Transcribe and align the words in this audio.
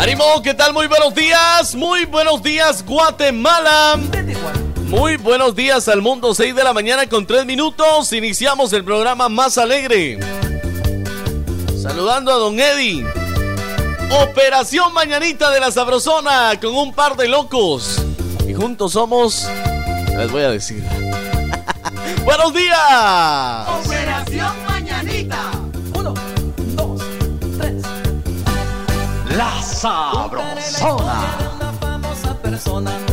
¡Ánimo! 0.00 0.40
¿Qué 0.42 0.54
tal? 0.54 0.72
Muy 0.72 0.86
buenos 0.86 1.14
días. 1.14 1.74
Muy 1.74 2.06
buenos 2.06 2.42
días, 2.42 2.82
Guatemala. 2.86 4.00
Muy 4.86 5.18
buenos 5.18 5.54
días 5.54 5.88
al 5.88 6.00
mundo. 6.00 6.34
6 6.34 6.54
de 6.54 6.64
la 6.64 6.72
mañana 6.72 7.06
con 7.06 7.26
3 7.26 7.44
minutos. 7.44 8.10
Iniciamos 8.14 8.72
el 8.72 8.82
programa 8.82 9.28
más 9.28 9.58
alegre. 9.58 10.18
Saludando 11.76 12.32
a 12.32 12.36
don 12.36 12.58
Eddie. 12.58 13.04
Operación 14.22 14.94
Mañanita 14.94 15.50
de 15.50 15.60
la 15.60 15.70
Sabrosona 15.70 16.58
con 16.58 16.74
un 16.74 16.94
par 16.94 17.14
de 17.14 17.28
locos. 17.28 18.00
Y 18.48 18.54
juntos 18.54 18.92
somos. 18.92 19.46
Les 20.16 20.32
voy 20.32 20.44
a 20.44 20.50
decir. 20.50 20.82
¡Buenos 22.24 22.54
días! 22.54 23.68
Operación 23.84 24.64
Mañanita. 24.66 25.50
Uno, 25.92 26.14
dos, 26.74 27.02
tres. 27.58 27.82
La 29.36 29.62
Sabrosona. 29.80 31.38
Una 31.54 31.72
famosa 31.80 32.34
persona. 32.34 33.09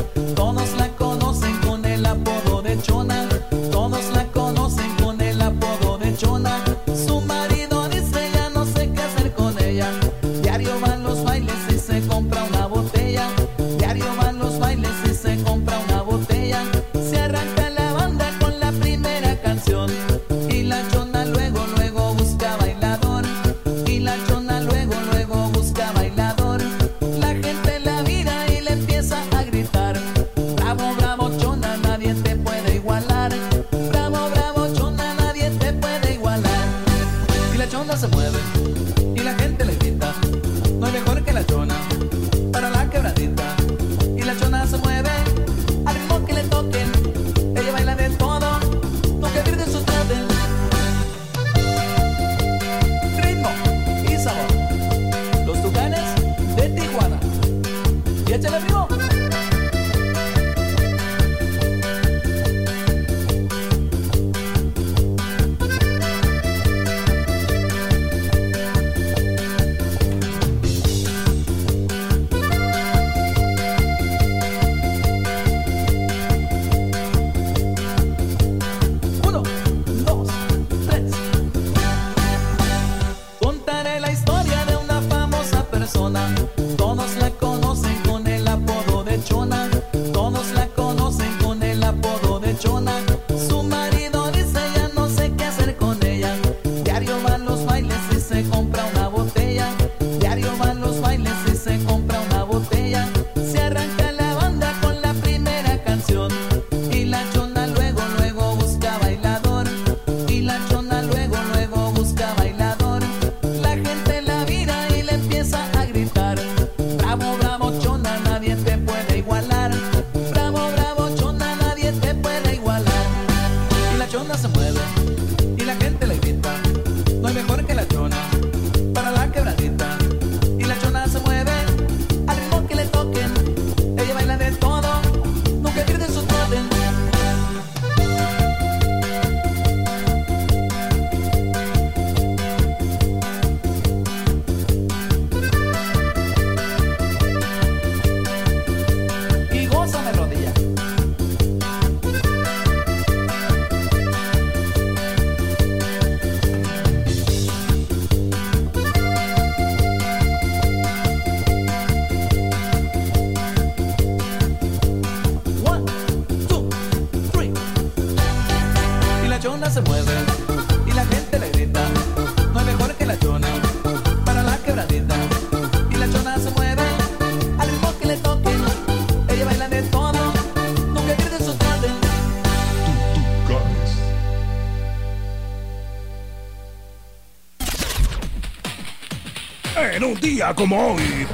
En 189.98 190.04
un 190.04 190.14
día 190.22 190.54
como 190.54 190.94
hoy, 190.94 191.26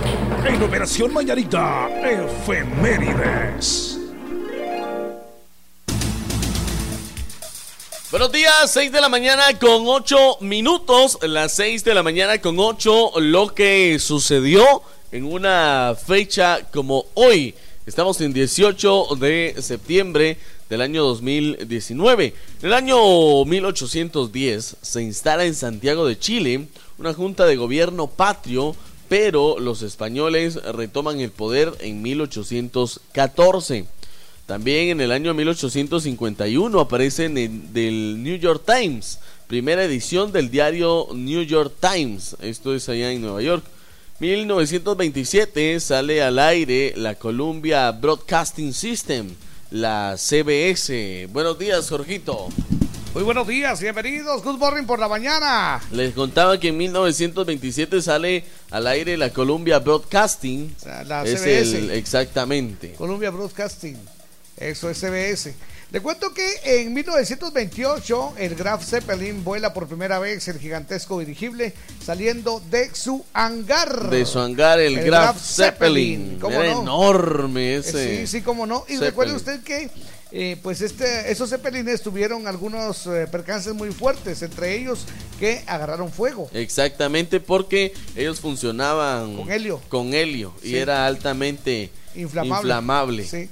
en 0.46 0.64
Operación 0.64 1.12
Mañanita, 1.14 1.90
efemérides. 2.02 4.00
Buenos 8.10 8.32
días, 8.32 8.72
6 8.72 8.90
de 8.94 9.02
la 9.02 9.10
mañana 9.10 9.60
con 9.60 9.84
8 9.86 10.38
minutos. 10.40 11.20
Las 11.24 11.52
6 11.56 11.84
de 11.84 11.94
la 11.94 12.04
mañana 12.04 12.40
con 12.40 12.58
8, 12.58 13.20
lo 13.20 13.54
que 13.54 14.00
sucedió 14.00 14.82
en 15.12 15.26
una 15.26 15.94
fecha 16.02 16.66
como 16.72 17.08
hoy. 17.16 17.54
Estamos 17.86 18.22
en 18.22 18.32
18 18.32 19.18
de 19.20 19.56
septiembre 19.60 20.38
del 20.70 20.80
año 20.80 21.04
2019. 21.04 22.34
En 22.62 22.68
el 22.68 22.74
año 22.74 23.44
1810 23.44 24.78
se 24.82 25.04
instala 25.04 25.44
en 25.44 25.54
Santiago 25.54 26.08
de 26.08 26.18
Chile 26.18 26.68
una 26.98 27.14
junta 27.14 27.46
de 27.46 27.56
gobierno 27.56 28.08
patrio, 28.08 28.76
pero 29.10 29.60
los 29.60 29.82
españoles 29.82 30.56
retoman 30.56 31.20
el 31.20 31.32
poder 31.32 31.74
en 31.80 32.02
1814. 32.02 33.86
También 34.46 34.90
en 34.90 35.02
el 35.02 35.12
año 35.12 35.34
1851 35.34 36.80
aparece 36.80 37.26
en 37.26 37.38
el 37.38 37.74
del 37.74 38.22
New 38.22 38.38
York 38.38 38.64
Times, 38.66 39.20
primera 39.48 39.84
edición 39.86 40.32
del 40.32 40.52
diario 40.52 41.08
New 41.14 41.44
York 41.44 41.74
Times. 41.80 42.36
Esto 42.42 42.76
es 42.76 42.90
allá 42.90 43.12
en 43.12 43.22
Nueva 43.22 43.42
York. 43.42 43.64
1927 44.20 45.80
sale 45.80 46.22
al 46.22 46.40
aire 46.40 46.94
la 46.96 47.16
Columbia 47.16 47.92
Broadcasting 47.92 48.74
System, 48.74 49.30
la 49.72 50.16
CBS. 50.18 51.28
Buenos 51.32 51.58
días, 51.58 51.90
Jorgito. 51.90 52.50
Muy 53.14 53.22
buenos 53.22 53.48
días, 53.48 53.80
bienvenidos. 53.80 54.44
Good 54.44 54.58
morning 54.58 54.86
por 54.86 54.98
la 54.98 55.08
mañana. 55.08 55.80
Les 55.92 56.14
contaba 56.16 56.60
que 56.60 56.70
en 56.70 56.78
1927 56.78 58.02
sale 58.02 58.44
al 58.72 58.88
aire 58.88 59.18
la 59.18 59.30
Columbia 59.32 59.78
Broadcasting. 59.80 60.76
La 61.06 61.24
Es 61.24 61.42
CBS. 61.42 61.78
el- 61.78 61.92
exactamente. 61.92 62.94
Columbia 62.94 63.30
Broadcasting. 63.30 63.98
Eso 64.58 64.90
es 64.90 64.98
CBS. 65.00 65.54
Le 65.92 66.02
cuento 66.02 66.34
que 66.34 66.44
en 66.82 66.92
1928 66.92 68.34
el 68.40 68.56
Graf 68.56 68.84
Zeppelin 68.84 69.44
vuela 69.44 69.74
por 69.74 69.88
primera 69.88 70.18
vez 70.18 70.48
el 70.48 70.58
gigantesco 70.58 71.20
dirigible 71.20 71.72
saliendo 72.04 72.64
de 72.72 72.96
su 72.96 73.24
hangar. 73.34 74.10
De 74.10 74.26
su 74.26 74.40
hangar, 74.40 74.80
el, 74.80 74.98
El 74.98 75.06
Graf 75.06 75.36
Graf 75.36 75.38
Zeppelin. 75.40 76.20
Zeppelin, 76.20 76.40
¿cómo 76.40 76.60
Era 76.60 76.74
no? 76.74 76.82
enorme 76.82 77.76
ese. 77.76 78.22
Sí, 78.22 78.28
sí, 78.28 78.42
cómo 78.42 78.66
no. 78.66 78.86
Y 78.88 78.94
Zeppelin. 78.94 79.04
recuerde 79.04 79.36
usted 79.36 79.62
que 79.62 79.92
eh, 80.36 80.58
pues 80.64 80.82
este, 80.82 81.32
esos 81.32 81.52
Zeppelines 81.52 82.02
tuvieron 82.02 82.48
algunos 82.48 83.06
eh, 83.06 83.28
percances 83.32 83.76
muy 83.76 83.92
fuertes, 83.92 84.42
entre 84.42 84.76
ellos 84.76 85.06
que 85.40 85.64
agarraron 85.68 86.12
fuego. 86.12 86.50
Exactamente, 86.54 87.40
porque 87.40 87.94
ellos 88.16 88.40
funcionaban 88.40 89.36
Con 89.38 89.52
helio. 89.52 89.80
con 89.90 90.12
helio 90.16 90.56
y 90.64 90.74
era 90.76 91.06
altamente 91.06 91.92
Inflamable. 92.16 92.62
inflamable. 92.70 93.28
Sí. 93.28 93.48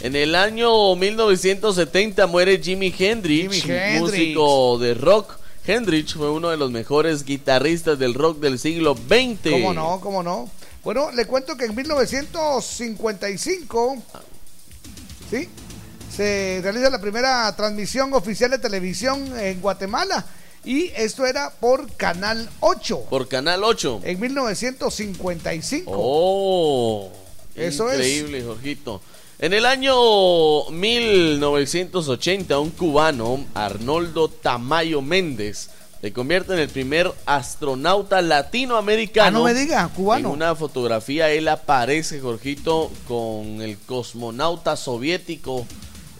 En 0.00 0.16
el 0.16 0.34
año 0.34 0.96
1970 0.96 2.26
muere 2.26 2.58
Jimi 2.62 2.92
Hendrix, 2.98 3.62
Jimi 3.62 3.74
Hendrix. 3.74 4.00
músico 4.00 4.78
de 4.78 4.94
rock. 4.94 5.34
Hendrix 5.66 6.14
fue 6.14 6.30
uno 6.30 6.48
de 6.50 6.56
los 6.56 6.70
mejores 6.70 7.24
guitarristas 7.24 7.98
del 7.98 8.14
rock 8.14 8.38
del 8.40 8.58
siglo 8.58 8.94
XX. 8.96 9.50
¿Cómo 9.50 9.74
no? 9.74 10.00
¿Cómo 10.00 10.22
no? 10.22 10.50
Bueno, 10.82 11.10
le 11.12 11.26
cuento 11.26 11.54
que 11.56 11.66
en 11.66 11.74
1955, 11.74 14.02
¿sí? 15.30 15.48
Se 16.16 16.60
realiza 16.62 16.90
la 16.90 17.00
primera 17.00 17.54
transmisión 17.56 18.12
oficial 18.14 18.50
de 18.52 18.58
televisión 18.58 19.36
en 19.38 19.60
Guatemala. 19.60 20.24
Y 20.64 20.92
esto 20.96 21.26
era 21.26 21.50
por 21.50 21.90
Canal 21.92 22.48
8. 22.60 23.06
Por 23.10 23.26
Canal 23.28 23.64
8. 23.64 24.00
En 24.04 24.20
1955. 24.20 25.90
Oh, 25.92 27.10
Eso 27.54 27.90
es. 27.90 27.96
increíble, 27.96 28.42
Jorgito. 28.44 29.00
En 29.38 29.52
el 29.52 29.66
año 29.66 30.70
1980, 30.70 32.58
un 32.60 32.70
cubano, 32.70 33.44
Arnoldo 33.52 34.28
Tamayo 34.28 35.02
Méndez, 35.02 35.68
se 36.00 36.12
convierte 36.12 36.52
en 36.52 36.60
el 36.60 36.68
primer 36.68 37.12
astronauta 37.26 38.22
latinoamericano. 38.22 39.26
Ah, 39.26 39.30
no 39.40 39.44
me 39.44 39.54
diga, 39.54 39.88
cubano. 39.88 40.28
En 40.28 40.34
una 40.34 40.54
fotografía 40.54 41.30
él 41.30 41.48
aparece, 41.48 42.20
Jorgito, 42.20 42.90
con 43.08 43.60
el 43.60 43.76
cosmonauta 43.78 44.76
soviético. 44.76 45.66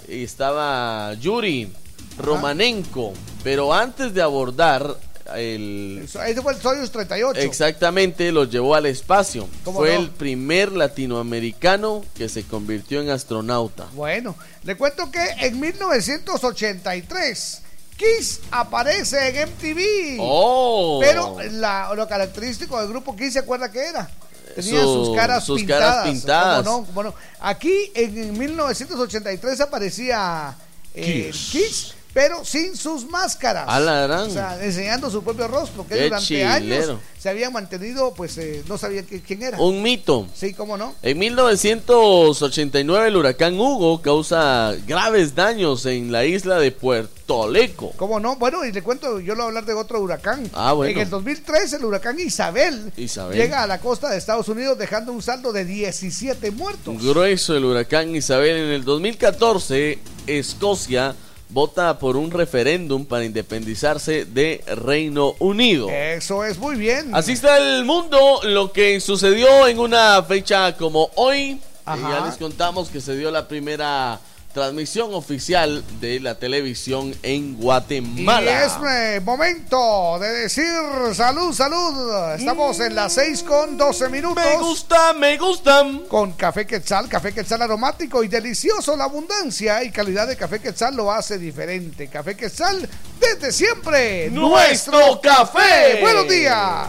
Estaba 0.09 1.13
Yuri 1.15 1.73
Romanenko. 2.19 3.13
Pero 3.43 3.73
antes 3.75 4.15
de 4.15 4.23
abordar 4.23 4.97
el, 5.35 6.03
Ese 6.05 6.41
fue 6.43 6.53
el 6.55 6.61
Soyuz 6.61 6.91
38. 6.91 7.41
Exactamente, 7.41 8.31
los 8.33 8.51
llevó 8.51 8.75
al 8.75 8.85
espacio. 8.87 9.49
¿Cómo 9.65 9.79
Fue 9.81 9.95
no? 9.95 10.01
el 10.01 10.11
primer 10.11 10.73
latinoamericano 10.73 12.05
que 12.15 12.29
se 12.29 12.43
convirtió 12.45 13.01
en 13.01 13.09
astronauta. 13.11 13.87
Bueno, 13.95 14.37
le 14.65 14.77
cuento 14.77 15.11
que 15.11 15.25
en 15.41 15.59
1983 15.61 17.61
Kiss 17.97 18.41
aparece 18.51 19.29
en 19.29 19.37
MTV. 19.49 20.17
¡Oh! 20.21 20.99
Pero 21.01 21.37
la- 21.53 21.95
lo 21.95 22.07
característico 22.09 22.79
del 22.81 22.89
grupo 22.89 23.15
Kiss, 23.17 23.35
¿se 23.35 23.39
acuerda 23.39 23.71
qué 23.71 23.87
era? 23.89 24.11
Tenía 24.55 24.83
Su- 24.83 25.05
sus 25.07 25.17
caras 25.17 25.45
sus 25.45 25.59
pintadas. 25.61 25.95
caras 25.97 26.11
pintadas. 26.11 26.65
¿Cómo 26.67 26.81
no? 26.81 26.87
¿Cómo 26.87 27.03
no? 27.03 27.15
Aquí 27.41 27.91
en, 27.95 28.17
en 28.19 28.39
1983 28.39 29.61
aparecía 29.61 30.55
eh, 30.95 31.31
Kiss. 31.33 31.49
Kiss. 31.51 31.95
Pero 32.15 32.45
sin 32.45 32.77
sus 32.77 33.05
máscaras. 33.11 33.65
A 33.69 33.79
la 33.81 34.07
gran. 34.07 34.29
O 34.29 34.31
sea, 34.31 34.65
enseñando 34.65 35.11
su 35.11 35.23
propio 35.23 35.49
rostro, 35.49 35.87
que 35.87 35.97
Qué 35.97 36.05
durante 36.05 36.25
chilero. 36.27 36.51
años 36.53 36.99
se 37.19 37.29
habían 37.29 37.53
mantenido, 37.53 38.15
pues 38.15 38.39
eh, 38.39 38.63
no 38.69 38.79
sabían 38.79 39.07
qui- 39.07 39.21
quién 39.27 39.43
era. 39.43 39.59
Un 39.59 39.83
mito. 39.83 40.27
Sí, 40.35 40.55
cómo 40.55 40.77
no. 40.77 40.95
En 41.03 41.19
1989 41.19 43.09
el 43.09 43.17
huracán 43.17 43.59
Hugo 43.59 44.01
causa 44.03 44.75
graves 44.87 45.35
daños 45.35 45.87
en 45.87 46.13
la 46.13 46.25
isla 46.25 46.59
de 46.59 46.71
Puerto 46.71 47.49
Leco. 47.49 47.93
¿Cómo 47.97 48.21
no? 48.21 48.37
Bueno, 48.37 48.65
y 48.65 48.73
le 48.73 48.83
cuento, 48.83 49.19
yo 49.21 49.35
le 49.35 49.39
voy 49.39 49.45
a 49.45 49.47
hablar 49.49 49.65
de 49.65 49.73
otro 49.75 50.01
huracán. 50.01 50.49
Ah, 50.53 50.73
bueno. 50.75 50.93
En 50.93 50.99
el 51.07 51.11
2003, 51.11 51.73
el 51.73 51.85
huracán 51.85 52.21
Isabel, 52.21 52.93
Isabel. 52.97 53.37
llega 53.39 53.63
a 53.63 53.67
la 53.67 53.81
costa 53.81 54.11
de 54.11 54.19
Estados 54.19 54.49
Unidos 54.49 54.79
dejando 54.79 55.13
un 55.13 55.23
saldo 55.23 55.53
de 55.53 55.65
17 55.65 56.51
muertos. 56.51 57.03
Grueso 57.03 57.57
el 57.57 57.65
huracán 57.65 58.15
Isabel. 58.15 58.57
En 58.57 58.71
el 58.71 58.85
2014 58.85 59.99
Escocia 60.27 61.15
vota 61.55 62.01
por 62.01 62.17
un 62.17 62.33
referéndum 62.33 63.07
para 63.07 63.25
independizarse 63.25 64.25
de 64.25 64.65
Reino 64.67 65.35
Unido. 65.39 65.89
Eso 65.89 66.45
es 66.45 66.59
muy 66.59 66.75
bien. 66.75 67.15
Así 67.15 67.33
está 67.33 67.59
el 67.59 67.85
mundo, 67.85 68.41
lo 68.43 68.73
que 68.73 68.99
sucedió 68.99 69.69
en 69.69 69.79
una 69.79 70.21
fecha 70.25 70.77
como 70.77 71.11
hoy. 71.15 71.53
Eh, 71.53 71.61
ya 71.87 72.25
les 72.27 72.39
contamos 72.39 72.89
que 72.89 73.01
se 73.01 73.17
dio 73.17 73.31
la 73.31 73.47
primera 73.47 74.19
transmisión 74.55 75.13
oficial 75.13 75.85
de 76.01 76.21
la 76.21 76.39
televisión 76.39 77.15
en 77.25 77.51
Y 77.51 77.55
Guatemala. 77.57 78.65
es 78.65 78.73
eh, 78.89 79.21
momento 79.21 80.19
de 80.21 80.29
decir 80.29 80.65
salud, 81.13 81.53
salud. 81.53 82.33
Estamos 82.39 82.79
en 82.79 82.95
las 82.95 83.13
6 83.15 83.43
con 83.43 83.77
12 83.77 84.09
minutos. 84.09 84.43
Me 84.43 84.57
gusta, 84.57 85.13
me 85.13 85.37
gustan. 85.37 85.99
Con 86.07 86.33
café 86.33 86.67
quetzal, 86.67 87.09
café 87.09 87.35
quetzal 87.35 87.63
aromático 87.63 88.23
y 88.23 88.29
delicioso. 88.29 88.97
La 88.97 89.05
abundancia 89.05 89.83
y 89.83 89.91
calidad 89.91 90.29
de 90.29 90.37
café 90.37 90.61
quetzal 90.61 90.95
lo 90.95 91.11
hace 91.11 91.37
diferente. 91.37 92.07
Café 92.07 92.37
quetzal 92.37 92.89
desde 93.19 93.51
siempre. 93.51 94.31
Nuestro 94.31 95.21
café. 95.21 96.01
Buenos 96.01 96.29
días. 96.29 96.89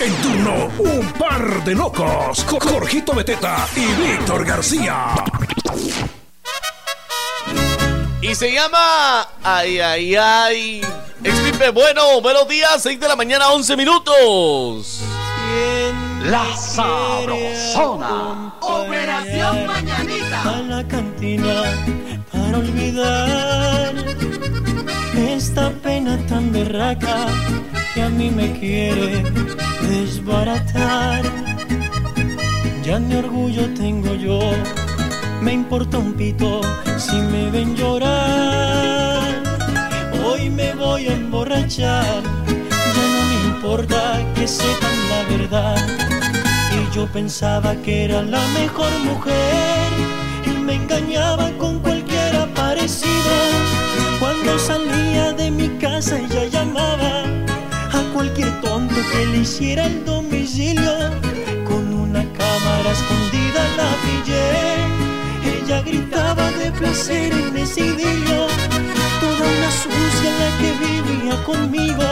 En 0.00 0.14
turno, 0.22 0.70
un 0.78 1.12
par 1.12 1.62
de 1.62 1.74
locos. 1.74 2.42
con 2.44 2.58
Jorgito 2.58 3.12
Beteta 3.12 3.68
y 3.76 3.84
Víctor 4.00 4.46
García. 4.46 5.14
Y 8.22 8.34
se 8.34 8.50
llama 8.50 9.28
Ay, 9.42 9.78
ay, 9.78 10.16
ay. 10.16 10.80
Explipe, 11.22 11.68
bueno, 11.68 12.22
buenos 12.22 12.48
días, 12.48 12.82
6 12.82 12.98
de 12.98 13.08
la 13.08 13.16
mañana, 13.16 13.50
11 13.50 13.76
minutos. 13.76 15.02
La 16.24 16.56
Sabrosona. 16.56 18.54
Operación 18.60 19.66
Mañanita. 19.66 20.42
A 20.42 20.62
la 20.62 20.88
cantina 20.88 21.76
para 22.32 22.56
olvidar 22.58 23.94
esta 25.20 25.70
pena 25.82 26.16
tan 26.26 26.50
berraca 26.52 27.26
que 27.94 28.02
a 28.02 28.08
mí 28.08 28.30
me 28.30 28.58
quiere 28.58 29.22
desbaratar. 29.88 31.22
Ya 32.82 32.98
mi 32.98 33.14
orgullo 33.14 33.68
tengo 33.74 34.14
yo, 34.14 34.40
me 35.42 35.52
importa 35.52 35.98
un 35.98 36.14
pito 36.14 36.60
si 36.96 37.16
me 37.16 37.50
ven 37.50 37.76
llorar. 37.76 39.20
Hoy 40.24 40.50
me 40.50 40.72
voy 40.74 41.06
a 41.08 41.12
emborrachar, 41.12 42.22
ya 42.96 43.04
no 43.14 43.20
me 43.30 43.36
importa 43.54 44.18
que 44.34 44.48
sepan 44.48 44.96
la 45.10 45.22
verdad. 45.36 45.86
Y 46.72 46.94
yo 46.94 47.06
pensaba 47.06 47.74
que 47.76 48.04
era 48.04 48.22
la 48.22 48.44
mejor 48.60 48.92
mujer 49.04 49.88
y 50.46 50.50
me 50.50 50.74
engañaba 50.74 51.50
ella 56.08 56.46
llamaba 56.46 57.24
a 57.92 58.02
cualquier 58.14 58.58
tonto 58.62 58.94
que 59.12 59.26
le 59.26 59.38
hiciera 59.40 59.84
el 59.84 60.02
domicilio. 60.02 61.10
Con 61.68 61.92
una 61.92 62.24
cámara 62.32 62.90
escondida 62.90 63.62
la 63.76 63.90
pillé. 64.02 65.58
Ella 65.58 65.82
gritaba 65.82 66.50
de 66.52 66.72
placer 66.72 67.32
en 67.34 67.54
ese 67.54 67.80
idilio. 67.80 68.46
Toda 69.20 69.44
una 69.56 69.70
sucia 69.70 70.30
la 70.40 70.50
que 70.58 70.70
vivía 70.86 71.44
conmigo. 71.44 72.08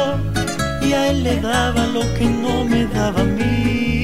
y 0.83 0.92
a 0.92 1.11
él 1.11 1.25
le 1.25 1.40
daba 1.40 1.87
lo 1.87 2.02
que 2.14 2.26
no 2.26 2.64
me 2.64 2.85
daba 2.87 3.23
a 3.23 3.25
mí. 3.25 3.98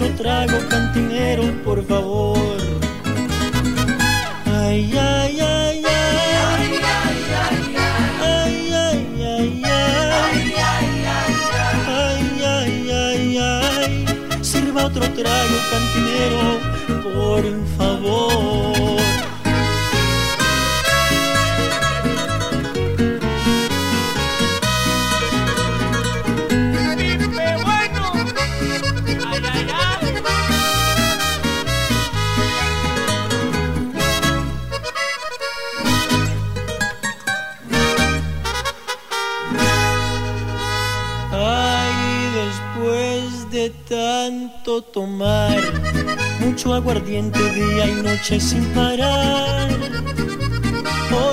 Otro 0.00 0.16
trago, 0.16 0.58
cantinero, 0.70 1.42
por 1.62 1.84
favor. 1.84 2.56
Ay, 4.46 4.92
ay, 4.96 5.40
ay, 5.40 5.84
ay. 5.84 6.80
Ay, 8.22 8.72
ay, 8.72 9.00
ay, 9.22 9.62
ay. 9.64 10.42
Ay, 11.86 12.42
ay, 12.44 12.90
ay, 12.90 13.38
ay. 13.38 14.04
Sirva 14.42 14.86
otro 14.86 15.06
trago, 15.12 15.56
cantinero, 15.70 16.60
por 17.02 17.44
favor. 17.76 19.09
Tanto 44.60 44.82
tomar 44.82 45.56
mucho 46.40 46.74
aguardiente 46.74 47.38
día 47.52 47.86
y 47.86 48.02
noche 48.02 48.38
sin 48.38 48.62
parar. 48.74 49.68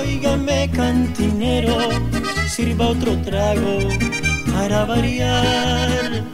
Óigame, 0.00 0.70
cantinero, 0.70 1.76
sirva 2.48 2.88
otro 2.88 3.20
trago 3.22 3.80
para 4.52 4.86
variar. 4.86 6.24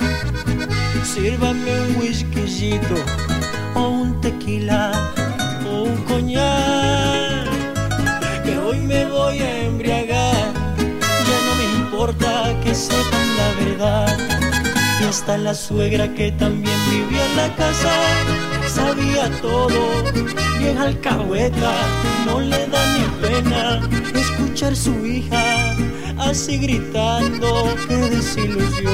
Sírvame 1.02 1.80
un 1.80 1.96
whiskycito 1.96 2.96
o 3.74 3.88
un 3.88 4.20
tequila 4.20 4.92
o 5.68 5.82
un 5.84 5.96
coñac, 6.04 7.48
que 8.44 8.56
hoy 8.56 8.78
me 8.78 9.04
voy 9.06 9.38
a 9.40 9.66
embriagar. 9.66 10.52
Ya 11.28 11.38
no 11.46 11.54
me 11.58 11.64
importa 11.80 12.54
que 12.62 12.74
sepan 12.74 13.36
la 13.36 13.64
verdad. 13.64 14.33
Hasta 15.14 15.38
la 15.38 15.54
suegra 15.54 16.12
que 16.12 16.32
también 16.32 16.76
vivía 16.90 17.24
en 17.24 17.36
la 17.36 17.54
casa 17.54 17.92
sabía 18.66 19.30
todo, 19.40 20.02
bien 20.58 20.76
alcahueta, 20.76 21.72
no 22.26 22.40
le 22.40 22.66
da 22.66 22.82
ni 22.94 23.04
pena 23.22 23.80
escuchar 24.12 24.74
su 24.74 25.06
hija 25.06 25.40
así 26.18 26.58
gritando, 26.58 27.76
qué 27.86 27.94
desilusión. 27.94 28.90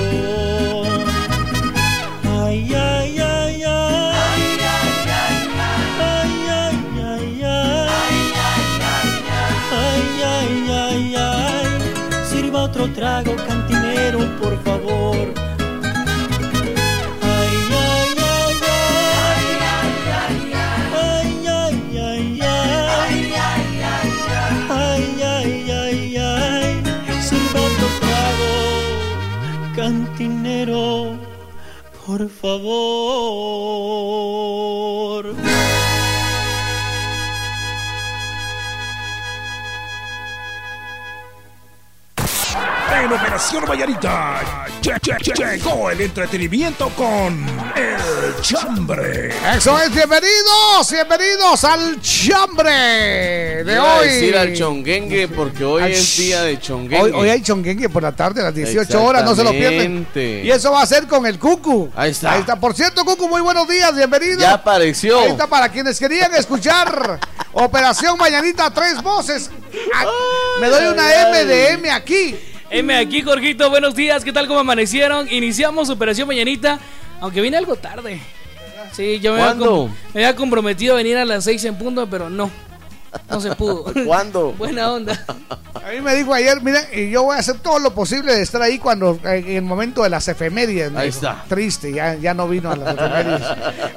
Ay, 2.44 2.74
ay, 2.74 3.18
ay, 3.18 3.62
ay. 3.62 4.58
Ay, 5.98 6.32
ay, 6.60 6.78
ay, 7.02 7.44
ay. 7.44 7.80
Ay, 9.72 10.06
ay, 10.36 10.52
ay, 10.84 11.14
ay. 11.16 12.24
Sirva 12.30 12.64
otro 12.64 12.92
trago, 12.92 13.34
por 32.20 32.28
favor. 32.28 34.10
En 42.92 43.12
Operación 43.12 43.64
Vallarita 43.66 44.59
lle- 44.82 44.98
lle- 45.00 45.18
lle- 45.18 45.34
llegó 45.56 45.90
el 45.90 46.00
entretenimiento 46.00 46.88
con 46.96 47.46
El 47.76 48.40
Chambre. 48.42 49.28
Eso 49.56 49.78
es, 49.78 49.92
bienvenidos, 49.94 50.90
bienvenidos 50.90 51.64
al 51.64 52.00
chambre 52.00 53.64
de 53.64 53.72
Iba 53.74 53.96
a 53.96 53.98
hoy. 54.00 54.08
decir 54.08 54.36
al 54.36 54.54
chonguengue 54.54 55.28
porque 55.28 55.64
hoy 55.64 55.92
es 55.92 56.16
día 56.16 56.42
de 56.42 56.58
chonguengue. 56.58 57.02
Hoy, 57.02 57.12
hoy 57.12 57.28
hay 57.28 57.42
chonguengue 57.42 57.88
por 57.88 58.02
la 58.02 58.12
tarde 58.12 58.40
a 58.40 58.44
las 58.44 58.54
18 58.54 59.02
horas, 59.02 59.24
no 59.24 59.34
se 59.34 59.44
lo 59.44 59.50
pierden. 59.50 59.98
Exactamente. 59.98 60.42
Y 60.44 60.50
eso 60.50 60.72
va 60.72 60.82
a 60.82 60.86
ser 60.86 61.06
con 61.06 61.26
el 61.26 61.38
Cucu. 61.38 61.90
Ahí 61.94 62.10
está. 62.12 62.32
Ahí 62.32 62.40
está. 62.40 62.56
Por 62.56 62.74
cierto, 62.74 63.04
Cucu, 63.04 63.28
muy 63.28 63.40
buenos 63.42 63.68
días, 63.68 63.94
bienvenido. 63.94 64.40
Ya 64.40 64.54
apareció. 64.54 65.20
Ahí 65.20 65.30
está 65.30 65.46
para 65.46 65.68
quienes 65.68 65.98
querían 65.98 66.34
escuchar 66.34 67.20
Operación 67.52 68.16
Mañanita 68.16 68.70
Tres 68.72 69.02
Voces. 69.02 69.50
Ah, 69.94 70.04
Me 70.60 70.68
doy 70.68 70.86
una 70.86 71.06
ay, 71.06 71.14
M 71.28 71.44
de 71.44 71.68
M 71.72 71.90
aquí. 71.90 72.36
M 72.70 72.94
aquí, 72.96 73.22
Jorgito, 73.22 73.68
buenos 73.68 73.96
días, 73.96 74.24
¿qué 74.24 74.32
tal? 74.32 74.46
¿Cómo 74.46 74.60
amanecieron? 74.60 75.26
Iniciamos 75.28 75.90
Operación 75.90 76.28
Mañanita, 76.28 76.78
aunque 77.20 77.40
vine 77.40 77.56
algo 77.56 77.74
tarde. 77.74 78.20
Sí, 78.92 79.18
yo 79.18 79.34
me 79.34 79.42
había, 79.42 80.36
comprometido 80.36 80.94
a 80.94 80.98
venir 80.98 81.16
a 81.16 81.24
las 81.24 81.42
6 81.44 81.64
en 81.64 81.74
punto, 81.76 82.08
pero 82.08 82.30
no, 82.30 82.48
no 83.28 83.40
se 83.40 83.54
pudo. 83.54 83.84
¿Cuándo? 84.06 84.52
Buena 84.52 84.92
onda. 84.92 85.24
A 85.74 85.90
mí 85.90 86.00
me 86.00 86.14
dijo 86.14 86.32
ayer, 86.34 86.60
mira, 86.62 86.80
y 86.92 87.10
yo 87.10 87.24
voy 87.24 87.36
a 87.36 87.40
hacer 87.40 87.58
todo 87.60 87.78
lo 87.78 87.94
posible 87.94 88.34
de 88.34 88.42
estar 88.42 88.60
ahí 88.62 88.78
cuando 88.78 89.18
en 89.24 89.48
el 89.56 89.62
momento 89.62 90.02
de 90.02 90.10
las 90.10 90.28
efemérides. 90.28 90.94
Ahí 90.94 91.06
dijo. 91.06 91.16
está. 91.26 91.44
Triste, 91.48 91.92
ya, 91.92 92.14
ya 92.14 92.34
no 92.34 92.46
vino 92.48 92.70
a 92.70 92.76
las 92.76 92.94
efemérides. 92.94 93.46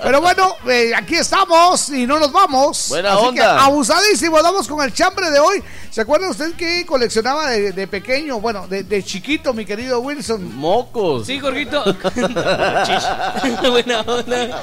Pero 0.01 0.21
bueno, 0.21 0.55
eh, 0.69 0.91
aquí 0.95 1.15
estamos 1.15 1.89
y 1.89 2.05
no 2.07 2.19
nos 2.19 2.31
vamos. 2.31 2.89
Buena 2.89 3.13
Así 3.13 3.25
onda. 3.27 3.41
que 3.41 3.63
abusadísimo, 3.63 4.41
vamos 4.41 4.67
con 4.67 4.83
el 4.83 4.93
chambre 4.93 5.29
de 5.29 5.39
hoy. 5.39 5.63
¿Se 5.89 6.01
acuerda 6.01 6.29
usted 6.29 6.53
que 6.55 6.85
coleccionaba 6.85 7.49
de, 7.51 7.71
de 7.71 7.87
pequeño, 7.87 8.39
bueno, 8.39 8.67
de, 8.67 8.83
de 8.83 9.03
chiquito, 9.03 9.53
mi 9.53 9.65
querido 9.65 9.99
Wilson? 9.99 10.55
Mocos. 10.55 11.27
Sí, 11.27 11.39
Jorgito. 11.39 11.83
Buena 13.69 14.01
onda. 14.01 14.61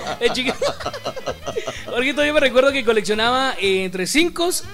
Jorgito, 1.86 2.24
yo 2.24 2.34
me 2.34 2.40
recuerdo 2.40 2.72
que 2.72 2.84
coleccionaba 2.84 3.54
eh, 3.60 3.84
entre 3.84 4.06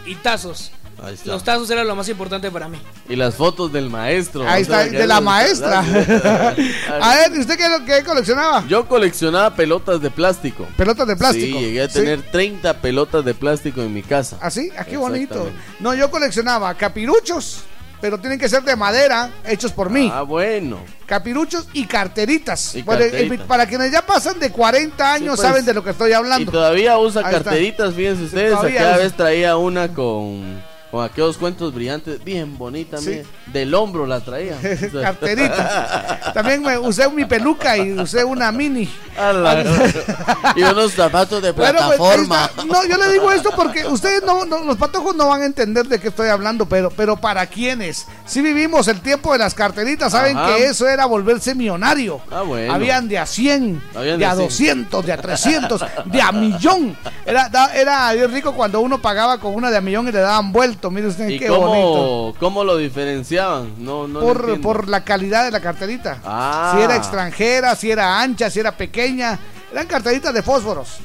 y 0.06 0.14
tazos. 0.16 0.70
Ahí 1.02 1.12
está. 1.12 1.30
Los 1.32 1.44
tazos 1.44 1.68
eran 1.70 1.86
lo 1.86 1.94
más 1.94 2.08
importante 2.08 2.50
para 2.50 2.68
mí. 2.68 2.78
Y 3.08 3.16
las 3.16 3.34
fotos 3.34 3.70
del 3.70 3.90
maestro. 3.90 4.48
Ahí 4.48 4.62
está, 4.62 4.84
de 4.86 5.06
la 5.06 5.18
es- 5.18 5.22
maestra. 5.22 5.80
a 5.80 7.14
ver, 7.16 7.32
¿y 7.36 7.40
¿usted 7.40 7.56
qué, 7.58 7.84
qué 7.84 8.02
coleccionaba? 8.04 8.64
Yo 8.66 8.88
coleccionaba 8.88 9.54
pelotas 9.54 10.00
de 10.00 10.10
plástico. 10.10 10.66
Pelotas 10.76 11.06
de 11.06 11.16
plástico. 11.16 11.58
Sí, 11.58 11.64
llegué 11.64 11.82
a 11.82 11.88
Sí. 11.88 11.94
tener 12.00 12.22
30 12.22 12.80
pelotas 12.80 13.24
de 13.24 13.34
plástico 13.34 13.82
en 13.82 13.92
mi 13.92 14.02
casa. 14.02 14.38
Así, 14.40 14.70
aquí 14.78 14.96
bonito. 14.96 15.34
Exactamente. 15.34 15.70
No, 15.80 15.94
yo 15.94 16.10
coleccionaba 16.10 16.72
capiruchos, 16.74 17.64
pero 18.00 18.18
tienen 18.18 18.38
que 18.38 18.48
ser 18.48 18.62
de 18.62 18.76
madera, 18.76 19.30
hechos 19.46 19.72
por 19.72 19.90
mí. 19.90 20.10
Ah, 20.12 20.22
bueno. 20.22 20.78
Capiruchos 21.06 21.68
y 21.72 21.86
carteritas. 21.86 22.74
Y 22.74 22.82
Bueno, 22.82 23.02
carteritas. 23.02 23.38
eh, 23.40 23.44
para 23.46 23.66
quienes 23.66 23.90
ya 23.92 24.04
pasan 24.04 24.38
de 24.38 24.50
40 24.50 25.12
años 25.14 25.36
pues. 25.36 25.40
saben 25.48 25.64
de 25.64 25.74
lo 25.74 25.82
que 25.84 25.90
estoy 25.90 26.10
Y 26.10 26.14
hablando. 26.14 26.50
todavía 26.52 26.98
usa 26.98 27.22
Ahí 27.22 27.34
está. 27.34 27.44
carteritas, 27.44 27.94
fíjense 27.94 28.24
ustedes. 28.24 28.50
todavía 28.54 28.80
Cada 28.80 28.96
vez 28.98 29.12
traía 29.14 29.56
una 29.56 29.88
con, 29.92 30.62
con 30.96 31.04
aquellos 31.04 31.36
cuentos 31.36 31.74
brillantes, 31.74 32.24
bien 32.24 32.56
bonita. 32.56 32.96
Sí. 32.98 33.20
Del 33.52 33.74
hombro 33.74 34.06
la 34.06 34.20
traía. 34.20 34.56
Carteritas. 35.02 36.32
También 36.32 36.62
me 36.62 36.78
usé 36.78 37.08
mi 37.10 37.24
peluca 37.26 37.76
y 37.76 37.92
usé 37.92 38.24
una 38.24 38.50
mini. 38.50 38.88
Y 40.56 40.62
unos 40.62 40.92
zapatos 40.92 41.42
de 41.42 41.52
Bueno, 41.52 41.78
pues, 41.86 41.98
plataforma. 41.98 42.50
No, 42.66 42.86
yo 42.86 42.96
le 42.96 43.12
digo 43.12 43.30
esto 43.32 43.50
porque 43.54 43.86
ustedes 43.86 44.22
no, 44.24 44.44
no- 44.44 44.64
los 44.64 44.76
patojos 44.76 45.14
no 45.16 45.28
van 45.28 45.42
a 45.42 45.44
entender 45.46 45.86
de 45.86 45.98
qué 46.00 46.08
estoy 46.08 46.28
hablando, 46.28 46.66
pero, 46.66 46.90
pero 46.90 47.16
para 47.16 47.46
quienes 47.46 48.06
sí 48.24 48.40
vivimos 48.42 48.88
el 48.88 49.00
tiempo 49.00 49.32
de 49.32 49.38
las 49.38 49.54
carteritas, 49.54 50.12
saben 50.12 50.36
Ajá. 50.36 50.56
que 50.56 50.66
eso 50.66 50.88
era 50.88 51.06
volverse 51.06 51.54
millonario. 51.54 52.20
Ah, 52.30 52.42
bueno. 52.42 52.72
Habían 52.72 53.08
de 53.08 53.18
a 53.18 53.26
100, 53.26 53.82
Habían 53.94 54.18
de 54.18 54.26
a 54.26 54.30
a 54.32 54.34
100. 54.36 54.46
200, 54.46 55.06
de 55.06 55.12
a 55.12 55.16
300, 55.16 55.84
de 56.06 56.22
a 56.22 56.32
millón. 56.32 56.96
Era, 57.24 57.50
era 57.74 58.12
bien 58.12 58.32
rico 58.32 58.52
cuando 58.54 58.80
uno 58.80 59.00
pagaba 59.00 59.38
con 59.38 59.54
una 59.54 59.70
de 59.70 59.76
a 59.78 59.80
millón 59.80 60.08
y 60.08 60.12
le 60.12 60.20
daban 60.20 60.52
vuelto. 60.52 60.85
Mire 60.90 61.08
usted 61.08 61.28
¿Y 61.28 61.38
qué 61.38 61.50
bonito. 61.50 61.70
cómo, 61.70 62.34
cómo 62.38 62.64
lo 62.64 62.76
diferenciaban? 62.76 63.74
No, 63.78 64.06
no 64.08 64.20
Por, 64.20 64.60
por 64.60 64.88
la 64.88 65.04
calidad 65.04 65.44
de 65.44 65.50
la 65.50 65.60
carterita. 65.60 66.20
Ah. 66.24 66.74
Si 66.76 66.82
era 66.82 66.96
extranjera, 66.96 67.74
si 67.76 67.90
era 67.90 68.20
ancha, 68.20 68.50
si 68.50 68.60
era 68.60 68.76
pequeña. 68.76 69.38
Eran 69.72 69.86
carteritas 69.86 70.32
de 70.32 70.42
fósforos. 70.42 70.98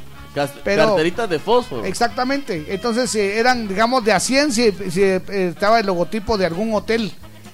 Pero- 0.63 0.87
Carteritas 0.87 1.29
de 1.29 1.39
fósforo. 1.39 1.83
Exactamente. 1.85 2.65
Entonces 2.69 3.13
eh, 3.15 3.37
eran, 3.39 3.67
digamos, 3.67 4.03
de 4.03 4.13
a 4.13 4.19
100 4.19 4.51
si, 4.51 4.71
si, 4.89 5.01
eh, 5.03 5.21
estaba 5.27 5.79
el 5.79 5.85
logotipo 5.85 6.37
de 6.37 6.45
algún 6.45 6.73
hotel. 6.73 7.11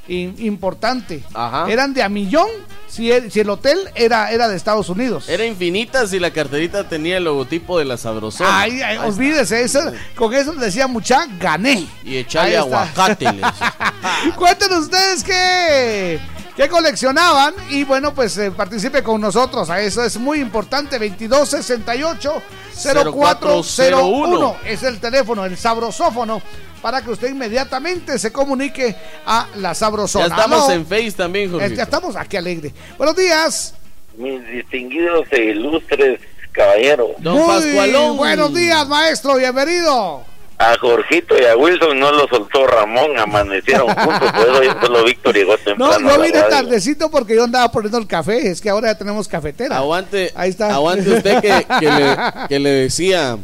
Im- 0.07 0.35
importante. 0.39 1.23
Ajá. 1.33 1.69
Eran 1.69 1.93
de 1.93 2.03
a 2.03 2.09
millón 2.09 2.47
si 2.87 3.11
el, 3.11 3.31
si 3.31 3.39
el 3.41 3.49
hotel 3.49 3.77
era, 3.95 4.31
era 4.31 4.47
de 4.47 4.55
Estados 4.55 4.89
Unidos. 4.89 5.27
Era 5.29 5.45
infinita 5.45 6.07
si 6.07 6.19
la 6.19 6.31
carterita 6.31 6.87
tenía 6.87 7.17
el 7.17 7.25
logotipo 7.25 7.77
de 7.77 7.85
la 7.85 7.97
sabrosona. 7.97 8.59
Ay, 8.61 8.81
ay, 8.81 8.97
olvídese, 8.97 9.61
eso, 9.61 9.79
con 10.15 10.33
eso 10.33 10.53
decía 10.53 10.87
mucha, 10.87 11.25
gané. 11.39 11.85
Y 12.03 12.17
echarle 12.17 12.57
aguacate. 12.57 13.25
Cuéntenos 14.35 14.79
ustedes 14.85 15.23
qué, 15.23 16.19
qué 16.57 16.67
coleccionaban 16.67 17.53
y 17.69 17.83
bueno, 17.85 18.13
pues 18.13 18.37
eh, 18.37 18.51
participe 18.51 19.01
con 19.03 19.21
nosotros. 19.21 19.69
A 19.69 19.79
eso 19.79 20.03
es 20.03 20.17
muy 20.17 20.39
importante. 20.41 20.97
2268 20.99 22.41
0401 22.83 24.57
es 24.65 24.83
el 24.83 24.99
teléfono, 24.99 25.45
el 25.45 25.55
sabrosófono, 25.57 26.41
para 26.81 27.01
que 27.01 27.11
usted 27.11 27.29
inmediatamente 27.29 28.19
se 28.19 28.31
comunique 28.31 28.95
a 29.25 29.47
la 29.55 29.69
Ya 29.69 29.75
sabrosona. 29.75 30.25
estamos 30.25 30.63
Aló. 30.65 30.71
en 30.73 30.85
Face 30.85 31.11
también, 31.11 31.51
Jorge. 31.51 31.75
Ya 31.75 31.83
estamos 31.83 32.15
aquí 32.15 32.37
alegre. 32.37 32.73
Buenos 32.97 33.15
días. 33.15 33.73
mis 34.17 34.45
distinguidos 34.47 35.27
e 35.31 35.43
ilustres 35.51 36.19
caballeros. 36.51 37.11
Don 37.19 37.35
Muy 37.37 37.47
Pascualón. 37.47 38.17
buenos 38.17 38.53
días, 38.53 38.87
maestro. 38.87 39.35
Bienvenido. 39.35 40.25
A 40.59 40.75
Jorgito 40.79 41.35
y 41.39 41.45
a 41.45 41.55
Wilson 41.55 41.99
no 41.99 42.11
lo 42.11 42.27
soltó 42.27 42.65
Ramón, 42.65 43.17
amanecieron 43.19 43.87
juntos, 43.95 44.31
por 44.31 44.41
eso 44.49 44.63
yo 44.63 44.71
solo 44.81 45.03
Víctor 45.03 45.35
llegó 45.35 45.51
No, 45.51 45.57
temprano. 45.63 45.93
a 45.93 45.99
yo 45.99 46.17
la 46.17 46.17
vine 46.25 46.41
tardecito 46.49 47.11
porque 47.11 47.35
yo 47.35 47.43
andaba 47.43 47.71
poniendo 47.71 47.99
el 47.99 48.07
café. 48.07 48.49
Es 48.49 48.59
que 48.59 48.69
ahora 48.71 48.87
ya 48.91 48.97
tenemos 48.97 49.27
cafetera. 49.27 49.77
Aguante, 49.77 50.31
Ahí 50.35 50.49
está. 50.49 50.73
aguante 50.73 51.11
usted 51.11 51.41
que, 51.41 51.65
que 51.79 51.91
le, 51.91 52.17
que 52.49 52.59
le 52.59 52.69
decía, 52.71 53.37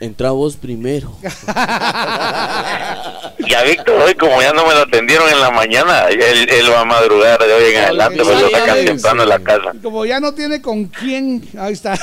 entra 0.00 0.30
vos 0.30 0.56
primero. 0.56 1.12
Y 3.38 3.54
a 3.54 3.62
Víctor 3.62 4.00
hoy, 4.02 4.14
como 4.14 4.40
ya 4.42 4.52
no 4.52 4.66
me 4.66 4.74
lo 4.74 4.80
atendieron 4.80 5.28
en 5.28 5.40
la 5.40 5.50
mañana, 5.50 6.08
él, 6.08 6.48
él 6.50 6.72
va 6.72 6.80
a 6.80 6.84
madrugar 6.84 7.38
de 7.38 7.52
hoy 7.52 7.74
en 7.74 7.84
adelante, 7.84 8.22
pues 8.24 8.40
lo 8.40 8.50
sacan 8.50 8.84
temprano 8.84 9.22
de 9.22 9.28
la 9.28 9.38
casa. 9.38 9.72
Como 9.82 10.04
ya 10.04 10.18
no 10.18 10.34
tiene 10.34 10.60
con 10.60 10.86
quién, 10.86 11.48
ahí 11.56 11.74
está. 11.74 11.92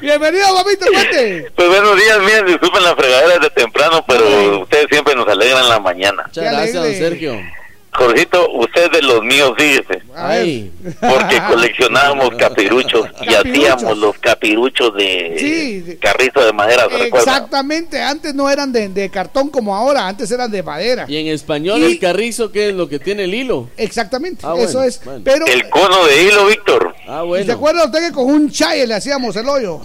Bienvenido, 0.00 0.46
papito, 0.54 0.86
cuente. 0.90 1.52
Pues 1.54 1.68
buenos 1.68 1.96
días, 1.96 2.18
miren, 2.20 2.46
disculpen 2.46 2.84
la 2.84 2.96
fregadera 2.96 3.38
de 3.38 3.50
temprano, 3.50 4.02
pero 4.06 4.62
ustedes 4.62 4.86
siempre 4.90 5.14
nos 5.14 5.28
alegran 5.28 5.68
la 5.68 5.80
mañana. 5.80 6.22
Muchas 6.26 6.44
gracias, 6.44 6.82
don. 6.82 6.94
Sergio. 6.94 7.63
Jorgito, 7.96 8.50
usted 8.54 8.90
de 8.90 9.02
los 9.02 9.22
míos, 9.22 9.52
fíjese. 9.56 10.02
Ay, 10.16 10.72
Porque 11.00 11.40
coleccionábamos 11.48 12.30
capiruchos 12.36 13.06
y 13.22 13.26
Capiruchos. 13.26 13.72
hacíamos 13.74 13.98
los 13.98 14.18
capiruchos 14.18 14.94
de 14.96 15.36
Sí, 15.38 15.96
carrizo 16.00 16.44
de 16.44 16.52
madera, 16.52 16.82
¿se 16.90 16.98
recuerda? 16.98 17.18
Exactamente, 17.18 18.02
antes 18.02 18.34
no 18.34 18.50
eran 18.50 18.72
de, 18.72 18.88
de 18.88 19.10
cartón 19.10 19.48
como 19.48 19.76
ahora, 19.76 20.08
antes 20.08 20.28
eran 20.32 20.50
de 20.50 20.62
madera. 20.62 21.04
y 21.08 21.16
en 21.18 21.28
español 21.28 21.80
Y- 21.80 21.84
el 21.84 21.98
carrizo, 22.00 22.50
¿qué 22.50 22.70
es 22.70 22.74
lo 22.74 22.88
que 22.88 22.98
tiene 22.98 23.24
el 23.24 23.34
hilo? 23.34 23.68
Exactamente, 23.76 24.44
Ah, 24.44 24.54
eso 24.58 24.78
bueno, 24.78 24.82
es. 24.88 25.04
bueno. 25.04 25.20
Pero, 25.24 25.46
El 25.46 25.68
cono 25.70 26.04
de 26.06 26.22
hilo, 26.24 26.46
Víctor, 26.46 26.94
Ah, 27.06 27.20
¿se 27.20 27.26
bueno. 27.26 27.52
acuerda 27.52 27.84
usted 27.84 28.08
que 28.08 28.12
con 28.12 28.24
un 28.26 28.50
chaye 28.50 28.86
le 28.86 28.94
hacíamos 28.94 29.36
el 29.36 29.48
hoyo? 29.48 29.80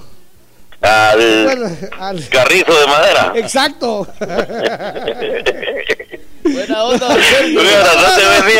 al- 0.81 2.27
carrizo 2.29 2.73
de 2.79 2.87
madera. 2.87 3.33
Exacto. 3.35 4.07
Buena 6.53 6.83
onda, 6.83 7.07
don 7.07 7.21
Sergio. 7.21 7.61
No 7.61 7.69
te. 8.15 8.59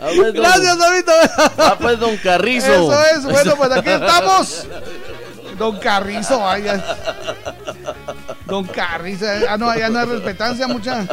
Ah, 0.00 0.08
pues, 0.16 0.34
don- 0.34 0.42
Gracias, 0.42 0.78
Domito. 0.78 1.12
Ah, 1.58 1.76
pues, 1.80 1.98
don 2.00 2.16
Carrizo. 2.18 2.66
Eso 2.72 3.04
es, 3.16 3.24
bueno, 3.24 3.56
pues 3.56 3.72
aquí 3.72 3.90
estamos. 3.90 4.66
Don 5.58 5.78
Carrizo, 5.78 6.40
vaya. 6.40 6.82
Don 8.46 8.64
Carrizo, 8.66 9.24
ah, 9.48 9.56
no, 9.56 9.72
ya 9.78 9.88
no 9.88 10.00
hay 10.00 10.06
respetancia 10.06 10.66
mucha. 10.66 11.06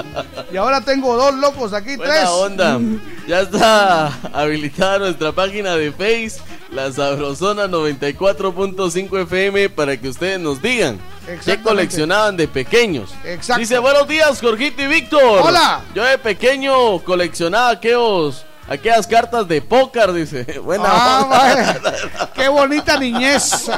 Y 0.51 0.57
ahora 0.57 0.81
tengo 0.81 1.15
dos 1.15 1.35
locos 1.35 1.73
aquí, 1.73 1.95
Buena 1.95 2.13
tres. 2.13 2.25
onda. 2.29 2.79
Ya 3.27 3.41
está 3.41 4.07
habilitada 4.33 4.97
nuestra 4.99 5.31
página 5.31 5.75
de 5.75 5.91
Face, 5.91 6.41
la 6.71 6.91
Sabrosona 6.91 7.67
94.5 7.67 9.19
FM, 9.21 9.69
para 9.69 9.95
que 9.97 10.09
ustedes 10.09 10.39
nos 10.39 10.59
digan 10.61 10.99
Exactamente. 11.33 11.63
coleccionaban 11.69 12.37
de 12.37 12.47
pequeños. 12.47 13.11
Exacto. 13.23 13.59
Dice, 13.59 13.77
buenos 13.79 14.07
días, 14.07 14.39
Jorgito 14.41 14.81
y 14.81 14.87
Víctor. 14.87 15.41
Hola. 15.43 15.81
Yo 15.95 16.03
de 16.03 16.17
pequeño 16.17 16.99
coleccionaba 16.99 17.69
aquellos, 17.71 18.45
aquellas 18.69 19.07
cartas 19.07 19.47
de 19.47 19.61
póker, 19.61 20.11
dice. 20.13 20.43
Buena 20.63 20.83
Ah. 20.87 21.75
Qué 22.35 22.47
bonita 22.47 22.97
niñez. 22.97 23.69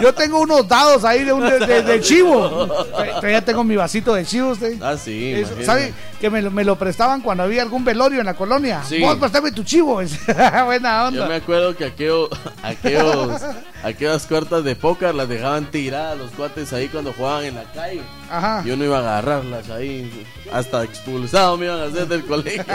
Yo 0.00 0.14
tengo 0.14 0.40
unos 0.40 0.66
dados 0.68 1.04
ahí 1.04 1.24
de, 1.24 1.32
un, 1.32 1.40
de, 1.48 1.58
de- 1.58 1.82
de 1.82 2.00
chivo. 2.00 2.48
Todavía 2.90 3.44
tengo 3.44 3.64
mi 3.64 3.74
vasito 3.76 4.14
de 4.14 4.24
chivo. 4.24 4.50
Usted. 4.50 4.80
Ah, 4.82 4.96
sí. 4.96 5.32
Eso, 5.32 5.52
imagínate. 5.54 5.64
¿Sabe 5.66 5.94
que 6.20 6.30
me, 6.30 6.42
lo- 6.42 6.50
me 6.50 6.64
lo 6.64 6.76
prestaban 6.76 7.20
cuando 7.20 7.44
había 7.44 7.62
algún 7.62 7.84
velorio 7.84 8.20
en 8.20 8.26
la 8.26 8.34
colonia? 8.34 8.82
Sí. 8.88 9.00
Vos 9.00 9.16
préstame 9.16 9.52
tu 9.52 9.62
chivo. 9.64 9.94
Buena 10.64 11.04
onda. 11.06 11.20
Yo 11.22 11.26
me 11.28 11.36
acuerdo 11.36 11.76
que 11.76 11.84
aquello, 11.86 12.28
aquellos, 12.62 13.40
aquellas 13.84 14.26
cartas 14.26 14.64
de 14.64 14.74
póker 14.76 15.14
las 15.14 15.28
dejaban 15.28 15.70
tiradas 15.70 16.18
los 16.18 16.30
cuates 16.32 16.72
ahí 16.72 16.88
cuando 16.88 17.12
jugaban 17.12 17.44
en 17.44 17.54
la 17.54 17.64
calle. 17.72 18.02
Ajá. 18.30 18.62
Yo 18.64 18.76
no 18.76 18.84
iba 18.84 18.96
a 18.96 19.00
agarrarlas 19.00 19.70
ahí. 19.70 20.26
Hasta 20.52 20.82
expulsado 20.84 21.56
me 21.56 21.66
iban 21.66 21.80
a 21.80 21.84
hacer 21.84 22.06
del 22.08 22.24
colegio. 22.24 22.64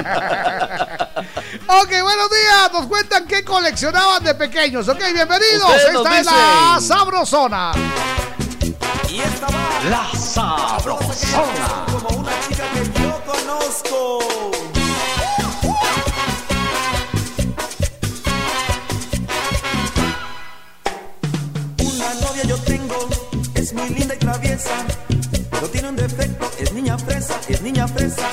Ok, 1.66 1.90
buenos 1.90 2.30
días. 2.30 2.72
Nos 2.74 2.86
cuentan 2.88 3.26
qué 3.28 3.44
coleccionaban 3.44 4.24
de 4.24 4.34
pequeños. 4.36 4.88
Ok, 4.88 5.00
bienvenidos. 5.14 5.72
Esta 5.94 6.20
es 6.20 6.26
la. 6.26 6.78
Sabrosona. 6.82 7.72
Y 9.10 9.20
esta 9.20 9.48
va 9.48 9.90
La 9.90 10.20
Sabrosona. 10.20 11.86
como 11.92 12.20
una 12.20 12.32
chica 12.48 12.64
que 12.74 13.03
conozco. 13.34 14.20
Una 21.80 22.14
novia 22.22 22.44
yo 22.48 22.58
tengo, 22.60 22.96
es 23.56 23.74
muy 23.74 23.90
linda 23.90 24.16
y 24.16 24.18
traviesa, 24.20 24.86
pero 25.52 25.68
tiene 25.70 25.90
un 25.90 25.96
defecto, 25.96 26.50
es 26.60 26.74
niña 26.74 26.98
fresa, 26.98 27.40
es 27.48 27.62
niña 27.62 27.88
fresa. 27.88 28.30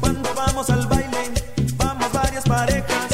Cuando 0.00 0.32
vamos 0.34 0.68
al 0.70 0.86
baile, 0.86 1.32
vamos 1.76 2.12
varias 2.12 2.44
parejas. 2.44 3.08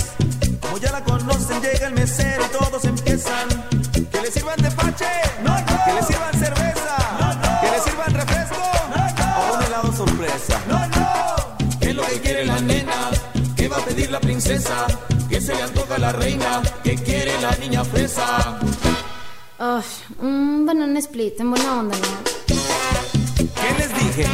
Como 0.61 0.79
ya 0.79 0.93
la 0.93 1.05
conocen, 1.05 1.61
llega 1.63 1.87
el 1.87 1.95
mesero 1.95 2.45
y 2.45 2.59
todos 2.59 2.85
empiezan. 2.85 3.49
Que 4.11 4.21
le 4.21 4.31
sirvan 4.31 4.57
tepache, 4.57 4.78
que 12.09 12.21
quiere 12.21 12.45
la 12.47 12.61
nena? 12.61 13.11
¿Qué 13.57 13.69
va 13.69 13.77
a 13.77 13.85
pedir 13.85 14.11
la 14.11 14.21
princesa? 14.21 14.87
¿Qué 15.29 15.41
se 15.41 15.55
le 15.55 15.63
antoja 15.63 15.97
a 15.97 15.99
la 15.99 16.13
reina? 16.13 16.63
¿Qué 16.83 16.95
quiere 16.97 17.39
la 17.41 17.55
niña 17.57 17.85
fresa? 17.85 18.59
Ay, 19.59 19.83
un 20.21 20.65
banana 20.65 20.99
split, 21.01 21.39
en 21.41 21.51
buena 21.51 21.81
onda, 21.81 21.97
¿no? 21.97 22.07
¿Qué 23.37 23.75
les 23.79 23.95
dije? 23.95 24.27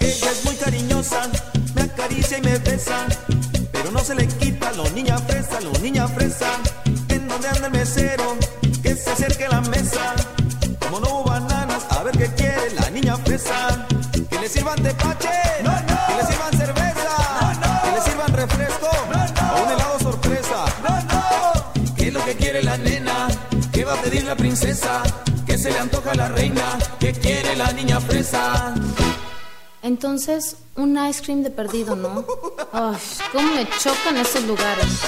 Ella 0.00 0.30
es 0.30 0.44
muy 0.44 0.54
cariñosa, 0.56 1.30
me 1.74 1.82
acaricia 1.82 2.38
y 2.38 2.42
me 2.42 2.58
besa, 2.58 3.06
pero 3.72 3.90
no 3.90 4.00
se 4.00 4.14
le 4.14 4.24
quita 4.78 4.82
lo 4.82 4.90
niña 4.90 5.18
fresa, 5.18 5.60
lo 5.60 5.72
niña 5.80 6.08
fresa. 6.08 6.46
En 7.08 7.28
donde 7.28 7.48
anda 7.48 7.66
el 7.66 7.72
mesero, 7.72 8.36
que 8.82 8.94
se 8.94 9.10
acerque 9.10 9.46
a 9.46 9.50
la 9.50 9.60
mesa. 9.62 10.14
Como 10.78 11.00
no 11.00 11.08
hubo 11.08 11.24
bananas, 11.24 11.84
a 11.90 12.02
ver 12.02 12.16
qué 12.16 12.26
quiere 12.34 12.70
la 12.74 12.90
niña 12.90 13.16
fresa. 13.18 13.86
Que 14.30 14.38
le 14.38 14.48
sirvan 14.48 14.82
tepache, 14.82 15.28
que 15.58 16.14
le 16.16 16.26
sirvan 16.26 16.52
cerveza, 16.56 17.82
que 17.84 17.90
le 17.92 18.00
sirvan 18.02 18.32
refresco 18.32 18.88
o 18.88 19.64
un 19.64 19.72
helado 19.72 19.98
sorpresa. 20.00 20.64
¿Qué 21.96 22.08
es 22.08 22.12
lo 22.12 22.24
que 22.24 22.36
quiere 22.36 22.62
la 22.62 22.76
nena? 22.76 23.28
¿Qué 23.72 23.84
va 23.84 23.94
a 23.94 24.02
pedir 24.02 24.24
la 24.24 24.36
princesa? 24.36 25.02
¿Qué 25.46 25.58
se 25.58 25.70
le 25.70 25.78
antoja 25.78 26.12
a 26.12 26.14
la 26.14 26.28
reina? 26.28 26.78
¿Qué 27.00 27.12
quiere 27.12 27.56
la 27.56 27.72
niña 27.72 28.00
fresa? 28.00 28.74
Entonces, 29.88 30.56
un 30.76 30.98
ice 31.08 31.22
cream 31.22 31.42
de 31.42 31.50
perdido, 31.50 31.96
¿no? 31.96 32.22
Ay, 32.72 32.98
cómo 33.32 33.54
me 33.54 33.66
chocan 33.78 34.18
esos 34.18 34.44
lugares. 34.44 35.00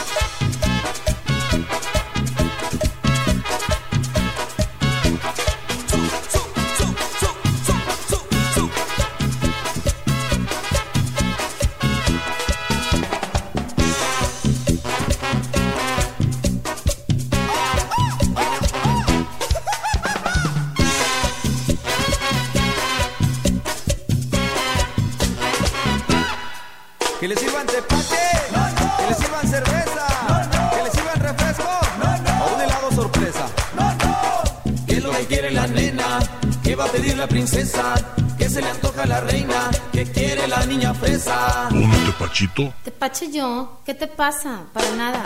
Que 35.71 35.75
la 35.75 35.81
nena? 35.81 36.19
¿Qué 36.63 36.75
va 36.75 36.85
a 36.85 36.89
pedir 36.89 37.17
la 37.17 37.27
princesa? 37.27 37.95
¿Qué 38.39 38.49
se 38.49 38.61
le 38.61 38.69
antoja 38.69 39.03
a 39.03 39.07
la 39.07 39.21
reina? 39.21 39.71
¿Qué 39.93 40.05
quiere 40.05 40.47
la 40.49 40.65
niña 40.67 40.95
fresa? 40.95 41.69
¿Un 41.71 41.91
tepachito? 42.07 42.73
Te 42.85 42.91
pache 42.91 43.31
yo. 43.31 43.81
¿Qué 43.85 43.95
te 43.95 44.07
pasa? 44.07 44.65
Para 44.73 44.91
nada. 44.97 45.23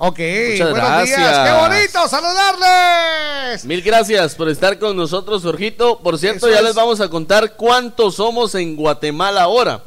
Ok, 0.00 0.18
Muchas 0.52 0.70
buenos 0.70 1.04
días. 1.04 1.18
gracias. 1.18 1.38
¡Qué 1.48 1.68
bonito 1.68 2.08
saludarles! 2.08 3.64
Mil 3.64 3.82
gracias 3.82 4.34
por 4.36 4.48
estar 4.48 4.78
con 4.78 4.96
nosotros, 4.96 5.42
Jorgito. 5.42 5.98
Por 5.98 6.18
cierto, 6.18 6.46
Eso 6.46 6.50
ya 6.50 6.58
es. 6.60 6.64
les 6.64 6.74
vamos 6.76 7.00
a 7.00 7.08
contar 7.08 7.54
cuántos 7.56 8.14
somos 8.16 8.54
en 8.54 8.76
Guatemala 8.76 9.42
ahora. 9.42 9.82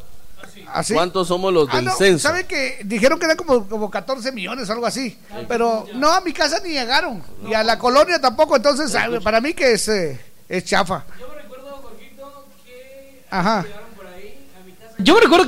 ¿Así? 0.74 0.94
¿Cuántos 0.94 1.28
somos 1.30 1.54
los 1.54 1.68
Ah, 1.72 1.78
del 1.78 1.86
no, 1.86 1.96
censo? 1.96 2.28
¿sabe 2.28 2.46
que 2.46 2.80
dijeron 2.86 3.20
que 3.20 3.26
eran 3.26 3.38
como, 3.38 3.68
como 3.68 3.90
14 3.90 4.32
millones 4.34 4.70
o 4.70 4.74
algo 4.74 4.86
así? 4.86 5.18
Pero 5.48 5.86
no, 5.96 6.10
a 6.12 6.22
mi 6.22 6.34
casa 6.34 6.60
ni 6.64 6.72
llegaron. 6.72 7.24
Y 7.48 7.54
a 7.54 7.64
la 7.64 7.78
colonia 7.80 8.20
tampoco. 8.20 8.56
Entonces, 8.58 8.94
ah, 8.96 9.08
para 9.24 9.40
mí 9.42 9.54
que 9.54 9.74
es, 9.74 9.88
eh, 9.88 10.20
es 10.50 10.64
chafa. 10.66 11.06
Ajá. 11.06 11.06
Yo 11.20 11.28
me 11.30 11.36
recuerdo 11.42 11.82
que 12.66 13.30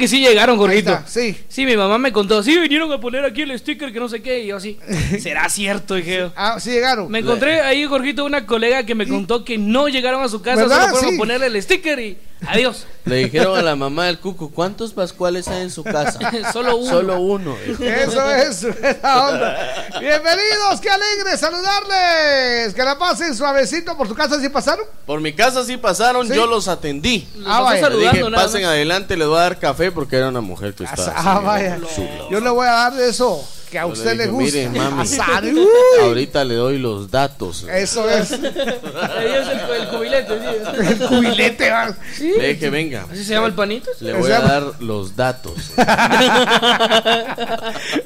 sí 0.08 0.20
llegaron, 0.20 0.58
Jorgito. 0.58 1.00
sí. 1.06 1.36
Sí, 1.48 1.66
mi 1.66 1.76
mamá 1.78 1.98
me 1.98 2.12
contó. 2.12 2.42
Sí, 2.44 2.58
vinieron 2.60 2.92
a 2.92 3.00
poner 3.00 3.24
aquí 3.26 3.42
el 3.42 3.58
sticker 3.58 3.92
que 3.94 4.00
no 4.00 4.10
sé 4.10 4.22
qué. 4.22 4.44
Y 4.44 4.48
yo 4.48 4.58
así, 4.58 4.78
¿será 5.20 5.48
cierto? 5.50 5.96
Dije 5.96 6.18
yo. 6.18 6.34
Ah, 6.36 6.60
sí 6.60 6.72
llegaron. 6.72 7.10
Me 7.12 7.20
encontré 7.20 7.62
ahí, 7.62 7.86
Jorgito, 7.86 8.26
una 8.26 8.46
colega 8.46 8.86
que 8.86 8.96
me 8.96 9.08
contó 9.08 9.44
que 9.46 9.58
no 9.58 9.88
llegaron 9.88 10.24
a 10.24 10.30
su 10.30 10.42
casa, 10.42 10.62
¿Verdad? 10.62 10.86
solo 10.86 10.92
fueron 10.96 11.10
Sí. 11.12 11.16
a 11.16 11.20
ponerle 11.20 11.48
el 11.48 11.62
sticker 11.62 12.00
y 12.00 12.18
adiós. 12.48 12.86
Le 13.06 13.18
dijeron 13.18 13.58
a 13.58 13.62
la 13.62 13.76
mamá 13.76 14.06
del 14.06 14.20
cuco, 14.20 14.50
¿cuántos 14.50 14.94
pascuales 14.94 15.48
hay 15.50 15.64
en 15.64 15.72
su 15.72 15.84
casa? 15.84 16.20
Solo 16.54 16.78
uno. 16.78 16.90
Solo 16.90 17.20
uno. 17.20 17.58
Eso 17.58 18.32
es, 18.32 18.64
esa 18.64 19.28
onda. 19.28 19.58
Bienvenidos, 20.00 20.80
qué 20.82 20.90
alegre 20.90 21.38
saludarles. 21.38 22.74
Que 22.74 22.84
la 22.84 22.98
pasen 22.98 23.36
suavecito 23.36 23.98
por 23.98 24.08
su 24.08 24.16
casa 24.16 24.40
si 24.40 24.50
pasaron. 24.50 24.86
Por 25.06 25.20
mi 25.20 25.34
casa 25.34 25.66
sí 25.66 25.76
pasaron, 25.78 26.28
¿Sí? 26.28 26.34
yo 26.34 26.48
los 26.48 26.68
atendí. 26.68 27.28
Ah, 27.46 27.62
vaya. 27.62 27.76
Le 27.76 27.82
saludando 27.82 28.12
dije, 28.12 28.30
nada 28.30 28.44
pasen 28.44 28.62
más. 28.62 28.70
adelante, 28.72 29.18
les 29.18 29.28
voy 29.28 29.38
a 29.38 29.42
dar 29.42 29.60
café 29.60 29.92
porque 29.92 30.16
era 30.16 30.30
una 30.30 30.42
mujer 30.42 30.74
que 30.74 30.86
estaba. 30.86 31.14
Ah, 31.16 31.36
así, 31.38 31.46
vaya. 31.46 31.80
chula. 31.96 32.30
Yo 32.32 32.40
le 32.40 32.50
voy 32.50 32.68
a 32.68 32.72
dar 32.72 32.94
de 32.94 33.10
eso 33.10 33.46
que 33.74 33.80
a 33.80 33.88
usted 33.88 34.16
le 34.16 34.28
dije, 34.28 34.30
gusta. 34.30 34.58
"Mire, 34.58 34.70
mami". 34.70 35.02
Asar. 35.02 35.44
Ahorita 36.02 36.44
le 36.46 36.54
doy 36.56 36.78
los 36.78 37.10
datos. 37.10 37.66
Eso 37.70 38.08
es. 38.08 38.32
Ahí 38.32 38.40
es 38.40 39.48
el, 39.48 39.60
el 39.82 39.88
cubilete, 39.90 40.40
sí. 40.40 40.46
El 40.88 41.00
cubilete, 41.08 41.70
va. 41.72 41.96
Le 42.20 42.54
dije, 42.54 42.70
venga, 42.70 43.06
¿Así 43.12 43.26
se 43.26 43.34
llama 43.34 43.48
el 43.48 43.54
panito? 43.54 43.90
le 44.00 44.14
voy 44.14 44.32
a 44.32 44.40
dar 44.42 44.64
los 44.80 45.16
datos. 45.16 45.54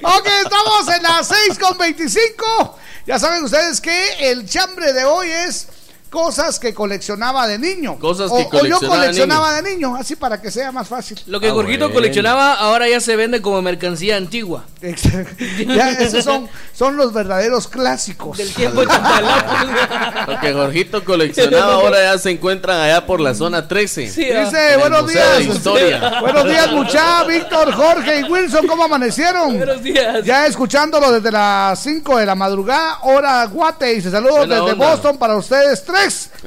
Ok, 0.03 0.27
estamos 0.43 0.87
en 0.95 1.03
las 1.03 1.27
6 1.27 1.59
con 1.59 1.77
25. 1.77 2.79
Ya 3.05 3.19
saben 3.19 3.43
ustedes 3.43 3.81
que 3.81 4.31
el 4.31 4.47
chambre 4.47 4.93
de 4.93 5.03
hoy 5.05 5.29
es 5.29 5.67
cosas 6.09 6.59
que 6.59 6.73
coleccionaba 6.73 7.47
de 7.47 7.59
niño. 7.59 7.97
Cosas 7.99 8.29
O- 8.31 8.37
que 8.49 8.57
o, 8.57 8.65
yo 8.65 8.79
coleccionaba 8.79 8.95
de 8.95 8.99
coleccionaba 9.07 9.53
de 9.61 9.61
niño. 9.75 9.95
así 9.95 10.15
para 10.15 10.41
que 10.41 10.51
sea 10.51 10.71
más 10.71 10.87
fácil. 10.87 11.19
Lo 11.27 11.39
que 11.39 11.49
Ah, 11.49 11.53
bueno. 11.53 11.91
coleccionaba 11.93 12.53
ahora 12.53 12.87
ya 12.87 12.99
se 12.99 13.15
vende 13.15 13.41
como 13.41 13.61
mercancía 13.61 14.17
antigua. 14.17 14.65
Exacto. 14.81 15.43
Ya, 15.67 15.91
esos 15.91 16.23
son, 16.23 16.47
son 16.73 16.97
los 16.97 17.13
verdaderos 17.13 17.67
clásicos. 17.67 18.37
Del 18.37 18.53
tiempo. 18.53 18.83
Lo 18.83 20.39
que 20.41 20.53
Jorgito 20.53 21.03
coleccionaba 21.03 21.73
ahora 21.73 22.01
ya 22.13 22.17
se 22.17 22.31
encuentran 22.31 22.79
allá 22.79 23.05
por 23.05 23.19
la 23.19 23.33
zona 23.33 23.67
13. 23.67 24.09
Sí, 24.09 24.29
ah. 24.31 24.45
Dice, 24.45 24.77
buenos 24.77 25.07
días. 25.07 25.41
Historia. 25.41 26.19
Buenos 26.21 26.45
días, 26.45 26.71
mucha 26.71 27.23
Víctor, 27.25 27.73
Jorge 27.73 28.19
y 28.21 28.23
Wilson, 28.23 28.67
¿cómo 28.67 28.83
amanecieron? 28.83 29.57
Buenos 29.57 29.81
días. 29.83 30.23
Ya 30.25 30.45
escuchándolo 30.45 31.11
desde 31.11 31.31
las 31.31 31.79
5 31.81 32.17
de 32.17 32.25
la 32.25 32.35
madrugada, 32.35 32.99
hora 33.03 33.45
Guate, 33.45 33.93
y 33.93 34.01
se 34.01 34.11
saludos 34.11 34.37
Buena 34.39 34.55
desde 34.55 34.71
onda. 34.73 34.87
Boston 34.91 35.17
para 35.17 35.35
ustedes 35.35 35.83
tres, 35.83 35.96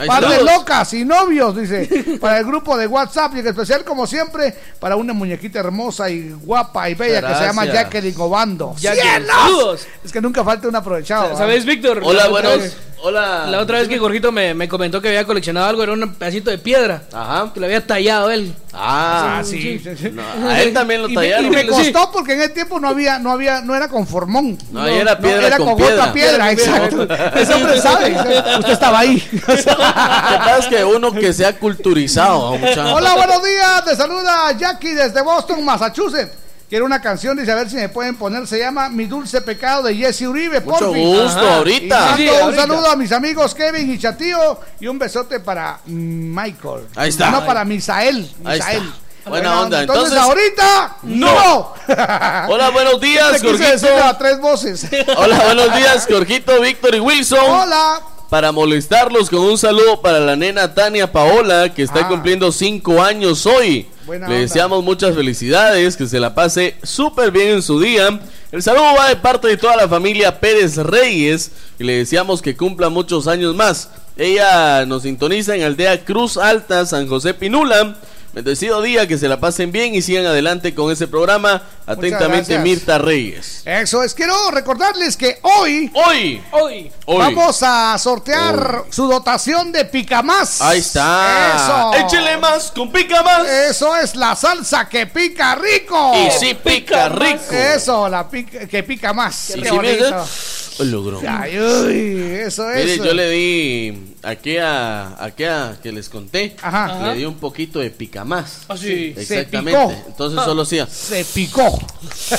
Par 0.07 0.29
de 0.29 0.43
locas 0.43 0.95
y 0.95 1.05
novios, 1.05 1.57
dice, 1.57 2.19
para 2.21 2.39
el 2.39 2.47
grupo 2.47 2.77
de 2.77 2.87
WhatsApp 2.87 3.35
y 3.37 3.41
en 3.41 3.49
especial, 3.49 3.85
como 3.85 4.07
siempre, 4.07 4.55
para 4.79 4.97
una 4.97 5.13
muñequita 5.13 5.59
hermosa 5.59 6.09
y 6.09 6.31
guapa 6.31 6.89
y 6.89 6.95
bella 6.95 7.21
que 7.21 7.35
se 7.35 7.43
llama. 7.43 7.67
Jacqueline 7.67 8.15
Obando. 8.19 8.75
¡Cielos! 8.79 9.87
Es 10.05 10.13
que 10.13 10.21
nunca 10.21 10.45
falta 10.45 10.69
un 10.69 10.77
aprovechado. 10.77 11.37
¿Sabes, 11.37 11.65
Víctor? 11.65 12.01
Hola, 12.03 12.29
buenos. 12.29 12.77
Hola. 13.03 13.47
La 13.49 13.61
otra 13.61 13.79
vez 13.79 13.89
que 13.89 13.99
Jorgito 13.99 14.31
me, 14.31 14.53
me 14.53 14.69
comentó 14.69 15.01
que 15.01 15.09
había 15.09 15.25
coleccionado 15.25 15.67
algo, 15.67 15.83
era 15.83 15.93
un 15.93 16.15
pedacito 16.15 16.51
de 16.51 16.59
piedra. 16.59 17.03
Ajá. 17.13 17.51
Que 17.55 17.61
lo 17.61 17.67
había 17.67 17.87
tallado 17.87 18.31
él. 18.31 18.55
Ah, 18.73 19.39
Ah, 19.39 19.45
sí. 19.45 19.81
sí, 19.83 19.97
sí. 19.97 20.11
No, 20.11 20.23
a 20.49 20.61
él 20.61 20.73
también 20.75 21.01
lo 21.03 21.09
Y 21.09 21.15
me, 21.17 21.23
tallaron. 21.23 21.47
y 21.47 21.51
me 21.51 21.63
Sí. 21.63 21.67
costó 21.69 22.13
porque 22.13 22.35
en 22.35 22.41
ese 22.43 22.51
tiempo 22.51 22.79
no 22.79 22.89
había, 22.89 23.19
no 23.19 23.31
había, 23.33 23.63
no 23.63 23.75
era 23.75 23.89
con 23.89 24.07
formón. 24.07 24.59
No, 24.71 24.83
ahí 24.83 24.99
era 24.99 25.19
piedra 25.19 25.47
era 25.47 25.57
con 25.57 25.69
con, 25.69 25.77
piedra. 25.79 25.95
otra 25.95 26.13
piedra, 26.13 26.53
exacto. 26.53 27.09
Ese 27.37 27.55
hombre 27.55 27.81
sabe. 27.81 28.13
Usted 28.59 28.73
estaba 28.73 28.99
ahí. 29.01 29.23
Lo 29.33 29.47
que 29.47 29.63
pasa 29.65 30.59
es 30.59 30.67
que 30.67 30.85
uno 30.85 31.13
que 31.13 31.33
se 31.33 31.47
ha 31.47 31.59
culturizado. 31.59 32.51
Hola, 32.51 33.15
buenos 33.17 33.43
días. 33.43 33.85
Te 33.87 33.97
saluda 33.97 34.53
Jackie 34.59 34.93
desde 34.93 35.23
Boston, 35.23 35.65
Massachusetts. 35.65 36.33
Quiero 36.71 36.85
una 36.87 37.03
canción, 37.03 37.37
dice 37.37 37.51
a 37.51 37.57
ver 37.57 37.69
si 37.69 37.75
me 37.75 37.89
pueden 37.89 38.15
poner. 38.17 38.47
Se 38.47 38.57
llama 38.59 38.89
Mi 38.89 39.07
Dulce 39.07 39.41
Pecado 39.41 39.83
de 39.83 39.97
Jesse 39.97 40.23
Uribe. 40.23 40.61
Mucho 40.61 40.95
gusto, 40.95 41.27
Ajá. 41.29 41.43
Y 41.43 41.49
ahorita. 41.57 42.01
mando 42.01 42.17
Sí, 42.17 42.29
un 42.29 42.41
ahorita. 42.43 42.63
saludo 42.63 42.91
a 42.91 42.97
mis 42.97 43.11
amigos 43.13 43.55
Kevin 43.57 43.93
y 43.93 43.99
Chatío 43.99 44.61
y 44.79 44.87
un 44.87 44.97
besote 44.97 45.41
para 45.41 45.81
Michael. 45.87 46.87
Ahí 46.95 47.09
está. 47.09 47.31
No, 47.33 47.45
para 47.45 47.65
Misael. 47.65 48.31
Ahí 48.45 48.59
está. 48.61 48.71
Misael. 48.73 48.93
Buena 49.27 49.61
onda. 49.61 49.81
Entonces, 49.81 50.13
Entonces- 50.13 50.29
ahorita, 50.63 50.97
no. 51.03 51.75
Hola, 52.55 52.71
buenos 52.71 53.01
días, 53.01 53.43
Jorgito. 53.43 54.05
a 54.05 54.17
tres 54.17 54.41
voces. 54.41 54.87
Hola, 55.17 55.41
buenos 55.45 55.75
días, 55.77 56.07
Jorgito, 56.09 56.61
Víctor 56.61 56.95
y 56.95 57.01
Wilson. 57.01 57.39
Hola. 57.49 58.01
Para 58.31 58.53
molestarlos 58.53 59.29
con 59.29 59.41
un 59.41 59.59
saludo 59.59 60.01
para 60.01 60.21
la 60.21 60.37
nena 60.37 60.73
Tania 60.73 61.11
Paola, 61.11 61.75
que 61.75 61.83
está 61.83 62.03
Ah. 62.03 62.09
cumpliendo 62.09 62.53
cinco 62.53 63.03
años 63.03 63.45
hoy. 63.45 63.89
Buena 64.11 64.27
Le 64.27 64.35
onda. 64.35 64.43
deseamos 64.43 64.83
muchas 64.83 65.15
felicidades, 65.15 65.97
que 65.97 66.09
se 66.09 66.19
la 66.19 66.35
pase 66.35 66.75
súper 66.83 67.31
bien 67.31 67.51
en 67.51 67.63
su 67.63 67.79
día. 67.79 68.19
El 68.51 68.61
saludo 68.61 68.97
va 68.99 69.09
de 69.09 69.15
parte 69.15 69.47
de 69.47 69.57
toda 69.57 69.77
la 69.77 69.89
familia 69.89 70.41
Pérez 70.41 70.79
Reyes 70.79 71.53
y 71.79 71.85
le 71.85 71.99
deseamos 71.99 72.43
que 72.43 72.57
cumpla 72.57 72.89
muchos 72.89 73.29
años 73.29 73.55
más. 73.55 73.89
Ella 74.17 74.85
nos 74.85 75.05
sintoniza 75.05 75.55
en 75.55 75.63
Aldea 75.63 76.05
Cruz 76.05 76.39
Alta, 76.39 76.85
San 76.87 77.07
José 77.07 77.35
Pinula. 77.35 77.95
Bendecido 78.33 78.81
día, 78.81 79.09
que 79.09 79.19
se 79.19 79.27
la 79.27 79.41
pasen 79.41 79.73
bien 79.73 79.95
y 79.95 80.03
sigan 80.03 80.25
adelante 80.27 80.75
con 80.75 80.93
ese 80.93 81.09
programa. 81.09 81.63
Atentamente. 81.87 82.57
Mirta 82.61 82.99
Reyes. 82.99 83.63
Eso 83.65 84.05
es. 84.05 84.15
Quiero 84.15 84.51
recordarles 84.53 85.17
que 85.17 85.39
hoy 85.43 85.91
Hoy, 85.95 86.41
Hoy. 86.53 86.93
hoy. 87.07 87.19
vamos 87.19 87.61
a 87.63 87.99
sortear 87.99 88.85
su 88.91 89.09
dotación 89.09 89.73
de 89.73 89.85
Picamás. 89.85 90.61
Ahí 90.63 90.79
está. 90.79 91.57
Eso. 91.57 92.07
Échele 92.07 92.37
más, 92.37 92.71
con 92.71 92.93
pica 92.93 93.23
más. 93.23 93.49
Eso 93.49 93.97
es 93.97 94.15
la 94.15 94.37
salsa 94.37 94.89
que 94.89 95.07
pica 95.07 95.57
rico. 95.57 96.13
Y 96.15 96.31
sí 96.39 96.55
pica 96.55 97.09
rico. 97.09 97.53
Eso, 97.53 98.09
la 98.09 98.29
pica, 98.29 98.67
que 98.69 98.83
pica 98.85 99.13
más. 99.13 99.51
Y 99.51 99.63
Qué 99.63 99.69
si 99.69 99.79
me 99.79 100.85
logró. 100.85 101.21
Ay, 101.29 101.59
uy, 101.59 102.35
eso 102.41 102.71
es. 102.71 102.85
Mire, 102.85 102.97
yo 102.99 103.13
le 103.15 103.31
di 103.31 104.15
aquella, 104.23 105.23
aquella 105.23 105.77
que 105.83 105.93
les 105.93 106.09
conté, 106.09 106.57
Ajá. 106.63 107.09
le 107.13 107.19
di 107.19 107.25
un 107.25 107.37
poquito 107.37 107.79
de 107.79 107.91
pica 107.91 108.25
más. 108.25 108.61
Ah, 108.69 108.77
sí. 108.77 109.15
Se 109.15 109.21
Exactamente. 109.23 109.79
picó. 109.79 109.93
Entonces 110.09 110.45
solo 110.45 110.63
hacía 110.63 110.87
Se 110.87 111.25
picó. 111.25 111.79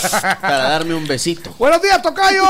para 0.41 0.57
darme 0.69 0.93
un 0.93 1.05
besito. 1.07 1.53
Buenos 1.57 1.81
días, 1.81 2.01
Tocayo, 2.01 2.43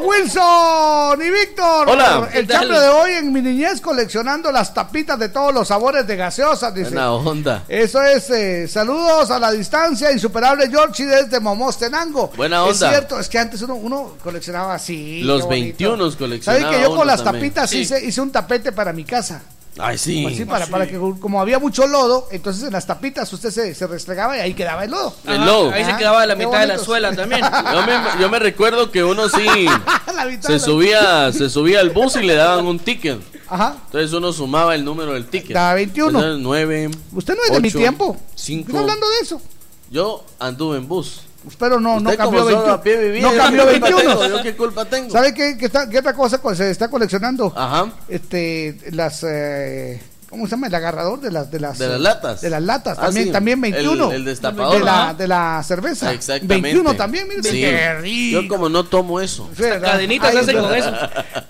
Wilson 0.00 1.22
y 1.22 1.30
Víctor. 1.30 1.88
Hola. 1.88 2.28
El 2.32 2.46
chambre 2.46 2.78
de 2.80 2.88
hoy 2.88 3.12
en 3.12 3.32
mi 3.32 3.40
niñez 3.40 3.80
coleccionando 3.80 4.50
las 4.52 4.72
tapitas 4.74 5.18
de 5.18 5.28
todos 5.28 5.52
los 5.52 5.68
sabores 5.68 6.06
de 6.06 6.16
gaseosas, 6.16 6.74
dice. 6.74 6.90
Buena 6.90 7.12
onda. 7.12 7.64
Eso 7.68 8.02
es, 8.02 8.30
eh, 8.30 8.68
saludos 8.68 9.30
a 9.30 9.38
la 9.38 9.50
distancia, 9.52 10.12
insuperable 10.12 10.68
Georgie 10.68 11.06
desde 11.06 11.40
Momostenango. 11.40 12.30
Buena 12.36 12.64
Es 12.68 12.74
onda. 12.74 12.90
cierto, 12.90 13.18
es 13.18 13.28
que 13.28 13.38
antes 13.38 13.62
uno, 13.62 13.74
uno 13.76 14.14
coleccionaba 14.22 14.74
así. 14.74 15.22
Los 15.22 15.42
qué 15.42 15.46
bonito. 15.46 15.66
21 15.78 16.16
coleccionaba 16.16 16.62
¿Sabes 16.62 16.76
que 16.76 16.82
yo 16.82 16.96
con 16.96 17.06
las 17.06 17.22
también? 17.24 17.52
tapitas 17.52 17.70
Sí. 17.70 17.78
hice, 17.80 18.04
hice 18.04 18.20
un 18.20 18.30
tapete 18.30 18.72
para 18.78 18.92
mi 18.92 19.02
casa? 19.02 19.42
Ay, 19.76 19.98
sí. 19.98 20.24
Así 20.24 20.44
para, 20.44 20.68
para 20.68 20.86
que 20.86 20.96
como 20.96 21.40
había 21.40 21.58
mucho 21.58 21.84
lodo, 21.88 22.28
entonces 22.30 22.62
en 22.62 22.72
las 22.72 22.86
tapitas 22.86 23.32
usted 23.32 23.50
se, 23.50 23.74
se 23.74 23.86
restregaba 23.88 24.36
y 24.36 24.40
ahí 24.40 24.54
quedaba 24.54 24.84
el 24.84 24.92
lodo. 24.92 25.16
El 25.26 25.44
lodo. 25.44 25.72
Ahí 25.72 25.84
se 25.84 25.96
quedaba 25.96 26.24
la 26.26 26.36
qué 26.36 26.46
mitad 26.46 26.60
de 26.60 26.68
la 26.68 26.78
suela 26.78 27.12
también. 27.12 27.40
Yo 27.72 27.82
me, 27.82 28.22
yo 28.22 28.28
me 28.30 28.38
recuerdo 28.38 28.92
que 28.92 29.02
uno 29.02 29.28
sí 29.28 29.66
se 30.42 30.60
subía, 30.60 31.32
se 31.32 31.50
subía 31.50 31.80
al 31.80 31.90
bus 31.90 32.14
y 32.14 32.22
le 32.22 32.36
daban 32.36 32.68
un 32.68 32.78
ticket. 32.78 33.18
Ajá. 33.48 33.74
Entonces 33.86 34.12
uno 34.12 34.32
sumaba 34.32 34.76
el 34.76 34.84
número 34.84 35.14
del 35.14 35.26
ticket. 35.26 35.54
Da 35.54 35.74
21. 35.74 36.08
Entonces, 36.10 36.40
9. 36.40 36.90
Usted 37.14 37.34
no 37.34 37.42
es 37.42 37.50
de 37.50 37.60
mi 37.60 37.72
tiempo. 37.72 38.16
cinco. 38.36 38.68
Estoy 38.68 38.80
hablando 38.80 39.08
de 39.10 39.18
eso. 39.22 39.42
Yo 39.90 40.24
anduve 40.38 40.78
en 40.78 40.86
bus. 40.86 41.22
Espero 41.46 41.78
no, 41.80 42.00
no 42.00 42.10
cambió 42.16 42.40
como 42.40 42.50
solo 42.50 42.56
21. 42.56 42.72
a 42.74 42.82
pie 42.82 42.96
vivía, 42.96 43.22
no 43.22 43.32
¿yo 43.32 43.38
cambió 43.38 43.66
qué 43.66 43.70
culpa 43.80 43.88
21. 43.88 44.18
tengo? 44.18 44.36
¿Yo 44.36 44.42
qué 44.42 44.56
culpa 44.56 44.84
tengo? 44.86 45.10
¿Sabe 45.10 45.34
qué, 45.34 45.56
qué, 45.56 45.66
está- 45.66 45.88
qué 45.88 45.98
otra 45.98 46.12
cosa 46.14 46.38
co- 46.38 46.54
se 46.54 46.70
está 46.70 46.88
coleccionando? 46.90 47.52
Ajá. 47.56 47.92
Este, 48.08 48.76
las, 48.90 49.24
eh, 49.26 50.02
¿cómo 50.28 50.46
se 50.46 50.50
llama? 50.50 50.66
El 50.66 50.74
agarrador 50.74 51.20
de 51.20 51.30
las, 51.30 51.50
de 51.50 51.60
las, 51.60 51.78
De 51.78 51.88
las 51.88 52.00
latas. 52.00 52.40
De 52.40 52.50
las 52.50 52.60
latas, 52.62 52.98
Ah, 52.98 53.02
también, 53.06 53.26
sí. 53.26 53.32
también 53.32 53.60
21. 53.60 54.08
El- 54.10 54.16
el 54.16 54.24
destapador. 54.24 54.78
De 54.78 54.84
la, 54.84 55.14
de 55.14 55.28
la 55.28 55.62
cerveza. 55.62 56.12
Exactamente. 56.12 56.60
21 56.60 56.94
también, 56.96 57.28
mire, 57.28 57.42
Sí. 57.42 57.60
qué 57.60 57.94
rico. 58.00 58.42
Yo 58.42 58.48
como 58.48 58.68
no 58.68 58.84
tomo 58.84 59.20
eso. 59.20 59.48
¿verdad? 59.56 59.92
cadenitas 59.92 60.34
hacen 60.34 60.58
con 60.58 60.74
eso. 60.74 60.92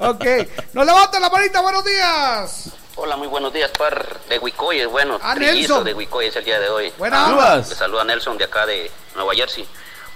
Ok, 0.00 0.24
nos 0.74 0.86
levanta 0.86 1.18
la 1.18 1.30
manita, 1.30 1.60
buenos 1.62 1.84
días. 1.84 2.70
Hola, 3.00 3.16
muy 3.16 3.28
buenos 3.28 3.52
días, 3.52 3.70
par 3.78 4.18
de 4.28 4.40
Huicoy, 4.40 4.84
bueno, 4.86 5.20
Ah, 5.22 5.36
de 5.36 5.94
Huicoy 5.94 6.26
es 6.26 6.34
el 6.36 6.44
día 6.44 6.58
de 6.58 6.68
hoy. 6.68 6.92
Buena 6.98 7.26
Ah, 7.26 7.30
onda. 7.30 7.56
Le 7.58 7.64
saluda 7.64 8.02
Nelson 8.04 8.36
de 8.36 8.42
acá 8.44 8.66
de 8.66 8.90
Nueva 9.14 9.34
Jersey. 9.34 9.64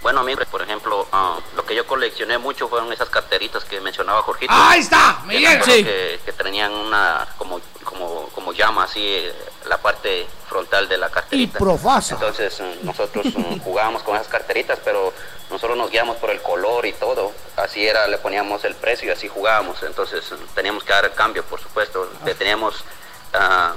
Bueno, 0.03 0.21
amigos, 0.21 0.47
por 0.51 0.61
ejemplo, 0.63 1.07
ah, 1.13 1.39
lo 1.57 1.65
que 1.65 1.75
yo 1.77 1.87
coleccioné 1.87 2.37
mucho 2.39 2.69
fueron 2.69 2.93
esas 2.93 3.09
carteritas 3.09 3.65
que 3.65 3.81
mencionaba 3.81 4.23
Jorgito. 4.23 4.53
Ahí 4.55 4.81
está, 4.81 5.19
Que 5.29 5.39
me 5.41 5.63
Sí. 5.63 5.85
que, 5.85 6.21
que 6.25 6.33
tenían 6.33 6.73
una, 6.73 7.27
como, 7.39 7.61
como, 7.85 8.29
como 8.35 8.53
llama 8.53 8.85
así, 8.85 9.01
eh, 9.01 9.33
la 9.67 9.79
parte 9.79 10.27
frontal 10.49 10.89
de 10.89 10.99
la 10.99 11.07
Y 11.07 11.11
carterita. 11.11 11.59
profasa. 11.59 12.15
Entonces 12.15 12.61
mm, 12.61 12.85
nosotros 12.85 13.27
mm, 13.27 13.61
jugábamos 13.65 14.03
con 14.03 14.17
esas 14.17 14.27
carteritas, 14.29 14.79
pero 14.85 15.13
nosotros 15.51 15.77
nos 15.79 15.91
guiamos 15.91 16.17
por 16.17 16.31
el 16.31 16.43
color 16.43 16.85
y 16.85 16.93
todo. 16.95 17.31
Así 17.57 17.87
era, 17.87 18.09
le 18.09 18.19
poníamos 18.19 18.65
el 18.65 18.75
precio 18.75 19.09
y 19.09 19.13
así 19.13 19.29
jugábamos. 19.29 19.83
Entonces 19.85 20.25
teníamos 20.57 20.83
que 20.83 20.93
dar 20.93 21.05
el 21.05 21.13
cambio, 21.13 21.45
por 21.45 21.61
supuesto. 21.61 22.11
Le 22.25 22.35
teníamos 22.35 22.83
ah, 23.35 23.73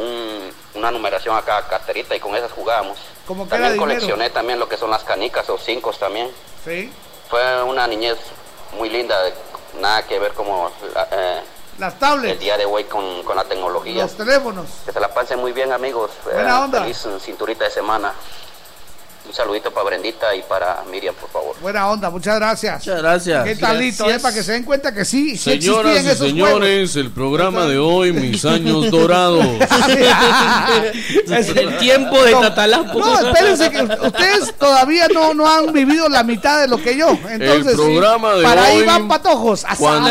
un- 0.00 0.52
una 0.74 0.90
numeración 0.90 1.36
a 1.36 1.42
cada 1.42 1.66
carterita 1.68 2.14
y 2.14 2.20
con 2.20 2.34
esas 2.36 2.52
jugábamos. 2.52 2.98
Como 3.26 3.44
que 3.44 3.50
También 3.50 3.72
dinero. 3.74 3.86
coleccioné 3.88 4.30
también 4.30 4.58
lo 4.58 4.68
que 4.68 4.76
son 4.76 4.90
las 4.90 5.04
canicas 5.04 5.48
o 5.50 5.58
cinco 5.58 5.92
también. 5.92 6.30
Sí, 6.64 6.92
Fue 7.28 7.62
una 7.62 7.86
niñez 7.86 8.16
muy 8.76 8.88
linda, 8.90 9.16
nada 9.80 10.02
que 10.04 10.18
ver 10.18 10.32
como 10.32 10.70
eh, 11.12 11.40
las 11.78 11.92
el 11.94 11.98
tablets, 12.00 12.40
día 12.40 12.56
de 12.56 12.64
hoy 12.66 12.84
con, 12.84 13.22
con 13.22 13.36
la 13.36 13.44
tecnología. 13.44 14.02
los 14.02 14.16
teléfonos. 14.16 14.66
Que 14.84 14.92
se 14.92 14.98
la 15.00 15.12
pasen 15.14 15.38
muy 15.38 15.52
bien, 15.52 15.72
amigos. 15.72 16.10
Buena 16.24 16.56
Eh, 16.58 16.62
onda. 16.64 16.80
Feliz 16.82 17.06
cinturita 17.20 17.64
de 17.64 17.70
semana. 17.70 18.12
Un 19.30 19.36
saludito 19.36 19.70
para 19.70 19.86
Brendita 19.86 20.34
y 20.34 20.42
para 20.42 20.82
Miriam, 20.90 21.14
por 21.14 21.30
favor. 21.30 21.54
Buena 21.62 21.88
onda, 21.88 22.10
muchas 22.10 22.34
gracias. 22.34 22.80
Muchas 22.84 22.98
gracias. 23.00 23.44
Qué 23.44 23.54
talito, 23.54 24.02
Gracias. 24.02 24.18
eh, 24.18 24.22
para 24.22 24.34
que 24.34 24.42
se 24.42 24.52
den 24.52 24.64
cuenta 24.64 24.92
que 24.92 25.04
sí, 25.04 25.36
sí 25.36 25.52
Señoras 25.60 25.92
existían 25.92 26.04
y 26.04 26.08
esos 26.08 26.26
señores, 26.26 26.96
el 26.96 27.12
programa 27.12 27.66
de 27.66 27.78
hoy, 27.78 28.12
mis 28.12 28.44
años 28.44 28.90
dorados. 28.90 29.44
juegos. 31.30 31.56
El 31.56 31.78
tiempo 31.78 32.20
de 32.24 32.32
No, 32.32 32.40
Tatalapo. 32.40 32.98
No, 32.98 33.20
espérense 33.20 33.70
que 33.70 33.82
ustedes 33.82 34.52
todavía 34.58 35.06
no, 35.14 35.32
no 35.32 35.48
han 35.48 35.72
vivido 35.72 36.08
la 36.08 36.24
mitad 36.24 36.60
de 36.60 36.66
lo 36.66 36.82
que 36.82 36.96
yo. 36.96 37.16
Entonces, 37.28 37.76
sí, 37.76 37.76
programa 37.76 38.34
de 38.34 38.42
para 38.42 38.64
ahí 38.64 38.82
van 38.82 39.06
patojos. 39.06 39.64
A 39.64 39.76
cuando-. 39.76 40.10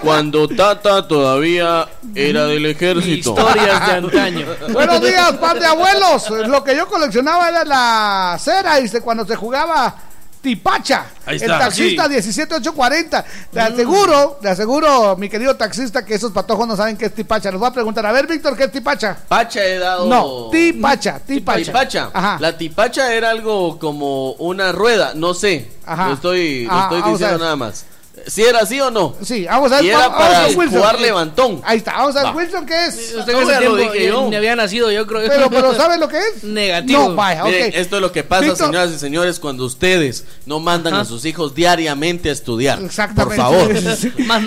Cuando 0.00 0.48
Tata 0.48 1.06
todavía 1.06 1.86
era 2.14 2.46
del 2.46 2.64
ejército. 2.64 3.34
Historias 3.38 3.86
de 3.86 3.92
antaño. 3.92 4.46
Buenos 4.70 5.02
días, 5.02 5.32
par 5.32 5.60
de 5.60 5.66
abuelos. 5.66 6.30
Lo 6.30 6.64
que 6.64 6.74
yo 6.74 6.88
coleccionaba 6.88 7.50
era 7.50 7.62
la 7.62 7.89
cera, 8.38 8.76
dice, 8.76 9.00
cuando 9.00 9.26
se 9.26 9.36
jugaba 9.36 9.94
Tipacha. 10.40 11.04
Ahí 11.26 11.36
el 11.38 11.48
taxista 11.48 12.08
17840. 12.08 13.24
Le 13.52 13.60
aseguro, 13.60 14.38
le 14.42 14.48
aseguro, 14.50 15.14
mi 15.16 15.28
querido 15.28 15.54
taxista, 15.54 16.02
que 16.04 16.14
esos 16.14 16.32
patojos 16.32 16.66
no 16.66 16.76
saben 16.76 16.96
qué 16.96 17.06
es 17.06 17.14
Tipacha. 17.14 17.50
Los 17.50 17.60
voy 17.60 17.68
a 17.68 17.72
preguntar, 17.72 18.06
a 18.06 18.12
ver, 18.12 18.26
Víctor, 18.26 18.56
¿qué 18.56 18.64
es 18.64 18.72
Tipacha? 18.72 19.18
Pacha 19.28 19.62
he 19.62 19.78
dado. 19.78 20.06
No, 20.06 20.48
Tipacha, 20.50 21.20
Tipacha. 21.20 21.64
Tipacha. 21.64 22.10
Ajá. 22.12 22.38
La 22.40 22.56
tipacha 22.56 23.12
era 23.12 23.30
algo 23.30 23.78
como 23.78 24.32
una 24.32 24.72
rueda, 24.72 25.12
no 25.14 25.34
sé. 25.34 25.70
Ajá. 25.84 26.08
Lo 26.08 26.14
estoy, 26.14 26.64
lo 26.64 26.72
Ah, 26.72 26.80
estoy 26.84 27.00
vamos 27.02 27.20
a 27.20 27.24
diciendo 27.24 27.44
nada 27.44 27.56
más. 27.56 27.84
Si 28.26 28.42
era 28.42 28.60
así 28.60 28.80
o 28.80 28.90
no. 28.90 29.14
Sí, 29.22 29.44
vamos 29.46 29.72
a 29.72 29.76
ver. 29.76 29.84
Y 29.84 29.88
era 29.88 29.98
vamos 30.08 30.18
para 30.18 30.44
a 30.44 30.46
Wilson. 30.48 30.68
jugar 30.70 31.00
levantón. 31.00 31.60
Ahí 31.64 31.78
está, 31.78 31.92
vamos 31.92 32.16
a 32.16 32.22
ver, 32.24 32.32
Va. 32.32 32.36
Wilson, 32.36 32.66
¿qué 32.66 32.86
es? 32.86 33.14
Usted 33.16 33.32
No, 33.32 33.38
en 33.40 33.44
ese 33.50 33.52
ya 33.52 33.60
lo 33.68 33.76
tiempo 33.76 33.92
dije 33.94 34.06
yo. 34.08 34.28
ni 34.30 34.36
había 34.36 34.56
nacido, 34.56 34.90
yo 34.90 35.06
creo. 35.06 35.28
Pero, 35.28 35.50
pero 35.50 35.74
¿sabe 35.76 35.98
lo 35.98 36.08
que 36.08 36.18
es? 36.18 36.44
Negativo. 36.44 37.08
No, 37.10 37.14
vaya, 37.14 37.44
Miren, 37.44 37.68
ok. 37.70 37.74
esto 37.76 37.96
es 37.96 38.02
lo 38.02 38.12
que 38.12 38.22
pasa, 38.24 38.54
señoras 38.56 38.90
y 38.92 38.98
señores, 38.98 39.40
cuando 39.40 39.64
ustedes 39.64 40.24
no 40.46 40.60
mandan 40.60 40.94
a 40.94 41.04
sus 41.04 41.24
hijos 41.24 41.54
diariamente 41.54 42.28
a 42.28 42.32
estudiar. 42.32 42.80
Exactamente. 42.82 43.36
Por 43.36 43.44
favor. 43.44 43.70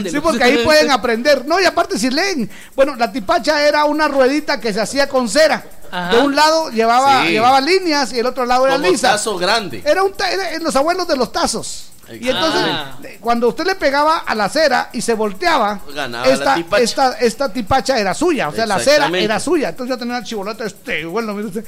Sí, 0.14 0.20
porque 0.22 0.44
ahí 0.44 0.58
pueden 0.64 0.92
aprender. 0.92 1.46
No, 1.46 1.60
y 1.60 1.66
aparte 1.66 1.98
si 1.98 2.10
leen. 2.10 2.50
Bueno, 2.76 2.96
la 2.96 3.12
tipacha 3.12 3.68
era 3.68 3.86
una 3.86 4.08
ruedita 4.08 4.60
que 4.60 4.74
se 4.74 4.82
hacía 4.82 5.08
con 5.08 5.28
cera. 5.30 5.64
Ajá. 5.96 6.16
De 6.16 6.22
un 6.22 6.36
lado 6.36 6.70
llevaba, 6.72 7.24
Sí. 7.24 7.30
llevaba 7.34 7.62
líneas 7.62 8.12
y 8.14 8.20
el 8.20 8.26
otro 8.26 8.46
lado 8.46 8.66
era 8.66 8.78
Como 8.78 8.90
lisa. 8.90 9.12
tazo 9.12 9.38
grande. 9.38 9.84
Era 9.86 10.02
un 10.04 10.12
ta- 10.14 10.32
era 10.32 10.54
en 10.54 10.64
los 10.64 10.76
abuelos 10.76 11.08
de 11.08 11.16
los 11.16 11.32
tazos. 11.32 11.86
Y 12.20 12.28
entonces, 12.28 12.62
Ah. 12.66 12.98
cuando 13.22 13.48
usted 13.48 13.66
le 13.66 13.76
pegaba 13.76 14.18
a 14.18 14.36
la 14.36 14.50
cera 14.50 14.90
y 14.92 15.02
se 15.02 15.14
volteaba, 15.14 15.80
Ganaba 15.96 16.28
la 16.28 16.34
esta, 16.34 16.56
tipacha. 16.56 16.84
esta, 16.84 17.12
esta 17.14 17.54
tipacha 17.54 17.98
era 17.98 18.14
suya. 18.14 18.50
O 18.50 18.54
sea, 18.54 18.66
la 18.66 18.78
cera 18.78 19.08
era 19.14 19.40
suya. 19.40 19.70
Entonces 19.70 19.96
yo 19.96 19.98
tenía 19.98 20.18
una 20.18 20.24
chibolota 20.26 20.66
este, 20.66 21.06
bueno, 21.06 21.34
mire 21.34 21.48
usted. 21.48 21.66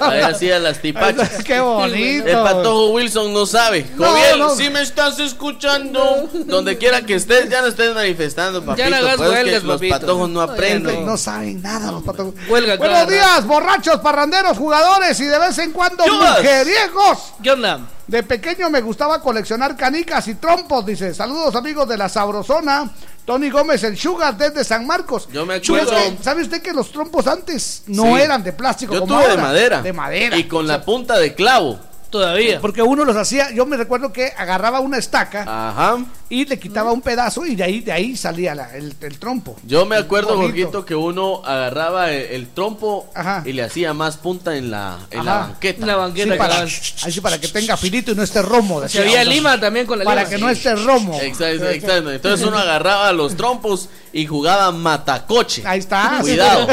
Ahí 0.00 0.22
hacía 0.22 0.58
las 0.58 0.78
tipachas. 0.82 1.44
Qué 1.44 1.60
bonito. 1.60 2.26
El 2.26 2.36
patojo 2.42 2.90
Wilson 2.92 3.34
no 3.34 3.44
sabe. 3.44 3.86
No, 3.96 4.06
Joviel, 4.06 4.38
no. 4.38 4.56
si 4.56 4.70
me 4.70 4.80
estás 4.80 5.18
escuchando, 5.20 6.28
donde 6.46 6.78
quiera 6.78 7.02
que 7.02 7.14
estés, 7.16 7.50
ya 7.50 7.60
no 7.60 7.68
estés 7.68 7.94
manifestando, 7.94 8.64
papito. 8.64 8.88
no 8.88 8.96
hagas 8.96 9.16
pues 9.18 9.30
huelgas, 9.30 9.62
los 9.64 9.80
patojos 9.82 10.28
no 10.30 10.40
aprenden. 10.40 11.04
No 11.04 11.18
saben 11.18 11.60
nada 11.60 11.92
los 11.92 12.02
patojos. 12.02 12.32
Huelga 12.48 12.76
Buenos 12.76 12.96
cada 12.98 13.06
borrachos, 13.46 14.00
parranderos, 14.00 14.56
jugadores 14.58 15.18
y 15.20 15.24
de 15.24 15.38
vez 15.38 15.58
en 15.58 15.72
cuando 15.72 16.04
mujeriegos. 16.06 17.34
¿Qué 17.42 17.50
onda? 17.52 17.80
De 18.06 18.22
pequeño 18.22 18.70
me 18.70 18.80
gustaba 18.80 19.20
coleccionar 19.22 19.76
canicas 19.76 20.26
y 20.28 20.34
trompos, 20.34 20.84
dice. 20.84 21.14
Saludos 21.14 21.54
amigos 21.54 21.88
de 21.88 21.96
la 21.96 22.08
Sabrosona. 22.08 22.90
Tony 23.24 23.50
Gómez, 23.50 23.84
el 23.84 23.96
Sugar 23.96 24.36
desde 24.36 24.64
San 24.64 24.86
Marcos. 24.86 25.28
Yo 25.32 25.46
me 25.46 25.54
acuerdo- 25.54 25.92
¿Sabe 26.20 26.42
usted 26.42 26.60
que 26.60 26.72
los 26.72 26.90
trompos 26.90 27.26
antes 27.28 27.84
no 27.86 28.16
Sí. 28.16 28.22
eran 28.22 28.42
de 28.42 28.52
plástico 28.52 28.94
Yo 28.94 29.00
como 29.00 29.14
tuve 29.14 29.24
de 29.26 29.30
ahora? 29.30 29.42
madera. 29.42 29.82
De 29.82 29.92
madera. 29.92 30.36
Y 30.36 30.44
con 30.44 30.66
la 30.66 30.82
punta 30.84 31.16
de 31.18 31.34
clavo. 31.34 31.78
Todavía. 32.10 32.60
Porque 32.60 32.82
uno 32.82 33.04
los 33.04 33.14
hacía, 33.14 33.52
yo 33.52 33.66
me 33.66 33.76
recuerdo 33.76 34.12
que 34.12 34.32
agarraba 34.36 34.80
una 34.80 34.98
estaca 34.98 35.42
Ajá. 35.42 35.98
Y 36.30 36.44
le 36.46 36.58
quitaba 36.58 36.92
un 36.92 37.02
pedazo 37.02 37.44
y 37.44 37.56
de 37.56 37.64
ahí, 37.64 37.80
de 37.80 37.92
ahí 37.92 38.16
salía 38.16 38.54
la- 38.54 38.74
el, 38.74 38.94
el 39.00 39.18
trompo. 39.18 39.56
Yo 39.64 39.84
me 39.84 39.96
acuerdo. 39.96 40.36
Jorgito, 40.36 40.84
que 40.86 40.94
uno 40.94 41.42
agarraba 41.44 42.10
el, 42.12 42.22
el 42.32 42.48
trompo 42.48 43.10
Ajá. 43.14 43.42
y 43.44 43.52
le 43.52 43.64
hacía 43.64 43.92
más 43.92 44.16
punta 44.16 44.56
en 44.56 44.70
la, 44.70 44.98
en 45.10 45.24
la 45.26 45.38
banqueta. 45.38 45.84
La 45.86 45.92
Sí, 45.94 45.98
banqueta, 45.98 46.36
para, 46.38 46.54
cabal. 46.54 46.68
así 46.68 47.20
para 47.20 47.38
que 47.40 47.48
tenga 47.48 47.76
finito 47.76 48.12
y 48.12 48.14
no 48.14 48.22
esté 48.22 48.40
romo. 48.42 48.76
Si 48.88 48.98
decía 48.98 49.02
había 49.02 49.22
uno. 49.22 49.30
lima 49.30 49.60
también 49.60 49.86
con 49.86 49.98
la 49.98 50.04
Para 50.04 50.20
lima. 50.22 50.30
que 50.30 50.38
no 50.38 50.48
esté 50.48 50.74
romo. 50.76 51.18
Exacto, 51.20 51.68
exacto. 51.68 52.10
Entonces 52.12 52.46
uno 52.46 52.56
agarraba 52.58 53.12
los 53.12 53.36
trompos 53.36 53.88
y 54.12 54.24
jugaba 54.26 54.70
matacoche. 54.72 55.62
Ahí 55.66 55.80
está. 55.80 56.18
Cuidado. 56.20 56.66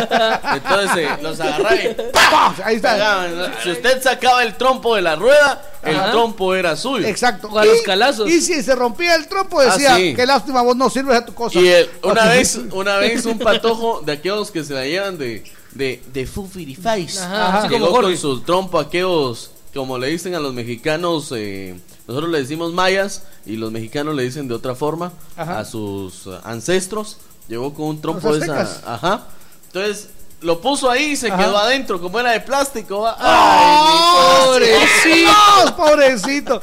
Entonces 0.54 0.98
eh, 0.98 1.10
los 1.22 1.39
agarraba 1.39 1.76
y 1.76 1.96
¡Pah! 2.13 2.56
Ahí 2.63 2.76
está. 2.76 3.28
Si 3.63 3.72
usted 3.72 4.02
sacaba 4.02 4.43
el 4.43 4.56
trompo 4.56 4.96
de 4.96 5.02
la 5.02 5.15
rueda, 5.15 5.62
el 5.83 5.95
Ajá. 5.95 6.11
trompo 6.11 6.53
era 6.55 6.75
suyo. 6.75 7.07
Exacto. 7.07 7.49
O 7.51 7.57
a 7.59 7.65
los 7.65 7.81
calazos. 7.81 8.29
Y 8.29 8.41
si 8.41 8.61
se 8.63 8.75
rompía 8.75 9.15
el 9.15 9.27
trompo, 9.27 9.61
decía, 9.61 9.95
Ah, 9.95 9.97
sí. 9.97 10.13
qué 10.15 10.25
lástima, 10.25 10.61
vos 10.61 10.75
no 10.75 10.89
sirves 10.89 11.15
a 11.17 11.25
tu 11.25 11.33
cosa. 11.33 11.59
Y 11.59 11.67
el- 11.67 11.89
una 12.03 12.25
vez, 12.25 12.59
una 12.71 12.97
vez 12.97 13.25
un 13.25 13.37
patojo 13.39 14.01
de 14.05 14.11
aquellos 14.13 14.51
que 14.51 14.63
se 14.63 14.73
la 14.73 14.85
llevan 14.85 15.17
de, 15.17 15.43
de, 15.73 16.01
de 16.13 16.25
fufirifais. 16.25 17.19
Ajá, 17.19 17.69
como 17.69 17.85
Llegó 17.85 18.01
con 18.01 18.17
su 18.17 18.41
trompo 18.41 18.79
aquellos, 18.79 19.51
como 19.73 19.97
le 19.97 20.07
dicen 20.07 20.33
a 20.35 20.39
los 20.39 20.53
mexicanos, 20.53 21.31
eh, 21.35 21.79
nosotros 22.07 22.31
le 22.31 22.39
decimos 22.41 22.73
mayas 22.73 23.23
y 23.45 23.57
los 23.57 23.71
mexicanos 23.71 24.15
le 24.15 24.23
dicen 24.23 24.47
de 24.47 24.55
otra 24.55 24.75
forma 24.75 25.13
Ajá. 25.35 25.59
a 25.59 25.65
sus 25.65 26.27
ancestros. 26.43 27.17
Llegó 27.47 27.73
con 27.73 27.85
un 27.87 28.01
trompo 28.01 28.35
de 28.35 28.43
esa. 28.43 28.81
Ajá. 28.85 29.27
Entonces 29.67 30.09
lo 30.41 30.62
puso 30.62 30.89
ahí 30.91 31.12
y 31.12 31.15
se 31.15 31.30
Ajá. 31.32 31.38
quedó 31.38 31.58
adentro, 31.58 32.00
como 32.00 32.19
era 32.19 32.32
de 32.32 32.41
plástico. 32.41 33.02
¿va? 33.02 33.17
¡Oh, 33.19 34.54
Ay, 34.54 34.62
pobrecito! 35.76 35.76
pobrecito. 35.78 36.62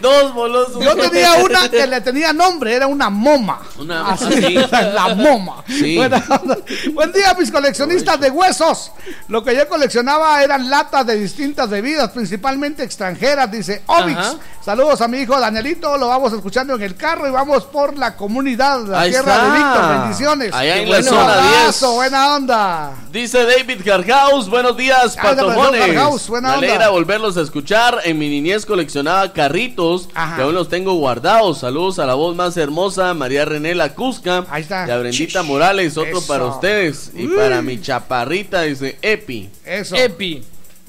Dos 0.00 0.34
bolos. 0.34 0.68
Yo 0.80 0.96
tenía 0.96 1.34
una 1.34 1.68
que 1.68 1.86
le 1.86 2.00
tenía 2.00 2.32
nombre, 2.32 2.74
era 2.74 2.86
una 2.88 3.10
moma. 3.10 3.60
Una- 3.78 4.08
Así, 4.10 4.32
sí. 4.32 4.54
la 4.70 5.14
moma. 5.14 5.62
Sí. 5.68 5.96
Buena 5.96 6.24
onda. 6.42 6.56
Buen 6.92 7.12
día, 7.12 7.34
mis 7.38 7.50
coleccionistas 7.52 8.18
de 8.20 8.30
huesos. 8.30 8.90
Lo 9.28 9.44
que 9.44 9.54
yo 9.54 9.68
coleccionaba 9.68 10.42
eran 10.42 10.68
latas 10.68 11.06
de 11.06 11.16
distintas 11.16 11.68
bebidas, 11.70 12.10
principalmente 12.10 12.82
extranjeras, 12.82 13.50
dice. 13.50 13.82
Ajá. 13.86 14.34
Saludos 14.64 15.02
a 15.02 15.08
mi 15.08 15.18
hijo 15.18 15.38
Danielito, 15.38 15.98
lo 15.98 16.08
vamos 16.08 16.32
escuchando 16.32 16.74
en 16.74 16.80
el 16.82 16.96
carro 16.96 17.28
y 17.28 17.30
vamos 17.30 17.64
por 17.64 17.98
la 17.98 18.16
comunidad, 18.16 18.80
la 18.86 19.00
Ahí 19.02 19.10
tierra 19.10 19.32
está. 19.34 19.44
de 19.44 19.50
Víctor. 19.58 19.98
Bendiciones. 20.00 20.54
Allá 20.54 20.76
en 20.78 20.90
la 20.90 21.02
zona 21.02 21.34
abrazo, 21.34 21.86
10. 21.88 21.94
buena 21.96 22.34
onda. 22.34 22.90
Dice 23.14 23.44
David 23.44 23.82
Gargaus, 23.84 24.50
buenos 24.50 24.76
días, 24.76 25.16
Ah, 25.16 25.22
patojones. 25.22 25.86
Me 26.42 26.48
alegra 26.48 26.88
volverlos 26.88 27.36
a 27.36 27.42
escuchar. 27.42 28.00
En 28.02 28.18
mi 28.18 28.28
niñez 28.28 28.66
coleccionaba 28.66 29.32
carritos, 29.32 30.08
Ajá. 30.16 30.34
que 30.34 30.42
aún 30.42 30.52
los 30.56 30.68
tengo 30.68 30.94
guardados. 30.94 31.58
Saludos 31.58 32.00
a 32.00 32.06
la 32.06 32.14
voz 32.14 32.34
más 32.34 32.56
hermosa, 32.56 33.14
María 33.14 33.44
René 33.44 33.76
La 33.76 33.94
Cusca. 33.94 34.44
Ahí 34.50 34.62
está. 34.62 34.88
Y 34.88 34.90
a 34.90 34.98
Brendita 34.98 35.44
Morales, 35.44 35.96
otro 35.96 36.18
Eso. 36.18 36.26
para 36.26 36.46
ustedes. 36.46 37.12
Y 37.14 37.28
Uy. 37.28 37.36
para 37.36 37.62
mi 37.62 37.80
chaparrita, 37.80 38.62
dice 38.62 38.98
Epi. 39.00 39.48
Eso. 39.64 39.94
Epi. 39.94 40.42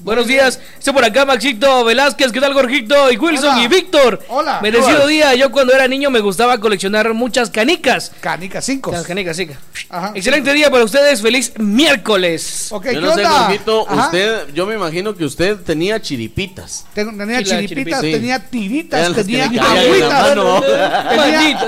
Buenos 0.06 0.28
días, 0.28 0.60
estoy 0.78 0.92
por 0.92 1.04
acá 1.04 1.24
Maxito 1.24 1.82
Velázquez, 1.84 2.30
¿qué 2.30 2.40
tal 2.40 2.52
Jorgito? 2.52 3.10
Y 3.10 3.16
Wilson 3.16 3.54
Hola. 3.56 3.62
y 3.64 3.66
Víctor. 3.66 4.22
Hola. 4.28 4.60
Bendecido 4.62 4.98
Hola. 4.98 5.06
día, 5.08 5.34
yo 5.34 5.50
cuando 5.50 5.72
era 5.74 5.88
niño 5.88 6.10
me 6.12 6.20
gustaba 6.20 6.58
coleccionar 6.60 7.12
muchas 7.12 7.50
canicas. 7.50 8.12
Canicas, 8.20 8.64
cinco. 8.64 8.92
Las 8.92 9.04
canicas, 9.04 9.36
sí. 9.36 9.48
Ajá. 9.88 10.12
Excelente 10.14 10.52
día 10.52 10.70
para 10.70 10.84
ustedes, 10.84 11.20
feliz 11.20 11.52
miércoles. 11.58 12.68
Ok, 12.70 12.84
Yo 12.84 12.90
¿qué 12.92 13.00
no 13.00 13.14
sé, 13.16 13.24
Ajá. 13.24 14.04
usted, 14.04 14.54
yo 14.54 14.64
me 14.64 14.76
imagino 14.76 15.12
que 15.16 15.24
usted 15.24 15.56
tenía 15.56 16.00
chiripitas. 16.00 16.86
Ten- 16.94 17.18
Tenía 17.18 17.42
chiripitas. 17.42 18.00
Sí. 18.00 18.12
tenía 18.12 18.38
tiritas, 18.48 19.12
tenía 19.12 19.44
agüitas. 19.46 20.34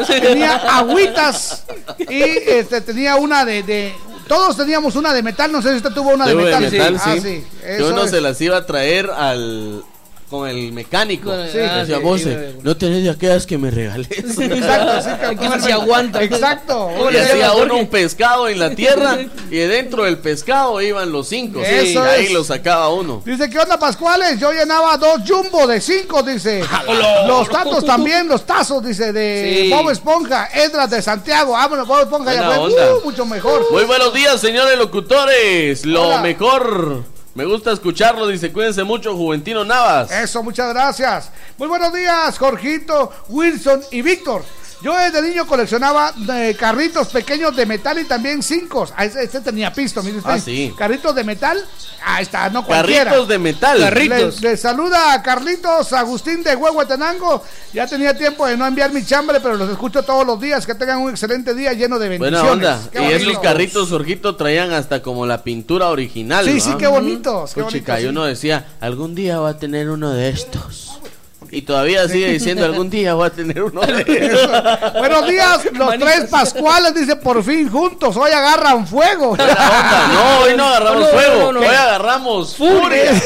Tenía, 0.07 0.20
tenía 0.20 0.55
agüitas 0.79 1.64
y 2.09 2.22
este, 2.22 2.83
tenía 2.83 3.16
una 3.16 3.44
de, 3.44 3.64
de- 3.64 3.94
Todos 4.29 4.57
teníamos 4.57 4.95
una 4.97 5.12
de 5.14 5.23
metal, 5.23 5.51
no 5.51 5.61
sé 5.62 5.71
si 5.71 5.77
usted 5.79 5.91
tuvo 5.93 6.11
una 6.11 6.27
de 6.27 6.35
metal. 6.35 6.62
metal, 6.62 7.01
Ah, 7.03 7.14
sí. 7.14 7.21
sí. 7.21 7.45
Eso 7.64 7.88
uno 7.88 8.05
es. 8.05 8.11
se 8.11 8.21
las 8.21 8.41
iba 8.41 8.57
a 8.59 8.67
traer 8.67 9.11
al 9.11 9.83
con 10.29 10.49
el 10.49 10.73
mecánico. 10.73 11.31
Sí, 11.51 11.59
ah, 11.59 11.79
decía, 11.79 11.97
sí, 11.97 12.03
vos, 12.03 12.21
sí, 12.21 12.31
sí. 12.31 12.59
no 12.62 12.77
tenés 12.77 13.03
de 13.05 13.11
aquellas 13.11 13.47
que 13.47 13.57
me 13.59 13.71
regales. 13.71 14.09
Exacto, 14.38 15.03
sí, 15.03 15.37
que 15.38 15.49
ver 15.49 15.62
si 15.62 15.71
aguanta. 15.71 16.23
Exacto. 16.23 16.91
¿Cómo 16.97 17.11
Y 17.11 17.17
hacía 17.17 17.53
uno 17.55 17.77
un 17.77 17.87
pescado 17.88 18.49
en 18.49 18.59
la 18.59 18.71
tierra 18.75 19.19
y 19.51 19.57
dentro 19.57 20.05
del 20.05 20.19
pescado 20.19 20.81
iban 20.83 21.11
los 21.11 21.29
cinco. 21.29 21.61
Eso 21.61 22.05
y 22.05 22.09
ahí 22.09 22.27
es. 22.27 22.33
lo 22.33 22.45
sacaba 22.45 22.88
uno. 22.91 23.23
Dice, 23.25 23.49
¿qué 23.49 23.59
onda, 23.59 23.79
Pascuales? 23.79 24.38
Yo 24.38 24.53
llenaba 24.53 24.97
dos 24.99 25.21
jumbo 25.27 25.67
de 25.67 25.81
cinco, 25.81 26.23
dice. 26.23 26.62
Los 27.27 27.49
tatos 27.49 27.85
también, 27.85 28.29
los 28.29 28.45
tazos, 28.45 28.85
dice, 28.85 29.12
de 29.12 29.62
Sí. 29.64 29.71
Bob 29.71 29.91
Esponja, 29.91 30.49
Edras 30.53 30.91
de 30.91 31.01
Santiago. 31.03 31.53
Vámonos, 31.53 31.87
Bob 31.87 32.01
Esponja 32.03 32.35
ya 32.35 32.47
Buena 32.47 32.57
fue 32.57 32.67
onda. 32.83 32.95
uh, 32.97 33.05
mucho 33.05 33.25
mejor. 33.27 33.67
Muy 33.71 33.85
buenos 33.85 34.12
días, 34.12 34.41
señores 34.41 34.77
locutores. 34.79 35.87
Lo 35.87 36.09
Hola. 36.09 36.21
mejor. 36.23 37.17
Me 37.38 37.44
gusta 37.44 37.70
escucharlo, 37.70 38.27
dice, 38.27 38.53
cuídense 38.53 38.83
mucho, 38.83 39.14
Juventino 39.14 39.64
Navas. 39.64 40.11
Eso, 40.11 40.42
muchas 40.42 40.74
gracias. 40.74 41.31
Muy 41.57 41.68
buenos 41.68 41.94
días, 41.94 42.37
Jorgito, 42.37 43.12
Wilson 43.29 43.81
y 43.92 44.03
Víctor. 44.03 44.42
Yo 44.81 44.97
desde 44.97 45.21
niño 45.23 45.45
coleccionaba 45.47 46.12
eh, 46.35 46.57
carritos 46.59 47.09
pequeños 47.09 47.55
de 47.57 47.67
metal 47.67 47.99
y 47.99 48.05
también 48.05 48.43
cinco. 48.43 48.87
Ah, 48.97 49.05
Este, 49.05 49.25
este 49.25 49.41
tenía 49.41 49.73
pisto, 49.73 50.03
mire 50.05 50.19
usted. 50.19 50.31
Ah, 50.31 50.38
sí. 50.38 50.73
Carritos 50.79 51.14
de 51.17 51.25
metal. 51.25 51.59
Ahí 52.05 52.23
está, 52.23 52.49
no 52.49 52.64
cualquiera. 52.64 53.07
Carritos 53.07 53.29
de 53.29 53.38
metal. 53.38 53.81
Carritos. 53.81 54.41
Le, 54.41 54.51
le 54.51 54.57
saluda 54.57 55.12
a 55.14 55.23
Carlitos 55.23 55.93
Agustín 55.93 56.45
de 56.45 56.55
Huehuetenango. 56.55 57.43
Ya 57.73 57.88
tenía 57.88 58.17
tiempo 58.17 58.47
de 58.47 58.57
no 58.57 58.67
enviar 58.67 58.93
mi 58.93 59.05
chambre, 59.05 59.41
pero 59.41 59.57
los 59.57 59.69
escucho 59.69 60.05
todos 60.05 60.25
los 60.25 60.41
días. 60.41 60.64
Que 60.64 60.77
tengan 60.77 60.99
un 60.99 61.11
excelente 61.11 61.55
día 61.55 61.73
lleno 61.73 61.99
de 61.99 62.09
bendiciones. 62.09 62.41
Buena 62.49 62.53
onda. 62.77 62.91
Qué 62.93 62.99
Y 62.99 63.05
bonito. 63.05 63.31
esos 63.31 63.38
carritos, 63.43 63.88
Jorgito, 63.88 64.37
traían 64.37 64.73
hasta 64.73 65.03
como 65.03 65.27
la 65.27 65.43
pintura 65.43 65.88
original. 65.88 66.45
Sí, 66.45 66.55
¿no? 66.55 66.61
sí, 66.61 66.71
qué 66.79 66.87
bonitos. 66.87 67.53
Qué 67.53 67.62
Puchica, 67.64 68.01
y 68.01 68.07
uno 68.07 68.25
decía, 68.25 68.64
algún 68.81 69.17
día 69.17 69.41
va 69.41 69.51
a 69.51 69.59
tener 69.59 69.91
uno 69.91 70.12
de 70.12 70.29
estos. 70.29 70.88
Y 71.50 71.62
todavía 71.62 72.06
sigue 72.08 72.32
diciendo, 72.32 72.64
algún 72.64 72.90
día 72.90 73.14
va 73.14 73.26
a 73.26 73.30
tener 73.30 73.62
uno. 73.62 73.80
Buenos 74.98 75.28
días, 75.28 75.64
los 75.72 75.88
Manitas. 75.88 76.14
tres 76.18 76.30
Pascuales, 76.30 76.94
dice 76.94 77.16
por 77.16 77.42
fin 77.42 77.70
juntos, 77.70 78.16
hoy 78.16 78.30
agarran 78.30 78.87
fuego. 78.87 79.37
No, 79.37 80.40
hoy 80.42 80.54
no 80.56 80.64
agarramos 80.66 81.00
No, 81.00 81.06
fuego, 81.08 81.40
no, 81.40 81.52
no. 81.52 81.61
hoy 81.61 81.66
agarramos 81.66 82.56
furia. 82.56 83.12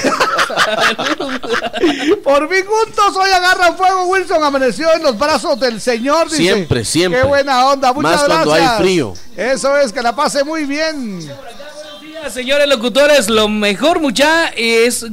Por 2.22 2.48
fin 2.48 2.64
juntos 2.66 3.16
hoy 3.16 3.30
agarran 3.30 3.76
fuego. 3.76 4.04
Wilson 4.04 4.42
amaneció 4.42 4.92
en 4.94 5.02
los 5.02 5.18
brazos 5.18 5.58
del 5.58 5.80
Señor. 5.80 6.24
Dice. 6.28 6.36
Siempre, 6.42 6.84
siempre. 6.84 7.20
Qué 7.22 7.26
buena 7.26 7.66
onda. 7.66 7.92
Muchas 7.92 8.12
Más 8.12 8.24
cuando 8.24 8.50
gracias. 8.50 8.70
hay 8.72 8.78
frío. 8.78 9.14
Eso 9.36 9.76
es, 9.78 9.92
que 9.92 10.02
la 10.02 10.14
pase 10.14 10.44
muy 10.44 10.64
bien. 10.64 11.28
Señores 12.30 12.68
locutores, 12.68 13.28
lo 13.28 13.48
mejor 13.48 14.00
mucha 14.00 14.48
es 14.56 15.04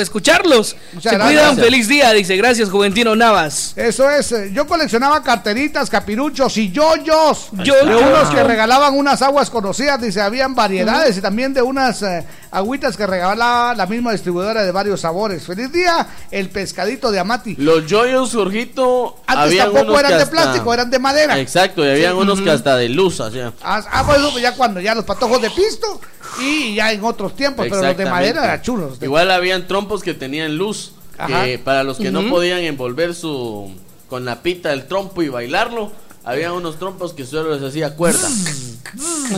escucharlos. 0.00 0.76
Muchas 0.92 1.10
Se 1.12 1.16
gracias. 1.16 1.40
cuidan, 1.48 1.56
feliz 1.64 1.88
día, 1.88 2.12
dice. 2.12 2.36
Gracias, 2.36 2.70
Juventino 2.70 3.14
Navas. 3.16 3.72
Eso 3.76 4.10
es. 4.10 4.32
eh, 4.32 4.50
Yo 4.52 4.66
coleccionaba 4.66 5.22
carteritas, 5.22 5.88
capiruchos 5.88 6.56
y 6.58 6.70
yoyos. 6.72 7.48
Yoyos. 7.52 7.86
De 7.86 7.94
unos 7.96 8.28
que 8.30 8.42
regalaban 8.42 8.94
unas 8.94 9.22
aguas 9.22 9.48
conocidas. 9.48 10.00
Dice, 10.02 10.20
habían 10.20 10.54
variedades 10.54 11.16
y 11.16 11.20
también 11.22 11.54
de 11.54 11.62
unas 11.62 12.02
eh, 12.02 12.26
agüitas 12.50 12.96
que 12.96 13.06
regalaba 13.06 13.74
la 13.74 13.86
misma 13.86 14.12
distribuidora 14.12 14.62
de 14.64 14.72
varios 14.72 15.00
sabores. 15.00 15.44
Feliz 15.46 15.72
día, 15.72 16.06
el 16.30 16.50
pescadito 16.50 17.10
de 17.10 17.20
Amati. 17.20 17.54
Los 17.56 17.86
yoyos, 17.86 18.32
Jorgito, 18.34 19.16
Antes 19.26 19.56
tampoco 19.58 19.98
eran 19.98 20.10
de 20.12 20.16
hasta- 20.24 20.30
plástico, 20.30 20.74
eran 20.74 20.90
de 20.90 20.98
madera. 20.98 21.38
Exacto, 21.38 21.86
y 21.86 21.90
habían 21.90 22.14
unos 22.16 22.40
que 22.40 22.50
hasta 22.50 22.76
de 22.76 22.88
luz 22.88 23.20
hacían. 23.20 23.54
Ah, 23.62 23.82
ah, 23.90 24.02
bueno, 24.02 24.36
ya 24.38 24.52
cuando 24.54 24.80
ya 24.80 24.94
los 24.94 25.04
patojos 25.04 25.40
de 25.40 25.50
pisto 25.50 26.00
y 26.40 26.55
ya 26.74 26.92
en 26.92 27.04
otros 27.04 27.34
tiempos, 27.36 27.66
pero 27.68 27.82
los 27.82 27.96
de 27.96 28.04
madera 28.06 28.44
eran 28.44 28.62
chulos. 28.62 28.98
Igual 29.02 29.30
habían 29.30 29.66
trompos 29.66 30.02
que 30.02 30.14
tenían 30.14 30.56
luz, 30.56 30.92
Ajá. 31.18 31.44
que 31.44 31.58
para 31.58 31.82
los 31.84 31.98
que 31.98 32.10
no 32.10 32.28
podían 32.28 32.60
envolver 32.60 33.14
su 33.14 33.72
con 34.08 34.24
la 34.24 34.42
pita 34.42 34.70
del 34.70 34.86
trompo 34.86 35.22
y 35.22 35.28
bailarlo, 35.28 35.90
había 36.26 36.52
unos 36.52 36.78
trompos 36.78 37.14
que 37.14 37.24
solo 37.24 37.54
les 37.54 37.62
hacía 37.62 37.94
cuerda. 37.94 38.28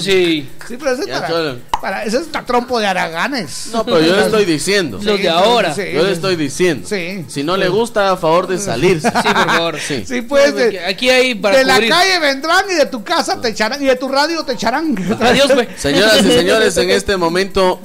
Sí. 0.00 0.48
Sí, 0.68 0.76
pero 0.78 0.92
ese 0.92 1.02
es 1.02 1.06
Ya 1.08 1.14
para, 1.20 1.28
solo- 1.28 1.56
para- 1.80 2.04
ese 2.04 2.16
es 2.18 2.26
para 2.26 2.44
trompo 2.46 2.78
de 2.78 2.86
araganes. 2.86 3.68
No, 3.72 3.84
pero 3.84 4.00
yo 4.00 4.14
le 4.16 4.22
estoy 4.26 4.44
diciendo. 4.44 4.98
Los 5.02 5.18
de 5.20 5.28
ahora. 5.28 5.74
Sí, 5.74 5.82
Yo 5.94 6.02
le 6.02 6.12
estoy 6.12 6.36
diciendo. 6.36 6.86
Sí. 6.88 7.24
Si 7.28 7.42
no 7.42 7.56
le 7.56 7.68
gusta, 7.68 8.10
a 8.12 8.16
favor 8.16 8.46
de 8.46 8.58
salirse. 8.58 9.08
Sí, 9.10 9.28
por 9.34 9.46
favor. 9.46 9.78
Sí. 9.80 10.04
Sí, 10.06 10.22
pues 10.22 10.54
de, 10.54 10.84
Aquí 10.84 11.08
hay 11.10 11.34
para 11.34 11.58
de 11.58 11.64
la 11.64 11.74
cubrir. 11.74 11.90
calle 11.90 12.18
vendrán 12.20 12.64
y 12.70 12.74
de 12.74 12.86
tu 12.86 13.02
casa 13.04 13.40
te 13.40 13.48
echarán 13.48 13.82
y 13.82 13.86
de 13.86 13.96
tu 13.96 14.08
radio 14.08 14.44
te 14.44 14.52
echarán. 14.52 14.94
Adiós, 15.20 15.50
pues. 15.54 15.68
Señoras 15.76 16.18
y 16.24 16.30
señores, 16.30 16.76
en 16.76 16.90
este 16.90 17.16
momento 17.16 17.80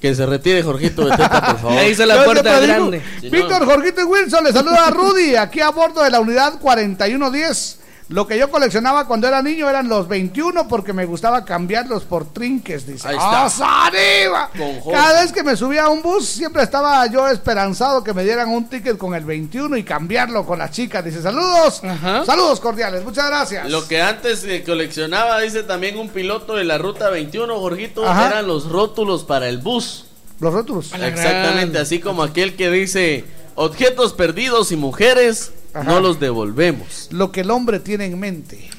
que 0.00 0.14
se 0.14 0.26
retire 0.26 0.62
Jorgito 0.62 1.04
Beteta, 1.06 1.40
por 1.52 1.58
favor. 1.60 1.78
Ahí 1.78 1.92
está 1.92 2.04
la 2.04 2.16
Yo 2.16 2.24
puerta 2.24 2.42
siempre 2.58 2.74
digo, 2.74 2.90
grande. 2.90 3.30
Víctor, 3.30 3.64
Jorgito 3.64 4.00
y 4.02 4.04
Wilson, 4.04 4.44
le 4.44 4.52
saluda 4.52 4.86
a 4.88 4.90
Rudy, 4.90 5.36
aquí 5.36 5.60
a 5.60 5.70
bordo 5.70 6.02
de 6.02 6.10
la 6.10 6.20
unidad 6.20 6.58
4110. 6.60 7.78
Lo 8.08 8.24
que 8.26 8.38
yo 8.38 8.50
coleccionaba 8.52 9.08
cuando 9.08 9.26
era 9.26 9.42
niño 9.42 9.68
eran 9.68 9.88
los 9.88 10.06
21 10.06 10.68
porque 10.68 10.92
me 10.92 11.06
gustaba 11.06 11.44
cambiarlos 11.44 12.04
por 12.04 12.32
trinques, 12.32 12.86
dice. 12.86 13.08
Ahí 13.08 13.16
está. 13.16 13.46
¡Ah, 13.46 14.50
Jorge. 14.56 14.92
Cada 14.92 15.22
vez 15.22 15.32
que 15.32 15.42
me 15.42 15.56
subía 15.56 15.84
a 15.84 15.88
un 15.88 16.02
bus 16.02 16.24
siempre 16.24 16.62
estaba 16.62 17.04
yo 17.08 17.26
esperanzado 17.28 18.04
que 18.04 18.14
me 18.14 18.22
dieran 18.22 18.48
un 18.50 18.68
ticket 18.68 18.96
con 18.96 19.14
el 19.16 19.24
21 19.24 19.76
y 19.76 19.82
cambiarlo 19.82 20.46
con 20.46 20.60
las 20.60 20.70
chicas. 20.70 21.04
Dice, 21.04 21.20
saludos, 21.20 21.82
Ajá. 21.82 22.24
saludos 22.24 22.60
cordiales, 22.60 23.02
muchas 23.02 23.26
gracias. 23.26 23.68
Lo 23.68 23.88
que 23.88 24.00
antes 24.00 24.44
eh, 24.44 24.62
coleccionaba, 24.64 25.40
dice 25.40 25.64
también 25.64 25.98
un 25.98 26.08
piloto 26.08 26.54
de 26.54 26.62
la 26.62 26.78
ruta 26.78 27.10
21, 27.10 27.58
Jorgito, 27.58 28.06
Ajá. 28.06 28.28
eran 28.28 28.46
los 28.46 28.70
rótulos 28.70 29.24
para 29.24 29.48
el 29.48 29.58
bus. 29.58 30.04
Los 30.38 30.52
rótulos. 30.54 30.92
Exactamente, 30.92 31.78
así 31.78 31.98
como 31.98 32.22
aquel 32.22 32.54
que 32.54 32.70
dice 32.70 33.24
objetos 33.56 34.12
perdidos 34.12 34.70
y 34.70 34.76
mujeres, 34.76 35.52
Ajá. 35.76 35.84
no 35.84 36.00
los 36.00 36.18
devolvemos. 36.18 37.08
Lo 37.10 37.30
que 37.30 37.42
el 37.42 37.50
hombre 37.50 37.80
tiene 37.80 38.06
en 38.06 38.18
mente. 38.18 38.70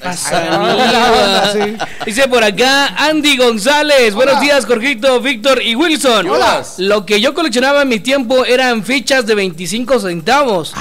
Sí. 1.52 1.76
Dice 2.06 2.28
por 2.28 2.42
acá 2.42 2.88
Andy 3.08 3.36
González. 3.36 4.14
Buenos 4.14 4.40
días, 4.40 4.66
Jorgito, 4.66 5.20
Víctor 5.20 5.62
y 5.62 5.74
Wilson. 5.74 6.28
Hola. 6.28 6.64
Lo 6.78 7.06
que 7.06 7.20
yo 7.20 7.34
coleccionaba 7.34 7.82
en 7.82 7.88
mi 7.88 8.00
tiempo 8.00 8.44
eran 8.44 8.82
fichas 8.84 9.26
de 9.26 9.34
25 9.34 10.00
centavos. 10.00 10.74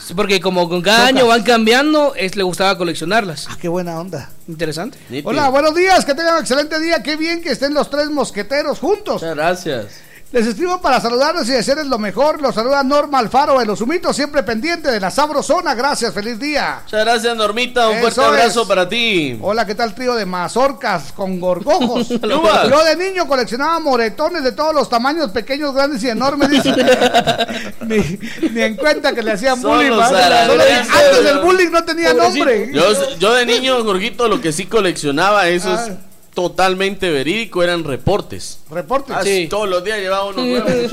Sí, 0.00 0.14
Porque 0.14 0.40
como 0.40 0.68
con 0.68 0.82
cada 0.82 1.06
año 1.06 1.26
van 1.26 1.42
cambiando, 1.42 2.14
es, 2.14 2.36
le 2.36 2.42
gustaba 2.42 2.76
coleccionarlas. 2.76 3.46
Ah, 3.48 3.56
qué 3.60 3.68
buena 3.68 3.98
onda. 3.98 4.30
Interesante. 4.48 4.98
Nítido. 5.08 5.30
Hola, 5.30 5.48
buenos 5.48 5.74
días, 5.74 6.04
que 6.04 6.14
tengan 6.14 6.34
un 6.34 6.40
excelente 6.40 6.78
día. 6.78 7.02
Qué 7.02 7.16
bien 7.16 7.40
que 7.42 7.50
estén 7.50 7.72
los 7.72 7.88
tres 7.88 8.10
mosqueteros 8.10 8.78
juntos. 8.78 9.14
Muchas 9.22 9.34
gracias. 9.34 9.86
Les 10.34 10.44
escribo 10.48 10.80
para 10.80 11.00
saludarles 11.00 11.48
y 11.48 11.52
desearles 11.52 11.86
lo 11.86 11.96
mejor. 11.96 12.42
Los 12.42 12.56
saluda 12.56 12.82
Norma 12.82 13.20
Alfaro 13.20 13.60
de 13.60 13.66
los 13.66 13.80
Humitos, 13.80 14.16
siempre 14.16 14.42
pendiente 14.42 14.90
de 14.90 14.98
la 14.98 15.08
sabrosona. 15.08 15.74
Gracias, 15.76 16.12
feliz 16.12 16.40
día. 16.40 16.80
Muchas 16.82 17.04
gracias, 17.04 17.36
Normita. 17.36 17.88
Un 17.88 17.98
Eso 17.98 18.10
fuerte 18.10 18.40
abrazo 18.42 18.62
es. 18.62 18.66
para 18.68 18.88
ti. 18.88 19.38
Hola, 19.40 19.64
¿qué 19.64 19.76
tal 19.76 19.94
trío 19.94 20.16
de 20.16 20.26
mazorcas 20.26 21.12
con 21.12 21.38
gorgojos? 21.38 22.08
Yo 22.68 22.84
de 22.84 22.96
niño 22.96 23.28
coleccionaba 23.28 23.78
moretones 23.78 24.42
de 24.42 24.50
todos 24.50 24.74
los 24.74 24.88
tamaños, 24.88 25.30
pequeños, 25.30 25.72
grandes 25.72 26.02
y 26.02 26.08
enormes. 26.08 26.50
dice. 26.50 26.74
ni, 27.86 28.48
ni 28.50 28.60
en 28.60 28.74
cuenta 28.74 29.12
que 29.12 29.22
le 29.22 29.30
hacían 29.34 29.62
bullying. 29.62 29.92
antes 29.92 31.30
el 31.30 31.38
bullying 31.42 31.70
no 31.70 31.84
tenía 31.84 32.12
nombre. 32.12 32.72
Yo, 32.72 33.16
yo 33.20 33.34
de 33.34 33.46
niño, 33.46 33.84
Jorgito, 33.84 34.26
lo 34.26 34.40
que 34.40 34.52
sí 34.52 34.66
coleccionaba, 34.66 35.46
eso 35.46 35.72
es 35.72 35.80
Ah. 35.80 35.96
Totalmente 36.34 37.10
verídico, 37.10 37.62
eran 37.62 37.84
reportes. 37.84 38.58
Reportes. 38.70 39.16
Ah, 39.16 39.22
Sí. 39.22 39.46
Todos 39.48 39.68
los 39.68 39.82
días 39.84 39.98
llevaba 39.98 40.24
uno 40.26 40.42
nuevo. 40.42 40.66
de, 40.68 40.74
de- 40.82 40.88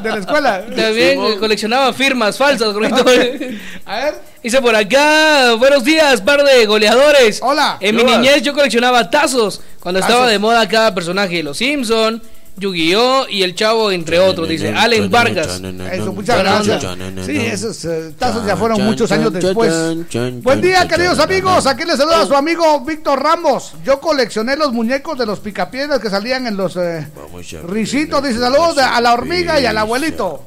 de 0.00 0.10
la 0.10 0.18
escuela. 0.18 0.64
También 0.76 1.20
Sí, 1.32 1.36
coleccionaba 1.38 1.92
firmas 1.92 2.36
falsas. 2.38 2.74
A 3.86 3.96
ver. 3.96 4.14
Dice 4.42 4.62
por 4.62 4.74
acá, 4.74 5.54
buenos 5.58 5.84
días, 5.84 6.20
par 6.22 6.42
de 6.42 6.64
goleadores. 6.66 7.40
Hola. 7.42 7.76
En 7.80 7.96
mi 7.96 8.04
niñez 8.04 8.42
yo 8.42 8.54
coleccionaba 8.54 9.10
tazos. 9.10 9.60
Cuando 9.80 10.00
estaba 10.00 10.26
de 10.28 10.38
moda 10.38 10.66
cada 10.68 10.94
personaje 10.94 11.36
de 11.36 11.42
Los 11.42 11.58
Simpson, 11.58 12.22
Yu-Gi-Oh! 12.58 13.26
y 13.28 13.42
El 13.42 13.54
Chavo, 13.54 13.90
entre 13.90 14.18
otros, 14.18 14.48
dice 14.48 14.72
Allen 14.72 15.10
Vargas. 15.10 15.60
Eso, 15.92 16.12
muchas 16.12 16.36
Buena 16.36 16.62
gracias. 16.62 16.84
onda. 16.84 17.24
Sí, 17.24 17.36
esos 17.36 17.84
eh, 17.84 18.12
tazos 18.18 18.46
ya 18.46 18.56
fueron 18.56 18.82
muchos 18.82 19.10
años 19.12 19.32
después. 19.32 19.72
Buen 20.42 20.60
día, 20.60 20.86
queridos 20.88 21.18
amigos. 21.18 21.66
Aquí 21.66 21.84
les 21.84 21.96
saluda 21.96 22.26
su 22.26 22.34
amigo 22.34 22.80
Víctor 22.84 23.22
Ramos. 23.22 23.74
Yo 23.84 24.00
coleccioné 24.00 24.56
los 24.56 24.72
muñecos 24.72 25.18
de 25.18 25.26
los 25.26 25.40
picapiedras 25.40 26.00
que 26.00 26.10
salían 26.10 26.46
en 26.46 26.56
los 26.56 26.76
eh, 26.76 27.06
risitos. 27.66 28.22
Dice 28.22 28.38
saludos 28.38 28.78
a 28.78 29.00
la 29.00 29.12
hormiga 29.12 29.60
y 29.60 29.66
al 29.66 29.78
abuelito. 29.78 30.42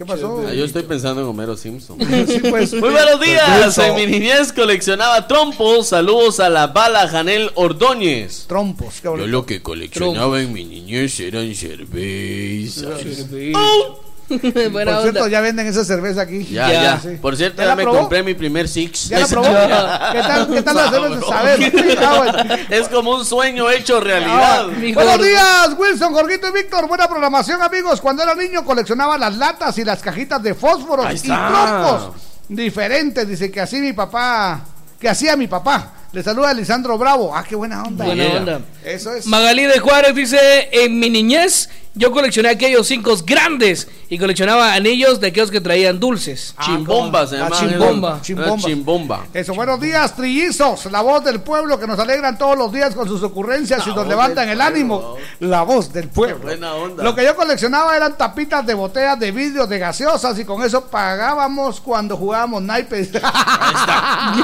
¿Qué 0.00 0.06
pasó? 0.06 0.42
Ah, 0.48 0.54
yo 0.54 0.64
estoy 0.64 0.84
pensando 0.84 1.20
en 1.20 1.26
Homero 1.26 1.58
Simpson. 1.58 1.98
Sí, 2.26 2.40
pues. 2.48 2.72
Muy 2.72 2.88
buenos 2.88 3.20
días. 3.20 3.76
En 3.76 3.96
mi 3.96 4.06
niñez 4.06 4.50
coleccionaba 4.50 5.28
trompos. 5.28 5.88
Saludos 5.88 6.40
a 6.40 6.48
la 6.48 6.68
bala 6.68 7.06
Janel 7.06 7.50
Ordóñez. 7.54 8.46
Trompos, 8.48 8.94
qué 9.02 9.08
Yo 9.08 9.26
lo 9.26 9.44
que 9.44 9.60
coleccionaba 9.60 10.40
en 10.40 10.54
mi 10.54 10.64
niñez 10.64 11.20
eran 11.20 11.54
cervezas. 11.54 13.28
Buena 13.28 13.99
Por 14.72 14.84
cierto, 15.02 15.08
onda. 15.24 15.28
ya 15.28 15.40
venden 15.40 15.66
esa 15.66 15.84
cerveza 15.84 16.22
aquí. 16.22 16.44
Ya, 16.44 16.70
ya. 16.72 17.00
Sí. 17.00 17.18
Por 17.20 17.36
cierto, 17.36 17.62
¿Ya 17.62 17.74
me 17.74 17.82
probó? 17.82 17.98
compré 18.00 18.22
mi 18.22 18.34
primer 18.34 18.68
Six. 18.68 19.08
¿Ya 19.08 19.18
la 19.20 19.26
probó? 19.28 19.46
¿Qué 19.48 20.20
tal, 20.20 20.48
qué 20.52 20.62
tal 20.62 20.76
la 20.76 20.90
cerveza? 20.90 21.38
A 21.38 21.42
ver, 21.42 21.72
bueno. 22.16 22.54
Es 22.70 22.88
como 22.88 23.14
un 23.16 23.24
sueño 23.24 23.68
hecho 23.70 24.00
realidad. 24.00 24.66
Ah, 24.68 24.92
Buenos 24.94 25.22
días, 25.22 25.70
Wilson, 25.76 26.12
Jorgito 26.12 26.48
y 26.48 26.52
Víctor. 26.52 26.86
Buena 26.86 27.08
programación, 27.08 27.60
amigos. 27.62 28.00
Cuando 28.00 28.22
era 28.22 28.34
niño 28.34 28.64
coleccionaba 28.64 29.18
las 29.18 29.36
latas 29.36 29.76
y 29.78 29.84
las 29.84 30.00
cajitas 30.00 30.42
de 30.42 30.54
fósforos 30.54 31.06
Ahí 31.06 31.14
y 31.14 31.16
está. 31.16 31.48
trompos 31.48 32.16
diferentes. 32.48 33.26
Dice 33.28 33.50
que 33.50 33.60
así 33.60 33.76
mi 33.80 33.92
papá, 33.92 34.60
que 35.00 35.08
hacía 35.08 35.36
mi 35.36 35.46
papá. 35.48 35.94
Le 36.12 36.24
saluda 36.24 36.50
a 36.50 36.54
Lisandro 36.54 36.98
Bravo. 36.98 37.32
Ah, 37.36 37.44
qué 37.48 37.54
buena 37.54 37.84
onda. 37.84 38.04
Buena 38.04 38.24
Yeah. 38.24 38.38
onda. 38.38 38.60
Eso 38.84 39.14
es. 39.14 39.26
Magalí 39.26 39.62
de 39.64 39.78
Juárez 39.78 40.12
dice, 40.14 40.68
en 40.72 40.98
mi 40.98 41.08
niñez 41.08 41.68
yo 41.94 42.12
coleccioné 42.12 42.48
aquellos 42.50 42.86
cinco 42.86 43.14
grandes 43.24 43.88
y 44.08 44.18
coleccionaba 44.18 44.74
anillos 44.74 45.20
de 45.20 45.28
aquellos 45.28 45.50
que 45.50 45.60
traían 45.60 45.98
dulces. 46.00 46.54
Chimbomba 46.64 47.26
se 47.26 47.36
Ah, 47.36 47.48
llama. 47.48 47.56
chimbomba, 47.56 48.20
Chimbomba. 48.22 48.22
chimbomba. 48.22 48.68
chimbomba. 48.68 49.26
Eso, 49.34 49.54
buenos 49.54 49.80
días, 49.80 50.14
trillizos, 50.16 50.86
la 50.86 51.00
voz 51.00 51.24
del 51.24 51.40
pueblo 51.40 51.78
que 51.80 51.86
nos 51.86 51.98
alegran 51.98 52.38
todos 52.38 52.56
los 52.56 52.72
días 52.72 52.94
con 52.94 53.06
sus 53.08 53.22
ocurrencias 53.22 53.86
y 53.86 53.90
nos 53.90 54.06
levantan 54.06 54.48
el 54.48 54.60
ánimo. 54.60 55.16
La 55.40 55.62
voz 55.62 55.92
del 55.92 56.08
pueblo. 56.08 56.38
Buena 56.38 56.74
onda. 56.74 57.02
Lo 57.04 57.14
que 57.14 57.24
yo 57.24 57.34
coleccionaba 57.36 57.96
eran 57.96 58.16
tapitas 58.16 58.64
de 58.66 58.74
botellas 58.74 59.18
de 59.18 59.30
vidrio 59.32 59.66
de 59.66 59.78
gaseosas 59.78 60.38
y 60.38 60.44
con 60.44 60.62
eso 60.62 60.86
pagábamos 60.86 61.80
cuando 61.80 62.16
jugábamos 62.16 62.62
naipes. 62.62 63.10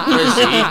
Pues 0.06 0.34
sí. 0.34 0.62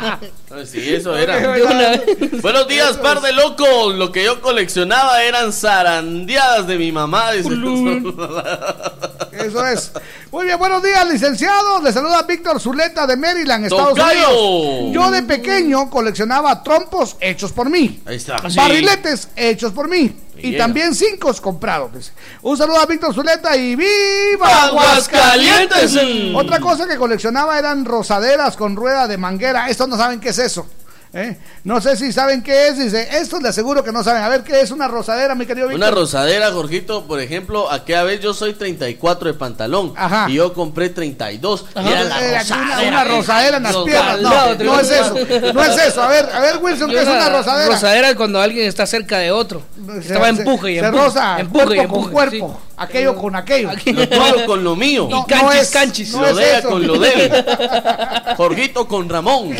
Pues 0.47 0.69
sí, 0.69 0.95
eso 0.95 1.15
era. 1.17 1.37
Buenos 2.41 2.67
días, 2.67 2.97
par 2.97 3.21
de 3.21 3.33
locos. 3.33 3.95
Lo 3.95 4.11
que 4.11 4.23
yo 4.23 4.41
coleccionaba 4.41 5.23
eran 5.23 5.51
zarandeadas 5.51 6.64
de 6.67 6.77
mi 6.77 6.91
mamá. 6.91 7.31
dice. 7.31 7.49
Eso 9.31 9.65
es. 9.67 9.91
Muy 10.31 10.45
bien, 10.45 10.57
buenos 10.57 10.81
días, 10.81 11.05
licenciados. 11.09 11.83
Le 11.83 11.91
saluda 11.91 12.21
Víctor 12.23 12.59
Zuleta 12.59 13.05
de 13.05 13.17
Maryland, 13.17 13.65
Estados 13.65 13.95
Tocayo. 13.95 14.29
Unidos. 14.29 14.93
Yo 14.93 15.11
de 15.11 15.23
pequeño 15.23 15.89
coleccionaba 15.89 16.63
trompos 16.63 17.17
hechos 17.19 17.51
por 17.51 17.69
mí. 17.69 18.01
Ahí 18.05 18.15
está. 18.15 18.37
Barriletes 18.55 19.29
hechos 19.35 19.71
por 19.73 19.87
mí. 19.89 20.21
Y 20.37 20.51
Yeah. 20.51 20.57
también 20.65 20.93
cinco 20.95 21.33
comprados. 21.41 21.93
dice. 21.93 22.11
Un 22.41 22.57
saludo 22.57 22.77
a 22.79 22.85
Víctor 22.85 23.13
Zuleta 23.13 23.55
y 23.55 23.75
¡Viva 23.75 24.65
Aguascalientes! 24.65 25.95
Aguascalientes! 25.95 26.35
Otra 26.35 26.59
cosa 26.59 26.87
que 26.87 26.97
coleccionaba 26.97 27.57
eran 27.57 27.85
rosaderas 27.85 28.55
con 28.57 28.75
rueda 28.75 29.07
de 29.07 29.17
manguera. 29.17 29.69
Estos 29.69 29.87
no 29.87 29.97
saben 29.97 30.19
qué 30.19 30.29
es 30.29 30.39
eso. 30.39 30.67
¿Eh? 31.15 31.37
No 31.63 31.81
sé 31.81 31.95
si 31.97 32.11
saben 32.13 32.43
qué 32.43 32.67
es. 32.67 32.77
Dice, 32.77 33.07
estos 33.17 33.41
les 33.41 33.49
aseguro 33.51 33.83
que 33.83 33.91
no 33.91 34.03
saben. 34.03 34.21
A 34.21 34.29
ver, 34.29 34.43
¿qué 34.43 34.61
es 34.61 34.69
una 34.71 34.87
rosadera, 34.87 35.33
mi 35.33 35.45
querido 35.45 35.67
Víctor? 35.67 35.87
Una 35.87 35.91
rosadera, 35.99 36.51
Jorgito, 36.51 37.05
por 37.07 37.19
ejemplo, 37.19 37.71
aquella 37.71 38.03
vez 38.03 38.19
yo 38.19 38.33
soy 38.33 38.53
34 38.53 39.29
de 39.31 39.33
pantalón 39.33 39.93
Ajá. 39.95 40.25
y 40.29 40.33
yo 40.35 40.53
compré 40.53 40.89
32. 40.89 41.65
Y 41.75 41.79
Ajá. 41.79 41.89
era 41.89 42.03
la 42.03 42.21
Era 42.21 42.39
rosadera. 42.39 42.65
una, 42.65 42.87
una 42.87 43.03
rosadera 43.05 43.57
en 43.57 43.63
las 43.63 43.73
Los 43.73 43.85
piernas. 43.85 44.21
No, 44.21 44.55
no 44.55 44.79
es 44.79 44.91
eso. 44.91 45.15
No 45.53 45.63
es 45.63 45.77
eso. 45.87 46.01
A 46.03 46.07
ver, 46.09 46.29
a 46.33 46.39
ver, 46.41 46.57
Wilson, 46.61 46.89
¿qué 46.91 47.01
es 47.01 47.07
una 47.07 47.29
rosadera? 47.29 47.71
Rosadera 47.73 48.09
es 48.09 48.15
cuando 48.15 48.41
alguien 48.41 48.67
está 48.67 48.85
cerca 48.85 49.17
de 49.19 49.31
otro. 49.31 49.63
Se- 50.01 50.07
Estaba 50.07 50.29
empuje 50.29 50.71
y 50.73 50.79
se 50.79 50.85
empuje. 50.85 51.03
roza 51.03 51.39
empuje 51.39 51.63
y 51.63 51.77
cuerpo 51.77 51.93
con 51.93 52.03
empuje, 52.03 52.13
cuerpo, 52.13 52.61
aquello 52.77 53.15
con 53.15 53.35
aquello. 53.35 53.69
Lo 53.85 54.07
tuyo 54.09 54.45
con 54.45 54.63
lo 54.63 54.75
mío. 54.75 55.07
No, 55.09 55.21
Y 55.21 55.25
canchis, 55.29 55.43
no 55.43 55.51
es, 55.51 55.69
canchis. 55.71 56.11
no 56.13 56.21
lo 56.21 56.27
es 56.29 56.35
de 56.35 56.43
ella 56.49 56.59
eso. 56.59 56.69
con 56.69 56.87
lo 56.87 56.99
de 56.99 57.09
él. 57.13 57.45
Jorgito 58.37 58.87
con 58.87 59.09
Ramón. 59.09 59.55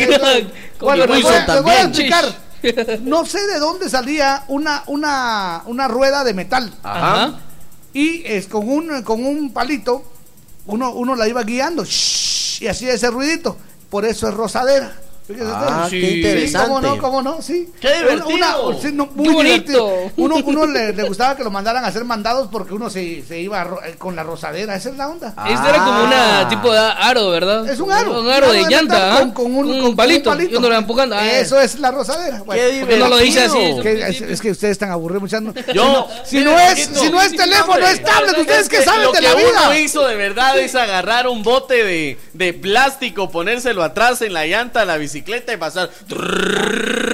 Bueno, 0.80 1.06
les 1.06 1.08
voy, 1.08 1.18
Wilson 1.18 1.34
a- 1.50 1.54
les 1.56 1.64
voy 1.64 1.72
a 1.74 1.82
explicar. 1.84 2.26
No 3.02 3.26
sé 3.26 3.46
de 3.48 3.60
dónde 3.60 3.90
salía 3.90 4.44
una, 4.48 4.84
una, 4.88 5.62
una 5.68 5.88
rueda 5.88 6.24
de 6.24 6.34
metal. 6.34 6.74
Ajá. 6.84 7.40
Y 7.94 8.24
es 8.26 8.48
con 8.48 8.68
un, 8.68 9.04
con 9.04 9.24
un 9.26 9.54
palito, 9.54 10.04
uno, 10.66 10.92
uno 10.92 11.16
la 11.16 11.28
iba 11.28 11.44
guiando. 11.44 11.86
shhh, 11.86 12.62
y 12.64 12.68
hacía 12.68 12.94
ese 12.94 13.10
ruidito. 13.12 13.56
Por 13.90 14.04
eso 14.06 14.28
es 14.28 14.34
rosadera. 14.34 14.94
Fíjese 15.28 15.46
Ah, 15.52 15.82
usted. 15.86 16.00
qué 16.00 16.08
Sí, 16.10 16.16
interesante. 16.18 16.68
¿Cómo 16.68 16.82
no? 16.82 16.98
¿Cómo 17.00 17.22
no? 17.22 17.42
Sí. 17.42 17.70
Qué 17.82 17.94
divertido. 17.98 18.80
sí, 18.80 18.90
no, 18.94 19.08
muy 19.16 19.28
Qué 19.30 19.34
bonito. 19.34 19.72
divertido. 19.88 20.12
Uno, 20.18 20.36
uno 20.46 20.66
le, 20.68 20.94
le 20.94 21.04
gustaba 21.08 21.36
que 21.36 21.44
lo 21.44 21.50
mandaran 21.50 21.84
a 21.84 21.88
hacer 21.88 22.06
mandados 22.06 22.48
porque 22.52 22.74
uno 22.76 22.90
se, 22.92 23.24
se 23.28 23.40
iba 23.40 23.64
ro- 23.64 23.80
eh, 23.84 23.96
con 23.98 24.16
la 24.16 24.22
rosadera. 24.24 24.76
Esa 24.76 24.90
es 24.90 24.98
la 24.98 25.08
onda. 25.10 25.30
Este 25.50 25.70
era 25.70 25.84
como 25.84 26.04
una 26.04 26.42
Ah. 26.42 26.48
tipo 26.48 26.72
de 26.72 26.78
aro, 26.80 27.30
¿verdad? 27.32 27.68
Es 27.68 27.80
un 27.80 27.92
aro. 27.92 28.20
Un 28.22 28.30
aro 28.30 28.52
de 28.52 28.62
llanta. 28.70 29.18
Con, 29.20 29.30
¿ah? 29.30 29.34
con 29.34 29.46
un, 29.48 29.56
un, 29.66 29.72
con- 29.72 29.82
con 29.82 29.96
palito, 29.96 30.32
un 30.32 30.42
Y 30.50 30.56
uno 30.56 30.70
lo 30.70 30.76
empujando. 30.76 31.16
Ah, 31.16 31.26
Eso 31.40 31.60
es 31.60 31.80
la 31.80 31.90
rosadera. 31.90 32.44
Bueno, 32.46 32.62
Qué 32.62 32.80
¿Por 32.82 32.90
qué 32.90 32.98
no 32.98 33.08
lo 33.10 33.18
dice 33.18 33.44
así? 33.46 33.58
divertido. 33.58 33.84
que 33.84 34.08
es, 34.10 34.22
es 34.22 34.42
que 34.42 34.52
ustedes 34.52 34.74
están 34.74 34.92
aburridos, 34.92 35.24
muchachos. 35.24 35.56
Yo, 35.74 36.08
si 36.24 36.42
no 36.44 36.58
es, 36.60 36.84
si 36.94 37.10
no 37.10 37.20
es 37.20 37.32
sí, 37.32 37.38
teléfono, 37.38 37.88
es 37.88 38.04
tablet, 38.04 38.38
ustedes 38.38 38.70
que 38.70 38.84
saben 38.84 39.04
Lo 39.06 39.12
de 39.12 39.18
que 39.20 39.24
la 39.24 39.34
uno 39.34 39.44
vida. 39.70 39.80
hizo 39.80 40.06
de 40.08 40.16
verdad 40.16 40.58
es 40.60 40.76
agarrar 40.76 41.28
un 41.28 41.42
bote 41.42 41.84
de, 41.84 42.20
de 42.34 42.54
plástico, 42.54 43.30
ponérselo 43.32 43.84
atrás 43.84 44.22
en 44.22 44.32
la 44.34 44.46
llanta 44.46 44.82
de 44.82 44.86
la 44.86 44.98
bicicleta 44.98 45.15
y 45.20 45.58
pasar. 45.58 45.90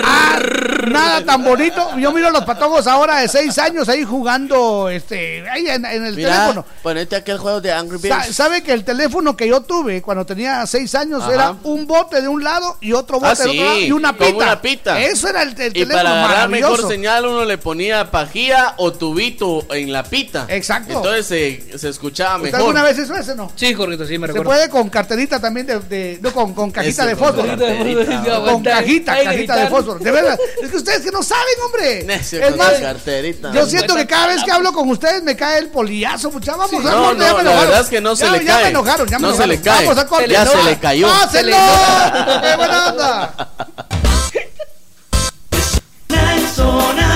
Ah, 0.04 0.40
nada 0.88 1.24
tan 1.26 1.44
bonito. 1.44 1.98
Yo 1.98 2.12
miro 2.12 2.28
a 2.28 2.32
los 2.32 2.44
patojos 2.44 2.88
ahora 2.88 3.18
de 3.18 3.28
seis 3.28 3.58
años 3.60 3.88
ahí 3.90 4.04
jugando 4.04 4.90
este 4.90 5.48
ahí 5.50 5.68
en, 5.68 5.86
en 5.86 6.06
el 6.06 6.16
teléfono. 6.16 6.66
ponete 6.82 7.16
aquel 7.16 7.38
juego 7.38 7.62
de 7.62 7.72
Angry 7.72 8.00
Sa- 8.08 8.24
¿Sabe 8.34 8.64
que 8.64 8.74
el 8.74 8.84
teléfono 8.84 9.36
que 9.38 9.48
yo 9.48 9.62
tuve 9.62 10.02
cuando 10.02 10.26
tenía 10.26 10.66
seis 10.66 10.94
años 10.96 11.22
Ajá. 11.24 11.34
era 11.34 11.56
un 11.64 11.86
bote 11.86 12.22
de 12.22 12.28
un 12.28 12.44
lado 12.44 12.78
y 12.82 12.94
otro 12.94 13.20
bote 13.20 13.32
Ah, 13.32 13.36
del 13.36 13.50
otro 13.52 13.64
lado 13.66 13.80
y 13.80 13.92
una 13.92 14.18
con 14.18 14.28
pita? 14.28 14.38
una 14.46 14.62
pita. 14.62 15.00
Eso 15.02 15.28
era 15.28 15.44
el, 15.44 15.50
el 15.50 15.68
Y 15.68 15.72
teléfono 15.72 15.94
para 16.04 16.26
agarrar 16.26 16.50
mejor 16.50 16.88
señal 16.88 17.26
uno 17.26 17.46
le 17.46 17.58
ponía 17.58 18.10
pajía 18.10 18.74
o 18.78 18.92
tubito 18.92 19.66
en 19.74 19.92
la 19.94 20.04
pita. 20.04 20.46
Exacto. 20.50 20.94
Entonces 20.98 21.26
se, 21.28 21.78
se 21.78 21.90
escuchaba 21.90 22.36
¿Usted 22.38 22.46
mejor. 22.52 22.60
alguna 22.62 22.84
vez 22.84 22.98
hizo 22.98 23.16
ese 23.16 23.36
no? 23.36 23.52
Sí, 23.56 23.74
correcto, 23.76 24.06
sí, 24.06 24.18
me 24.18 24.28
Se 24.28 24.34
recuerdo. 24.34 24.50
puede 24.50 24.70
con 24.70 24.90
carterita 24.90 25.40
también 25.40 25.68
de, 25.68 25.80
de- 25.80 26.20
no 26.22 26.32
con, 26.34 26.54
con 26.54 26.72
cajita 26.72 27.06
de 27.06 27.16
con 27.16 27.28
fósforo. 27.34 27.56
Carterita. 27.96 28.42
Con 28.42 28.64
cajita, 28.64 29.24
cajita 29.24 29.56
de 29.56 29.68
fósforo. 29.68 30.00
De 30.00 30.12
verdad, 30.12 30.38
es 30.62 30.70
que 30.70 30.78
ustedes 30.78 31.02
que 31.02 31.12
no 31.12 31.24
saben, 31.24 31.54
hombre. 31.66 32.14
Ese 32.16 32.46
Es 32.46 32.56
más, 32.58 32.74
la 32.74 32.80
carterita. 32.82 33.52
yo 33.54 33.66
siento 33.66 33.96
que 33.96 34.06
cada 34.08 34.28
vez 34.28 34.44
que 34.44 34.52
hablo 34.52 34.74
con 34.74 34.90
ustedes 34.90 35.24
me 35.24 35.36
cae 35.36 35.60
el 35.60 35.70
polillazo, 35.70 36.32
muchachos. 36.32 36.58
Vamos, 36.58 36.70
Sí. 36.72 36.78
No, 36.78 37.04
corte, 37.04 37.18
no, 37.20 37.26
ya 37.28 37.34
me 37.36 37.44
la 37.44 37.60
verdad 37.62 37.82
es 37.82 37.88
que 37.88 38.02
no 38.02 38.16
se 38.16 38.26
Ya- 38.26 38.32
le 38.32 38.46
Ya 38.46 38.54
cae. 38.54 38.64
me 38.64 38.70
enojaron, 38.70 39.08
ya 39.08 39.20
me 39.20 39.28
No 39.28 39.34
se 39.36 39.44
enojaron. 39.44 39.50
le 39.50 39.62
cae. 39.62 39.86
Vamos 39.88 40.06
corte. 40.06 40.28
Ya 40.30 40.46
se 40.46 40.64
le 40.64 40.80
cayó. 40.80 41.08
¡Pásenlo! 41.08 41.56
Se 41.56 42.42
¡Qué 42.50 42.56
buena 42.58 42.88
onda! 42.88 43.50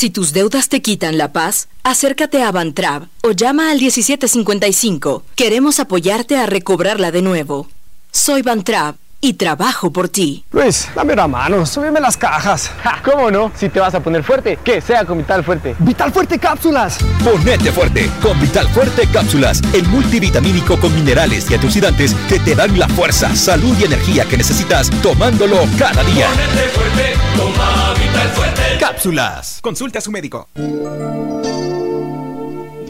Si 0.00 0.08
tus 0.08 0.32
deudas 0.32 0.70
te 0.70 0.80
quitan 0.80 1.18
la 1.18 1.30
paz, 1.30 1.68
acércate 1.82 2.42
a 2.42 2.50
Bantrab 2.50 3.08
o 3.22 3.32
llama 3.32 3.70
al 3.70 3.80
1755. 3.80 5.24
Queremos 5.36 5.78
apoyarte 5.78 6.38
a 6.38 6.46
recobrarla 6.46 7.10
de 7.10 7.20
nuevo. 7.20 7.68
Soy 8.10 8.40
Bantrab 8.40 8.96
y 9.20 9.34
trabajo 9.34 9.92
por 9.92 10.08
ti. 10.08 10.44
Luis, 10.50 10.88
dame 10.94 11.12
una 11.12 11.28
mano, 11.28 11.66
súbeme 11.66 12.00
las 12.00 12.16
cajas. 12.16 12.70
¿Cómo 13.04 13.30
no? 13.30 13.52
Si 13.54 13.68
te 13.68 13.80
vas 13.80 13.94
a 13.94 14.00
poner 14.00 14.24
fuerte, 14.24 14.58
que 14.62 14.80
sea 14.80 15.04
con 15.04 15.18
Vital 15.18 15.44
Fuerte. 15.44 15.76
¡Vital 15.78 16.12
Fuerte 16.12 16.38
Cápsulas! 16.38 16.98
Ponete 17.22 17.72
fuerte 17.72 18.10
con 18.22 18.38
Vital 18.40 18.68
Fuerte 18.68 19.06
Cápsulas, 19.12 19.62
el 19.72 19.86
multivitamínico 19.88 20.78
con 20.78 20.94
minerales 20.94 21.50
y 21.50 21.54
antioxidantes 21.54 22.14
que 22.28 22.38
te 22.40 22.54
dan 22.54 22.78
la 22.78 22.88
fuerza, 22.88 23.34
salud 23.34 23.76
y 23.78 23.84
energía 23.84 24.24
que 24.24 24.36
necesitas 24.36 24.90
tomándolo 25.02 25.58
cada 25.78 26.02
día. 26.04 26.28
fuerte, 26.74 27.14
toma 27.36 27.94
Vital 27.94 28.28
Fuerte. 28.30 28.62
Cápsulas. 28.78 29.58
Consulte 29.60 29.98
a 29.98 30.00
su 30.00 30.10
médico. 30.10 30.48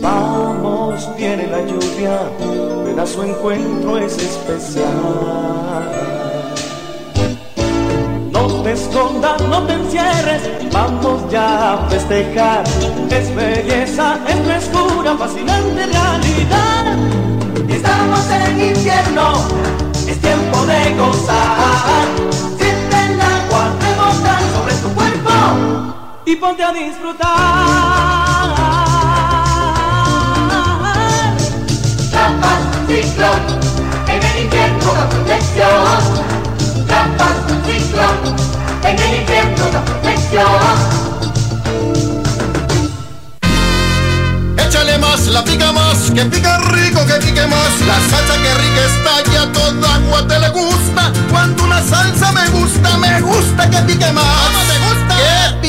Vamos, 0.00 1.16
viene 1.16 1.46
la 1.46 1.60
lluvia, 1.60 2.20
ven 2.84 2.98
a 2.98 3.06
su 3.06 3.22
encuentro, 3.22 3.98
es 3.98 4.16
especial 4.16 6.19
te 8.62 8.72
escondas, 8.72 9.40
no 9.42 9.62
te 9.66 9.74
encierres, 9.74 10.42
vamos 10.72 11.30
ya 11.30 11.74
a 11.74 11.88
festejar. 11.88 12.64
Es 13.10 13.34
belleza, 13.34 14.18
es 14.28 14.36
frescura, 14.46 15.16
fascinante 15.16 15.86
realidad. 15.86 16.96
Estamos 17.68 18.30
en 18.30 18.60
infierno, 18.60 19.32
es 20.06 20.20
tiempo 20.20 20.66
de 20.66 20.94
gozar. 20.94 22.06
Siente 22.58 22.96
el 23.06 23.20
agua 23.20 23.72
rebotar 23.80 24.42
sobre 24.54 24.74
tu 24.74 24.88
cuerpo 24.94 25.30
y 26.26 26.36
ponte 26.36 26.62
a 26.62 26.72
disfrutar. 26.72 27.30
Trampas, 32.10 32.58
ciclón, 32.86 33.40
en 34.08 34.22
el 34.22 34.44
infierno 34.44 34.94
la 34.94 35.08
protección. 35.08 36.49
Échale 44.56 44.98
más, 44.98 45.26
la 45.26 45.44
pica 45.44 45.72
más, 45.72 46.10
que 46.12 46.24
pica 46.26 46.58
rico, 46.58 47.04
que 47.06 47.14
pique 47.14 47.46
más. 47.46 47.80
La 47.86 47.98
salsa 48.10 48.34
que 48.42 48.54
rica 48.54 48.84
está 48.86 49.32
ya 49.32 49.52
toda 49.52 49.94
agua 49.94 50.26
te 50.26 50.38
le 50.38 50.48
gusta. 50.50 51.12
Cuando 51.30 51.64
una 51.64 51.82
salsa 51.82 52.32
me 52.32 52.48
gusta, 52.48 52.96
me 52.98 53.20
gusta 53.20 53.70
que 53.70 53.78
pique 53.78 54.12
más. 54.12 54.70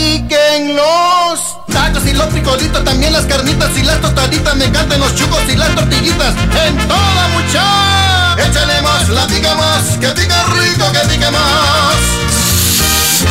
Que 0.02 0.18
piquen 0.18 0.76
los 0.76 1.58
tacos 1.68 2.04
y 2.08 2.14
los 2.14 2.28
frijolitos, 2.30 2.84
también 2.84 3.14
las 3.14 3.26
carnitas 3.26 3.70
y 3.78 3.84
las 3.84 4.02
tostaditas. 4.02 4.56
Me 4.56 4.66
encantan 4.66 5.00
los 5.00 5.14
chucos 5.14 5.42
y 5.48 5.56
las 5.56 5.76
tortillitas. 5.76 6.34
En 6.66 6.76
toda 6.88 7.28
mucha. 7.28 8.36
Échale 8.44 8.82
más, 8.82 9.10
la 9.10 9.28
pica 9.28 9.54
más, 9.54 9.98
que 10.00 10.08
pica 10.08 10.44
rico, 10.46 10.92
que 10.92 11.00
pique 11.08 11.30
más. 11.30 11.96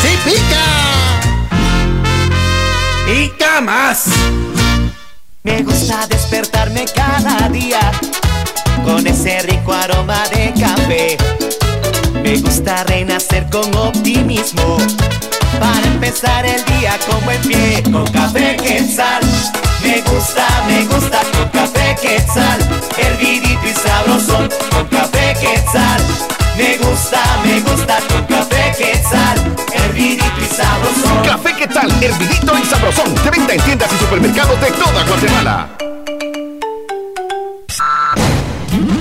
¡Sí 0.01 0.17
pica! 0.25 0.65
Pica 3.07 3.61
más. 3.61 4.05
Me 5.43 5.63
gusta 5.63 6.07
despertarme 6.07 6.85
cada 6.95 7.49
día 7.49 7.81
con 8.85 9.05
ese 9.09 9.43
rico 9.43 9.73
aroma 9.73 10.23
de 10.29 10.55
café. 10.61 11.17
Me 12.23 12.37
gusta 12.39 12.85
renacer 12.85 13.49
con 13.51 13.75
optimismo 13.75 14.79
para 15.59 15.87
empezar 15.87 16.47
el 16.47 16.65
día 16.67 16.99
con 17.09 17.25
buen 17.25 17.41
pie. 17.43 17.83
Con 17.91 18.07
café 18.09 18.57
quetzal, 18.57 19.23
me 19.83 20.01
gusta, 20.03 20.47
me 20.67 20.85
gusta 20.85 21.21
con 21.33 21.49
café 21.49 21.97
quetzal, 22.01 22.61
hervidito 22.97 23.67
y 23.67 23.73
sabrosón. 23.73 24.49
Con 24.71 24.87
café 24.89 25.35
quetzal, 25.41 26.03
me 26.57 26.77
gusta, 26.79 27.23
me 27.45 27.61
gusta 27.61 27.99
con 28.09 28.25
café 28.27 28.73
quetzal, 28.77 29.57
hervidito 29.73 30.41
y 30.41 30.55
sabrosón. 30.55 31.25
Café 31.25 31.51
¿qué 31.61 31.67
tal? 31.67 31.91
Hervidito 32.03 32.59
y 32.59 32.65
sabrosón. 32.65 33.15
De 33.23 33.31
venta 33.31 33.53
en 33.53 33.61
tiendas 33.61 33.93
y 33.93 33.99
supermercados 33.99 34.61
de 34.61 34.71
toda 34.71 35.05
Guatemala. 35.05 35.90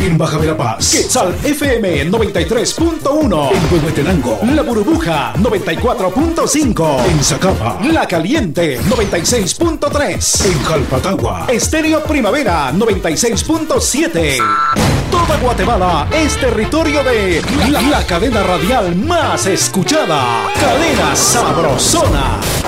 En 0.00 0.16
Baja 0.16 0.38
Verapaz, 0.38 0.92
Quetzal 0.92 1.34
FM 1.44 2.10
93.1. 2.10 3.52
En 3.52 3.72
Huehuetenango, 3.72 4.38
La 4.54 4.62
Burbuja 4.62 5.34
94.5. 5.34 7.04
En 7.04 7.22
Zacapa, 7.22 7.78
La 7.92 8.06
Caliente 8.06 8.80
96.3. 8.80 10.46
En 10.46 10.58
Calpatagua, 10.64 11.46
Estéreo 11.48 12.02
Primavera 12.04 12.72
96.7. 12.72 14.38
Toda 15.10 15.36
Guatemala 15.36 16.08
es 16.10 16.38
territorio 16.38 17.04
de 17.04 17.42
la, 17.70 17.82
la 17.82 18.06
cadena 18.06 18.42
radial 18.42 18.96
más 18.96 19.44
escuchada. 19.46 20.50
Cadena 20.58 21.14
Sabrosona. 21.14 22.59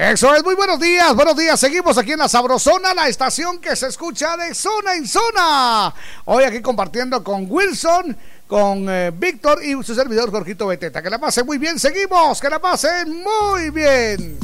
Eso 0.00 0.34
es, 0.34 0.42
muy 0.42 0.54
buenos 0.54 0.80
días, 0.80 1.14
buenos 1.14 1.36
días. 1.36 1.60
Seguimos 1.60 1.98
aquí 1.98 2.12
en 2.12 2.20
la 2.20 2.26
Sabrosona, 2.26 2.94
la 2.94 3.06
estación 3.08 3.58
que 3.58 3.76
se 3.76 3.88
escucha 3.88 4.34
de 4.38 4.54
zona 4.54 4.94
en 4.94 5.06
zona. 5.06 5.94
Hoy 6.24 6.42
aquí 6.44 6.62
compartiendo 6.62 7.22
con 7.22 7.44
Wilson, 7.46 8.16
con 8.46 8.88
eh, 8.88 9.12
Víctor 9.14 9.62
y 9.62 9.72
su 9.84 9.94
servidor 9.94 10.30
Jorgito 10.30 10.66
Beteta. 10.68 11.02
Que 11.02 11.10
la 11.10 11.18
pasen 11.18 11.44
muy 11.44 11.58
bien, 11.58 11.78
seguimos, 11.78 12.40
que 12.40 12.48
la 12.48 12.58
pasen 12.58 13.22
muy 13.22 13.68
bien. 13.68 14.38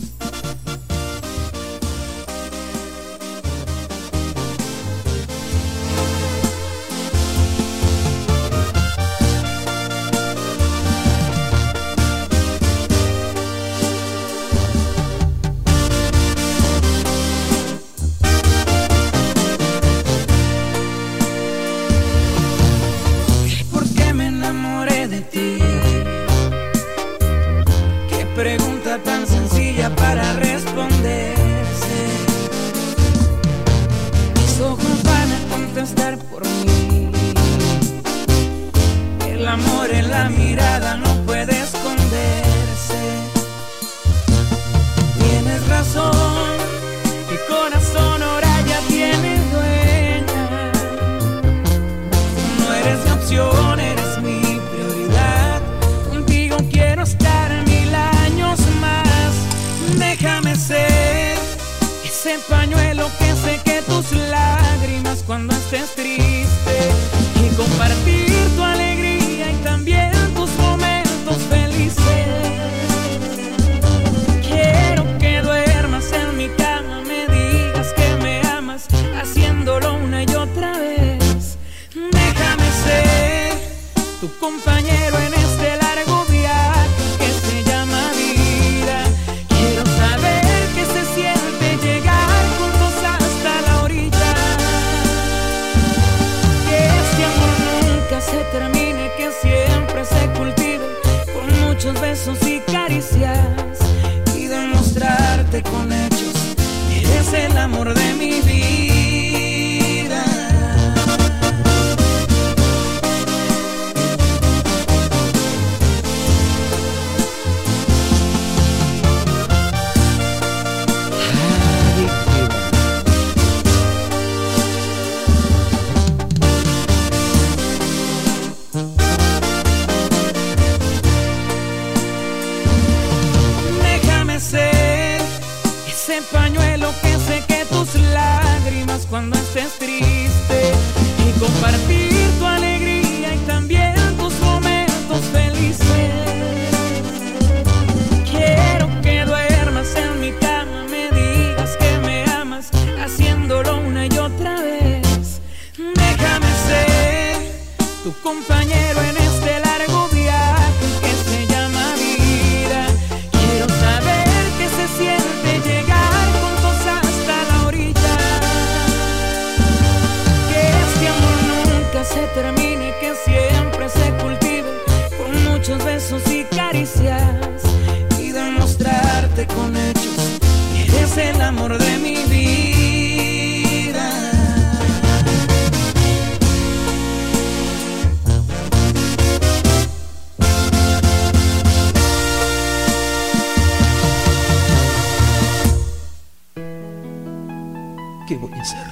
¿Qué 198.26 198.36
voy 198.36 198.50
a 198.54 198.60
hacer? 198.60 198.86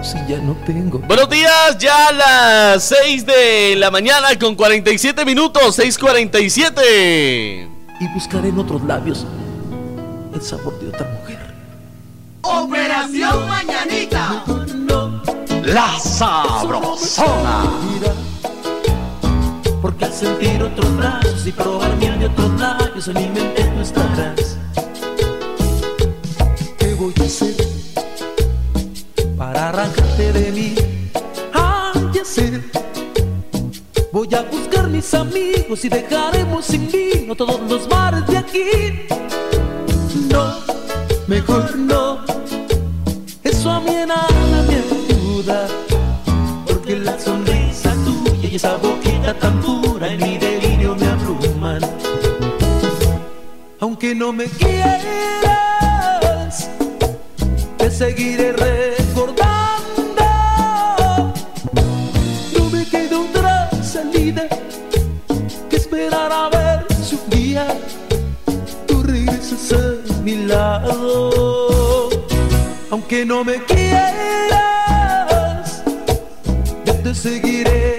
Si 0.00 0.16
ya 0.28 0.38
no 0.38 0.54
tengo. 0.64 1.00
Buenos 1.00 1.28
días, 1.28 1.76
ya 1.78 2.08
a 2.08 2.12
las 2.12 2.84
6 2.84 3.26
de 3.26 3.74
la 3.76 3.90
mañana 3.90 4.28
con 4.38 4.54
47 4.54 5.24
minutos, 5.24 5.76
6:47. 5.76 7.68
Y 7.98 8.08
buscaré 8.14 8.50
en 8.50 8.58
otros 8.60 8.84
labios 8.84 9.26
el 10.32 10.40
sabor 10.40 10.78
de 10.78 10.88
otra 10.88 11.08
mujer. 11.18 11.38
Operación 12.42 13.48
Mañanita. 13.48 14.44
La 15.64 15.98
sabrosona. 15.98 17.64
Porque 19.82 20.04
al 20.04 20.12
sentir 20.12 20.62
otros 20.62 20.96
brazos 20.96 21.44
y 21.44 21.50
probar 21.50 21.96
miel 21.96 22.20
de 22.20 22.26
otros 22.26 22.60
labios 22.60 23.08
en 23.08 23.14
mi 23.14 23.28
mente 23.28 23.64
tú 23.64 23.80
estarás. 23.80 24.53
Mis 35.04 35.14
amigos 35.14 35.84
y 35.84 35.90
dejaremos 35.90 36.64
sin 36.64 36.90
vino 36.90 37.34
todos 37.34 37.60
los 37.68 37.86
bares 37.88 38.26
de 38.26 38.38
aquí. 38.38 38.64
No, 40.30 40.54
mejor 41.26 41.76
no. 41.76 42.24
Eso 43.42 43.70
a 43.70 43.82
en 43.86 44.08
nada 44.08 44.64
me 44.66 44.76
ayuda. 44.76 45.68
Porque 46.66 46.96
la 46.96 47.18
sonrisa 47.18 47.94
tuya 48.04 48.48
y 48.50 48.56
esa 48.56 48.78
boquita 48.78 49.34
tan 49.38 49.60
pura 49.60 50.10
en 50.10 50.20
mi 50.22 50.38
delirio 50.38 50.96
me 50.96 51.06
abruman. 51.06 51.80
Aunque 53.80 54.14
no 54.14 54.32
me 54.32 54.46
quieras, 54.46 55.50
te 57.76 57.90
seguiré. 57.90 58.93
Aunque 73.04 73.26
no 73.26 73.44
me 73.44 73.62
quieras, 73.64 74.54
yo 76.86 76.94
te 77.02 77.14
seguiré 77.14 77.93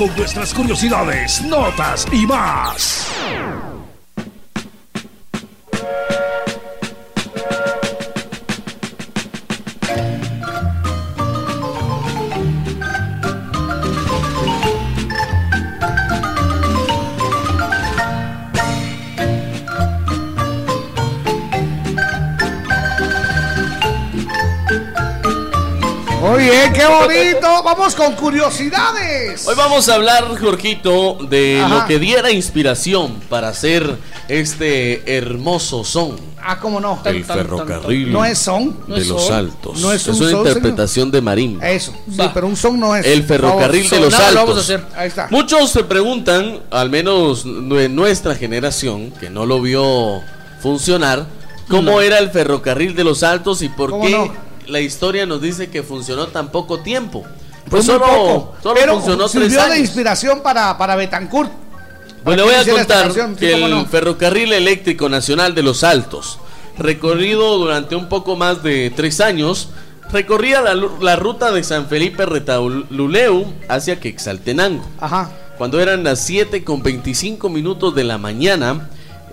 con 0.00 0.16
nuestras 0.16 0.54
curiosidades, 0.54 1.42
notas 1.42 2.06
y 2.10 2.26
más. 2.26 3.09
Vamos 27.76 27.94
con 27.94 28.14
curiosidades. 28.16 29.46
Hoy 29.46 29.54
vamos 29.54 29.88
a 29.88 29.94
hablar, 29.94 30.24
Jorgito, 30.40 31.18
de 31.30 31.60
Ajá. 31.64 31.68
lo 31.82 31.86
que 31.86 32.00
diera 32.00 32.32
inspiración 32.32 33.20
para 33.28 33.46
hacer 33.48 33.96
este 34.26 35.16
hermoso 35.16 35.84
son. 35.84 36.16
Ah, 36.42 36.58
cómo 36.58 36.80
no. 36.80 37.00
El 37.04 37.24
ferrocarril 37.24 38.10
No 38.10 38.24
es 38.24 38.40
son. 38.40 38.76
de 38.88 39.04
los 39.04 39.30
Altos. 39.30 39.80
No 39.80 39.92
es 39.92 40.02
es 40.02 40.08
un 40.08 40.16
una 40.16 40.30
son, 40.32 40.46
interpretación 40.48 41.10
de 41.12 41.20
Marín. 41.20 41.60
Eso, 41.62 41.94
sí, 42.10 42.20
pero 42.34 42.48
un 42.48 42.56
son 42.56 42.80
no 42.80 42.96
es. 42.96 43.06
El 43.06 43.22
ferrocarril 43.22 43.88
de 43.88 44.00
los 44.00 44.12
lo 44.12 44.18
Altos. 44.18 44.34
vamos 44.34 44.56
a 44.56 44.60
hacer. 44.62 44.84
Ahí 44.96 45.06
está. 45.06 45.28
Muchos 45.30 45.70
se 45.70 45.84
preguntan, 45.84 46.58
al 46.72 46.90
menos 46.90 47.44
de 47.44 47.88
nuestra 47.88 48.34
generación, 48.34 49.12
que 49.12 49.30
no 49.30 49.46
lo 49.46 49.60
vio 49.62 50.20
funcionar, 50.60 51.24
cómo 51.68 51.82
No. 51.92 52.00
era 52.00 52.18
el 52.18 52.30
ferrocarril 52.30 52.96
de 52.96 53.04
los 53.04 53.22
Altos 53.22 53.62
y 53.62 53.68
por 53.68 53.90
¿Cómo 53.90 54.04
qué 54.06 54.10
no? 54.10 54.32
la 54.66 54.80
historia 54.80 55.24
nos 55.24 55.40
dice 55.40 55.70
que 55.70 55.84
funcionó 55.84 56.26
tan 56.26 56.50
poco 56.50 56.80
tiempo. 56.80 57.24
Pues 57.70 57.86
solo, 57.86 58.04
poco, 58.04 58.54
solo 58.62 58.74
pero 58.74 58.94
funcionó 58.94 59.28
tres 59.28 59.44
sirvió 59.44 59.58
de 59.58 59.64
años. 59.64 59.78
inspiración 59.78 60.42
para, 60.42 60.76
para 60.76 60.96
Betancourt. 60.96 61.50
Bueno, 62.24 62.44
Para 62.44 62.62
voy 62.62 62.70
a 62.70 62.76
contar 62.76 63.04
canción, 63.04 63.36
que 63.36 63.54
el 63.54 63.70
no. 63.70 63.86
Ferrocarril 63.86 64.52
Eléctrico 64.52 65.08
Nacional 65.08 65.54
de 65.54 65.62
los 65.62 65.84
Altos, 65.84 66.38
recorrido 66.76 67.56
durante 67.58 67.96
un 67.96 68.08
poco 68.08 68.36
más 68.36 68.62
de 68.62 68.92
tres 68.94 69.20
años, 69.20 69.68
recorría 70.12 70.60
la, 70.60 71.16
ruta 71.16 71.52
de 71.52 71.62
San 71.62 71.86
Felipe 71.86 72.26
Retaululeu 72.26 73.46
hacia 73.68 74.00
Quexaltenango. 74.00 74.84
Ajá. 75.00 75.30
Cuando 75.56 75.80
eran 75.80 76.04
las 76.04 76.20
7 76.20 76.64
con 76.64 76.82
25 76.82 77.48
minutos 77.48 77.94
de 77.94 78.04
la 78.04 78.18
mañana, 78.18 78.88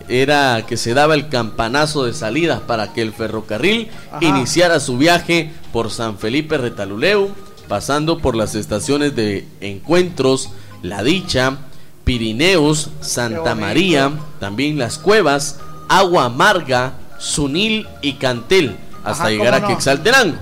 era 0.07 0.65
que 0.67 0.77
se 0.77 0.93
daba 0.93 1.15
el 1.15 1.29
campanazo 1.29 2.05
de 2.05 2.13
salida 2.13 2.61
para 2.67 2.93
que 2.93 3.01
el 3.01 3.13
ferrocarril 3.13 3.89
Ajá. 4.11 4.23
iniciara 4.23 4.79
su 4.79 4.97
viaje 4.97 5.51
por 5.73 5.89
San 5.91 6.17
Felipe 6.17 6.57
Retaluleu, 6.57 7.31
pasando 7.68 8.20
por 8.20 8.36
las 8.36 8.55
estaciones 8.55 9.15
de 9.15 9.47
Encuentros, 9.61 10.49
La 10.82 11.03
Dicha, 11.03 11.57
Pirineos, 12.03 12.89
Santa. 13.01 13.55
María, 13.55 14.11
también 14.39 14.78
Las 14.78 14.97
Cuevas, 14.97 15.59
Agua 15.89 16.26
Amarga, 16.26 16.93
Sunil 17.20 17.88
y 18.01 18.13
Cantel 18.13 18.78
hasta 19.03 19.24
Ajá, 19.24 19.32
llegar 19.32 19.53
a 19.53 19.59
no. 19.61 19.68
Quexaltenango. 19.68 20.38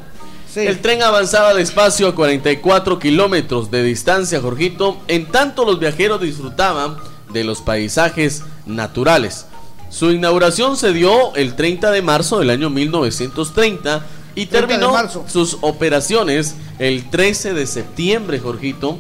El 0.56 0.80
tren 0.80 1.04
avanzaba 1.04 1.54
despacio 1.54 2.08
a 2.08 2.16
44 2.16 2.98
kilómetros 2.98 3.72
de 3.72 3.84
distancia, 3.84 4.40
Jorgito, 4.40 4.98
en 5.08 5.26
tanto 5.26 5.66
los 5.66 5.80
viajeros 5.80 6.22
disfrutaban 6.22 6.96
de 7.34 7.44
los 7.44 7.62
paisajes 7.62 8.44
naturales. 8.66 9.48
Su 9.90 10.12
inauguración 10.12 10.78
se 10.78 10.94
dio 10.94 11.36
el 11.36 11.56
30 11.56 11.92
de 11.92 12.02
marzo 12.02 12.40
del 12.40 12.50
año 12.50 12.70
1930 12.70 14.06
y 14.36 14.46
30 14.48 14.68
de 14.68 14.68
terminó 14.80 15.28
sus 15.28 15.58
operaciones 15.62 16.56
el 16.80 17.10
13 17.10 17.54
de 17.54 17.66
septiembre, 17.68 18.40
Jorgito, 18.40 18.98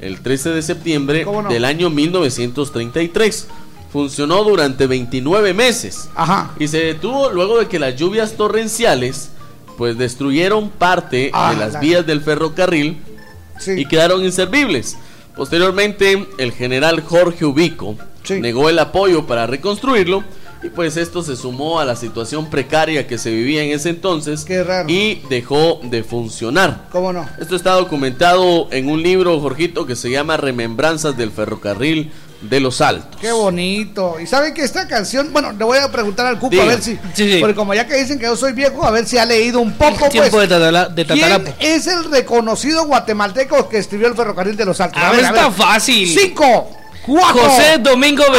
el 0.00 0.20
13 0.20 0.50
de 0.50 0.62
septiembre 0.62 1.24
¿Cómo 1.24 1.42
no? 1.42 1.48
del 1.50 1.64
año 1.64 1.90
1933. 1.90 3.48
Funcionó 3.92 4.44
durante 4.44 4.86
29 4.86 5.54
meses. 5.54 6.08
Ajá. 6.14 6.50
Y 6.58 6.68
se 6.68 6.78
detuvo 6.84 7.30
luego 7.30 7.58
de 7.58 7.68
que 7.68 7.78
las 7.78 7.96
lluvias 7.96 8.32
torrenciales 8.34 9.30
pues 9.78 9.96
destruyeron 9.96 10.68
parte 10.70 11.30
Ah, 11.32 11.52
de 11.52 11.58
las 11.58 11.74
la- 11.74 11.80
vías 11.80 12.06
del 12.06 12.20
ferrocarril 12.20 12.98
y 13.76 13.86
quedaron 13.86 14.24
inservibles. 14.24 14.96
Posteriormente, 15.36 16.26
el 16.38 16.52
general 16.52 17.00
Jorge 17.02 17.44
Ubico 17.44 17.96
negó 18.28 18.68
el 18.68 18.78
apoyo 18.78 19.26
para 19.26 19.46
reconstruirlo 19.46 20.22
y 20.62 20.70
pues 20.70 20.96
esto 20.96 21.22
se 21.22 21.36
sumó 21.36 21.78
a 21.80 21.84
la 21.84 21.94
situación 21.96 22.50
precaria 22.50 23.06
que 23.06 23.16
se 23.18 23.30
vivía 23.30 23.62
en 23.62 23.70
ese 23.70 23.90
entonces 23.90 24.44
y 24.88 25.22
dejó 25.30 25.80
de 25.84 26.02
funcionar. 26.02 26.86
¿Cómo 26.90 27.12
no? 27.12 27.28
Esto 27.40 27.54
está 27.56 27.72
documentado 27.72 28.68
en 28.72 28.88
un 28.88 29.02
libro, 29.02 29.38
Jorgito, 29.40 29.86
que 29.86 29.94
se 29.96 30.10
llama 30.10 30.36
Remembranzas 30.36 31.16
del 31.16 31.30
Ferrocarril 31.30 32.10
de 32.40 32.60
los 32.60 32.80
Altos. 32.80 33.20
Qué 33.20 33.32
bonito. 33.32 34.18
Y 34.20 34.26
saben 34.26 34.54
que 34.54 34.62
esta 34.62 34.86
canción, 34.86 35.32
bueno, 35.32 35.50
le 35.52 35.64
voy 35.64 35.78
a 35.78 35.90
preguntar 35.90 36.26
al 36.26 36.38
Cuco 36.38 36.50
Diga. 36.50 36.62
a 36.62 36.66
ver 36.66 36.82
si, 36.82 36.96
Sí, 37.14 37.32
sí. 37.32 37.36
porque 37.40 37.54
como 37.56 37.74
ya 37.74 37.86
que 37.86 37.96
dicen 37.96 38.18
que 38.18 38.26
yo 38.26 38.36
soy 38.36 38.52
viejo, 38.52 38.84
a 38.84 38.90
ver 38.92 39.06
si 39.06 39.18
ha 39.18 39.24
leído 39.26 39.58
un 39.60 39.72
poco. 39.72 40.08
Tiempo 40.08 40.30
pues, 40.30 40.48
de 40.48 40.54
Tatala- 40.54 40.88
de 40.88 41.04
¿Quién 41.04 41.20
Tatalapo. 41.20 41.54
es 41.58 41.86
el 41.88 42.04
reconocido 42.10 42.84
guatemalteco 42.86 43.68
que 43.68 43.78
escribió 43.78 44.06
el 44.06 44.14
ferrocarril 44.14 44.56
de 44.56 44.64
los 44.64 44.80
Altos? 44.80 45.02
Ah, 45.04 45.12
está 45.20 45.50
fácil. 45.50 46.06
Cinco, 46.16 46.70
cuatro. 47.08 47.42
José 47.42 47.78
Domingo 47.78 48.24
Muy 48.30 48.38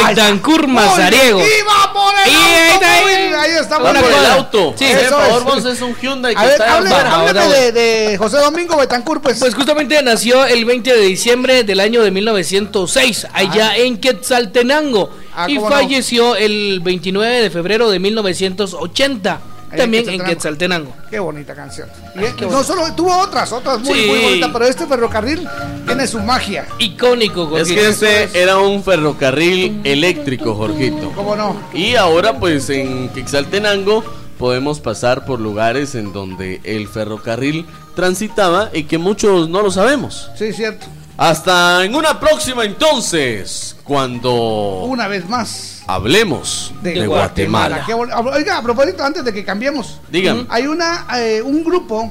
Mazariego. 0.74 1.40
¡Iba 1.40 1.92
por 1.92 2.14
el 2.24 2.32
Y 2.32 2.34
ahí 2.36 2.70
está, 2.72 2.94
automóvil! 2.94 3.16
ahí. 3.16 3.32
Ahí 3.34 3.50
está. 3.60 3.78
Por 3.78 3.96
el 3.96 4.26
auto. 4.26 4.74
Sí, 4.76 4.84
Eso 4.84 5.16
por 5.16 5.20
favor, 5.26 5.38
es. 5.58 5.64
vos 5.64 5.72
es 5.74 5.80
un 5.82 5.96
Hyundai 5.96 6.34
que 6.34 6.40
A 6.40 6.44
ver, 6.44 6.52
está 6.52 6.78
afuera. 6.78 7.14
hábleme 7.14 7.40
Ahora, 7.40 7.48
de, 7.48 7.72
de 7.72 8.18
José 8.18 8.36
Domingo 8.38 8.76
Betancourt, 8.76 9.22
pues. 9.22 9.38
Pues 9.38 9.54
justamente 9.54 10.00
nació 10.02 10.44
el 10.46 10.64
20 10.64 10.92
de 10.96 11.00
diciembre 11.06 11.64
del 11.64 11.80
año 11.80 12.02
de 12.02 12.10
1906, 12.10 13.26
allá 13.32 13.76
en 13.76 13.98
Quetzaltenango. 13.98 15.10
Ah, 15.34 15.46
y 15.48 15.56
cómo 15.56 15.70
no. 15.70 15.76
falleció 15.76 16.34
el 16.36 16.80
29 16.82 17.42
de 17.42 17.50
febrero 17.50 17.88
de 17.90 17.98
1980, 18.00 19.32
Ahí 19.32 19.40
también 19.76 20.08
en 20.08 20.20
en 20.20 20.26
Quetzaltenango. 20.26 20.94
Qué 21.10 21.18
bonita 21.18 21.54
canción. 21.54 21.88
Y, 22.14 22.18
qué 22.34 22.46
no 22.46 22.50
bonito. 22.52 22.64
solo 22.64 22.94
tuvo 22.94 23.16
otras, 23.18 23.52
otras 23.52 23.80
muy, 23.80 23.94
Sí. 23.98 24.06
muy 24.08 24.18
bonitas, 24.22 24.50
pero 24.52 24.64
este 24.66 24.86
ferrocarril 24.86 25.48
tiene 25.86 26.06
su 26.06 26.18
magia. 26.20 26.66
Icónico, 26.78 27.56
Es 27.58 27.68
que 27.68 27.88
este 27.88 28.28
era 28.40 28.58
un 28.58 28.82
ferrocarril 28.82 29.80
eléctrico, 29.84 30.54
Jorgito. 30.54 31.12
¿Cómo 31.14 31.36
no? 31.36 31.56
Y 31.72 31.94
ahora, 31.96 32.38
pues 32.38 32.68
en 32.70 33.08
Quixaltenango 33.10 34.02
podemos 34.38 34.80
pasar 34.80 35.24
por 35.26 35.38
lugares 35.40 35.94
en 35.94 36.12
donde 36.12 36.60
el 36.64 36.88
ferrocarril 36.88 37.66
transitaba 37.94 38.70
y 38.72 38.84
que 38.84 38.96
muchos 38.98 39.48
no 39.50 39.60
lo 39.62 39.70
sabemos. 39.70 40.30
Sí, 40.36 40.52
cierto. 40.52 40.86
Hasta 41.20 41.84
en 41.84 41.94
una 41.94 42.18
próxima 42.18 42.64
entonces, 42.64 43.76
cuando 43.84 44.84
Una 44.84 45.06
vez 45.06 45.28
más. 45.28 45.82
hablemos 45.86 46.72
de, 46.80 47.06
Guatemala. 47.06 47.84
Bon- 47.90 48.10
Oiga, 48.32 48.56
a 48.56 48.62
propósito, 48.62 49.04
antes 49.04 49.22
de 49.22 49.30
que 49.30 49.44
cambiemos. 49.44 50.00
Dígame. 50.10 50.46
Hay 50.48 50.66
una, 50.66 51.06
eh, 51.18 51.42
un 51.42 51.62
grupo 51.62 52.10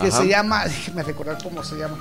que 0.00 0.08
Ajá. 0.08 0.10
se 0.22 0.26
llama, 0.26 0.64
déjeme 0.66 1.04
recordar 1.04 1.38
cómo 1.40 1.62
se 1.62 1.76
llama. 1.76 1.98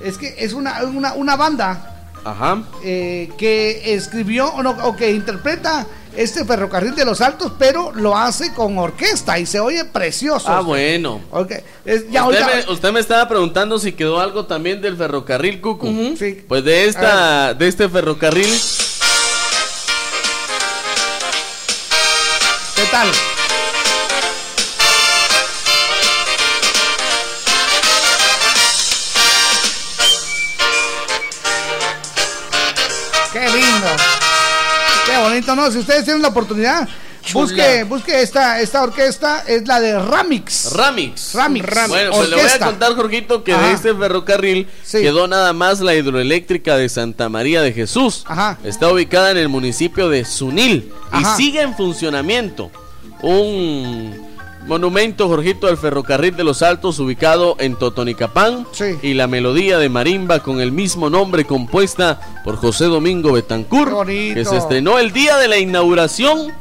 Es 0.00 0.18
que 0.18 0.34
es 0.38 0.54
una, 0.54 0.82
una, 0.82 1.12
una 1.12 1.36
banda 1.36 2.08
Ajá. 2.24 2.64
eh, 2.82 3.30
que 3.38 3.94
escribió 3.94 4.48
o, 4.54 4.60
no, 4.60 4.70
o 4.82 4.96
que 4.96 5.12
interpreta 5.12 5.86
este 6.16 6.44
ferrocarril 6.44 6.94
de 6.94 7.04
los 7.04 7.20
altos, 7.20 7.52
pero 7.58 7.92
lo 7.94 8.16
hace 8.16 8.52
con 8.54 8.76
orquesta 8.78 9.38
y 9.38 9.46
se 9.46 9.60
oye 9.60 9.84
precioso. 9.84 10.48
Ah, 10.48 10.60
bueno. 10.60 11.20
Ok, 11.30 11.52
es- 11.84 12.10
ya 12.10 12.26
usted, 12.26 12.44
me, 12.66 12.72
usted 12.72 12.92
me 12.92 13.00
estaba 13.00 13.28
preguntando 13.28 13.78
si 13.78 13.92
quedó 13.92 14.20
algo 14.20 14.46
también 14.46 14.80
del 14.80 14.96
ferrocarril 14.96 15.60
Cucu. 15.60 16.14
Sí. 16.18 16.44
Pues 16.46 16.64
de 16.64 16.86
esta, 16.86 17.54
de 17.54 17.68
este 17.68 17.88
ferrocarril, 17.88 18.48
¿Qué 22.76 22.82
tal? 22.90 23.08
Bonito, 35.42 35.56
¿no? 35.56 35.70
Si 35.70 35.78
ustedes 35.78 36.04
tienen 36.04 36.22
la 36.22 36.28
oportunidad, 36.28 36.88
busque, 37.32 37.84
busque 37.84 38.22
esta, 38.22 38.60
esta 38.60 38.82
orquesta, 38.82 39.44
es 39.46 39.66
la 39.66 39.80
de 39.80 39.98
Ramix. 39.98 40.72
Ramix. 40.72 41.34
Ramix. 41.34 41.66
Bueno, 41.88 42.10
pues 42.12 42.28
le 42.28 42.36
voy 42.36 42.42
a 42.42 42.46
Orquesta. 42.46 42.66
contar, 42.66 42.94
Jorgito, 42.94 43.44
que 43.44 43.52
Ajá. 43.52 43.68
de 43.68 43.72
este 43.74 43.94
ferrocarril 43.94 44.68
quedó 44.90 45.26
nada 45.28 45.52
más 45.52 45.80
la 45.80 45.94
hidroeléctrica 45.94 46.76
de 46.76 46.88
Santa 46.88 47.28
María 47.28 47.60
de 47.62 47.72
Jesús. 47.72 48.24
Está 48.64 48.92
ubicada 48.92 49.30
en 49.32 49.36
el 49.38 49.48
municipio 49.48 50.08
de 50.08 50.24
Sunil 50.24 50.92
Ajá. 51.10 51.34
y 51.34 51.36
sigue 51.36 51.62
en 51.62 51.74
funcionamiento. 51.76 52.70
Un 53.22 54.31
monumento, 54.66 55.28
Jorgito, 55.28 55.66
al 55.66 55.76
ferrocarril 55.76 56.36
de 56.36 56.44
los 56.44 56.62
Altos, 56.62 56.98
ubicado 56.98 57.56
en 57.58 57.76
Totonicapán. 57.76 58.66
Y 59.02 59.14
la 59.14 59.26
melodía 59.26 59.78
de 59.78 59.88
marimba 59.88 60.40
con 60.40 60.60
el 60.60 60.72
mismo 60.72 61.10
nombre, 61.10 61.44
compuesta 61.44 62.20
por 62.44 62.56
José 62.56 62.84
Domingo 62.84 63.30
bonito. 63.30 64.34
que 64.34 64.44
se 64.44 64.56
estrenó 64.56 64.98
el 64.98 65.12
día 65.12 65.36
de 65.36 65.48
la 65.48 65.58
inauguración 65.58 66.52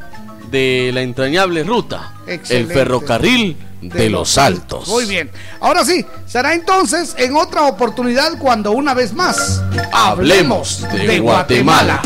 de 0.49 0.91
la 0.93 1.01
entrañable 1.01 1.63
ruta, 1.63 2.13
Excelente. 2.27 2.55
el 2.55 2.67
ferrocarril 2.67 3.57
de, 3.81 4.09
los 4.09 4.37
Altos. 4.37 4.87
Muy 4.87 5.05
bien. 5.05 5.31
Ahora 5.59 5.83
sí, 5.85 6.05
será 6.25 6.53
entonces 6.53 7.15
en 7.17 7.35
otra 7.35 7.63
oportunidad 7.63 8.37
cuando 8.37 8.71
una 8.71 8.93
vez 8.93 9.13
más 9.13 9.63
Hablemos 9.91 10.85
de 10.91 11.19
Guatemala. 11.19 12.01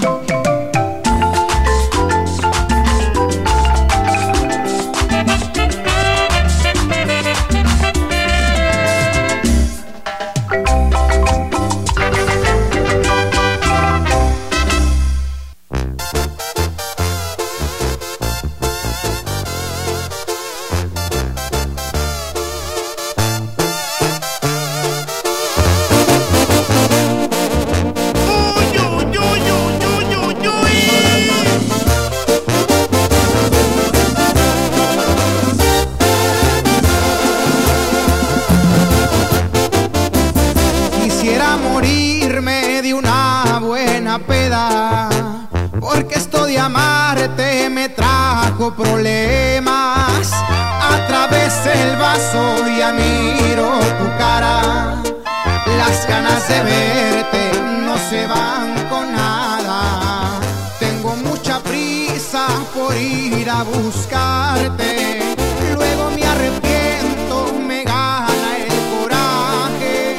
A 63.56 63.64
buscarte, 63.64 65.36
luego 65.76 66.12
me 66.12 66.24
arrepiento, 66.26 67.53
me 67.66 67.84
gana 67.86 68.49
el 68.58 68.99
coraje 68.99 70.18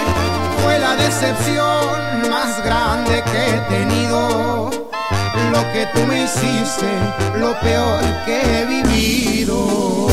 fue 0.62 0.78
la 0.78 0.96
decepción 0.96 2.30
más 2.30 2.64
grande 2.64 3.22
que 3.30 3.40
he 3.50 3.58
tenido. 3.76 4.70
Lo 5.52 5.62
que 5.72 5.86
tú 5.94 6.00
me 6.06 6.24
hiciste, 6.24 6.88
lo 7.38 7.52
peor 7.60 8.02
que 8.24 8.40
he 8.40 8.64
vivido. 8.64 10.06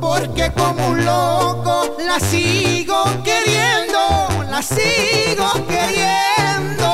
Porque 0.00 0.52
como 0.54 0.88
un 0.88 1.02
loco 1.02 1.96
la 2.06 2.20
sigo 2.20 3.04
queriendo, 3.24 4.28
la 4.50 4.60
sigo 4.60 5.50
queriendo. 5.66 6.90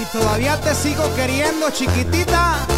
Y 0.00 0.04
todavía 0.16 0.60
te 0.60 0.74
sigo 0.76 1.12
queriendo, 1.16 1.70
chiquitita. 1.70 2.77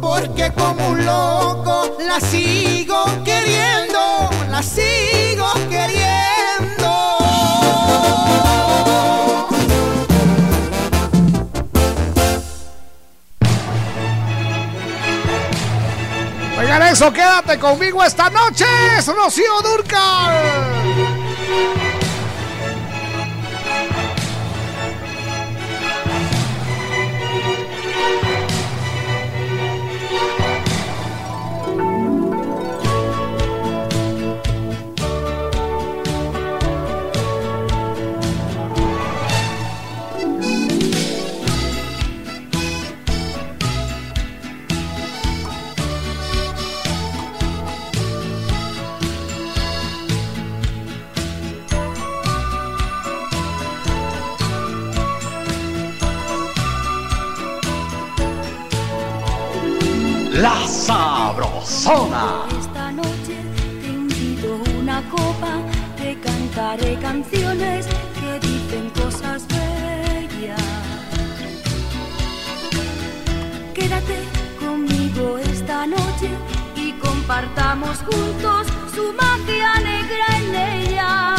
Porque 0.00 0.50
como 0.52 0.88
un 0.88 1.04
loco 1.04 1.98
la 1.98 2.18
sigo 2.18 3.04
queriendo, 3.24 4.30
la 4.48 4.62
sigo 4.62 5.52
queriendo. 5.68 6.88
Oigan 16.58 16.82
eso, 16.84 17.12
quédate 17.12 17.58
conmigo 17.58 18.02
esta 18.02 18.30
noche, 18.30 18.64
es 18.96 19.06
Rocío 19.08 19.60
Durcal. 19.62 21.81
Que 67.30 68.40
dicen 68.40 68.90
cosas 68.90 69.46
bellas. 69.46 70.60
Quédate 73.74 74.18
conmigo 74.58 75.38
esta 75.38 75.86
noche 75.86 76.30
y 76.76 76.92
compartamos 76.92 77.98
juntos 77.98 78.66
su 78.94 79.12
magia 79.12 79.74
negra 79.80 80.26
en 80.38 80.54
ella. 80.54 81.36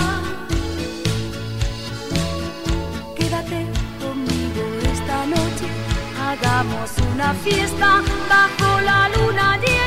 Quédate 3.16 3.68
conmigo 4.00 4.64
esta 4.94 5.26
noche, 5.26 5.68
hagamos 6.30 6.92
una 7.14 7.34
fiesta 7.34 8.02
bajo 8.30 8.82
la 8.82 9.10
luna 9.10 9.58
llena. 9.58 9.83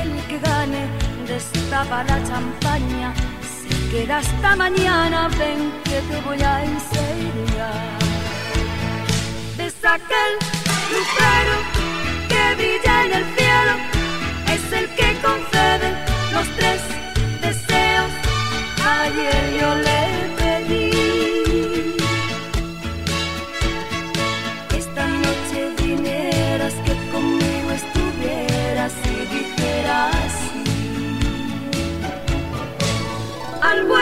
El 0.00 0.10
que 0.26 0.38
gane 0.38 0.88
destapa 1.28 2.02
la 2.02 2.18
champaña, 2.24 3.14
se 3.40 3.90
queda 3.90 4.18
hasta 4.18 4.56
mañana, 4.56 5.28
ven 5.38 5.72
que 5.84 6.00
te 6.08 6.20
voy 6.22 6.42
a 6.42 6.64
enseñar. 6.64 7.98
Es 9.58 9.74
aquel 9.84 10.32
lucero 10.92 11.56
que 12.28 12.54
brilla 12.56 13.04
en 13.04 13.12
el 13.18 13.24
cielo, 13.36 13.74
es 14.54 14.72
el 14.72 14.86
que 14.96 15.08
concede 15.22 15.88
los 16.32 16.48
tres 16.56 16.80
deseos. 17.42 18.10
Ayer 18.84 19.60
yo 19.60 19.74
le 19.76 20.01
Al 33.72 33.86
buen 33.86 34.01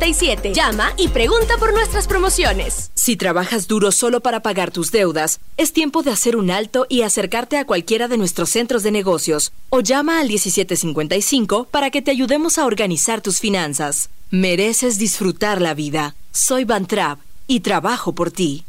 Llama 0.01 0.93
y 0.97 1.09
pregunta 1.09 1.57
por 1.59 1.73
nuestras 1.73 2.07
promociones. 2.07 2.89
Si 2.95 3.15
trabajas 3.15 3.67
duro 3.67 3.91
solo 3.91 4.19
para 4.19 4.41
pagar 4.41 4.71
tus 4.71 4.91
deudas, 4.91 5.41
es 5.57 5.73
tiempo 5.73 6.01
de 6.01 6.09
hacer 6.09 6.35
un 6.35 6.49
alto 6.49 6.87
y 6.89 7.03
acercarte 7.03 7.57
a 7.57 7.65
cualquiera 7.65 8.07
de 8.07 8.17
nuestros 8.17 8.49
centros 8.49 8.81
de 8.81 8.89
negocios 8.89 9.53
o 9.69 9.81
llama 9.81 10.19
al 10.19 10.27
1755 10.27 11.65
para 11.65 11.91
que 11.91 12.01
te 12.01 12.09
ayudemos 12.09 12.57
a 12.57 12.65
organizar 12.65 13.21
tus 13.21 13.39
finanzas. 13.39 14.09
Mereces 14.31 14.97
disfrutar 14.97 15.61
la 15.61 15.75
vida. 15.75 16.15
Soy 16.31 16.63
Van 16.65 16.87
Trapp 16.87 17.19
y 17.45 17.59
trabajo 17.59 18.15
por 18.15 18.31
ti. 18.31 18.65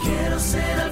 Quiero 0.00 0.38
ser 0.38 0.83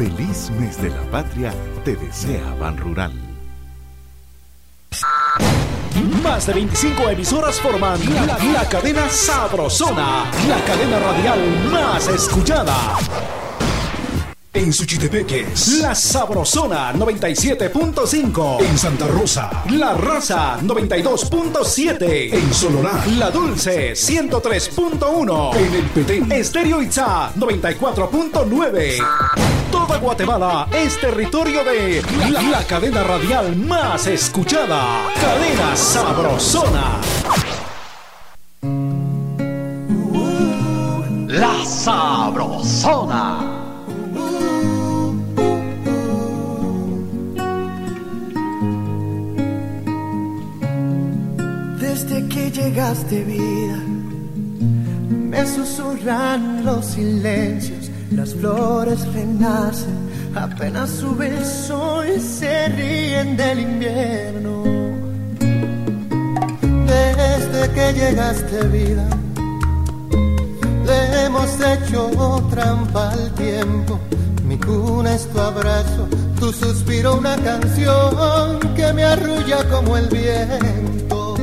Feliz 0.00 0.48
mes 0.58 0.80
de 0.80 0.88
la 0.88 1.02
patria 1.10 1.52
te 1.84 1.94
desea 1.94 2.54
Ban 2.58 2.74
Rural. 2.78 3.12
Más 6.22 6.46
de 6.46 6.54
25 6.54 7.10
emisoras 7.10 7.60
forman 7.60 8.00
la, 8.26 8.66
cadena 8.66 9.10
Sabrosona, 9.10 10.24
la 10.48 10.64
cadena 10.64 11.00
radial 11.00 11.40
más 11.70 12.08
escuchada. 12.08 12.96
En 14.54 14.72
Suchitepeques, 14.72 15.80
La 15.82 15.94
Sabrosona 15.94 16.94
97.5. 16.94 18.62
En 18.62 18.78
Santa 18.78 19.06
Rosa, 19.06 19.64
La 19.68 19.92
Raza 19.92 20.58
92.7. 20.62 22.32
En 22.32 22.54
Solorá, 22.54 23.04
La 23.18 23.30
Dulce 23.30 23.92
103.1. 23.92 25.56
En 25.56 25.74
El 25.74 25.84
Petén, 25.90 26.32
Estéreo 26.32 26.80
Itzá 26.80 27.34
94.9. 27.34 29.59
Toda 29.90 30.02
Guatemala 30.02 30.68
es 30.70 31.00
territorio 31.00 31.64
de 31.64 32.00
la, 32.30 32.42
la 32.42 32.64
cadena 32.64 33.02
radial 33.02 33.56
más 33.56 34.06
escuchada. 34.06 35.08
Cadena 35.20 35.74
Sabrosona. 35.74 37.00
La 41.26 41.64
Sabrosona. 41.64 43.40
Desde 51.80 52.28
que 52.28 52.52
llegaste 52.52 53.24
vida, 53.24 53.78
me 55.10 55.44
susurran 55.44 56.64
los 56.64 56.84
silencios, 56.86 57.79
las 58.10 58.34
flores 58.34 59.06
renacen, 59.12 60.10
apenas 60.34 60.90
sube 60.90 61.28
el 61.28 61.44
sol 61.44 62.06
se 62.20 62.68
ríen 62.68 63.36
del 63.36 63.60
invierno. 63.60 64.62
Desde 66.86 67.70
que 67.72 67.92
llegaste 67.92 68.66
vida, 68.68 69.06
le 70.86 71.24
hemos 71.24 71.50
hecho 71.60 72.10
trampa 72.50 73.12
al 73.12 73.32
tiempo. 73.34 74.00
Mi 74.44 74.58
cuna 74.58 75.14
es 75.14 75.28
tu 75.28 75.38
abrazo, 75.38 76.08
tu 76.40 76.52
suspiro 76.52 77.14
una 77.14 77.36
canción 77.36 78.58
que 78.74 78.92
me 78.92 79.04
arrulla 79.04 79.62
como 79.70 79.96
el 79.96 80.08
viento. 80.08 81.36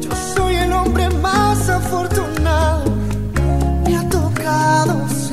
Yo 0.00 0.10
soy 0.36 0.56
el 0.56 0.72
hombre 0.72 1.08
más 1.08 1.70
afortunado. 1.70 2.73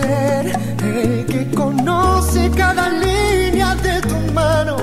El 0.01 1.25
que 1.25 1.51
conoce 1.55 2.49
cada 2.51 2.89
línea 2.89 3.75
de 3.75 4.01
tu 4.01 4.33
mano, 4.33 4.77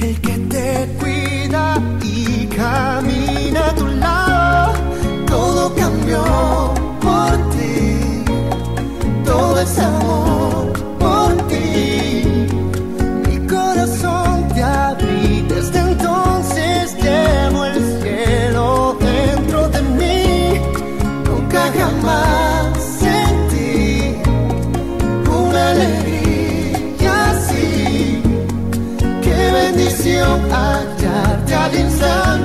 el 0.00 0.20
que 0.20 0.38
te 0.52 0.88
cuida 0.98 1.78
y 2.02 2.46
camina 2.46 3.68
a 3.68 3.74
tu 3.74 3.86
lado. 3.86 4.72
Todo 5.26 5.74
cambió 5.74 6.24
por 7.00 7.32
ti, 7.50 8.24
todo 9.24 9.60
es 9.60 9.78
amor 9.78 10.43
a 30.54 30.84
gade 31.00 31.50
gade 31.50 31.84
msam 31.84 32.43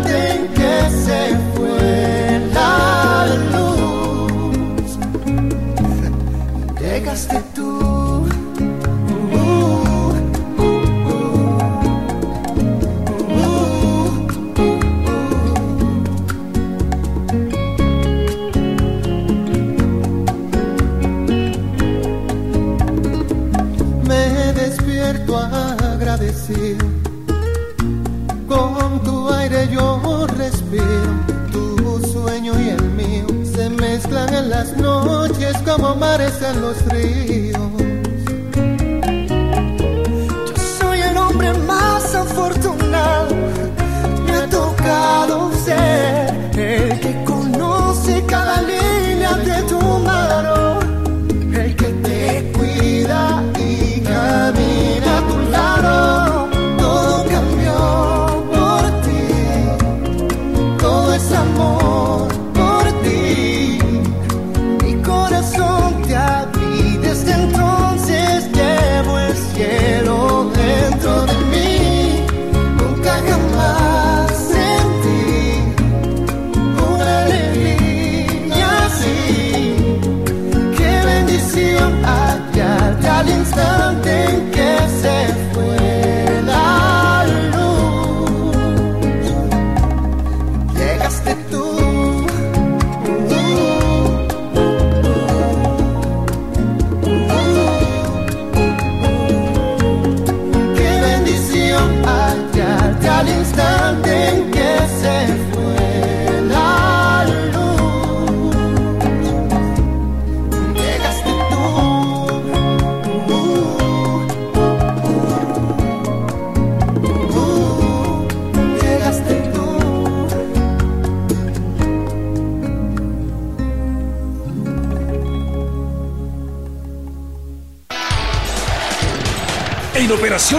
como 35.79 35.95
mares 35.95 36.41
en 36.41 36.61
los 36.61 36.85
ríos. 36.87 37.48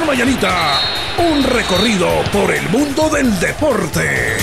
Mañanita, 0.06 0.78
un 1.18 1.42
recorrido 1.42 2.06
por 2.32 2.52
el 2.52 2.68
mundo 2.68 3.08
del 3.08 3.40
deporte. 3.40 4.36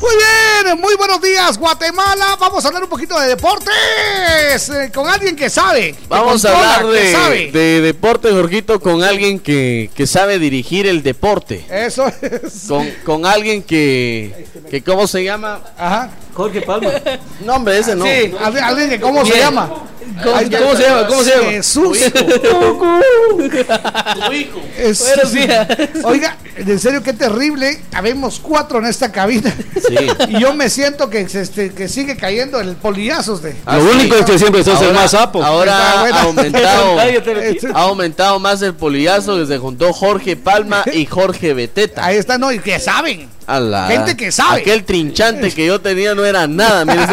Muy 0.00 0.10
bien, 0.14 0.80
muy 0.80 0.94
buenos 0.94 1.20
días, 1.20 1.58
Guatemala. 1.58 2.36
Vamos 2.38 2.64
a 2.64 2.68
hablar 2.68 2.84
un 2.84 2.88
poquito 2.88 3.18
de 3.18 3.28
deportes 3.28 4.68
eh, 4.68 4.92
con 4.94 5.08
alguien 5.08 5.34
que 5.34 5.50
sabe. 5.50 5.92
que 5.92 5.98
Vamos 6.08 6.44
a 6.44 6.56
hablar 6.56 6.86
de, 6.86 7.50
de 7.52 7.80
deporte, 7.80 8.30
Jorgito, 8.30 8.78
con 8.80 9.02
alguien 9.02 9.40
que, 9.40 9.90
que 9.94 10.06
sabe 10.06 10.38
dirigir 10.38 10.86
el 10.86 11.02
deporte. 11.02 11.66
Eso 11.68 12.06
es. 12.06 12.66
Con, 12.68 12.88
con 13.04 13.26
alguien 13.26 13.64
que, 13.64 14.46
que, 14.70 14.82
¿cómo 14.82 15.06
se 15.08 15.24
llama? 15.24 15.60
Ajá. 15.76 16.10
Jorge 16.32 16.62
Palma. 16.62 16.90
No, 17.44 17.56
hombre, 17.56 17.78
ese 17.78 17.96
no. 17.96 18.04
Sí, 18.04 18.32
alguien, 18.62 18.88
que 18.88 19.00
cómo 19.00 19.26
se 19.26 19.36
llama. 19.36 19.68
¿Cómo- 20.22 20.36
Ay, 20.36 20.50
cómo 20.50 20.76
se 20.76 20.82
llama? 20.82 21.06
¿Cómo 21.06 21.22
se 21.22 21.30
llama? 21.30 21.50
Jesús. 21.50 21.98
Tu 24.26 24.32
hijo. 24.32 24.60
Buenos 25.04 25.32
días. 25.32 25.68
Oiga, 26.04 26.36
en 26.56 26.78
serio, 26.78 27.02
qué 27.02 27.12
terrible. 27.12 27.80
Habemos 27.92 28.38
cuatro 28.40 28.78
en 28.78 28.86
esta 28.86 29.10
cabina. 29.12 29.54
Y 30.28 30.40
yo 30.40 30.52
me 30.54 30.68
siento 30.68 31.08
que, 31.10 31.20
este, 31.20 31.72
que 31.72 31.88
sigue 31.88 32.16
cayendo 32.16 32.58
el 32.60 32.74
polillazos 32.76 33.40
de. 33.42 33.54
Ah, 33.64 33.76
Lo 33.76 33.82
sí. 33.84 33.88
único 33.98 34.16
es 34.16 34.24
que 34.24 34.38
siempre 34.38 34.64
sos 34.64 34.80
el 34.80 34.88
Ahora- 34.88 35.00
más 35.00 35.10
sapo. 35.12 35.42
Ahora 35.44 36.00
ha 36.02 36.22
aumentado, 36.22 36.98
ha 37.74 37.80
aumentado 37.82 38.38
más 38.40 38.60
el 38.62 38.74
polillazo 38.74 39.36
que 39.38 39.46
se 39.46 39.58
juntó 39.58 39.92
Jorge 39.92 40.34
Palma 40.36 40.82
y 40.92 41.06
Jorge 41.06 41.54
Beteta. 41.54 42.04
Ahí 42.04 42.16
está, 42.16 42.36
no, 42.38 42.50
y 42.50 42.58
que 42.58 42.80
saben. 42.80 43.28
A 43.46 43.60
la- 43.60 43.86
Gente 43.86 44.16
que 44.16 44.32
sabe. 44.32 44.62
Aquel 44.62 44.84
trinchante 44.84 45.52
que 45.52 45.66
yo 45.66 45.80
tenía 45.80 46.14
no 46.16 46.24
era 46.24 46.48
nada. 46.48 46.84
¡Buenos 46.84 47.08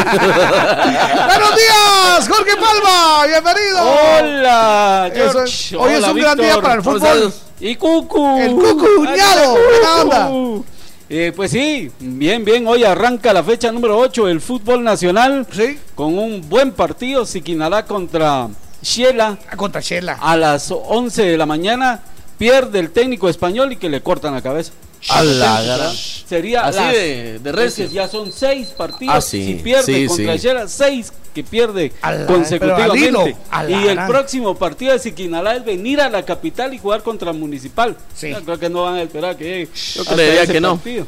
días, 1.56 2.28
Jorge 2.28 2.56
Palma! 2.56 3.26
¡Bienvenido! 3.28 3.84
Hola, 3.84 5.12
George. 5.14 5.76
Hoy 5.78 5.94
es 5.94 6.04
un 6.08 6.16
gran 6.18 6.38
día 6.38 6.60
para 6.60 6.74
el 6.76 6.82
¿Cómo 6.84 6.98
fútbol. 7.00 7.34
Y 7.64 7.78
Cucu. 7.78 8.38
El 8.38 8.55
Cucu, 8.55 8.86
cuñado. 8.97 10.66
Eh, 11.09 11.32
pues 11.34 11.51
sí, 11.51 11.89
bien, 11.97 12.43
bien. 12.43 12.68
Hoy 12.68 12.84
arranca 12.84 13.32
la 13.32 13.41
fecha 13.41 13.72
número 13.72 13.97
8 13.99 14.26
del 14.26 14.41
fútbol 14.41 14.84
nacional. 14.84 15.47
Sí. 15.49 15.80
Con 15.95 16.20
un 16.20 16.49
buen 16.49 16.74
partido. 16.74 17.26
Siquinalá 17.26 17.86
contra 17.86 18.49
Shela. 18.82 19.38
Contra 19.55 19.80
Shela. 19.80 20.18
A 20.20 20.36
las 20.36 20.72
11 20.72 21.24
de 21.24 21.38
la 21.38 21.45
mañana. 21.45 22.03
Pierde 22.38 22.80
el 22.80 22.91
técnico 22.91 23.30
español 23.30 23.72
y 23.72 23.78
que 23.78 23.88
le 23.88 24.01
cortan 24.01 24.34
la 24.34 24.41
cabeza. 24.41 24.74
A 25.10 25.24
la 25.24 25.62
gran- 25.62 25.95
Sería 25.95 26.62
Así 26.66 26.80
las- 26.80 26.93
de- 26.93 27.39
de 27.39 27.51
recio. 27.51 27.88
ya 27.89 28.08
son 28.08 28.32
seis 28.32 28.68
partidos. 28.70 29.14
Ah, 29.16 29.22
sí, 29.22 29.45
si 29.45 29.54
pierde 29.56 29.84
sí, 29.93 30.06
contra 30.08 30.38
sí. 30.38 30.49
Seis 30.68 31.12
que 31.34 31.43
pierde 31.43 31.91
la- 32.01 32.26
consecutivamente. 32.26 32.99
hilo, 33.08 33.26
y 33.28 33.88
el 33.88 33.95
gran. 33.95 34.08
próximo 34.08 34.56
partido 34.56 34.93
de 34.93 34.99
Siquinalá 34.99 35.56
es 35.58 35.66
venir 35.66 35.99
a 35.99 36.10
la 36.10 36.24
capital 36.24 36.74
y 36.74 36.78
jugar 36.80 37.04
contra 37.04 37.34
Municipal. 37.34 37.97
Sí. 38.16 38.30
Yo 38.32 38.41
creo 38.43 38.60
que 38.60 38.70
no 38.70 38.84
van 38.84 38.95
a 38.95 39.01
esperar 39.04 39.36
que 39.36 39.43
llegue. 39.43 39.70
Yo 39.95 40.06
creería 40.06 40.43
ese 40.43 40.54
que 40.54 40.62
no. 40.62 40.76
partido. 40.76 41.06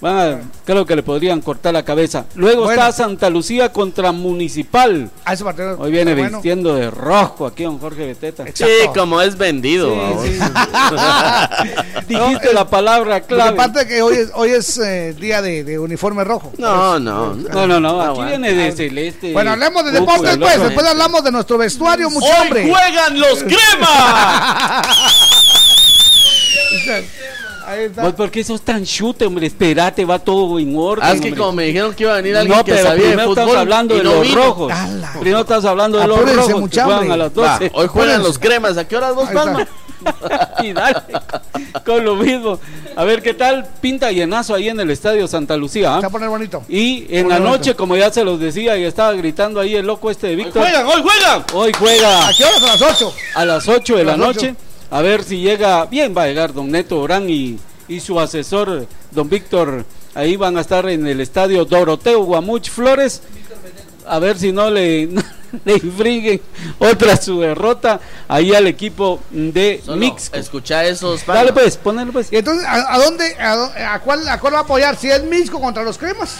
Van 0.00 0.16
a- 0.16 0.38
creo 0.64 0.86
que 0.86 0.94
le 0.94 1.02
podrían 1.02 1.40
cortar 1.40 1.74
la 1.74 1.82
cabeza. 1.84 2.24
Luego 2.36 2.62
Bueno. 2.64 2.80
está 2.80 2.92
Santa 2.92 3.28
Lucía 3.30 3.72
contra 3.72 4.12
Municipal. 4.12 5.10
A 5.24 5.32
ese 5.32 5.42
partido. 5.42 5.76
Hoy 5.80 5.90
viene 5.90 6.14
bueno. 6.14 6.38
vistiendo 6.38 6.74
de 6.76 6.88
rojo 6.88 7.46
aquí 7.46 7.64
don 7.64 7.78
Jorge 7.80 8.06
Beteta. 8.06 8.44
Sí, 8.54 8.64
como 8.94 9.20
es 9.20 9.36
vendido. 9.36 9.92
Sí, 10.22 10.38
Dijiste 12.08 12.52
la 12.54 12.68
palabra 12.68 13.22
clave. 13.22 13.58
es 13.80 13.86
que 13.86 14.02
hoy 14.02 14.16
es, 14.16 14.30
hoy 14.34 14.50
es 14.50 14.78
eh, 14.78 15.14
día 15.18 15.42
de, 15.42 15.64
de 15.64 15.78
uniforme 15.80 16.22
rojo. 16.22 16.52
No, 16.58 17.00
no. 17.00 17.34
No, 17.34 17.66
no, 17.66 17.80
no. 17.80 18.00
Ah, 18.00 18.06
Aquí 18.10 18.14
bueno. 18.14 18.30
viene 18.30 18.52
de 18.54 18.72
celeste. 18.72 19.32
Bueno, 19.32 19.50
hablemos 19.50 19.84
de 19.84 19.90
deportes, 19.90 20.36
pues. 20.38 20.60
Después 20.62 20.86
hablamos 20.86 21.24
de 21.24 21.32
nuestro 21.32 21.58
vestuario, 21.58 22.08
mucho 22.08 22.24
¡Hoy 22.26 22.32
hombre. 22.46 22.70
juegan 22.70 23.18
los 23.18 23.42
cremas! 23.42 24.86
Ahí 27.68 27.84
está. 27.84 28.02
Vos, 28.02 28.14
¿Por 28.14 28.30
qué 28.30 28.42
sos 28.42 28.62
tan 28.62 28.84
chute, 28.84 29.26
hombre? 29.26 29.46
Espérate, 29.46 30.04
va 30.04 30.18
todo 30.18 30.58
en 30.58 30.74
orden. 30.76 31.04
Ah, 31.04 31.12
es 31.12 31.20
que 31.20 31.28
hombre. 31.28 31.38
como 31.40 31.52
me 31.52 31.64
dijeron 31.64 31.94
que 31.94 32.04
iba 32.04 32.12
a 32.14 32.16
venir 32.16 32.36
alguien 32.36 32.56
No, 32.56 32.64
que 32.64 32.72
pero 32.72 32.88
sabía 32.88 33.02
de 33.02 33.08
primero 33.10 33.28
fútbol 33.28 33.44
estás 33.48 33.60
hablando 33.60 33.94
y 33.94 33.98
de 33.98 34.04
no 34.04 34.14
los 34.14 34.22
vino. 34.22 34.36
rojos. 34.44 34.72
Ala. 34.72 35.12
Primero 35.20 35.40
estás 35.40 35.64
hablando 35.66 35.98
de 35.98 36.06
los 36.06 36.18
rojos 36.34 36.70
que 36.70 36.80
juegan 36.80 37.10
a 37.12 37.16
las 37.16 37.30
Va, 37.38 37.58
12. 37.58 37.70
hoy 37.74 37.86
juegan 37.88 38.22
los 38.22 38.38
cremas. 38.38 38.76
¿A 38.78 38.88
qué 38.88 38.96
horas 38.96 39.14
vos. 39.14 39.28
Palma? 39.30 39.66
y 40.62 40.72
dale, 40.72 40.94
con 41.84 42.04
lo 42.04 42.14
mismo. 42.14 42.60
A 42.96 43.02
ver 43.04 43.20
qué 43.20 43.34
tal 43.34 43.66
pinta 43.80 44.12
llenazo 44.12 44.54
ahí 44.54 44.68
en 44.68 44.78
el 44.78 44.90
estadio 44.90 45.26
Santa 45.26 45.56
Lucía. 45.56 45.94
¿ah? 45.94 45.96
Se 45.96 46.02
va 46.02 46.08
a 46.08 46.10
poner 46.12 46.28
bonito. 46.28 46.62
Y 46.68 47.04
en 47.10 47.28
la 47.28 47.38
bonito. 47.38 47.56
noche, 47.58 47.74
como 47.74 47.96
ya 47.96 48.10
se 48.12 48.24
los 48.24 48.38
decía 48.40 48.78
y 48.78 48.84
estaba 48.84 49.12
gritando 49.12 49.58
ahí 49.60 49.74
el 49.74 49.84
loco 49.86 50.10
este 50.10 50.28
de 50.28 50.36
Víctor. 50.36 50.62
¡Juegan, 50.62 50.86
hoy 50.86 51.02
juegan! 51.02 51.44
Hoy 51.52 51.72
juega 51.78 52.28
¿A 52.28 52.32
qué 52.32 52.44
horas? 52.44 52.62
A 52.62 52.66
las 52.66 52.82
8. 52.82 53.14
a 53.34 53.44
las 53.44 53.68
8 53.68 53.94
de 53.96 54.00
A 54.00 54.04
la 54.04 54.16
las 54.16 54.18
noche. 54.18 54.54
A 54.90 55.02
ver 55.02 55.22
si 55.22 55.40
llega. 55.40 55.84
Bien, 55.86 56.14
va 56.16 56.22
a 56.22 56.26
llegar 56.26 56.52
don 56.52 56.70
Neto 56.70 57.00
Orán 57.00 57.28
y, 57.28 57.58
y 57.88 58.00
su 58.00 58.18
asesor, 58.18 58.86
don 59.10 59.28
Víctor. 59.28 59.84
Ahí 60.14 60.36
van 60.36 60.56
a 60.56 60.62
estar 60.62 60.88
en 60.88 61.06
el 61.06 61.20
estadio 61.20 61.64
Doroteo 61.64 62.24
Guamuch 62.24 62.70
Flores. 62.70 63.22
A 64.06 64.18
ver 64.18 64.38
si 64.38 64.52
no 64.52 64.70
le, 64.70 65.06
no 65.10 65.22
le 65.64 65.74
infringen 65.74 66.40
otra 66.78 67.16
su 67.16 67.40
derrota 67.40 68.00
ahí 68.26 68.54
al 68.54 68.66
equipo 68.66 69.20
de 69.30 69.82
Solo 69.84 69.98
Mixco. 69.98 70.36
Escucha 70.36 70.84
esos. 70.84 71.24
Dale 71.26 71.52
pues, 71.52 71.76
ponelo 71.76 72.12
pues. 72.12 72.32
Y 72.32 72.36
entonces, 72.36 72.66
¿a, 72.66 72.94
a 72.94 72.98
dónde? 72.98 73.36
A, 73.38 74.00
cuál, 74.02 74.26
¿A 74.28 74.40
cuál 74.40 74.54
va 74.54 74.58
a 74.58 74.62
apoyar? 74.62 74.96
Si 74.96 75.10
es 75.10 75.22
Misco 75.24 75.60
contra 75.60 75.82
los 75.82 75.98
cremas. 75.98 76.36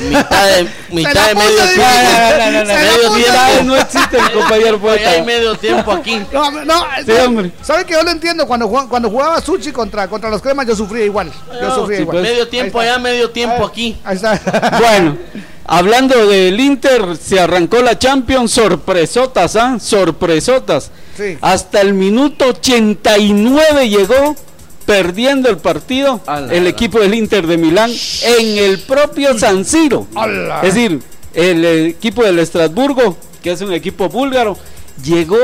Mitad 0.00 0.46
de, 0.46 0.68
mitad 0.90 1.28
de 1.28 1.34
medio 1.34 1.64
tiempo. 1.64 3.14
Medio. 3.14 3.64
No 3.64 3.76
existe 3.76 4.18
el 4.18 4.32
compañero 4.32 4.78
poeta. 4.80 5.10
hay 5.10 5.22
medio 5.22 5.54
tiempo 5.56 5.92
aquí. 5.92 6.22
No, 6.32 6.50
no, 6.64 6.84
Sí, 7.04 7.12
hombre. 7.12 7.52
¿sabe 7.62 7.84
que 7.84 7.92
yo 7.94 8.02
lo 8.02 8.10
entiendo? 8.10 8.46
Cuando, 8.46 8.66
jugaba- 8.68 8.88
cuando 8.88 9.10
jugaba 9.10 9.40
Suchi 9.40 9.72
contra, 9.72 10.08
contra 10.08 10.30
los 10.30 10.42
cremas, 10.42 10.66
yo 10.66 10.74
sufría 10.76 11.04
igual. 11.04 11.30
Yo 11.60 11.74
sufría 11.74 11.98
sí, 11.98 12.02
igual. 12.02 12.18
pues. 12.18 12.30
Medio 12.30 12.48
tiempo 12.48 12.80
allá, 12.80 12.98
medio 12.98 13.30
tiempo 13.30 13.64
aquí. 13.64 13.96
Ahí 14.04 14.16
está. 14.16 14.40
Bueno, 14.78 15.16
hablando 15.66 16.26
del 16.26 16.58
Inter, 16.60 17.16
se 17.16 17.40
arrancó 17.40 17.80
la 17.82 17.98
Champions, 17.98 18.52
sorpresotas, 18.52 19.56
¿ah? 19.56 19.78
Sorpresotas. 19.80 20.90
Sí. 21.16 21.38
Hasta 21.40 21.80
el 21.80 21.94
minuto 21.94 22.46
89 22.46 23.88
llegó 23.88 24.36
perdiendo 24.86 25.50
el 25.50 25.58
partido 25.58 26.20
la 26.26 26.38
el 26.52 26.66
equipo 26.66 27.00
del 27.00 27.12
Inter 27.14 27.46
de 27.46 27.58
Milán 27.58 27.90
en 28.24 28.58
el 28.58 28.78
propio 28.80 29.38
San 29.38 29.64
Siro. 29.64 30.06
La- 30.14 30.60
Es 30.62 30.74
decir, 30.74 31.02
el 31.34 31.64
equipo 31.64 32.22
del 32.24 32.38
Estrasburgo, 32.38 33.16
que 33.42 33.52
es 33.52 33.60
un 33.60 33.72
equipo 33.72 34.08
búlgaro, 34.08 34.56
llegó 35.04 35.36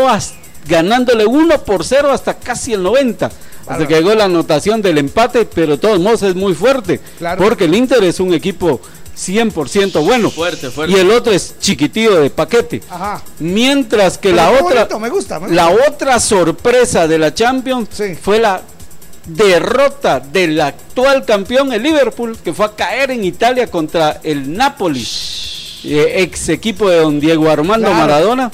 ganándole 0.66 1.26
1 1.26 1.58
por 1.64 1.84
0 1.84 2.12
hasta 2.12 2.34
casi 2.34 2.72
el 2.72 2.82
90. 2.82 3.30
Hasta 3.66 3.86
que 3.86 3.94
llegó 3.94 4.14
la 4.14 4.24
anotación 4.24 4.82
del 4.82 4.98
empate, 4.98 5.44
pero 5.44 5.72
de 5.72 5.78
todos 5.78 6.00
modos 6.00 6.22
es 6.22 6.34
muy 6.34 6.52
fuerte. 6.54 7.00
Claro. 7.18 7.42
Porque 7.42 7.64
el 7.64 7.74
Inter 7.74 8.02
es 8.04 8.18
un 8.20 8.34
equipo 8.34 8.80
100% 9.16 10.04
bueno. 10.04 10.30
Fuerte, 10.30 10.70
fuerte. 10.70 10.94
Y 10.96 10.98
el 11.00 11.10
otro 11.10 11.32
es 11.32 11.54
chiquitillo 11.60 12.20
de 12.20 12.30
paquete. 12.30 12.82
Ajá. 12.90 13.22
Mientras 13.38 14.18
que 14.18 14.30
Pero 14.30 14.36
la 14.36 14.50
otra 14.50 14.80
bonito, 14.80 14.98
me 14.98 15.08
gusta, 15.10 15.38
me 15.38 15.54
la 15.54 15.68
gusta. 15.68 15.88
otra 15.90 16.20
sorpresa 16.20 17.06
de 17.06 17.18
la 17.18 17.32
Champions 17.34 17.88
Sí. 17.92 18.14
fue 18.20 18.40
la 18.40 18.62
derrota 19.26 20.20
del 20.20 20.60
actual 20.60 21.24
campeón 21.24 21.72
el 21.72 21.82
Liverpool 21.82 22.36
que 22.42 22.52
fue 22.52 22.66
a 22.66 22.74
caer 22.74 23.10
en 23.10 23.24
Italia 23.24 23.66
contra 23.68 24.20
el 24.22 24.52
Napoli. 24.52 25.06
Eh, 25.84 26.22
ex 26.22 26.48
equipo 26.48 26.88
de 26.88 26.98
don 26.98 27.18
Diego 27.18 27.50
Armando 27.50 27.88
Claro. 27.88 28.00
Maradona 28.02 28.52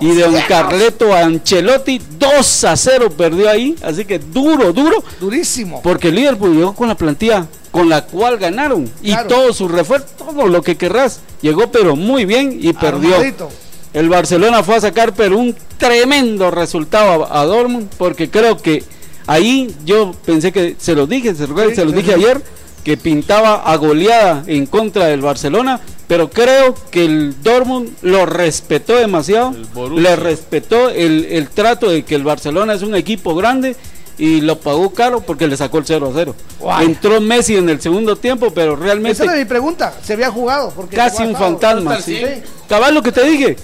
y 0.00 0.08
de 0.14 0.22
don 0.22 0.34
Carleto 0.48 1.14
Ancelotti 1.14 2.00
2 2.18 2.64
a 2.64 2.74
0 2.76 3.10
perdió 3.16 3.50
ahí 3.50 3.76
así 3.82 4.04
que 4.06 4.18
duro 4.18 4.72
duro. 4.72 5.02
Durísimo. 5.20 5.82
porque 5.82 6.08
el 6.08 6.14
Liverpool 6.16 6.54
llegó 6.56 6.74
con 6.74 6.88
la 6.88 6.96
plantilla 6.96 7.46
con 7.70 7.88
la 7.88 8.04
cual 8.06 8.38
ganaron 8.38 8.90
y 9.02 9.14
todo 9.28 9.52
su 9.52 9.68
refuerzo 9.68 10.06
todo 10.16 10.46
lo 10.48 10.62
que 10.62 10.76
querrás. 10.76 11.20
Llegó 11.42 11.70
pero 11.70 11.96
muy 11.96 12.24
bien 12.24 12.58
y 12.60 12.72
perdió. 12.72 13.14
Armadito. 13.16 13.50
el 13.92 14.08
Barcelona 14.08 14.62
fue 14.62 14.76
a 14.76 14.80
sacar 14.80 15.12
pero 15.12 15.36
un 15.38 15.54
tremendo 15.76 16.50
resultado 16.50 17.26
a, 17.26 17.40
a 17.40 17.44
Dortmund 17.44 17.88
porque 17.98 18.30
creo 18.30 18.56
que 18.56 18.82
ahí 19.26 19.74
yo 19.84 20.12
pensé 20.24 20.52
que 20.52 20.76
se 20.78 20.94
lo 20.94 21.06
dije, 21.06 21.34
se, 21.34 21.46
Sí, 21.46 21.52
se 21.74 21.84
lo 21.84 21.90
sí, 21.90 21.96
dije 21.96 22.14
ayer 22.14 22.42
que 22.84 22.96
pintaba 22.96 23.62
a 23.62 23.76
goleada 23.76 24.44
en 24.46 24.66
contra 24.66 25.06
del 25.06 25.22
Barcelona, 25.22 25.80
pero 26.06 26.28
creo 26.28 26.74
que 26.90 27.06
el 27.06 27.42
Dortmund 27.42 27.88
lo 28.02 28.26
respetó 28.26 28.96
demasiado, 28.96 29.54
le 29.96 30.16
respetó 30.16 30.90
el, 30.90 31.24
el 31.30 31.48
trato 31.48 31.88
de 31.90 32.04
que 32.04 32.14
el 32.14 32.24
Barcelona 32.24 32.74
es 32.74 32.82
un 32.82 32.94
equipo 32.94 33.34
grande 33.34 33.74
y 34.18 34.42
lo 34.42 34.60
pagó 34.60 34.90
caro 34.90 35.20
porque 35.20 35.48
le 35.48 35.56
sacó 35.56 35.78
el 35.78 35.86
0 35.86 36.08
a 36.08 36.12
0. 36.14 36.34
Guay. 36.60 36.86
Entró 36.86 37.20
Messi 37.20 37.56
en 37.56 37.68
el 37.68 37.80
segundo 37.80 38.16
tiempo, 38.16 38.52
pero 38.54 38.76
realmente 38.76 39.12
Esa 39.12 39.24
era 39.24 39.36
mi 39.36 39.44
pregunta. 39.44 39.94
¿Se 40.02 40.12
había 40.12 40.30
jugado? 40.30 40.72
Porque 40.74 40.94
casi 40.94 41.22
un 41.24 41.34
fantasma. 41.34 42.00
Sí. 42.00 42.20
Cabal 42.68 42.94
lo 42.94 43.02
que 43.02 43.12
te 43.12 43.24
dije. 43.24 43.56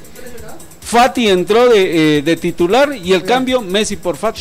Fati 0.91 1.29
entró 1.29 1.69
de, 1.69 2.19
eh, 2.19 2.23
de 2.23 2.37
titular 2.37 2.93
y 2.97 3.13
el 3.13 3.23
cambio 3.23 3.61
Messi 3.61 3.95
por 3.97 4.17
Fati. 4.17 4.41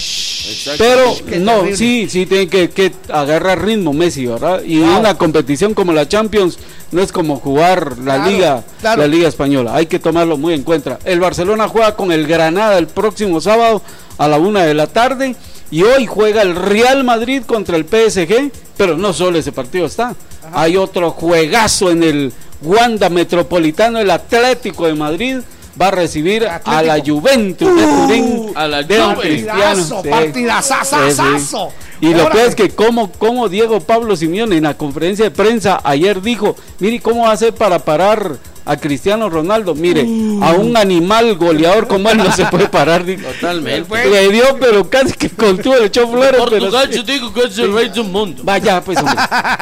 Pero 0.79 1.15
Qué 1.27 1.37
no, 1.37 1.57
terrible. 1.57 1.77
sí, 1.77 2.07
sí 2.09 2.25
tiene 2.25 2.47
que, 2.47 2.71
que 2.71 2.91
agarrar 3.09 3.63
ritmo 3.63 3.93
Messi, 3.93 4.25
¿verdad? 4.25 4.63
Y 4.63 4.79
una 4.79 5.15
competición 5.15 5.75
como 5.75 5.93
la 5.93 6.07
Champions 6.07 6.57
no 6.91 7.03
es 7.03 7.11
como 7.11 7.35
jugar 7.39 7.99
la 7.99 8.15
Claro, 8.15 8.31
liga, 8.31 8.63
claro. 8.81 9.01
la 9.03 9.07
liga 9.07 9.27
española. 9.27 9.75
Hay 9.75 9.85
que 9.85 9.99
tomarlo 9.99 10.37
muy 10.37 10.55
en 10.55 10.63
cuenta. 10.63 10.97
El 11.05 11.19
Barcelona 11.19 11.67
juega 11.67 11.95
con 11.95 12.11
el 12.11 12.25
Granada 12.25 12.79
el 12.79 12.87
próximo 12.87 13.39
sábado 13.41 13.83
a 14.17 14.27
la 14.27 14.39
una 14.39 14.63
de 14.65 14.73
la 14.73 14.87
tarde 14.87 15.35
y 15.69 15.83
hoy 15.83 16.07
juega 16.07 16.41
el 16.41 16.55
Real 16.55 17.03
Madrid 17.03 17.43
contra 17.45 17.77
el 17.77 17.85
PSG, 17.85 18.51
pero 18.75 18.97
no 18.97 19.13
solo 19.13 19.37
ese 19.37 19.51
partido 19.51 19.85
está. 19.85 20.15
Hay 20.51 20.77
otro 20.77 21.11
juegazo 21.11 21.91
en 21.91 22.01
el 22.01 22.33
Wanda 22.63 23.09
Metropolitano, 23.09 23.99
el 23.99 24.09
Atlético 24.09 24.87
de 24.87 24.95
Madrid 24.95 25.37
va 25.79 25.87
a 25.87 25.91
recibir 25.91 26.47
a 26.47 26.81
la 26.83 27.01
Juventus 27.05 27.75
de 27.75 27.83
Turín, 27.85 28.51
a 28.55 28.67
la 28.67 28.83
de 28.83 28.97
don 28.97 29.15
Juve. 29.15 29.27
Cristiano. 29.29 30.01
Partidazo, 30.09 30.75
Sí. 31.11 31.75
Y 32.01 32.13
lo 32.13 32.29
peor 32.29 32.47
es 32.47 32.55
que 32.55 32.69
como, 32.69 33.11
como 33.11 33.49
Diego 33.49 33.79
Pablo 33.81 34.15
Simeone 34.15 34.57
en 34.57 34.63
la 34.63 34.75
conferencia 34.77 35.25
de 35.25 35.31
prensa 35.31 35.81
ayer 35.83 36.21
dijo, 36.21 36.55
mire 36.79 36.99
cómo 37.01 37.23
va 37.23 37.29
a 37.31 37.33
hacer 37.33 37.53
para 37.53 37.79
parar 37.79 38.37
a 38.65 38.77
Cristiano 38.77 39.31
Ronaldo, 39.31 39.73
mire, 39.73 40.01
a 40.01 40.51
un 40.51 40.77
animal 40.77 41.35
goleador 41.37 41.87
como 41.87 42.07
él 42.11 42.17
no 42.17 42.31
se 42.31 42.45
puede 42.45 42.69
parar. 42.69 43.03
dijo. 43.03 43.23
Totalmente. 43.27 44.09
Le 44.09 44.29
dio, 44.31 44.43
pero 44.59 44.87
casi 44.87 45.13
que 45.13 45.27
con 45.29 45.57
todo 45.57 45.75
el 45.77 45.85
echó 45.85 46.07
flores. 46.07 46.33
pero 46.33 46.43
Portugal, 46.49 46.87
sí. 46.91 46.97
yo 46.97 47.03
digo 47.03 47.33
que 47.33 47.45
es 47.45 47.57
el 47.57 47.73
rey 47.73 47.89
del 47.89 48.03
mundo. 48.03 48.43
Vaya, 48.45 48.79
pues 48.83 48.99
hombre, 48.99 49.15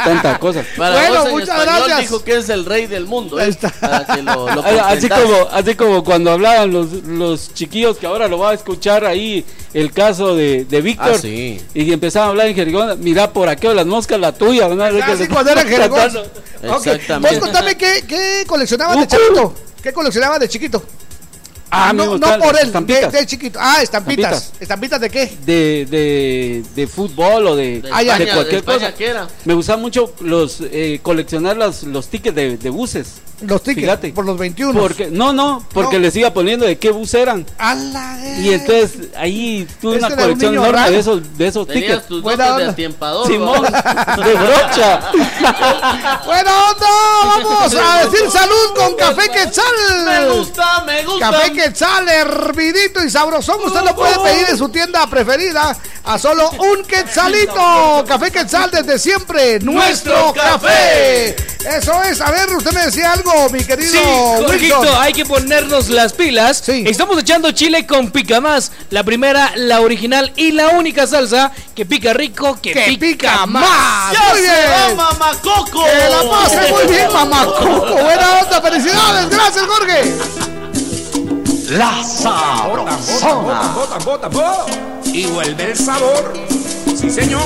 tanta 0.04 0.38
cosa. 0.40 0.62
Para 0.76 0.96
Bueno, 0.96 1.16
vos 1.20 1.26
en 1.26 1.32
muchas 1.32 1.50
español 1.58 1.76
gracias. 1.86 2.00
dijo 2.02 2.24
que 2.26 2.36
es 2.36 2.50
el 2.50 2.66
rey 2.66 2.88
del 2.88 3.06
mundo. 3.06 3.40
¿eh? 3.40 3.56
Para 3.80 4.06
que 4.08 4.22
lo, 4.24 4.54
lo 4.54 4.62
Así 4.66 5.08
como, 5.08 5.48
así 5.54 5.76
como 5.76 6.04
cuando 6.04 6.32
hablaban 6.32 6.74
los, 6.74 6.92
los 7.06 7.54
chiquillos 7.54 7.96
que 7.98 8.08
ahora 8.08 8.28
lo 8.28 8.40
va 8.40 8.50
a 8.52 8.54
escuchar 8.56 9.06
ahí 9.06 9.46
el 9.74 9.94
caso 9.94 10.36
de, 10.36 10.66
de 10.66 10.82
Víctor 10.82 11.14
Ah, 11.16 11.18
sí. 11.18 11.62
y 11.74 11.94
empezaban 11.94 12.27
a 12.28 12.32
hablar 12.32 12.48
en 12.48 12.56
mira 13.04 13.32
por 13.32 13.50
aquí 13.50 13.68
las 13.68 13.86
moscas 13.86 14.20
la 14.20 14.32
tuya, 14.32 14.68
¿no? 14.68 14.84
Así 14.84 15.28
cuando 15.28 15.52
era 15.52 15.64
jerigón. 15.64 16.18
Ok, 16.70 16.88
Exactamente. 16.88 17.36
Vos 17.36 17.46
contame 17.46 17.78
qué, 17.78 18.04
qué 18.08 18.44
coleccionabas 18.48 19.00
de 19.00 19.08
chiquito. 19.08 19.54
¿Qué 19.82 19.94
coleccionabas 19.94 20.40
de 20.40 20.50
chiquito? 20.50 20.84
Ah, 21.70 21.92
me 21.94 22.06
no, 22.06 22.12
gustan 22.12 22.40
no 22.40 22.46
por 22.46 22.56
él, 22.56 22.62
de, 22.62 22.68
estampitas. 22.68 23.12
de 23.12 23.26
chiquito. 23.26 23.60
Ah, 23.62 23.82
estampitas. 23.82 24.34
Estampitas. 24.34 24.62
¿Estampitas 24.62 25.02
de 25.02 25.10
qué? 25.10 25.38
de, 25.46 25.86
de, 25.90 26.64
de 26.76 26.88
fútbol 26.88 27.48
o 27.48 27.56
de, 27.56 27.64
De 27.64 27.82
de 27.82 27.88
España, 27.90 28.18
de 28.18 28.28
cualquier 28.32 28.64
cosa. 28.64 28.94
Me 29.46 29.54
gusta 29.54 29.76
mucho 29.78 30.14
los 30.22 30.58
eh, 30.62 31.00
coleccionar 31.04 31.58
los, 31.58 31.84
los 31.84 32.08
tickets 32.08 32.36
de, 32.36 32.58
de 32.58 32.70
buses. 32.70 33.16
Los 33.42 33.62
tickets 33.62 33.82
Fíjate. 33.86 34.14
por 34.14 34.26
los 34.26 34.36
21. 34.36 34.80
Porque, 34.80 35.12
no, 35.12 35.32
no, 35.32 35.64
porque 35.72 35.98
No. 35.98 36.02
les 36.02 36.16
iba 36.16 36.34
poniendo 36.34 36.66
de 36.66 36.80
qué 36.80 36.90
bus 36.90 37.14
eran. 37.14 37.46
A 37.60 37.76
la 37.76 38.20
Y 38.40 38.50
entonces 38.52 39.10
ahí 39.16 39.68
tuve 39.80 39.98
Este 39.98 40.06
una 40.08 40.16
un 40.16 40.22
colección 40.22 40.54
enorme 40.56 40.72
raro. 40.72 40.92
de 40.92 41.00
esos, 41.00 41.38
de 41.38 41.48
esos 41.48 41.68
Tenías 41.68 41.86
tickets. 41.88 42.08
tus 42.08 42.22
Buena 42.24 42.46
de 42.46 42.52
onda. 42.54 42.70
atiempador. 42.70 43.28
Simón, 43.28 43.62
de 43.62 44.34
brocha. 44.34 45.02
Bueno, 46.26 46.52
onda, 46.72 46.88
vamos 47.26 47.76
a 47.76 48.06
decir 48.06 48.30
salud 48.32 48.74
con 48.76 48.96
café 48.96 49.30
quetzal. 49.30 49.64
Me 50.06 50.30
gusta, 50.30 50.84
me 50.86 51.04
gusta. 51.06 51.32
Café 51.32 51.52
quetzal, 51.58 52.08
hervidito 52.08 53.04
y 53.04 53.10
sabrosón. 53.10 53.58
Usted 53.66 53.82
lo 53.82 53.96
puede 53.96 54.18
pedir 54.20 54.46
en 54.50 54.58
su 54.58 54.70
tienda 54.70 55.06
preferida 55.08 55.76
a 56.06 56.18
solo 56.20 56.50
un 56.52 56.84
quetzalito. 56.86 58.06
Café 58.08 58.32
quetzal 58.32 58.70
desde 58.72 59.00
siempre. 59.00 59.60
Nuestro 59.60 60.34
café. 60.34 61.36
Eso 61.78 62.02
es. 62.04 62.22
A 62.22 62.32
ver, 62.32 62.50
usted 62.56 62.72
me 62.72 62.86
decía 62.86 63.12
algo, 63.12 63.50
mi 63.50 63.64
querido 63.64 63.92
Sí, 63.92 64.00
Jorgito, 64.46 64.80
Wilson. 64.80 64.98
hay 65.02 65.14
que 65.14 65.26
ponernos 65.26 65.90
las 65.90 66.14
pilas. 66.14 66.62
Sí. 66.66 66.84
Estamos 66.88 67.18
echando 67.20 67.52
chile 67.52 67.86
con 67.88 68.12
pica 68.12 68.40
más. 68.40 68.72
La 68.92 69.04
primera, 69.04 69.52
la 69.56 69.82
original 69.82 70.32
y 70.36 70.52
la 70.52 70.70
única 70.70 71.08
salsa 71.08 71.52
que 71.76 71.86
pica 71.86 72.14
rico, 72.14 72.58
que, 72.62 72.72
Que 72.74 72.98
pica 73.00 73.46
más. 73.48 74.14
¡Ya 74.14 74.30
Muy 74.30 74.38
se 74.40 74.44
bien. 74.44 74.98
va, 74.98 75.12
mamacoco! 75.12 75.84
Que 75.84 76.10
la 76.10 76.30
pase 76.30 76.72
muy 76.72 76.86
bien, 76.86 77.12
mamacoco. 77.12 77.96
Buena 77.96 78.40
onda, 78.42 78.62
felicidades. 78.62 79.30
Gracias, 79.30 79.66
Jorge. 79.66 80.47
La 81.70 82.02
Sabrosona. 82.02 83.74
Bota, 83.76 83.98
bota, 84.06 84.28
bota. 84.30 84.66
Y 85.04 85.26
vuelve 85.26 85.72
el 85.72 85.78
sabor. 85.78 86.34
Sí, 86.96 87.10
señor. 87.10 87.44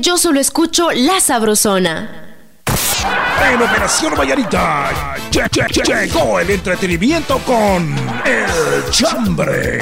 Yo 0.00 0.18
solo 0.18 0.40
escucho 0.40 0.90
La 0.92 1.20
Sabrosona. 1.20 2.08
En 3.50 3.60
Operación 3.60 4.14
Vallarita 4.16 4.90
lle- 5.30 5.48
lle- 5.50 5.66
lle- 5.68 6.06
llegó 6.06 6.38
el 6.38 6.50
entretenimiento 6.50 7.38
con 7.38 7.94
El 8.24 8.90
Chambre. 8.90 9.80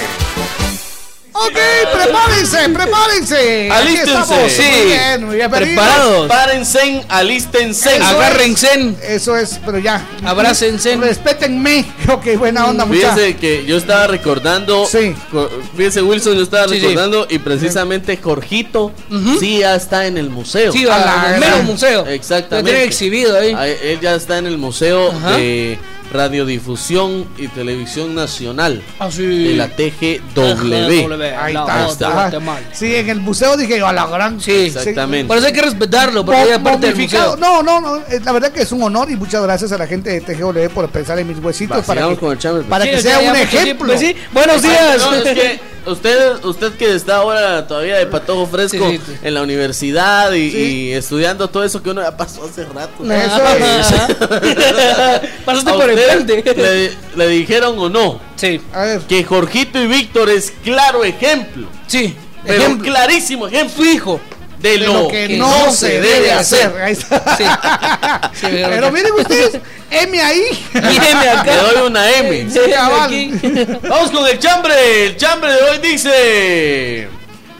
Ok, 1.50 1.58
prepárense, 1.92 2.68
prepárense. 2.68 3.70
Alístense. 3.70 4.10
estamos. 4.12 4.38
Muy 4.58 4.86
bien, 4.86 5.24
muy 5.26 5.36
bien. 5.36 5.50
Preparados. 5.50 6.28
Párense, 6.28 7.04
alístense. 7.08 7.96
Eso 7.96 8.22
es, 8.22 9.02
Eso 9.02 9.36
es, 9.36 9.60
pero 9.64 9.78
ya. 9.78 10.06
Abrácense. 10.24 10.96
Respétenme. 10.96 11.84
Ok, 12.10 12.26
buena 12.38 12.66
onda, 12.66 12.84
muchachos. 12.84 13.14
Fíjense 13.14 13.36
que 13.36 13.64
yo 13.64 13.76
estaba 13.76 14.06
recordando. 14.08 14.86
co- 15.30 15.48
Fíjense, 15.76 16.02
Wilson, 16.02 16.34
yo 16.36 16.42
estaba 16.42 16.66
Sí, 16.66 16.74
sí. 16.74 16.80
recordando 16.80 17.26
y 17.30 17.38
precisamente 17.38 18.16
Jorgito 18.16 18.92
sí 19.38 19.58
ya 19.58 19.76
está 19.76 20.06
en 20.06 20.18
el 20.18 20.28
museo. 20.28 20.72
Sí, 20.72 20.84
va, 20.84 20.96
A 20.96 20.98
la 20.98 21.28
en 21.28 21.34
el 21.34 21.40
gran- 21.40 21.52
mero 21.58 21.62
museo. 21.64 22.06
Exactamente. 22.06 22.56
Lo 22.56 22.64
tienen 22.76 22.88
exhibido 22.88 23.36
ahí. 23.38 23.56
Él 23.82 24.00
ya 24.00 24.14
está 24.16 24.38
en 24.38 24.46
el 24.46 24.58
Museo 24.58 25.10
Ajá. 25.12 25.36
de 25.36 25.78
Radiodifusión 26.12 27.26
y 27.38 27.48
Televisión 27.48 28.14
Nacional 28.14 28.82
Ah, 28.98 29.08
sí. 29.10 29.48
de 29.48 29.54
la 29.54 29.68
TGW. 29.68 31.22
Ahí 31.38 31.54
está. 31.54 31.84
Ahí 31.84 31.90
está. 31.90 32.40
Mal. 32.40 32.62
Sí, 32.72 32.94
en 32.94 33.08
el 33.10 33.20
museo 33.20 33.56
dije 33.56 33.80
a 33.80 33.92
la 33.92 34.06
gran. 34.06 34.40
Sí, 34.40 34.66
Exactamente. 34.66 35.26
Por 35.28 35.38
eso 35.38 35.46
hay 35.46 35.52
que 35.52 35.62
respetarlo, 35.62 36.24
porque 36.24 36.52
es 36.52 36.58
parte 36.58 36.86
del 36.88 36.96
museo. 36.96 37.36
No, 37.36 37.62
no, 37.62 37.80
no. 37.80 37.96
eh, 37.96 38.20
La 38.24 38.32
verdad 38.32 38.50
que 38.52 38.62
es 38.62 38.72
un 38.72 38.82
honor 38.82 39.10
y 39.10 39.16
muchas 39.16 39.42
gracias 39.42 39.72
a 39.72 39.78
la 39.78 39.86
gente 39.86 40.10
de 40.10 40.20
TGW 40.20 40.72
por 40.74 40.88
pensar 40.90 41.18
en 41.18 41.28
mis 41.28 41.38
huesitos 41.38 41.78
Va, 41.78 41.82
para 41.82 42.08
que, 42.08 42.16
con 42.16 42.32
el 42.32 42.38
chambre, 42.38 42.62
pues. 42.62 42.70
para 42.70 42.84
Sí, 42.84 42.90
que 42.90 42.96
o 42.96 43.00
sea 43.00 43.18
un 43.18 43.26
mucho 43.28 43.40
ejemplo. 43.42 43.94
tiempo, 43.94 43.98
sí. 43.98 44.16
Buenos 44.32 44.62
días. 44.62 44.98
no, 44.98 45.14
es 45.14 45.22
que 45.24 45.60
usted, 45.86 46.44
usted 46.44 46.72
que 46.74 46.94
está 46.94 47.16
ahora 47.16 47.66
todavía 47.66 47.96
de 47.96 48.06
patojo 48.06 48.46
fresco 48.46 48.88
Sí, 48.90 48.98
sí. 49.04 49.12
en 49.22 49.34
la 49.34 49.42
universidad 49.42 50.32
y, 50.32 50.56
y 50.56 50.92
estudiando 50.92 51.48
todo 51.48 51.64
eso 51.64 51.82
que 51.82 51.90
uno 51.90 52.02
ya 52.02 52.16
pasó 52.16 52.44
hace 52.44 52.64
rato. 52.66 53.02
Pasaste 55.50 55.70
¿A 55.70 55.74
por 55.74 55.90
el 55.90 55.98
usted 55.98 56.26
frente. 56.26 56.54
Le, 56.56 56.92
le 57.16 57.28
dijeron 57.28 57.78
o 57.78 57.88
no 57.88 58.20
Sí. 58.36 58.60
que 59.08 59.24
Jorgito 59.24 59.80
y 59.80 59.86
Víctor 59.86 60.30
es 60.30 60.52
claro 60.64 61.04
ejemplo. 61.04 61.68
Sí. 61.86 62.14
Pero 62.46 62.62
Ejemplo. 62.64 62.90
clarísimo 62.92 63.46
ejemplo. 63.46 63.84
Fijo. 63.84 64.20
De, 64.58 64.72
De 64.72 64.78
lo, 64.78 64.92
lo 65.04 65.08
que 65.08 65.28
no 65.38 65.70
se 65.72 66.00
debe 66.02 66.32
hacer. 66.32 66.70
Ahí 66.82 66.92
está. 66.92 68.30
Pero 68.42 68.92
miren 68.92 69.12
ustedes, 69.14 69.58
M 69.90 70.20
ahí. 70.22 70.42
Le 70.74 71.56
doy 71.56 71.86
una 71.86 72.10
M. 72.10 72.50
Sí, 72.50 72.58
cabal. 72.70 73.80
Vamos 73.88 74.10
con 74.10 74.26
el 74.26 74.38
chambre. 74.38 75.06
El 75.06 75.16
chambre 75.16 75.50
de 75.52 75.62
hoy 75.62 75.78
dice. 75.78 77.08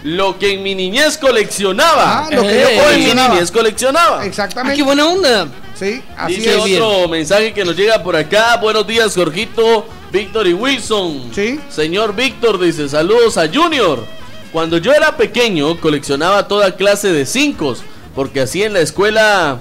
Lo 0.03 0.39
que 0.39 0.55
en 0.55 0.63
mi 0.63 0.75
niñez 0.75 1.19
coleccionaba. 1.19 2.27
Ah, 2.27 2.29
lo 2.31 2.43
que 2.43 2.61
yo 2.61 2.85
Hoy 2.87 2.97
mi 2.99 3.15
niñez 3.15 3.51
coleccionaba. 3.51 4.25
Exactamente. 4.25 4.73
Ah, 4.73 4.77
qué 4.77 4.83
buena 4.83 5.07
onda. 5.07 5.49
Sí, 5.81 6.03
así 6.15 6.35
Dice 6.35 6.59
es. 6.59 6.79
otro 6.79 7.09
mensaje 7.09 7.55
que 7.55 7.65
nos 7.65 7.75
llega 7.75 8.03
por 8.03 8.15
acá. 8.15 8.59
Buenos 8.59 8.87
días, 8.87 9.15
Jorgito, 9.15 9.87
Víctor 10.13 10.47
y 10.47 10.53
Wilson. 10.53 11.31
Sí. 11.35 11.59
Señor 11.71 12.15
Víctor 12.15 12.61
dice, 12.61 12.87
saludos 12.87 13.39
a 13.39 13.49
Junior. 13.49 14.05
Cuando 14.53 14.77
yo 14.77 14.93
era 14.93 15.17
pequeño, 15.17 15.81
coleccionaba 15.81 16.47
toda 16.49 16.77
clase 16.77 17.11
de 17.15 17.25
cinco, 17.25 17.75
porque 18.15 18.43
así 18.43 18.63
en 18.63 18.75
la 18.75 18.81
escuela 18.81 19.61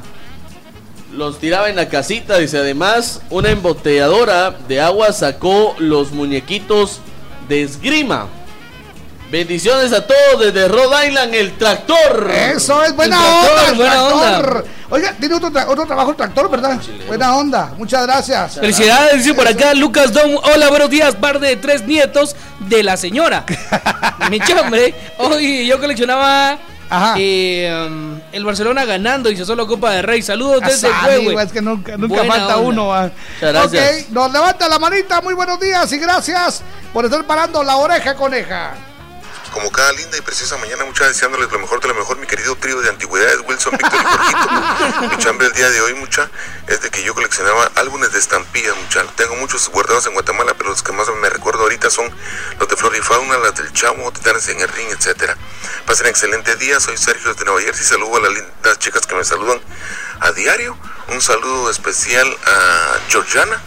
los 1.13 1.39
tiraba 1.39 1.69
en 1.69 1.77
la 1.77 1.87
casita. 1.87 2.37
Dice, 2.37 2.57
además, 2.57 3.21
una 3.29 3.51
embotelladora 3.51 4.51
de 4.67 4.81
agua 4.81 5.13
sacó 5.13 5.73
los 5.77 6.11
muñequitos 6.11 6.99
de 7.47 7.61
esgrima. 7.61 8.27
Bendiciones 9.31 9.93
a 9.93 10.05
todos 10.05 10.41
desde 10.41 10.67
Rhode 10.67 11.07
Island, 11.07 11.33
el 11.35 11.57
tractor. 11.57 12.29
Eso 12.29 12.83
es 12.83 12.93
buena 12.93 13.15
El 13.15 13.21
tractor, 13.21 13.51
onda, 13.53 13.69
el 13.69 13.75
buena 13.77 14.03
onda. 14.03 14.63
Oiga, 14.91 15.13
tiene 15.19 15.35
otro, 15.35 15.51
tra- 15.51 15.67
otro 15.67 15.85
trabajo 15.85 16.11
el 16.11 16.17
tractor, 16.17 16.49
¿verdad? 16.49 16.79
Buena 17.07 17.35
onda, 17.35 17.73
muchas 17.77 18.03
gracias. 18.07 18.55
Felicidades, 18.55 19.17
dice 19.17 19.35
por 19.35 19.47
acá 19.47 19.73
Lucas 19.75 20.11
Dom. 20.11 20.35
Hola, 20.53 20.69
buenos 20.69 20.89
días, 20.89 21.15
par 21.15 21.39
de 21.39 21.55
tres 21.57 21.85
nietos 21.85 22.35
de 22.59 22.81
la 22.83 22.97
señora. 22.97 23.45
Mi 24.31 24.39
chambre. 24.39 24.95
Hoy 25.19 25.67
yo 25.67 25.79
coleccionaba 25.79 26.57
eh, 27.17 27.85
um, 27.87 28.19
el 28.31 28.43
Barcelona 28.43 28.83
ganando 28.83 29.29
y 29.29 29.37
se 29.37 29.45
solo 29.45 29.67
Copa 29.67 29.91
de 29.91 30.01
Rey. 30.01 30.23
Saludos 30.23 30.61
desde 30.61 30.89
Fuego. 30.89 31.31
güey, 31.33 31.45
es 31.45 31.51
que 31.51 31.61
nunca, 31.61 31.95
nunca 31.95 32.23
falta 32.23 32.57
onda. 32.57 32.81
uno. 32.81 33.11
gracias. 33.39 34.05
Ok, 34.05 34.09
nos 34.11 34.31
levanta 34.33 34.67
la 34.67 34.79
manita, 34.79 35.21
muy 35.21 35.35
buenos 35.35 35.59
días 35.59 35.91
y 35.93 35.97
gracias 35.99 36.63
por 36.91 37.05
estar 37.05 37.23
parando 37.25 37.63
la 37.63 37.77
oreja 37.77 38.15
coneja. 38.15 38.73
Como 39.51 39.71
cada 39.71 39.91
linda 39.93 40.17
y 40.17 40.21
preciosa 40.21 40.57
mañana, 40.57 40.85
muchas 40.85 41.07
deseándoles 41.07 41.51
lo 41.51 41.59
mejor 41.59 41.81
de 41.81 41.88
lo 41.88 41.95
mejor, 41.95 42.17
mi 42.17 42.27
querido 42.27 42.55
trío 42.55 42.80
de 42.81 42.89
antigüedades, 42.89 43.39
Wilson, 43.45 43.77
Víctor 43.77 43.99
y 43.99 44.03
Jorgito. 44.03 45.01
mi 45.15 45.17
chambre 45.17 45.47
el 45.47 45.53
día 45.53 45.69
de 45.69 45.81
hoy, 45.81 45.93
mucha, 45.95 46.30
es 46.67 46.81
de 46.81 46.89
que 46.89 47.03
yo 47.03 47.13
coleccionaba 47.13 47.71
álbumes 47.76 48.11
de 48.11 48.19
estampillas, 48.19 48.76
mucha. 48.77 49.03
Tengo 49.15 49.35
muchos 49.35 49.69
guardados 49.69 50.05
en 50.07 50.13
Guatemala, 50.13 50.53
pero 50.57 50.69
los 50.69 50.84
que 50.84 50.91
más 50.91 51.07
me 51.21 51.30
recuerdo 51.30 51.63
ahorita 51.63 51.89
son 51.89 52.11
los 52.59 52.67
de 52.67 52.76
Flor 52.76 52.95
y 52.95 53.01
Fauna, 53.01 53.38
las 53.38 53.55
del 53.55 53.71
Chavo, 53.73 54.11
Titanes 54.11 54.47
en 54.49 54.59
el 54.61 54.69
Ring, 54.69 54.89
etcétera. 54.91 55.35
Pasen 55.85 56.07
excelente 56.07 56.55
día, 56.55 56.80
soy 56.80 56.97
Sergio 56.97 57.34
de 57.34 57.45
Nueva 57.45 57.61
Jersey, 57.61 57.85
saludo 57.85 58.17
a 58.17 58.21
las 58.21 58.34
lindas 58.34 58.80
chicas 58.80 59.05
que 59.07 59.15
me 59.15 59.23
saludan 59.23 59.59
a 60.19 60.31
diario. 60.31 60.77
Un 61.09 61.21
saludo 61.21 61.69
especial 61.69 62.27
a 62.45 62.99
Georgiana, 63.09 63.61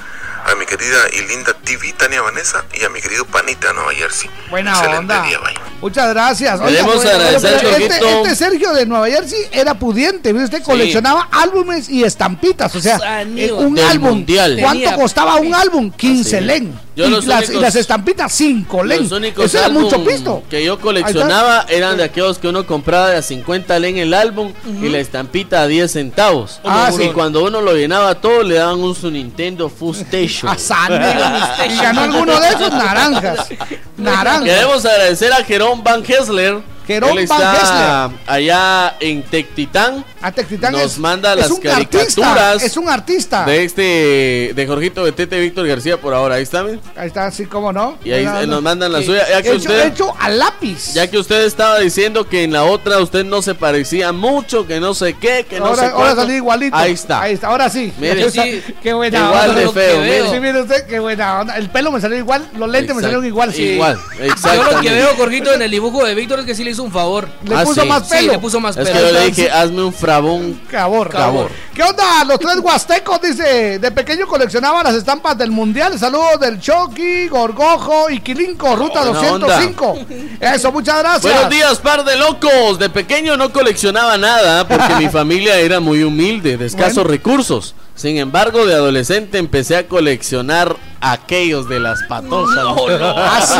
a 0.44 0.54
mi 0.56 0.66
querida 0.66 0.98
y 1.12 1.26
linda 1.28 1.52
TV 1.64 1.92
Tania 1.92 2.20
Vanessa 2.22 2.64
y 2.74 2.84
a 2.84 2.88
mi 2.88 3.00
querido 3.00 3.24
Panita 3.26 3.68
de 3.68 3.74
Nueva 3.74 3.92
Jersey. 3.92 4.28
Buena 4.50 4.70
Excelente 4.72 4.98
onda. 4.98 5.22
día. 5.22 5.38
Muchas 5.80 6.08
gracias. 6.10 6.60
Queremos 6.60 6.94
bueno, 6.96 7.10
agradecer, 7.10 7.58
pero 7.60 7.76
este, 7.76 8.12
este 8.22 8.36
Sergio 8.36 8.72
de 8.72 8.86
Nueva 8.86 9.06
Jersey 9.08 9.40
era 9.52 9.74
pudiente. 9.74 10.32
Usted 10.32 10.62
coleccionaba 10.62 11.28
álbumes 11.30 11.88
y 11.88 12.04
estampitas. 12.04 12.74
O 12.74 12.80
sea, 12.80 13.22
eh, 13.22 13.52
un 13.52 13.78
álbum. 13.78 14.10
mundial. 14.10 14.58
¿Cuánto 14.60 14.84
Tenía- 14.84 14.96
costaba 14.96 15.36
un 15.36 15.54
álbum? 15.54 15.90
15 15.90 16.40
len. 16.40 16.78
Yo 16.94 17.06
y, 17.06 17.10
los 17.10 17.24
las, 17.26 17.42
y 17.42 17.52
únicos- 17.52 17.62
las 17.62 17.76
estampitas, 17.76 18.32
5 18.32 18.84
len. 18.84 19.04
Eso 19.04 19.58
era 19.58 19.68
mucho 19.70 20.04
pisto. 20.04 20.42
que 20.50 20.62
yo 20.64 20.78
coleccionaba 20.78 21.64
eran 21.68 21.96
de 21.96 22.04
aquellos 22.04 22.38
que 22.38 22.48
uno 22.48 22.66
compraba 22.66 23.08
de 23.10 23.16
a 23.16 23.22
50 23.22 23.78
len 23.78 23.96
el 23.96 24.12
álbum 24.12 24.52
y 24.82 24.88
la 24.88 24.98
estampita 24.98 25.62
a 25.62 25.66
10 25.66 25.90
centavos. 25.90 26.60
Ah, 26.64 26.90
y 26.92 26.96
sí. 26.96 27.10
cuando 27.14 27.42
uno 27.44 27.60
lo 27.60 27.74
llenaba 27.74 28.16
todo, 28.16 28.42
le 28.42 28.56
daban 28.56 28.78
un 28.80 28.94
su 28.94 29.10
Nintendo 29.10 29.68
Full 29.70 29.96
Station. 29.96 30.52
Ah, 30.52 31.64
Y 31.70 31.76
ganó 31.76 32.02
alguno 32.02 32.38
de 32.40 32.48
esos 32.48 32.70
naranjas. 32.72 33.48
Naranjas. 33.96 34.44
Queremos 34.44 34.84
agradecer 34.84 35.32
a 35.32 35.44
Jerón 35.44 35.82
Van 35.82 36.02
Hessler. 36.06 36.60
Jerón 36.86 37.18
Él 37.18 37.26
Van 37.26 37.40
está 37.56 38.10
allá 38.26 38.96
en 39.00 39.22
Tectitán. 39.22 40.04
A 40.20 40.32
Tectitán 40.32 40.72
Nos 40.72 40.82
es- 40.82 40.98
manda 40.98 41.32
es 41.32 41.38
las 41.40 41.50
un 41.50 41.60
caricaturas. 41.60 42.36
artista, 42.38 42.66
es 42.66 42.76
un 42.76 42.88
artista. 42.88 43.44
De 43.44 43.64
este, 43.64 44.52
de 44.54 44.66
Jorgito 44.66 45.04
de 45.04 45.12
Tete 45.12 45.38
Víctor 45.40 45.66
García 45.66 45.96
por 46.00 46.14
ahora. 46.14 46.36
Ahí 46.36 46.42
está, 46.42 46.62
¿ven? 46.62 46.80
Ahí 46.96 47.06
está, 47.08 47.26
así 47.26 47.46
como 47.46 47.72
no. 47.72 47.98
Y 48.04 48.12
ahí 48.12 48.46
nos 48.46 48.62
mandan 48.62 48.92
la 48.92 49.00
Sí. 49.00 49.06
suya. 49.06 49.28
Ya 49.28 49.42
que, 49.42 49.48
hecho, 49.50 49.56
usted, 49.58 49.86
hecho 49.86 50.14
a 50.18 50.28
lápiz. 50.28 50.92
ya 50.94 51.08
que 51.10 51.18
usted 51.18 51.44
estaba 51.44 51.78
diciendo 51.78 52.28
que 52.28 52.44
en 52.44 52.52
la 52.52 52.64
otra 52.64 52.98
usted 52.98 53.24
no 53.24 53.42
se 53.42 53.54
parecía 53.54 54.12
mucho, 54.12 54.66
que 54.66 54.80
no 54.80 54.94
sé 54.94 55.14
qué, 55.14 55.46
que 55.48 55.58
no 55.58 55.66
ahora, 55.66 55.76
sé 55.82 55.86
ahora 55.86 55.96
cuánto. 55.96 56.22
salí 56.22 56.34
igualito. 56.34 56.76
Ahí 56.76 56.92
está. 56.92 57.20
Ahí 57.22 57.34
está, 57.34 57.48
ahora 57.48 57.68
sí. 57.70 57.92
Mire, 57.98 58.30
sí, 58.30 58.62
qué 58.82 58.92
buena 58.92 59.18
igual 59.26 59.50
onda. 59.50 59.60
de 59.60 59.68
feo. 59.70 60.32
Sí, 60.32 60.40
mire 60.40 60.60
usted, 60.62 60.86
qué 60.86 60.98
buena 61.00 61.40
onda. 61.40 61.56
El 61.56 61.68
pelo 61.70 61.90
me 61.92 62.00
salió 62.00 62.18
igual, 62.18 62.48
los 62.56 62.68
lentes 62.68 62.94
me 62.94 63.00
Exacto. 63.00 63.02
salieron 63.02 63.26
igual. 63.26 63.52
sí. 63.52 63.62
Igual, 63.62 63.98
Yo 64.18 64.64
lo 64.72 64.80
que 64.80 64.90
veo, 64.90 65.08
Jorgito, 65.16 65.52
en 65.52 65.62
el 65.62 65.70
dibujo 65.70 66.04
de 66.04 66.14
Víctor 66.14 66.40
es 66.40 66.46
que 66.46 66.54
sí 66.54 66.64
le 66.64 66.71
hizo 66.72 66.82
un 66.82 66.90
favor. 66.92 67.28
Le 67.44 67.54
Ah, 67.54 67.64
puso 67.64 67.82
sí. 67.82 67.88
más 67.88 68.02
Sí, 68.08 68.14
pelo. 68.16 68.32
le 68.32 68.38
puso 68.38 68.60
más 68.60 68.76
Es 68.76 68.88
pelo. 68.88 68.98
que 69.00 69.06
yo 69.06 69.12
le 69.12 69.26
dije, 69.26 69.50
hazme 69.50 69.82
un 69.84 69.92
frabón. 69.92 70.60
Cabor. 70.70 71.08
Cabor. 71.08 71.50
¿Qué 71.74 71.82
onda? 71.82 72.24
Los 72.24 72.38
tres 72.38 72.58
huastecos, 72.60 73.20
dice. 73.22 73.78
De 73.78 73.90
pequeño 73.90 74.26
coleccionaban 74.26 74.84
las 74.84 74.94
estampas 74.94 75.36
del 75.38 75.50
mundial. 75.50 75.98
Saludos 75.98 76.40
del 76.40 76.60
Chucky, 76.60 77.28
Gorgojo 77.28 78.10
y 78.10 78.20
Quilinco, 78.20 78.74
ruta 78.76 79.04
Buena 79.04 79.18
205. 79.38 79.98
Eso, 80.40 80.72
muchas 80.72 80.98
gracias. 80.98 81.22
Buenos 81.32 81.50
días, 81.50 81.78
par 81.78 82.04
de 82.04 82.16
locos. 82.16 82.78
De 82.78 82.90
pequeño 82.90 83.36
no 83.36 83.52
coleccionaba 83.52 84.18
nada 84.18 84.66
porque 84.66 84.94
mi 84.98 85.08
familia 85.08 85.56
era 85.56 85.80
muy 85.80 86.02
humilde, 86.02 86.56
de 86.56 86.66
escasos 86.66 86.94
Bueno. 86.96 87.10
recursos. 87.10 87.74
Sin 87.94 88.16
embargo, 88.18 88.64
de 88.66 88.74
adolescente 88.74 89.36
empecé 89.38 89.76
a 89.76 89.86
coleccionar 89.86 90.76
aquellos 91.00 91.68
de 91.68 91.78
las 91.78 92.02
patojas. 92.04 92.64
Así, 92.64 93.54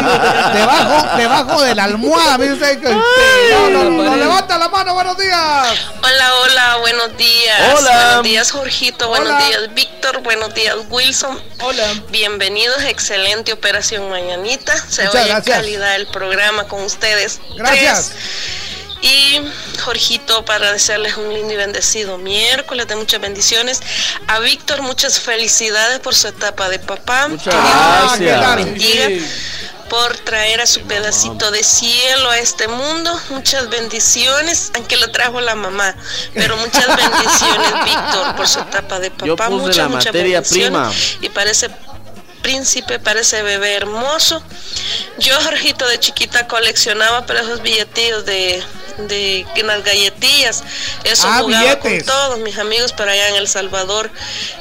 debajo, 0.55 1.17
debajo 1.19 1.63
de 1.63 1.75
la 1.75 1.85
almohada. 1.85 2.39
Mire 2.39 2.55
usted 2.55 2.81
que- 2.81 2.89
no, 2.91 3.71
no, 3.71 3.85
no, 3.85 4.03
no, 4.05 4.17
levanta 4.17 4.57
la 4.59 4.69
mano, 4.69 4.95
buenos 4.95 5.19
días. 5.19 5.67
Hola, 6.03 6.35
hola, 6.45 6.77
buenos 6.81 7.17
días. 7.17 7.79
Hola. 7.79 8.05
Buenos 8.07 8.23
días, 8.25 8.51
Jorgito. 8.51 9.09
Buenos 9.09 9.29
Hola. 9.29 9.45
días, 9.47 9.75
Víctor. 9.75 10.23
Buenos 10.23 10.55
días, 10.55 10.77
Wilson. 10.89 11.39
Hola. 11.61 11.85
Bienvenidos, 12.11 12.83
excelente 12.85 13.53
Operación 13.53 14.09
Mañanita. 14.09 14.75
Se 14.89 15.05
Muchas 15.05 15.23
oye 15.23 15.29
gracias. 15.31 15.59
calidad 15.59 15.95
el 15.97 16.07
programa 16.07 16.65
con 16.69 16.83
ustedes. 16.85 17.41
Gracias. 17.57 18.11
Tres. 18.11 18.72
Y 19.03 19.41
Jorgito, 19.81 20.45
para 20.45 20.73
desearles 20.73 21.17
un 21.17 21.33
lindo 21.35 21.53
y 21.53 21.57
bendecido 21.57 22.19
miércoles 22.19 22.87
de 22.87 22.95
muchas 22.97 23.21
bendiciones. 23.21 23.81
A 24.29 24.39
Víctor, 24.39 24.81
muchas 24.83 25.19
felicidades 25.21 25.99
por 25.99 26.15
su 26.15 26.29
etapa 26.29 26.69
de 26.69 26.79
papá. 26.79 27.27
Muchas 27.29 27.53
Que 27.53 28.25
Dios 28.25 28.39
gracias. 28.39 28.57
bendiga. 28.57 29.09
por 29.91 30.17
traer 30.19 30.61
a 30.61 30.67
su 30.67 30.81
pedacito 30.83 31.51
de 31.51 31.63
cielo 31.65 32.31
a 32.31 32.39
este 32.39 32.69
mundo. 32.69 33.13
Muchas 33.31 33.69
bendiciones, 33.69 34.71
aunque 34.77 34.97
lo 34.97 35.11
trajo 35.11 35.41
la 35.41 35.55
mamá, 35.57 35.95
pero 36.33 36.57
muchas 36.57 36.87
bendiciones, 36.97 37.73
Víctor, 37.85 38.37
por 38.37 38.47
su 38.49 38.61
etapa 38.61 39.01
de 39.01 39.11
papá. 39.11 39.27
Yo 39.27 39.37
puse 39.37 39.51
muchas, 39.51 39.77
la 39.79 39.89
muchas 39.89 40.07
materia 40.07 40.41
bendiciones. 40.41 40.71
prima. 40.71 40.93
Y 41.27 41.29
parece 41.29 41.69
príncipe, 42.43 42.99
parece 42.99 43.43
bebé 43.43 43.75
hermoso. 43.75 44.43
Yo, 45.19 45.35
Jorgito, 45.43 45.87
de 45.89 45.99
chiquita 46.01 46.47
coleccionaba 46.49 47.25
pero 47.27 47.41
esos 47.41 47.63
billetillos 47.63 48.25
de, 48.27 48.63
de 48.99 49.47
en 49.55 49.67
las 49.67 49.83
galletillas. 49.85 50.63
Eso 51.05 51.27
Ah, 51.29 51.39
jugaba 51.43 51.63
billetes. 51.77 52.05
con 52.05 52.07
todos 52.15 52.39
mis 52.41 52.59
amigos 52.59 52.93
para 52.93 53.13
allá 53.13 53.29
en 53.29 53.37
El 53.37 53.49
Salvador. 53.49 54.11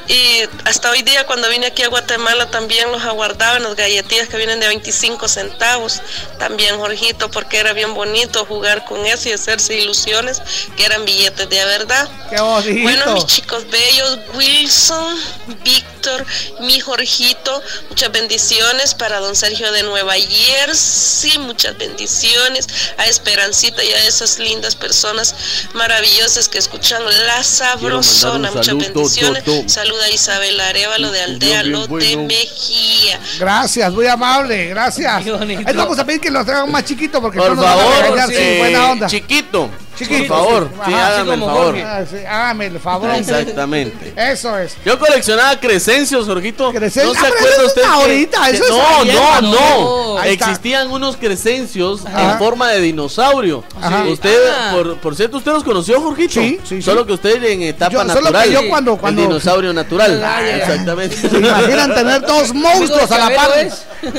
Y 0.07 0.41
hasta 0.65 0.91
hoy 0.91 1.01
día, 1.03 1.25
cuando 1.25 1.47
vine 1.49 1.67
aquí 1.67 1.83
a 1.83 1.87
Guatemala, 1.87 2.49
también 2.51 2.91
los 2.91 3.03
aguardaba 3.03 3.57
en 3.57 3.63
las 3.63 3.75
galletillas 3.75 4.27
que 4.27 4.37
vienen 4.37 4.59
de 4.59 4.67
25 4.67 5.27
centavos. 5.27 6.01
También, 6.37 6.77
Jorgito, 6.77 7.31
porque 7.31 7.57
era 7.59 7.71
bien 7.73 7.93
bonito 7.93 8.45
jugar 8.45 8.83
con 8.85 9.05
eso 9.05 9.29
y 9.29 9.31
hacerse 9.31 9.75
ilusiones 9.75 10.41
que 10.75 10.85
eran 10.85 11.05
billetes 11.05 11.49
de 11.49 11.65
verdad. 11.65 12.09
Qué. 12.29 12.81
Bueno, 12.83 13.13
mis 13.13 13.25
chicos 13.25 13.69
bellos, 13.69 14.19
Wilson, 14.33 15.15
Víctor, 15.63 16.25
mi 16.59 16.79
Jorgito, 16.81 17.61
muchas 17.89 18.11
bendiciones 18.11 18.93
para 18.93 19.19
don 19.19 19.35
Sergio 19.35 19.71
de 19.71 19.83
Nueva 19.83 20.13
Jersey, 20.15 21.37
muchas 21.39 21.77
bendiciones 21.77 22.67
a 22.97 23.05
Esperancita 23.07 23.83
y 23.83 23.91
a 23.91 24.07
esas 24.07 24.39
lindas 24.39 24.75
personas 24.75 25.35
maravillosas 25.73 26.47
que 26.49 26.57
escuchan 26.57 27.01
La 27.27 27.43
Sabrosona, 27.43 28.49
muchas 28.51 28.65
saludo, 28.67 28.85
bendiciones. 28.93 29.43
to, 29.43 29.61
to. 29.63 29.69
Saluda 29.69 30.05
a 30.05 30.09
Isabel 30.09 30.59
Arevalo 30.59 31.11
de 31.11 31.21
Aldea 31.21 31.61
bien 31.63 31.71
Lo 31.73 31.81
de 31.81 31.87
bueno. 31.87 32.23
Mejía. 32.23 33.19
Gracias, 33.39 33.91
muy 33.91 34.07
amable, 34.07 34.67
gracias. 34.67 35.25
Ahí 35.25 35.75
vamos 35.75 35.97
a 35.99 36.05
pedir 36.05 36.21
que 36.21 36.31
lo 36.31 36.43
traigan 36.45 36.71
más 36.71 36.85
chiquito 36.85 37.21
porque 37.21 37.37
Por 37.39 37.49
no 37.49 37.55
nos 37.55 37.63
van 37.65 37.79
a 37.79 37.81
favor, 37.81 38.27
sí, 38.29 38.35
eh, 38.37 38.57
buena 38.59 38.91
onda. 38.91 39.07
chiquito. 39.07 39.69
Chiquito, 40.07 40.33
por 40.33 40.37
favor, 40.37 40.69
sí. 40.85 40.93
hágame 40.93 41.33
el 41.33 41.39
favor. 41.41 41.75
Ah, 41.85 42.03
sí, 42.09 42.17
hágame 42.27 42.65
el 42.67 42.79
favor. 42.79 43.09
Exactamente. 43.15 44.13
Eso 44.15 44.57
es. 44.57 44.75
Yo 44.85 44.97
coleccionaba 44.99 45.59
crescencios, 45.59 46.25
Jorgito. 46.25 46.71
Crescencios. 46.71 47.15
¿No 47.15 47.19
se 47.19 47.25
Ah, 47.25 47.29
acuerda 47.29 47.49
eso 47.53 47.61
es 47.61 47.67
usted? 47.67 47.81
que- 47.81 47.87
ahorita, 47.87 48.45
que- 48.45 48.51
eso 48.51 48.63
es 48.63 48.69
no, 48.69 49.01
ayer, 49.01 49.15
no, 49.15 49.41
no. 49.41 50.15
no. 50.15 50.23
Existían 50.23 50.91
unos 50.91 51.17
crescencios 51.17 52.05
Ajá. 52.05 52.33
en 52.33 52.37
forma 52.39 52.69
de 52.69 52.81
dinosaurio. 52.81 53.63
Ajá. 53.81 54.03
Usted, 54.05 54.37
Ah. 54.51 54.71
por, 54.75 54.97
por 54.97 55.15
cierto, 55.15 55.37
¿usted 55.37 55.51
los 55.51 55.63
conoció, 55.63 55.99
Jorgito? 56.01 56.33
Sí, 56.33 56.59
sí, 56.63 56.75
sí. 56.77 56.81
Solo 56.81 57.05
que 57.05 57.13
usted 57.13 57.43
en 57.43 57.63
etapa 57.63 57.91
Yo- 57.91 57.99
solo 58.01 58.13
natural. 58.21 58.43
que 58.47 58.53
yo 58.53 58.69
cuando- 58.69 58.97
cuando- 58.97 59.21
El 59.21 59.27
dinosaurio 59.27 59.73
natural. 59.73 60.21
Ah. 60.23 60.41
Exactamente. 60.47 61.15
¿Se 61.15 61.37
imaginan 61.37 61.93
tener 61.93 62.21
dos 62.21 62.53
monstruos 62.53 63.11
a 63.11 63.17
la 63.29 63.35
par? 63.35 63.51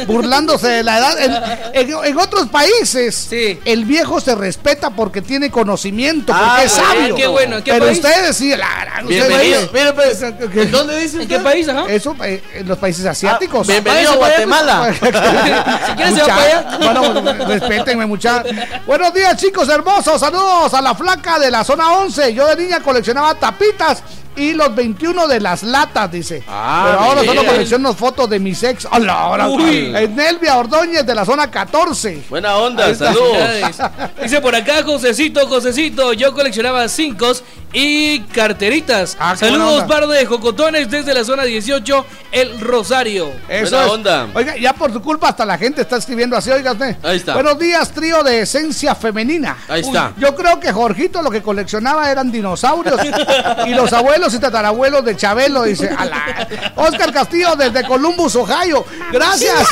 Burlándose 0.06 0.68
de 0.68 0.82
la 0.82 0.98
edad. 0.98 1.18
En, 1.74 1.90
en- 1.90 2.04
en 2.04 2.18
otros 2.18 2.48
países, 2.48 3.28
el 3.64 3.84
viejo 3.84 4.20
se 4.20 4.34
respeta 4.34 4.90
porque 4.90 5.22
tiene 5.22 5.50
conocimiento, 5.50 5.71
porque 6.32 6.42
Ah, 6.44 6.62
es 6.64 6.72
bueno. 6.76 6.88
sabio. 6.92 7.14
Qué 7.16 7.26
bueno, 7.26 7.56
¿en 7.58 7.62
qué 7.62 7.72
Pero 7.72 7.86
país? 7.86 7.98
ustedes 7.98 8.36
sí, 8.36 8.50
la 8.56 8.68
gran. 8.84 9.06
Bienvenido. 9.06 9.70
pues, 9.94 10.22
¿en 10.22 10.70
dónde 10.70 10.98
dice 11.00 11.22
¿En 11.22 11.28
qué 11.28 11.38
país, 11.38 11.68
ajá? 11.68 11.84
Eso, 11.88 12.16
eh, 12.24 12.42
en 12.54 12.68
los 12.68 12.78
países 12.78 13.04
asiáticos. 13.06 13.68
Ah, 13.68 13.72
bienvenido 13.72 14.12
a 14.12 14.16
Váyase 14.16 14.44
Guatemala. 14.46 14.94
Si 15.86 15.92
quieres, 15.94 16.14
se 16.14 16.20
va 16.20 16.26
para 16.26 16.42
allá. 16.42 16.78
Bueno, 16.78 17.46
respétenme, 17.46 18.06
muchachos. 18.06 18.52
Buenos 18.86 19.14
días, 19.14 19.36
chicos 19.36 19.68
hermosos. 19.68 20.20
Saludos 20.20 20.72
a 20.74 20.80
la 20.82 20.94
flaca 20.94 21.38
de 21.38 21.50
la 21.50 21.64
zona 21.64 21.92
11. 21.92 22.34
Yo 22.34 22.46
de 22.46 22.56
niña 22.56 22.80
coleccionaba 22.80 23.34
tapitas 23.34 24.02
y 24.36 24.52
los 24.52 24.74
21 24.74 25.26
de 25.26 25.40
las 25.40 25.62
latas, 25.62 26.10
dice. 26.10 26.42
Ah, 26.48 26.84
Pero 26.86 27.00
ahora 27.00 27.20
bien. 27.22 27.34
solo 27.34 27.46
colecciono 27.48 27.94
fotos 27.94 28.30
de 28.30 28.38
mis 28.38 28.62
ex. 28.62 28.86
Hola, 28.90 29.12
ahora. 29.12 29.48
Uy. 29.48 29.92
En 29.94 30.16
Nelvia 30.16 30.56
Ordóñez 30.58 31.04
de 31.04 31.14
la 31.14 31.24
zona 31.24 31.50
14. 31.50 32.24
Buena 32.30 32.56
onda, 32.56 32.94
saludos. 32.94 33.36
Dice 34.22 34.40
por 34.40 34.54
acá, 34.54 34.82
Josecito, 34.84 35.46
Josecito, 35.46 36.12
yo 36.12 36.32
coleccionaba 36.32 36.88
cincos 36.88 37.44
y 37.72 38.20
carteritas. 38.20 39.16
Ah, 39.18 39.36
Saludos, 39.36 39.84
par 39.84 40.06
de 40.06 40.26
jocotones 40.26 40.90
desde 40.90 41.14
la 41.14 41.24
zona 41.24 41.44
18, 41.44 42.06
El 42.32 42.60
Rosario. 42.60 43.32
Eso 43.48 43.70
Buena 43.76 43.86
es. 43.86 43.92
onda. 43.92 44.28
Oiga, 44.34 44.56
ya 44.56 44.72
por 44.74 44.92
tu 44.92 45.00
culpa 45.02 45.28
hasta 45.28 45.44
la 45.46 45.56
gente 45.58 45.82
está 45.82 45.96
escribiendo 45.96 46.36
así, 46.36 46.50
oiga 46.50 46.72
usted. 46.72 46.96
Ahí 47.02 47.16
está. 47.16 47.34
Buenos 47.34 47.58
días, 47.58 47.90
trío 47.92 48.22
de 48.22 48.40
esencia 48.42 48.94
femenina. 48.94 49.56
Ahí 49.68 49.80
está. 49.80 50.12
Yo 50.18 50.34
creo 50.34 50.60
que 50.60 50.72
Jorgito 50.72 51.22
lo 51.22 51.30
que 51.30 51.42
coleccionaba 51.42 52.10
eran 52.10 52.30
dinosaurios 52.30 53.00
y 53.66 53.70
los 53.74 53.92
abuelos 53.92 54.34
y 54.34 54.38
tatarabuelos 54.38 55.04
de 55.04 55.16
Chabelo, 55.16 55.62
dice. 55.62 55.88
"Ala". 55.88 56.48
Oscar 56.76 57.12
Castillo 57.12 57.56
desde 57.56 57.84
Columbus, 57.86 58.36
Ohio. 58.36 58.84
Gracias. 59.12 59.68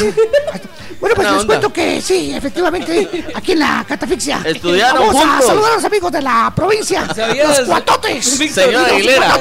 Bueno, 1.14 1.14
pues 1.16 1.28
les 1.28 1.40
onda. 1.42 1.46
cuento 1.46 1.72
que 1.72 2.00
sí, 2.02 2.32
efectivamente, 2.34 3.24
aquí 3.34 3.52
en 3.52 3.58
la 3.58 3.84
catafixia. 3.86 4.40
Estudiaron 4.44 5.06
Vamos 5.08 5.24
a 5.24 5.42
saludar 5.46 5.72
a 5.72 5.74
los 5.76 5.84
amigos 5.84 6.12
de 6.12 6.22
la 6.22 6.52
provincia. 6.54 7.06
Los 7.46 7.60
cuatotes. 7.60 8.24
Señora 8.52 8.86
Aguilera. 8.86 9.36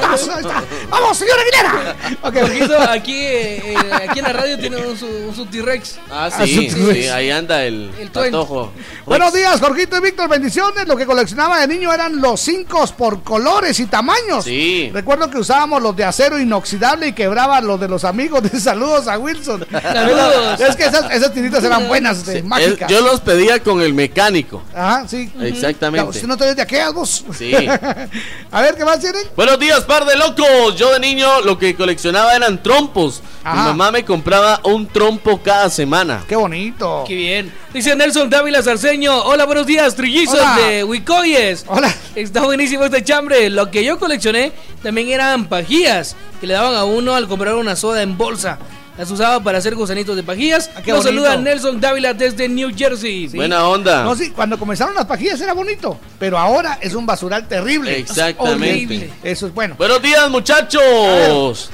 Vamos, 0.90 1.16
señora 1.16 1.40
Aguilera. 1.42 1.96
Ok. 2.22 2.36
Jorgito, 2.40 2.80
aquí, 2.80 3.14
eh, 3.16 3.74
eh, 3.74 3.76
aquí 4.08 4.18
en 4.18 4.24
la 4.24 4.32
radio 4.32 4.58
tiene 4.58 4.76
un, 4.78 4.96
su, 4.96 5.06
un 5.06 5.34
su 5.34 5.46
T-Rex. 5.46 5.98
Ah, 6.10 6.28
Ah, 6.32 6.44
sí, 6.46 6.70
sí. 6.70 6.92
sí, 6.92 7.08
ahí 7.08 7.30
anda 7.30 7.64
el, 7.64 7.90
El 7.98 8.10
patojo. 8.10 8.72
Buenos 9.06 9.32
días, 9.32 9.58
Jorgito 9.60 9.96
y 9.96 10.00
Víctor, 10.00 10.28
bendiciones. 10.28 10.86
Lo 10.86 10.96
que 10.96 11.06
coleccionaba 11.06 11.58
de 11.60 11.66
niño 11.66 11.92
eran 11.92 12.20
los 12.20 12.40
cinco 12.40 12.84
por 12.96 13.22
colores 13.22 13.78
y 13.80 13.86
tamaños. 13.86 14.44
Sí. 14.44 14.90
Recuerdo 14.92 15.30
que 15.30 15.38
usábamos 15.38 15.82
los 15.82 15.96
de 15.96 16.04
acero 16.04 16.38
inoxidable 16.38 17.08
y 17.08 17.12
quebraba 17.12 17.60
los 17.60 17.80
de 17.80 17.88
los 17.88 18.04
amigos. 18.04 18.42
De 18.42 18.60
saludos 18.60 19.08
a 19.08 19.18
Wilson. 19.18 19.66
Saludos. 19.70 20.60
Es 20.60 20.76
que 20.76 20.84
esas, 20.84 21.10
esas 21.10 21.32
tiritas 21.32 21.59
eran 21.64 21.88
buenas, 21.88 22.24
de, 22.26 22.40
Sí, 22.40 22.42
mágicas. 22.42 22.90
yo 22.90 23.00
los 23.00 23.20
pedía 23.20 23.62
con 23.62 23.80
el 23.80 23.94
mecánico. 23.94 24.62
Ajá, 24.74 25.06
sí. 25.08 25.30
Exactamente. 25.40 26.08
Usted 26.08 26.26
no 26.26 26.36
te 26.36 26.44
ves 26.44 26.56
de 26.56 26.62
aquellas 26.62 26.92
vos. 26.92 27.24
Sí. 27.36 27.52
a 28.50 28.60
ver, 28.60 28.74
¿qué 28.74 28.84
más 28.84 29.00
tienen? 29.00 29.22
Buenos 29.36 29.58
días, 29.58 29.80
par 29.80 30.04
de 30.04 30.16
locos. 30.16 30.76
Yo 30.76 30.92
de 30.92 31.00
niño 31.00 31.40
lo 31.42 31.58
que 31.58 31.74
coleccionaba 31.74 32.34
eran 32.34 32.62
trompos. 32.62 33.22
Mi 33.44 33.52
mamá 33.58 33.90
me 33.90 34.04
compraba 34.04 34.60
un 34.64 34.86
trompo 34.86 35.40
cada 35.42 35.70
semana. 35.70 36.24
Qué 36.28 36.36
bonito. 36.36 37.04
Qué 37.06 37.14
bien. 37.14 37.52
Dice 37.72 37.96
Nelson 37.96 38.28
Dávila 38.28 38.62
Sarceño. 38.62 39.16
Hola, 39.24 39.46
buenos 39.46 39.66
días, 39.66 39.94
trillizos 39.94 40.38
Hola. 40.38 40.56
de 40.56 40.84
Huicoyes. 40.84 41.64
Hola. 41.66 41.94
Está 42.14 42.42
buenísimo 42.42 42.84
este 42.84 43.02
chambre. 43.02 43.48
Lo 43.48 43.70
que 43.70 43.82
yo 43.84 43.98
coleccioné 43.98 44.52
también 44.82 45.08
eran 45.08 45.46
pajillas 45.46 46.16
que 46.40 46.46
le 46.46 46.54
daban 46.54 46.74
a 46.74 46.84
uno 46.84 47.14
al 47.14 47.28
comprar 47.28 47.54
una 47.54 47.76
soda 47.76 48.02
en 48.02 48.18
bolsa. 48.18 48.58
Las 49.00 49.10
usaba 49.10 49.42
para 49.42 49.56
hacer 49.56 49.74
gusanitos 49.74 50.14
de 50.14 50.22
pajillas. 50.22 50.68
Ah, 50.74 50.80
Nos 50.80 50.84
bonito. 50.84 51.02
saluda 51.04 51.36
Nelson 51.38 51.80
Dávila 51.80 52.12
desde 52.12 52.50
New 52.50 52.70
Jersey. 52.76 53.28
Buena 53.28 53.66
onda. 53.66 54.04
No, 54.04 54.14
sí, 54.14 54.28
cuando 54.28 54.58
comenzaron 54.58 54.94
las 54.94 55.06
pajillas 55.06 55.40
era 55.40 55.54
bonito, 55.54 55.98
pero 56.18 56.36
ahora 56.36 56.78
es 56.82 56.92
un 56.92 57.06
basural 57.06 57.48
terrible. 57.48 57.96
Exactamente. 57.96 58.68
Horrible. 58.68 59.10
Eso 59.22 59.46
es 59.46 59.54
bueno. 59.54 59.74
Buenos 59.78 60.02
días, 60.02 60.28
muchachos. 60.28 61.70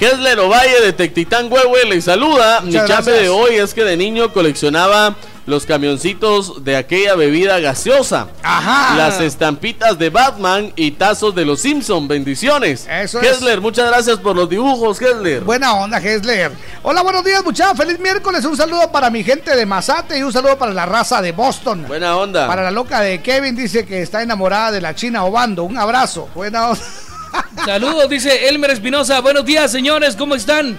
Kessler 0.00 0.40
Ovalle 0.40 0.80
de 0.80 0.92
Tectitán 0.92 1.46
Huehue 1.52 1.84
les 1.88 2.02
saluda. 2.02 2.60
Mi 2.62 2.72
Muchas 2.72 2.88
gracias. 2.88 3.16
de 3.20 3.28
hoy 3.28 3.54
es 3.54 3.72
que 3.72 3.84
de 3.84 3.96
niño 3.96 4.32
coleccionaba 4.32 5.14
los 5.46 5.64
camioncitos 5.64 6.64
de 6.64 6.76
aquella 6.76 7.14
bebida 7.14 7.60
gaseosa. 7.60 8.28
Ajá. 8.42 8.96
Las 8.96 9.20
estampitas 9.20 9.98
de 9.98 10.10
Batman 10.10 10.72
y 10.74 10.90
tazos 10.90 11.34
de 11.34 11.44
los 11.44 11.60
Simpson. 11.60 12.08
Bendiciones. 12.08 12.86
Eso 12.90 13.20
es. 13.20 13.28
Kessler, 13.28 13.60
muchas 13.60 13.88
gracias 13.88 14.18
por 14.18 14.34
los 14.34 14.50
dibujos, 14.50 14.98
Kessler. 14.98 15.42
Buena 15.44 15.74
onda, 15.74 15.98
Hesler. 15.98 16.52
Hola, 16.82 17.02
buenos 17.02 17.24
días, 17.24 17.44
muchachos. 17.44 17.78
Feliz 17.78 17.98
miércoles. 18.00 18.44
Un 18.44 18.56
saludo 18.56 18.90
para 18.90 19.08
mi 19.08 19.22
gente 19.22 19.54
de 19.54 19.64
Mazate 19.64 20.18
y 20.18 20.22
un 20.22 20.32
saludo 20.32 20.58
para 20.58 20.74
la 20.74 20.84
raza 20.84 21.22
de 21.22 21.32
Boston. 21.32 21.84
Buena 21.86 22.16
onda. 22.16 22.48
Para 22.48 22.64
la 22.64 22.72
loca 22.72 23.00
de 23.00 23.22
Kevin, 23.22 23.54
dice 23.54 23.86
que 23.86 24.02
está 24.02 24.22
enamorada 24.22 24.72
de 24.72 24.80
la 24.80 24.94
China 24.94 25.24
Obando. 25.24 25.62
Un 25.62 25.78
abrazo. 25.78 26.28
Buena 26.34 26.70
onda. 26.70 26.82
Saludos, 27.64 28.08
dice 28.08 28.48
Elmer 28.48 28.70
Espinosa. 28.72 29.20
Buenos 29.20 29.44
días, 29.44 29.70
señores, 29.70 30.16
¿cómo 30.16 30.34
están? 30.34 30.78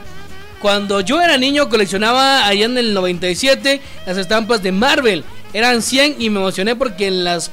Cuando 0.61 1.01
yo 1.01 1.21
era 1.21 1.37
niño 1.37 1.69
coleccionaba 1.69 2.47
allá 2.47 2.65
en 2.65 2.77
el 2.77 2.93
97 2.93 3.81
las 4.05 4.17
estampas 4.17 4.63
de 4.63 4.71
Marvel. 4.71 5.23
Eran 5.53 5.81
100 5.81 6.15
y 6.19 6.29
me 6.29 6.39
emocioné 6.39 6.75
porque 6.75 7.07
en 7.07 7.23
las, 7.23 7.51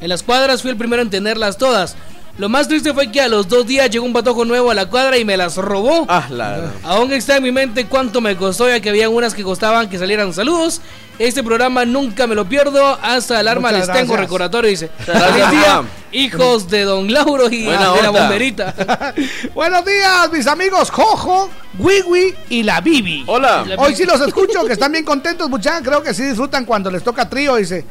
en 0.00 0.08
las 0.08 0.22
cuadras 0.22 0.62
fui 0.62 0.70
el 0.70 0.76
primero 0.76 1.02
en 1.02 1.10
tenerlas 1.10 1.58
todas. 1.58 1.96
Lo 2.38 2.50
más 2.50 2.68
triste 2.68 2.92
fue 2.92 3.10
que 3.10 3.22
a 3.22 3.28
los 3.28 3.48
dos 3.48 3.66
días 3.66 3.88
llegó 3.88 4.04
un 4.04 4.12
patojo 4.12 4.44
nuevo 4.44 4.70
a 4.70 4.74
la 4.74 4.86
cuadra 4.90 5.16
y 5.16 5.24
me 5.24 5.38
las 5.38 5.56
robó. 5.56 6.04
Ah, 6.06 6.26
la- 6.28 6.70
Aún 6.82 7.10
está 7.14 7.36
en 7.38 7.42
mi 7.42 7.50
mente 7.50 7.86
cuánto 7.86 8.20
me 8.20 8.36
costó, 8.36 8.68
ya 8.68 8.78
que 8.80 8.90
había 8.90 9.08
unas 9.08 9.32
que 9.32 9.42
costaban 9.42 9.88
que 9.88 9.98
salieran 9.98 10.34
saludos. 10.34 10.82
Este 11.18 11.42
programa 11.42 11.86
nunca 11.86 12.26
me 12.26 12.34
lo 12.34 12.46
pierdo, 12.46 12.98
hasta 13.00 13.38
alarma 13.38 13.70
Muchas 13.72 13.88
les 13.88 13.96
tengo 13.96 14.18
recordatorio, 14.18 14.68
dice. 14.68 14.90
Feliz 14.98 15.50
día. 15.50 15.82
Hijos 16.12 16.68
de 16.68 16.82
Don 16.82 17.10
Lauro 17.10 17.48
y 17.50 17.64
Buena 17.64 17.92
de 17.94 18.02
la 18.02 18.10
bomberita. 18.10 18.74
Buenos 19.54 19.82
días, 19.86 20.30
mis 20.30 20.46
amigos 20.46 20.90
Jojo, 20.90 21.48
Wiwi 21.78 22.34
y 22.50 22.62
la 22.64 22.82
Bibi. 22.82 23.24
Hola. 23.26 23.64
Hoy 23.78 23.94
sí 23.96 24.04
los 24.04 24.20
escucho, 24.20 24.62
que 24.66 24.74
están 24.74 24.92
bien 24.92 25.04
contentos, 25.06 25.48
muchachos. 25.48 25.82
Creo 25.88 26.02
que 26.02 26.12
sí 26.12 26.22
disfrutan 26.22 26.66
cuando 26.66 26.90
les 26.90 27.02
toca 27.02 27.28
trío. 27.30 27.56
Dice, 27.56 27.86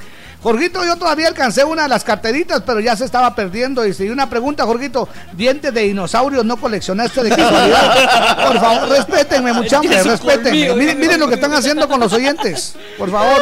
Jorgito, 0.45 0.85
yo 0.85 0.95
todavía 0.95 1.27
alcancé 1.27 1.63
una 1.63 1.81
de 1.81 1.89
las 1.89 2.03
carteritas, 2.03 2.61
pero 2.63 2.79
ya 2.79 2.95
se 2.95 3.03
estaba 3.03 3.33
perdiendo. 3.33 3.81
Dice, 3.81 4.05
y 4.05 4.09
una 4.09 4.29
pregunta, 4.29 4.63
Jorgito, 4.63 5.09
¿dientes 5.33 5.73
de 5.73 5.81
dinosaurio 5.81 6.43
no 6.43 6.57
coleccionaste 6.57 7.23
de 7.23 7.29
casualidad? 7.31 8.45
Por 8.47 8.59
favor, 8.59 8.89
respétenme, 8.89 9.53
muchachos, 9.53 10.05
respétenme. 10.05 10.67
colmillo, 10.67 10.75
Miren, 10.75 10.99
miren 10.99 11.19
lo 11.19 11.27
que 11.27 11.33
están 11.33 11.51
haciendo 11.51 11.87
con 11.87 11.99
los 11.99 12.13
oyentes. 12.13 12.75
Por 12.95 13.09
favor. 13.09 13.41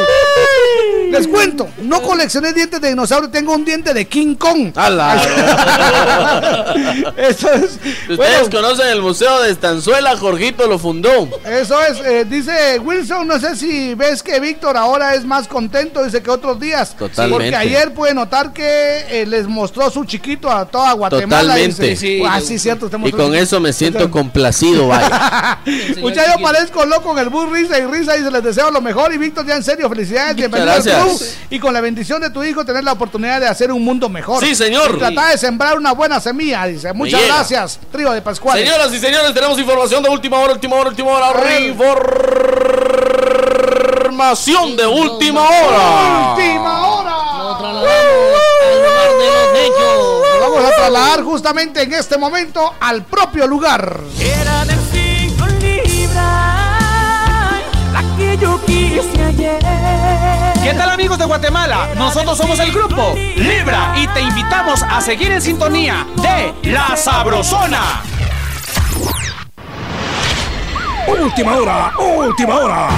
Les 1.11 1.27
cuento, 1.27 1.67
no 1.81 2.01
coleccioné 2.01 2.53
dientes 2.53 2.79
de 2.79 2.87
dinosaurio, 2.87 3.29
tengo 3.29 3.53
un 3.53 3.65
diente 3.65 3.93
de 3.93 4.07
King 4.07 4.35
Kong. 4.35 4.71
Eso 7.17 7.51
es. 7.51 7.79
Ustedes 8.09 8.49
conocen 8.49 8.87
el 8.87 9.01
Museo 9.01 9.41
de 9.41 9.51
Estanzuela, 9.51 10.15
Jorgito 10.15 10.67
lo 10.67 10.79
fundó. 10.79 11.27
Eso 11.45 11.81
es, 11.83 11.99
eh, 11.99 12.23
dice 12.23 12.79
Wilson, 12.79 13.27
no 13.27 13.39
sé 13.41 13.57
si 13.57 13.93
ves 13.93 14.23
que 14.23 14.39
Víctor 14.39 14.77
ahora 14.77 15.15
es 15.15 15.25
más 15.25 15.49
contento, 15.49 16.01
dice 16.03 16.23
que 16.23 16.31
otros 16.31 16.61
días. 16.61 16.92
Totalmente. 16.97 17.51
Porque 17.51 17.55
ayer 17.55 17.93
puede 17.93 18.13
notar 18.13 18.53
que 18.53 19.05
eh, 19.09 19.25
les 19.25 19.47
mostró 19.47 19.89
su 19.89 20.05
chiquito 20.05 20.49
a 20.49 20.65
toda 20.65 20.93
Guatemala. 20.93 21.53
Totalmente. 21.53 21.87
Dice, 21.89 22.21
ah, 22.27 22.39
sí, 22.41 22.59
cierto. 22.59 22.89
Y 23.03 23.11
con 23.11 23.35
eso 23.35 23.59
me 23.59 23.73
siento 23.73 24.09
complacido, 24.11 24.87
vaya. 24.87 25.59
Muchachos, 26.01 26.33
yo 26.37 26.43
parezco 26.43 26.85
loco 26.85 27.11
en 27.13 27.19
el 27.19 27.29
bus, 27.29 27.51
risa 27.51 27.79
y 27.79 27.85
risa, 27.85 28.17
y 28.17 28.23
se 28.23 28.31
les 28.31 28.43
deseo 28.43 28.71
lo 28.71 28.81
mejor. 28.81 29.13
Y 29.13 29.17
Víctor, 29.17 29.45
ya 29.45 29.55
en 29.55 29.63
serio, 29.63 29.89
felicidades, 29.89 30.35
bienvenido 30.35 30.71
al 30.71 30.81
club. 30.81 31.21
Y 31.49 31.59
con 31.59 31.73
la 31.73 31.81
bendición 31.81 32.21
de 32.21 32.29
tu 32.29 32.43
hijo, 32.43 32.65
tener 32.65 32.83
la 32.83 32.93
oportunidad 32.93 33.39
de 33.39 33.47
hacer 33.47 33.71
un 33.71 33.83
mundo 33.83 34.09
mejor. 34.09 34.43
Sí, 34.43 34.55
señor. 34.55 34.91
Y 34.95 34.99
tratar 34.99 35.31
de 35.31 35.37
sembrar 35.37 35.77
una 35.77 35.93
buena 35.93 36.19
semilla, 36.19 36.65
dice. 36.65 36.93
Muchas 36.93 37.25
gracias, 37.25 37.79
trío 37.91 38.11
de 38.11 38.21
Pascual. 38.21 38.57
Señoras 38.59 38.93
y 38.93 38.99
señores, 38.99 39.33
tenemos 39.33 39.59
información 39.59 40.03
de 40.03 40.09
última 40.09 40.39
hora, 40.39 40.53
última 40.53 40.75
hora, 40.77 40.89
última 40.89 41.11
hora. 41.11 41.33
Información 44.13 44.77
de 44.77 44.85
última 44.85 45.41
hora. 45.41 46.35
Última 46.35 46.87
hora. 46.87 47.15
Nos 47.35 47.57
trasladamos 47.57 47.89
al 48.61 48.77
lugar 48.83 49.09
de 49.17 49.25
los 49.25 49.47
hechos. 49.57 50.39
Vamos 50.39 50.63
a 50.65 50.75
trasladar 50.75 51.23
justamente 51.23 51.81
en 51.81 51.93
este 51.93 52.17
momento 52.19 52.75
al 52.79 53.01
propio 53.05 53.47
lugar. 53.47 54.01
Era 54.19 54.65
de 54.65 54.75
cinco 54.91 55.47
libras, 55.59 56.13
la 57.91 58.03
que 58.15 58.37
yo 58.37 58.63
quise 58.67 59.23
ayer. 59.23 59.59
¿Qué 60.63 60.73
tal 60.77 60.91
amigos 60.91 61.17
de 61.17 61.25
Guatemala? 61.25 61.89
Nosotros 61.95 62.37
somos 62.37 62.59
el 62.59 62.71
grupo 62.71 63.15
Libra 63.15 63.95
y 63.97 64.05
te 64.05 64.21
invitamos 64.21 64.83
a 64.83 65.01
seguir 65.01 65.31
en 65.31 65.41
sintonía 65.41 66.05
de 66.17 66.53
La 66.71 66.95
Sabrosona. 66.95 68.03
Última 71.07 71.57
hora, 71.57 71.93
última 71.97 72.55
hora. 72.57 72.89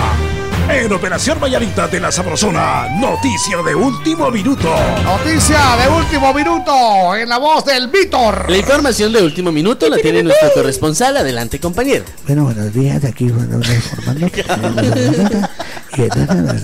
En 0.69 0.91
Operación 0.91 1.39
Vallarita 1.39 1.87
de 1.87 1.99
la 1.99 2.11
Sabrosona, 2.11 2.89
noticia 2.99 3.61
de 3.61 3.75
último 3.75 4.31
minuto. 4.31 4.75
Noticia 5.03 5.59
de 5.77 5.87
último 5.89 6.33
minuto 6.33 7.15
en 7.15 7.29
la 7.29 7.37
voz 7.37 7.65
del 7.65 7.87
Víctor. 7.87 8.49
La 8.49 8.57
información 8.57 9.13
de 9.13 9.21
último 9.21 9.51
minuto 9.51 9.87
la 9.89 9.97
tiene 9.97 10.23
nuestro 10.23 10.51
corresponsal. 10.53 11.17
Adelante, 11.17 11.59
compañero. 11.59 12.05
Bueno, 12.25 12.45
buenos 12.45 12.73
días, 12.73 13.03
aquí 13.05 13.29
bueno, 13.29 13.57
informando. 13.57 14.27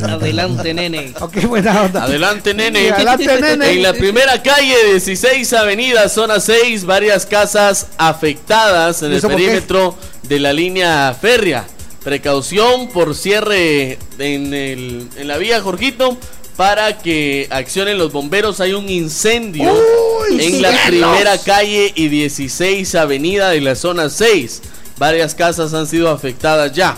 Adelante, 0.10 0.74
nene. 0.74 1.14
Ok, 1.20 1.46
buena 1.46 1.82
onda. 1.84 2.04
Adelante, 2.04 2.54
nene. 2.54 2.90
Adelante, 2.90 3.42
nene. 3.42 3.72
En 3.72 3.84
la 3.84 3.94
primera 3.94 4.42
calle, 4.42 4.76
16 4.92 5.54
Avenida, 5.54 6.10
zona 6.10 6.40
6, 6.40 6.86
varias 6.86 7.26
casas 7.26 7.88
afectadas 7.98 9.04
en 9.04 9.14
¿Y 9.14 9.16
el 9.16 9.22
perímetro 9.22 9.96
de 10.24 10.40
la 10.40 10.52
línea 10.52 11.16
férrea. 11.20 11.66
Precaución 12.04 12.90
por 12.90 13.16
cierre 13.16 14.00
en, 14.18 14.54
el, 14.54 15.08
en 15.18 15.28
la 15.28 15.38
vía, 15.38 15.62
Jorgito, 15.62 16.18
para 16.58 16.98
que 16.98 17.48
accionen 17.52 17.98
los 17.98 18.12
bomberos. 18.12 18.60
Hay 18.60 18.74
un 18.74 18.90
incendio 18.90 19.72
¡Uy, 19.72 20.44
en 20.44 20.62
la 20.62 20.72
primera 20.88 21.38
calle 21.38 21.92
y 21.96 22.08
16 22.08 22.96
Avenida 22.96 23.50
de 23.50 23.62
la 23.62 23.76
zona 23.76 24.10
6. 24.10 24.62
Varias 24.98 25.36
casas 25.36 25.74
han 25.74 25.88
sido 25.88 26.10
afectadas 26.10 26.74
ya. 26.74 26.98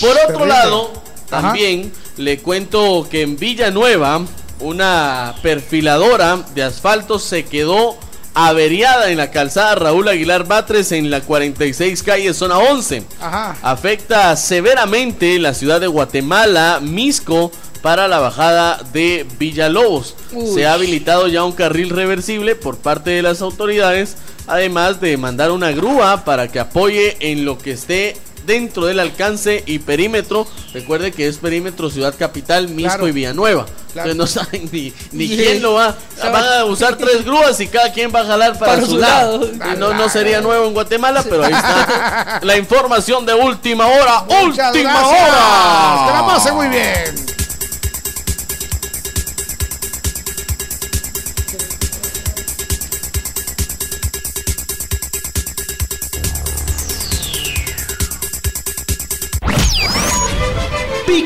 Por 0.00 0.16
otro 0.28 0.46
lado, 0.46 0.92
Ajá. 1.30 1.48
también 1.48 1.92
le 2.16 2.38
cuento 2.38 3.06
que 3.10 3.22
en 3.22 3.36
Villanueva 3.36 4.24
una 4.60 5.34
perfiladora 5.42 6.44
de 6.54 6.62
asfalto 6.62 7.18
se 7.18 7.44
quedó 7.44 7.96
averiada 8.34 9.10
en 9.10 9.18
la 9.18 9.30
calzada 9.30 9.76
Raúl 9.76 10.08
Aguilar 10.08 10.46
Batres 10.46 10.92
en 10.92 11.10
la 11.10 11.20
46 11.20 12.02
calle 12.02 12.34
zona 12.34 12.58
11. 12.58 13.04
Ajá. 13.20 13.56
Afecta 13.62 14.36
severamente 14.36 15.38
la 15.38 15.54
ciudad 15.54 15.80
de 15.80 15.86
Guatemala, 15.86 16.80
Misco, 16.82 17.52
para 17.80 18.08
la 18.08 18.18
bajada 18.18 18.80
de 18.92 19.26
Villalobos. 19.38 20.16
Uy. 20.32 20.54
Se 20.54 20.66
ha 20.66 20.72
habilitado 20.72 21.28
ya 21.28 21.44
un 21.44 21.52
carril 21.52 21.90
reversible 21.90 22.56
por 22.56 22.78
parte 22.78 23.10
de 23.10 23.22
las 23.22 23.40
autoridades, 23.40 24.16
además 24.46 25.00
de 25.00 25.16
mandar 25.16 25.50
una 25.50 25.70
grúa 25.70 26.24
para 26.24 26.48
que 26.48 26.58
apoye 26.58 27.16
en 27.20 27.44
lo 27.44 27.58
que 27.58 27.72
esté 27.72 28.16
dentro 28.46 28.86
del 28.86 29.00
alcance 29.00 29.62
y 29.66 29.78
perímetro. 29.78 30.46
Recuerde 30.72 31.12
que 31.12 31.26
es 31.28 31.38
perímetro 31.38 31.90
Ciudad 31.90 32.14
Capital, 32.18 32.68
Misco 32.68 32.88
Claro. 32.90 33.08
y 33.08 33.12
Villanueva. 33.12 33.66
Claro. 33.92 34.10
Entonces 34.10 34.36
no 34.36 34.42
saben 34.44 34.68
ni, 34.72 34.92
ni 35.12 35.28
quién 35.28 35.62
lo 35.62 35.74
va. 35.74 35.94
Van 36.22 36.32
va- 36.34 36.58
a 36.60 36.64
usar 36.64 36.96
tres 36.96 37.24
grúas 37.24 37.58
y 37.60 37.68
cada 37.68 37.92
quien 37.92 38.12
va 38.14 38.20
a 38.20 38.24
jalar 38.26 38.58
para, 38.58 38.74
Para 38.74 38.86
su 38.86 38.98
lado. 38.98 39.50
No, 39.78 39.94
no 39.94 40.08
sería 40.08 40.40
nuevo 40.40 40.66
en 40.66 40.74
Guatemala, 40.74 41.22
pero 41.22 41.44
ahí 41.44 41.52
está 41.52 42.40
la 42.42 42.56
información 42.56 43.24
de 43.26 43.34
última 43.34 43.86
hora. 43.86 44.24
Muchas 44.28 44.74
última 44.74 44.92
gracias. 44.92 45.20
hora. 45.28 46.06
Que 46.06 46.12
la 46.12 46.26
pase 46.26 46.52
muy 46.52 46.68
bien. 46.68 47.26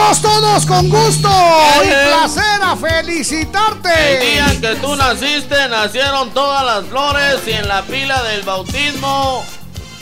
Y 0.00 0.12
venimos 0.12 0.22
todos 0.22 0.66
con 0.66 0.88
gusto 0.88 1.28
y 1.82 1.88
placer 1.88 2.62
a 2.62 2.76
felicitarte. 2.76 4.16
El 4.16 4.32
día 4.32 4.60
que 4.60 4.76
tú 4.76 4.96
naciste 4.96 5.68
nacieron 5.68 6.30
todas 6.30 6.64
las 6.64 6.84
flores 6.86 7.40
y 7.46 7.52
en 7.52 7.68
la 7.68 7.82
pila 7.82 8.22
del 8.22 8.42
bautismo 8.42 9.44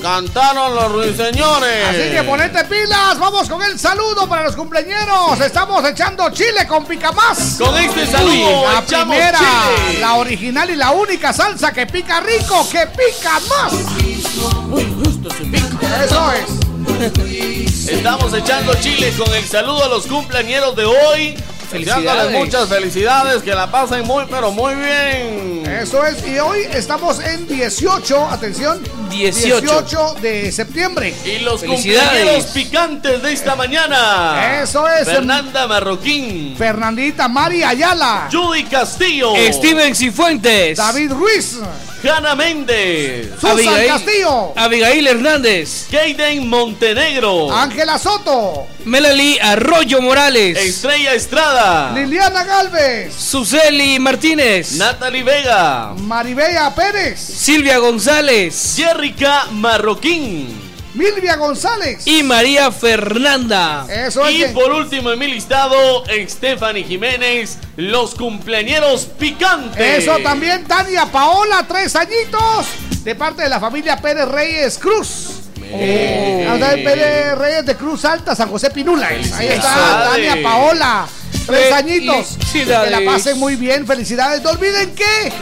cantaron 0.01 0.75
los 0.75 0.93
ruiseñores. 0.93 1.89
Así 1.89 2.11
que 2.13 2.23
ponete 2.23 2.65
pilas, 2.65 3.19
vamos 3.19 3.49
con 3.49 3.61
el 3.63 3.79
saludo 3.79 4.29
para 4.29 4.45
los 4.45 4.55
cumpleaños. 4.55 5.41
Estamos 5.41 5.85
echando 5.85 6.31
chile 6.31 6.67
con 6.69 6.85
picamás. 6.85 7.57
Con 7.59 7.77
este 7.77 8.07
saludo 8.07 8.73
la 8.73 8.83
primera, 8.83 9.39
chile. 9.39 10.01
la 10.01 10.15
original 10.15 10.71
y 10.71 10.77
la 10.77 10.93
única 10.93 11.33
salsa 11.33 11.73
que 11.73 11.87
pica 11.87 12.21
rico, 12.21 12.69
que 12.71 12.87
pica 12.87 13.41
más. 13.49 13.73
Eso 16.05 16.33
es. 16.33 16.58
Estamos 16.99 18.35
echando 18.35 18.75
chile 18.81 19.13
con 19.17 19.33
el 19.35 19.45
saludo 19.45 19.85
a 19.85 19.89
los 19.89 20.07
cumpleañeros 20.07 20.75
de 20.75 20.85
hoy. 20.85 21.35
Deseándoles 21.71 22.31
muchas 22.33 22.69
felicidades, 22.69 23.43
que 23.43 23.55
la 23.55 23.71
pasen 23.71 24.07
muy, 24.07 24.25
pero 24.31 24.51
muy 24.51 24.75
bien. 24.75 25.67
Eso 25.67 26.05
es, 26.05 26.27
y 26.27 26.39
hoy 26.39 26.61
estamos 26.73 27.21
en 27.21 27.47
18, 27.47 28.27
atención, 28.31 28.83
18. 29.11 29.61
18 29.61 30.15
de 30.21 30.51
septiembre. 30.51 31.15
Y 31.25 31.41
los 31.41 31.61
Felicidades. 31.61 32.09
cumpleaños 32.11 32.45
picantes 32.47 33.23
de 33.23 33.33
esta 33.33 33.55
mañana. 33.55 34.61
Eso 34.63 34.89
es. 34.89 35.05
Fernanda 35.05 35.67
Marroquín. 35.67 36.57
Fernandita 36.57 37.29
Mari 37.29 37.63
Ayala. 37.63 38.29
Judy 38.33 38.65
Castillo. 38.65 39.35
Steven 39.53 39.95
Cifuentes. 39.95 40.79
David 40.79 41.13
Ruiz. 41.13 41.59
Hanna 42.03 42.35
Méndez. 42.35 43.31
Susan 43.41 43.87
Castillo. 43.87 44.53
Abigail 44.57 45.07
Hernández. 45.07 45.87
Kaden 45.91 46.49
Montenegro. 46.49 47.53
Ángela 47.53 47.99
Soto. 47.99 48.67
Melanie 48.89 49.39
Arroyo 49.39 50.01
Morales. 50.01 50.57
Estrella 50.57 51.13
Estrada. 51.13 51.93
Liliana 51.93 52.43
Galvez. 52.43 53.15
Suseli 53.15 53.99
Martínez. 53.99 54.73
Natalie 54.73 55.23
Vega. 55.23 55.93
Maribella 55.99 56.75
Pérez. 56.75 57.21
Silvia 57.21 57.77
González. 57.77 58.75
Jerrica 58.77 59.47
Marroquín. 59.53 60.69
Milvia 60.95 61.37
González. 61.37 62.07
Y 62.07 62.23
María 62.23 62.73
Fernanda. 62.73 63.87
Eso 63.91 64.27
es. 64.27 64.35
Y 64.35 64.37
bien. 64.39 64.55
por 64.55 64.73
último 64.73 65.13
en 65.13 65.19
mi 65.19 65.29
listado, 65.29 66.03
Stephanie 66.27 66.83
Jiménez, 66.83 67.59
los 67.77 68.15
cumpleañeros 68.15 69.05
picantes. 69.19 70.03
Eso 70.03 70.19
también, 70.21 70.65
Tania 70.65 71.05
Paola, 71.05 71.67
tres 71.69 71.95
añitos, 71.95 72.67
de 73.05 73.15
parte 73.15 73.43
de 73.43 73.51
la 73.51 73.61
familia 73.61 73.99
Pérez 73.99 74.29
Reyes 74.29 74.79
Cruz. 74.79 75.38
Eh, 75.71 76.47
Andrés 76.49 76.85
Pérez 76.85 77.39
Reyes 77.39 77.67
de 77.67 77.77
Cruz 77.77 78.05
Alta, 78.05 78.35
San 78.35 78.49
José 78.49 78.71
Pinula. 78.71 79.09
Ahí 79.09 79.47
está. 79.49 80.11
Tania 80.11 80.43
Paola, 80.43 81.07
tres 81.47 81.73
añitos. 81.73 82.39
Que 82.53 82.65
la 82.65 83.01
pasen 83.05 83.39
muy 83.39 83.57
bien, 83.57 83.87
felicidades. 83.87 84.43
No 84.43 84.51
olviden 84.51 84.95
que 84.95 85.33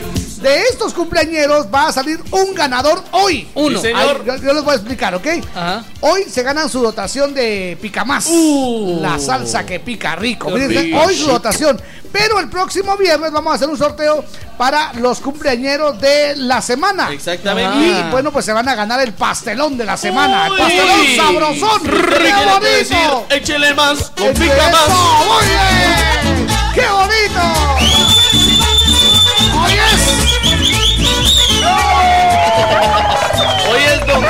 de 0.46 0.62
estos 0.62 0.94
cumpleañeros 0.94 1.66
va 1.74 1.88
a 1.88 1.92
salir 1.92 2.20
un 2.30 2.54
ganador 2.54 3.02
hoy. 3.10 3.48
Uno. 3.54 3.80
Sí, 3.80 3.86
señor. 3.88 4.20
Ay, 4.20 4.26
yo, 4.26 4.36
yo 4.46 4.52
les 4.54 4.62
voy 4.62 4.72
a 4.74 4.76
explicar, 4.76 5.12
¿ok? 5.16 5.26
Ajá. 5.54 5.84
Hoy 6.00 6.22
se 6.30 6.42
ganan 6.44 6.68
su 6.68 6.80
dotación 6.80 7.34
de 7.34 7.76
pica 7.82 8.04
más. 8.04 8.26
Uh. 8.28 8.98
la 9.02 9.18
salsa 9.18 9.66
que 9.66 9.80
pica 9.80 10.14
rico. 10.14 10.50
Miren, 10.50 10.94
hoy 10.94 11.16
su 11.16 11.26
dotación. 11.26 11.80
Pero 12.12 12.38
el 12.38 12.48
próximo 12.48 12.96
viernes 12.96 13.32
vamos 13.32 13.52
a 13.52 13.56
hacer 13.56 13.68
un 13.68 13.76
sorteo 13.76 14.24
para 14.56 14.92
los 14.94 15.18
cumpleañeros 15.20 16.00
de 16.00 16.36
la 16.36 16.62
semana. 16.62 17.10
Exactamente. 17.12 17.76
Y 17.84 17.90
Ah. 17.90 18.08
bueno, 18.12 18.30
pues 18.32 18.44
se 18.44 18.52
van 18.52 18.68
a 18.68 18.74
ganar 18.76 19.00
el 19.00 19.12
pastelón 19.14 19.76
de 19.76 19.84
la 19.84 19.96
semana. 19.96 20.48
Uy. 20.48 20.52
el 20.52 20.62
pastelón 20.62 21.16
sabrosón. 21.16 21.82
¡Qué 21.82 22.32
bonito! 22.50 23.26
Échele 23.30 23.74
más, 23.74 24.10
con 24.16 24.28
¡Eso! 24.28 24.40
pica 24.40 24.68
más. 24.70 24.88
¡Muy 25.26 25.44
bien! 25.46 26.46
¡Qué 26.72 26.86
bonito! 26.88 28.15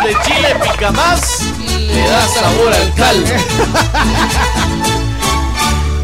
Donde 0.06 0.22
Chile 0.24 0.56
pica 0.62 0.92
más. 0.92 1.40
Le 1.68 2.08
da 2.08 2.28
sabor 2.28 2.72
al 2.72 2.94
caldo. 2.94 3.34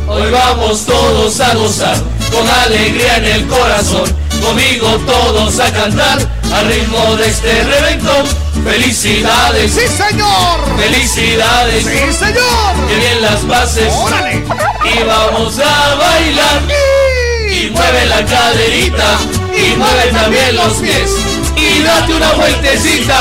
Hoy 0.09 0.29
vamos 0.29 0.85
todos 0.85 1.41
a 1.41 1.55
gozar, 1.55 1.97
con 2.33 2.49
alegría 2.49 3.19
en 3.19 3.25
el 3.27 3.47
corazón. 3.47 4.13
Conmigo 4.45 4.89
todos 5.07 5.61
a 5.61 5.73
cantar, 5.73 6.19
al 6.53 6.67
ritmo 6.67 7.15
de 7.17 7.29
este 7.29 7.63
reventón. 7.63 8.27
Felicidades, 8.65 9.73
¡Sí, 9.73 9.87
señor! 9.87 10.61
felicidades, 10.77 11.85
¡Sí, 11.85 12.13
señor! 12.13 12.89
que 12.89 12.97
bien 12.97 13.23
las 13.23 13.41
pases. 13.41 13.93
¡Órale! 13.93 14.45
Y 14.85 15.03
vamos 15.05 15.59
a 15.61 15.95
bailar. 15.95 16.63
Y 17.51 17.71
mueve 17.71 18.07
la 18.07 18.25
caderita, 18.25 19.19
y 19.57 19.77
mueve 19.77 20.07
también 20.13 20.57
los 20.57 20.73
pies. 20.75 21.42
Date 21.85 22.15
una 22.15 22.33
vueltecita, 22.35 23.19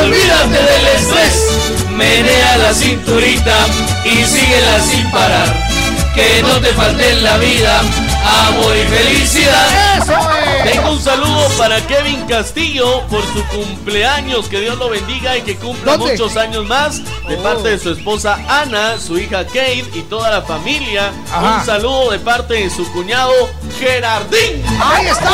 olvídate 0.00 0.62
del 0.62 0.86
estrés. 0.96 1.88
Menea 1.90 2.56
la 2.58 2.74
cinturita 2.74 3.66
y 4.04 4.24
síguela 4.24 4.80
sin 4.80 5.10
parar. 5.12 5.68
Que 6.14 6.42
no 6.42 6.60
te 6.60 6.72
falte 6.74 7.10
en 7.10 7.22
la 7.22 7.38
vida 7.38 7.82
amor 8.24 8.76
y 8.76 8.82
felicidad. 8.88 9.98
¡Eso 10.02 10.12
es! 10.12 10.72
Tengo 10.72 10.90
un 10.92 11.00
saludo 11.02 11.48
para 11.58 11.80
Kevin 11.86 12.24
Castillo 12.26 13.02
por 13.08 13.22
su 13.32 13.44
cumpleaños. 13.48 14.48
Que 14.48 14.60
Dios 14.60 14.78
lo 14.78 14.88
bendiga 14.90 15.36
y 15.36 15.42
que 15.42 15.56
cumpla 15.56 15.96
¿Dónde? 15.96 16.12
muchos 16.12 16.36
años 16.36 16.64
más. 16.66 17.02
De 17.28 17.36
Oh. 17.36 17.42
parte 17.42 17.68
de 17.70 17.78
su 17.78 17.90
esposa 17.92 18.38
Ana, 18.48 18.98
su 18.98 19.18
hija 19.18 19.44
Kate 19.46 19.84
y 19.94 20.00
toda 20.02 20.30
la 20.30 20.42
familia. 20.42 21.12
Ajá. 21.32 21.58
Un 21.60 21.66
saludo 21.66 22.10
de 22.10 22.18
parte 22.18 22.54
de 22.54 22.70
su 22.70 22.90
cuñado 22.92 23.32
Gerardín. 23.78 24.62
¡Ahí 24.82 25.06
está! 25.06 25.30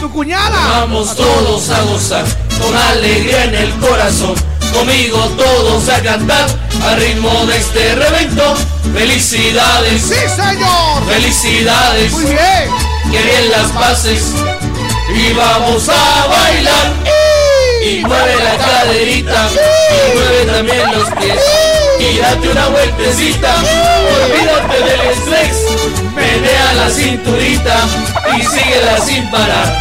¡Tu 0.00 0.10
cuñada! 0.10 0.80
Vamos 0.80 1.14
todos 1.16 1.70
a 1.70 1.82
gozar 1.82 2.24
con 2.60 2.76
alegría 2.76 3.44
en 3.44 3.54
el 3.54 3.70
corazón. 3.78 4.34
Conmigo 4.76 5.18
todos 5.38 5.88
a 5.88 6.02
cantar 6.02 6.46
al 6.84 7.00
ritmo 7.00 7.46
de 7.46 7.56
este 7.56 7.94
reventón. 7.94 8.58
Felicidades, 8.92 10.02
¡Sí, 10.02 10.14
señor! 10.36 11.02
felicidades. 11.08 12.12
¡Muy 12.12 12.24
bien! 12.26 12.70
que 13.10 13.22
bien 13.22 13.50
las 13.52 13.70
pases. 13.72 14.34
Y 15.14 15.32
vamos 15.32 15.88
a 15.88 16.26
bailar. 16.26 16.92
Y 17.88 18.04
mueve 18.04 18.36
la 18.36 18.56
caderita. 18.58 19.48
Y 19.48 20.14
mueve 20.14 20.44
también 20.44 20.92
los 20.92 21.08
pies. 21.14 21.40
Y 21.98 22.18
date 22.18 22.48
una 22.50 22.68
vueltecita. 22.68 23.54
Olvídate 24.24 24.78
del 24.84 25.00
estrés. 25.10 25.56
Menea 26.14 26.72
la 26.74 26.90
cinturita. 26.90 27.78
Y 28.36 28.42
síguela 28.44 29.00
sin 29.02 29.30
parar. 29.30 29.74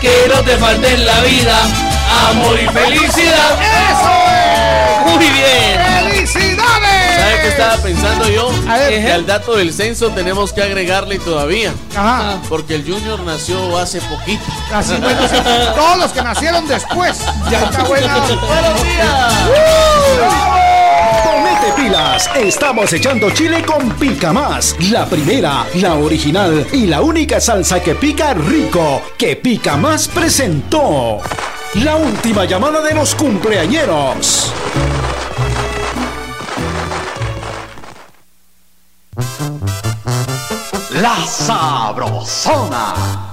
Que 0.00 0.32
no 0.34 0.40
te 0.40 0.56
falte 0.56 0.94
en 0.94 1.04
la 1.04 1.20
vida 1.20 1.90
amor 2.30 2.58
y 2.60 2.66
felicidad 2.68 3.58
¡Eso 3.60 4.10
es! 4.32 5.06
muy 5.06 5.28
bien 5.28 5.80
¡Felicidades! 6.10 7.16
¿Sabes 7.16 7.40
qué 7.42 7.48
estaba 7.48 7.76
pensando 7.78 8.28
yo? 8.28 8.50
A 8.68 8.76
ver. 8.76 9.04
Que 9.04 9.12
al 9.12 9.26
dato 9.26 9.56
del 9.56 9.72
censo 9.72 10.10
tenemos 10.10 10.52
que 10.52 10.62
agregarle 10.62 11.18
todavía. 11.18 11.72
Ajá. 11.96 12.38
Porque 12.48 12.74
el 12.74 12.84
Junior 12.84 13.20
nació 13.20 13.78
hace 13.78 14.00
poquito. 14.02 14.44
Así, 14.72 14.94
bueno, 14.96 15.20
sí, 15.28 15.36
todos 15.74 15.98
los 15.98 16.12
que 16.12 16.22
nacieron 16.22 16.66
después. 16.68 17.20
Ya 17.50 17.62
está 17.64 17.84
buena. 17.84 18.16
¡Buenos 18.18 18.82
días! 18.82 19.34
Ponete 21.24 21.72
pilas, 21.76 22.30
estamos 22.36 22.92
echando 22.92 23.30
chile 23.30 23.62
con 23.64 23.90
Pica 23.92 24.32
Más, 24.32 24.76
la 24.90 25.06
primera, 25.06 25.66
la 25.74 25.94
original 25.94 26.66
y 26.72 26.86
la 26.86 27.00
única 27.00 27.40
salsa 27.40 27.80
que 27.82 27.94
pica 27.94 28.34
rico, 28.34 29.02
que 29.18 29.36
Pica 29.36 29.76
Más 29.76 30.08
presentó. 30.08 31.20
La 31.74 31.94
última 31.94 32.46
llamada 32.46 32.82
de 32.82 32.94
los 32.94 33.14
cumpleañeros. 33.14 34.52
La 40.90 41.24
Sabrosona. 41.24 43.29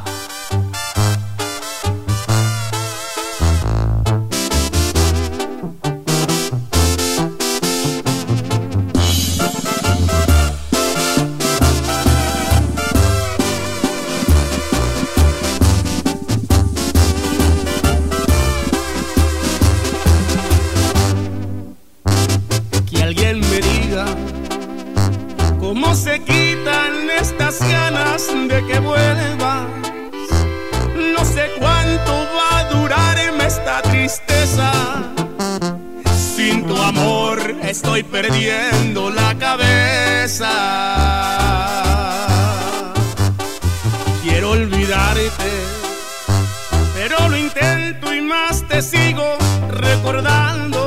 Cómo 25.68 25.94
se 25.96 26.18
quitan 26.20 27.10
estas 27.10 27.60
ganas 27.60 28.26
de 28.48 28.66
que 28.68 28.80
vuelvas. 28.80 29.68
No 31.14 31.26
sé 31.26 31.44
cuánto 31.60 32.14
va 32.38 32.60
a 32.60 32.64
durarme 32.74 33.46
esta 33.46 33.82
tristeza. 33.82 34.72
Sin 36.36 36.66
tu 36.66 36.78
amor 36.82 37.38
estoy 37.64 38.04
perdiendo 38.04 39.10
la 39.10 39.36
cabeza. 39.38 40.54
Quiero 44.24 44.52
olvidarte, 44.52 45.52
pero 46.96 47.28
lo 47.28 47.36
intento 47.36 48.14
y 48.14 48.22
más 48.22 48.66
te 48.70 48.82
sigo 48.82 49.38
recordando. 49.70 50.87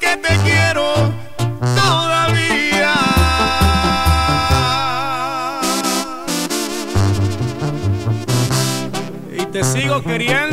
que 0.00 0.16
te 0.16 0.36
quiero 0.44 1.12
todavía. 1.60 2.94
Y 9.38 9.44
te 9.46 9.62
sigo 9.62 10.02
queriendo 10.02 10.45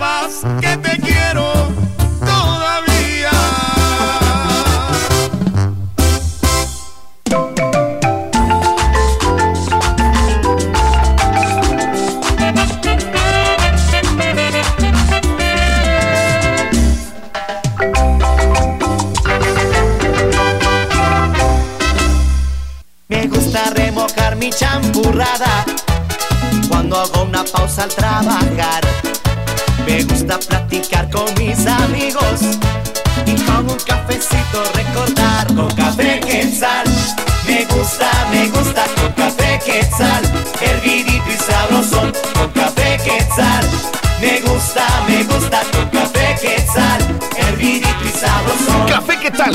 sepas 0.00 0.42
que 0.60 0.76
te 0.78 0.98
quiero 0.98 1.69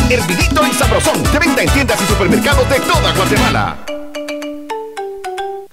hervidito 0.09 0.65
y 0.65 0.73
sabrosón. 0.73 1.23
De 1.31 1.39
venta 1.39 1.61
en 1.63 1.69
tiendas 1.69 2.01
y 2.01 2.05
supermercados 2.05 2.69
de 2.69 2.79
toda 2.79 3.13
Guatemala. 3.13 3.77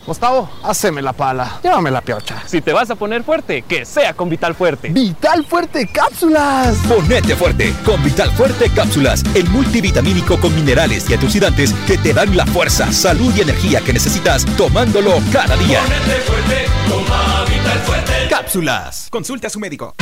Gustavo, 0.05 0.51
haceme 0.65 1.01
la 1.01 1.13
pala. 1.13 1.61
Llévame 1.63 1.91
la 1.91 2.01
piocha. 2.01 2.43
Si 2.47 2.61
te 2.61 2.73
vas 2.73 2.91
a 2.91 2.97
poner 2.97 3.23
fuerte, 3.23 3.63
que 3.63 3.85
sea 3.85 4.15
con 4.15 4.29
Vital 4.29 4.55
Fuerte. 4.55 4.89
Vital 4.89 5.47
Fuerte 5.47 5.87
Cápsulas. 5.87 6.77
Ponete 6.89 7.37
fuerte 7.37 7.73
con 7.85 8.03
Vital 8.03 8.31
Fuerte 8.33 8.69
Cápsulas, 8.71 9.23
el 9.35 9.49
multivitamínico 9.51 10.41
con 10.41 10.55
minerales 10.55 11.09
y 11.09 11.15
antioxidantes 11.15 11.73
que 11.87 11.99
te 11.99 12.13
dan 12.13 12.37
la 12.37 12.47
fuerza, 12.47 12.93
salud 12.93 13.33
y 13.37 13.43
energía 13.43 13.81
que 13.81 13.93
necesitas 13.93 14.45
tomándolo 14.57 15.21
cada 15.33 15.57
día. 15.57 15.81
Ponete 15.83 16.21
fuerte, 16.23 16.67
toma 16.89 17.45
Vital 17.45 17.79
Fuerte. 17.79 18.13
Cápsulas. 18.29 19.07
Consulte 19.09 19.47
a 19.47 19.51
su 19.51 19.61
médico. 19.61 19.95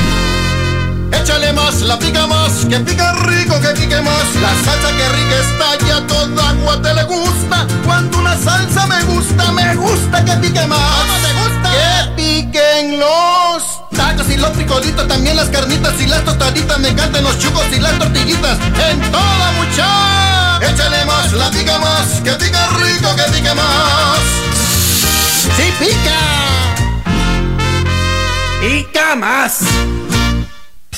Échale 1.20 1.52
más, 1.52 1.82
la 1.82 1.98
pica 1.98 2.26
más, 2.26 2.64
que 2.68 2.80
pica 2.80 3.12
rico, 3.12 3.60
que 3.60 3.68
pique 3.68 4.00
más. 4.00 4.34
La 4.40 4.48
salsa 4.64 4.88
que 4.96 5.08
rica 5.10 5.36
está 5.38 5.86
ya 5.86 6.06
toda 6.06 6.48
agua 6.48 6.80
te 6.80 6.94
le 6.94 7.04
gusta. 7.04 7.66
Cuando 7.84 8.18
una 8.18 8.36
salsa 8.38 8.86
me 8.86 9.02
gusta, 9.04 9.52
me 9.52 9.76
gusta 9.76 10.24
que 10.24 10.32
pique 10.36 10.66
más. 10.66 10.78
¿Cómo 10.78 11.14
te 11.26 11.32
gusta? 11.40 11.70
Que 11.70 12.22
piquen 12.22 13.00
los 13.00 13.62
tacos 13.94 14.30
y 14.30 14.36
los 14.38 14.50
frijolitos, 14.52 15.06
también 15.08 15.36
las 15.36 15.50
carnitas 15.50 16.00
y 16.00 16.06
las 16.06 16.24
tostaditas. 16.24 16.78
Me 16.78 16.88
encantan 16.88 17.22
los 17.22 17.38
chucos 17.38 17.66
y 17.70 17.80
las 17.80 17.98
tortillitas. 17.98 18.58
En 18.90 19.00
toda 19.12 19.52
mucha. 19.58 20.58
Échale 20.66 21.04
más, 21.04 21.32
la 21.32 21.50
pica 21.50 21.78
más, 21.78 22.06
que 22.24 22.32
pica 22.32 22.66
rico, 22.78 23.14
que 23.14 23.22
pique 23.32 23.54
más. 23.54 24.20
¡Sí 25.56 25.72
pica! 25.78 26.18
Pica 28.60 29.16
más. 29.16 29.58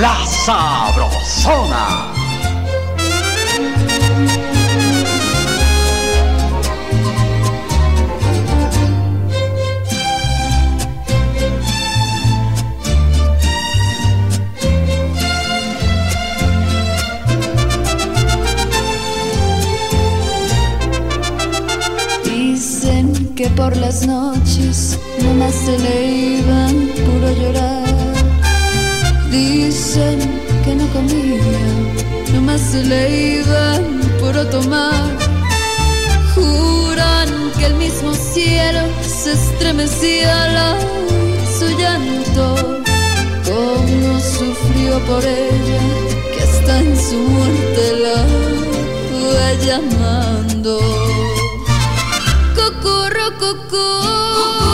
La 0.00 0.16
Sabrosona. 0.24 2.12
Dicen 22.24 23.34
que 23.36 23.48
por 23.50 23.76
las 23.76 24.06
noches 24.06 24.98
nomás 25.22 25.54
se 25.54 25.78
le 25.78 26.06
iban 26.38 26.88
puro 27.04 27.30
llorar. 27.32 27.91
Dicen 29.32 30.18
que 30.62 30.74
no 30.74 30.86
comía, 30.88 31.40
nomás 32.34 32.60
se 32.60 32.84
le 32.84 33.38
iban 33.38 33.82
puro 34.20 34.46
tomar. 34.48 35.08
Juran 36.34 37.30
que 37.58 37.64
el 37.64 37.74
mismo 37.76 38.12
cielo 38.12 38.82
se 39.00 39.32
estremecía 39.32 40.44
al 40.44 40.80
su 41.58 41.66
llanto. 41.78 42.44
Como 43.48 44.20
sufrió 44.20 45.00
por 45.06 45.24
ella, 45.24 45.82
que 46.34 46.42
hasta 46.42 46.78
en 46.80 46.94
su 46.94 47.16
muerte 47.16 47.82
la 48.04 48.20
fue 49.08 49.66
llamando. 49.66 50.78
Cucurru, 52.54 53.28
cucú. 53.40 54.71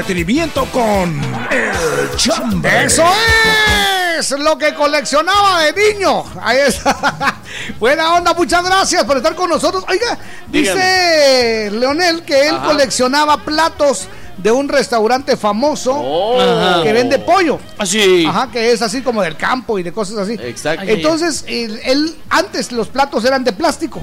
Entretenimiento 0.00 0.64
con 0.72 1.20
El 1.50 2.16
Chambre. 2.16 2.84
¡Eso 2.86 3.04
es! 4.18 4.30
Lo 4.38 4.56
que 4.56 4.74
coleccionaba 4.74 5.60
de 5.62 5.94
niño. 5.94 6.24
Ahí 6.42 6.58
está. 6.66 7.36
Buena 7.78 8.14
onda, 8.14 8.32
muchas 8.34 8.64
gracias 8.64 9.04
por 9.04 9.18
estar 9.18 9.34
con 9.34 9.50
nosotros. 9.50 9.84
Oiga, 9.88 10.18
dice 10.48 11.70
Leonel 11.72 12.22
que 12.22 12.48
él 12.48 12.54
Ajá. 12.56 12.66
coleccionaba 12.66 13.36
platos 13.44 14.08
de 14.38 14.50
un 14.50 14.68
restaurante 14.70 15.36
famoso 15.36 15.92
Oh. 15.94 16.82
que 16.82 16.92
vende 16.94 17.18
pollo. 17.18 17.58
Así. 17.78 18.24
Ajá, 18.26 18.50
que 18.50 18.72
es 18.72 18.80
así 18.80 19.02
como 19.02 19.20
del 19.22 19.36
campo 19.36 19.78
y 19.78 19.82
de 19.82 19.92
cosas 19.92 20.16
así. 20.18 20.32
Exacto. 20.40 20.84
Entonces, 20.86 21.44
él, 21.46 21.78
él- 21.84 22.16
antes 22.30 22.72
los 22.72 22.88
platos 22.88 23.22
eran 23.26 23.44
de 23.44 23.52
plástico. 23.52 24.00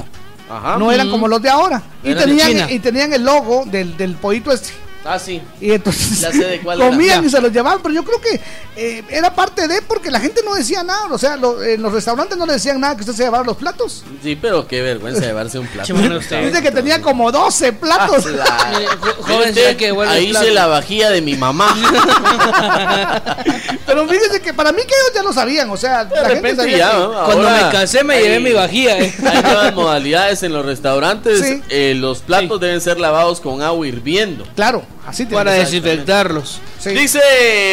Ajá. 0.50 0.78
No 0.78 0.92
eran 0.92 1.10
como 1.10 1.28
los 1.28 1.42
de 1.42 1.50
ahora. 1.50 1.82
Y 2.04 2.14
tenían, 2.16 2.70
y 2.70 2.80
tenían 2.80 3.12
el 3.14 3.24
logo 3.24 3.64
del, 3.66 3.98
del 3.98 4.16
pollito 4.16 4.52
este. 4.52 4.70
Ah, 5.10 5.18
sí. 5.18 5.42
Y 5.62 5.72
entonces 5.72 6.20
Ya 6.20 6.32
sé 6.32 6.44
de 6.46 6.60
cuál 6.64 6.82
era. 6.82 6.90
comían 6.90 7.26
y 7.26 7.30
se 7.30 7.40
los 7.40 7.52
llevaban, 7.52 7.80
pero 7.82 7.96
yo 7.96 8.04
creo 8.04 8.20
que 8.20 8.42
eh, 8.76 9.04
era 9.10 9.34
parte 9.34 9.68
de 9.68 9.82
porque 9.82 10.12
la 10.12 10.20
gente 10.20 10.42
no 10.44 10.54
decía 10.54 10.84
nada, 10.84 11.08
o 11.10 11.18
sea, 11.18 11.38
lo- 11.38 11.64
en 11.64 11.82
los 11.82 11.94
restaurantes 11.94 12.38
no 12.38 12.46
le 12.46 12.54
decían 12.54 12.80
nada 12.82 12.96
que 12.96 13.02
usted 13.02 13.14
se 13.14 13.24
llevara 13.24 13.44
los 13.44 13.56
platos. 13.58 14.04
Sí, 14.22 14.38
pero 14.40 14.68
qué 14.68 14.82
vergüenza 14.82 15.22
llevarse 15.22 15.60
un 15.60 15.68
plato. 15.68 15.94
Dice 15.94 16.62
que 16.62 16.72
tenía 16.72 17.02
como 17.02 17.32
12 17.32 17.72
platos. 17.74 18.26
Joven, 19.22 19.46
Viste, 19.46 19.54
será 19.54 19.78
que 19.78 19.92
Ahí 20.08 20.30
hice 20.32 20.52
la 20.52 20.68
vajilla 20.68 21.10
de 21.10 21.22
mi 21.22 21.36
mamá. 21.36 21.74
pero 23.88 24.08
fíjese 24.08 24.40
que 24.42 24.54
para 24.54 24.72
mí 24.72 24.82
que 24.84 24.94
ellos 24.94 25.12
ya 25.16 25.24
lo 25.24 25.34
sabían, 25.34 25.70
o 25.72 25.78
sea, 25.78 26.04
la 26.04 26.10
gente 26.10 26.34
repente 26.36 26.56
sabía 26.62 26.78
ya, 26.78 26.92
que- 26.92 26.98
¿no? 26.98 27.08
Cuando 27.26 27.50
Ahora 27.50 27.66
me 27.66 27.72
casé 27.72 28.04
me 28.04 28.14
hay- 28.16 28.24
llevé 28.24 28.40
mi 28.42 28.52
vajilla. 28.54 29.00
eh. 29.00 29.14
Hay 29.26 29.42
nuevas 29.42 29.74
modalidades 29.74 30.44
en 30.44 30.54
los 30.54 30.64
restaurantes. 30.66 31.40
Sí. 31.42 31.64
Eh, 31.70 31.94
los 31.98 32.20
platos 32.20 32.60
deben 32.60 32.80
ser 32.82 33.00
lavados 33.00 33.42
con 33.42 33.62
agua 33.64 33.88
hirviendo. 33.88 34.46
Claro, 34.56 34.84
así 35.08 35.24
tiene 35.26 35.38
Para 35.38 35.54
desinfectarlos. 35.54 36.60
Sí. 36.80 36.90
Dice, 36.92 37.20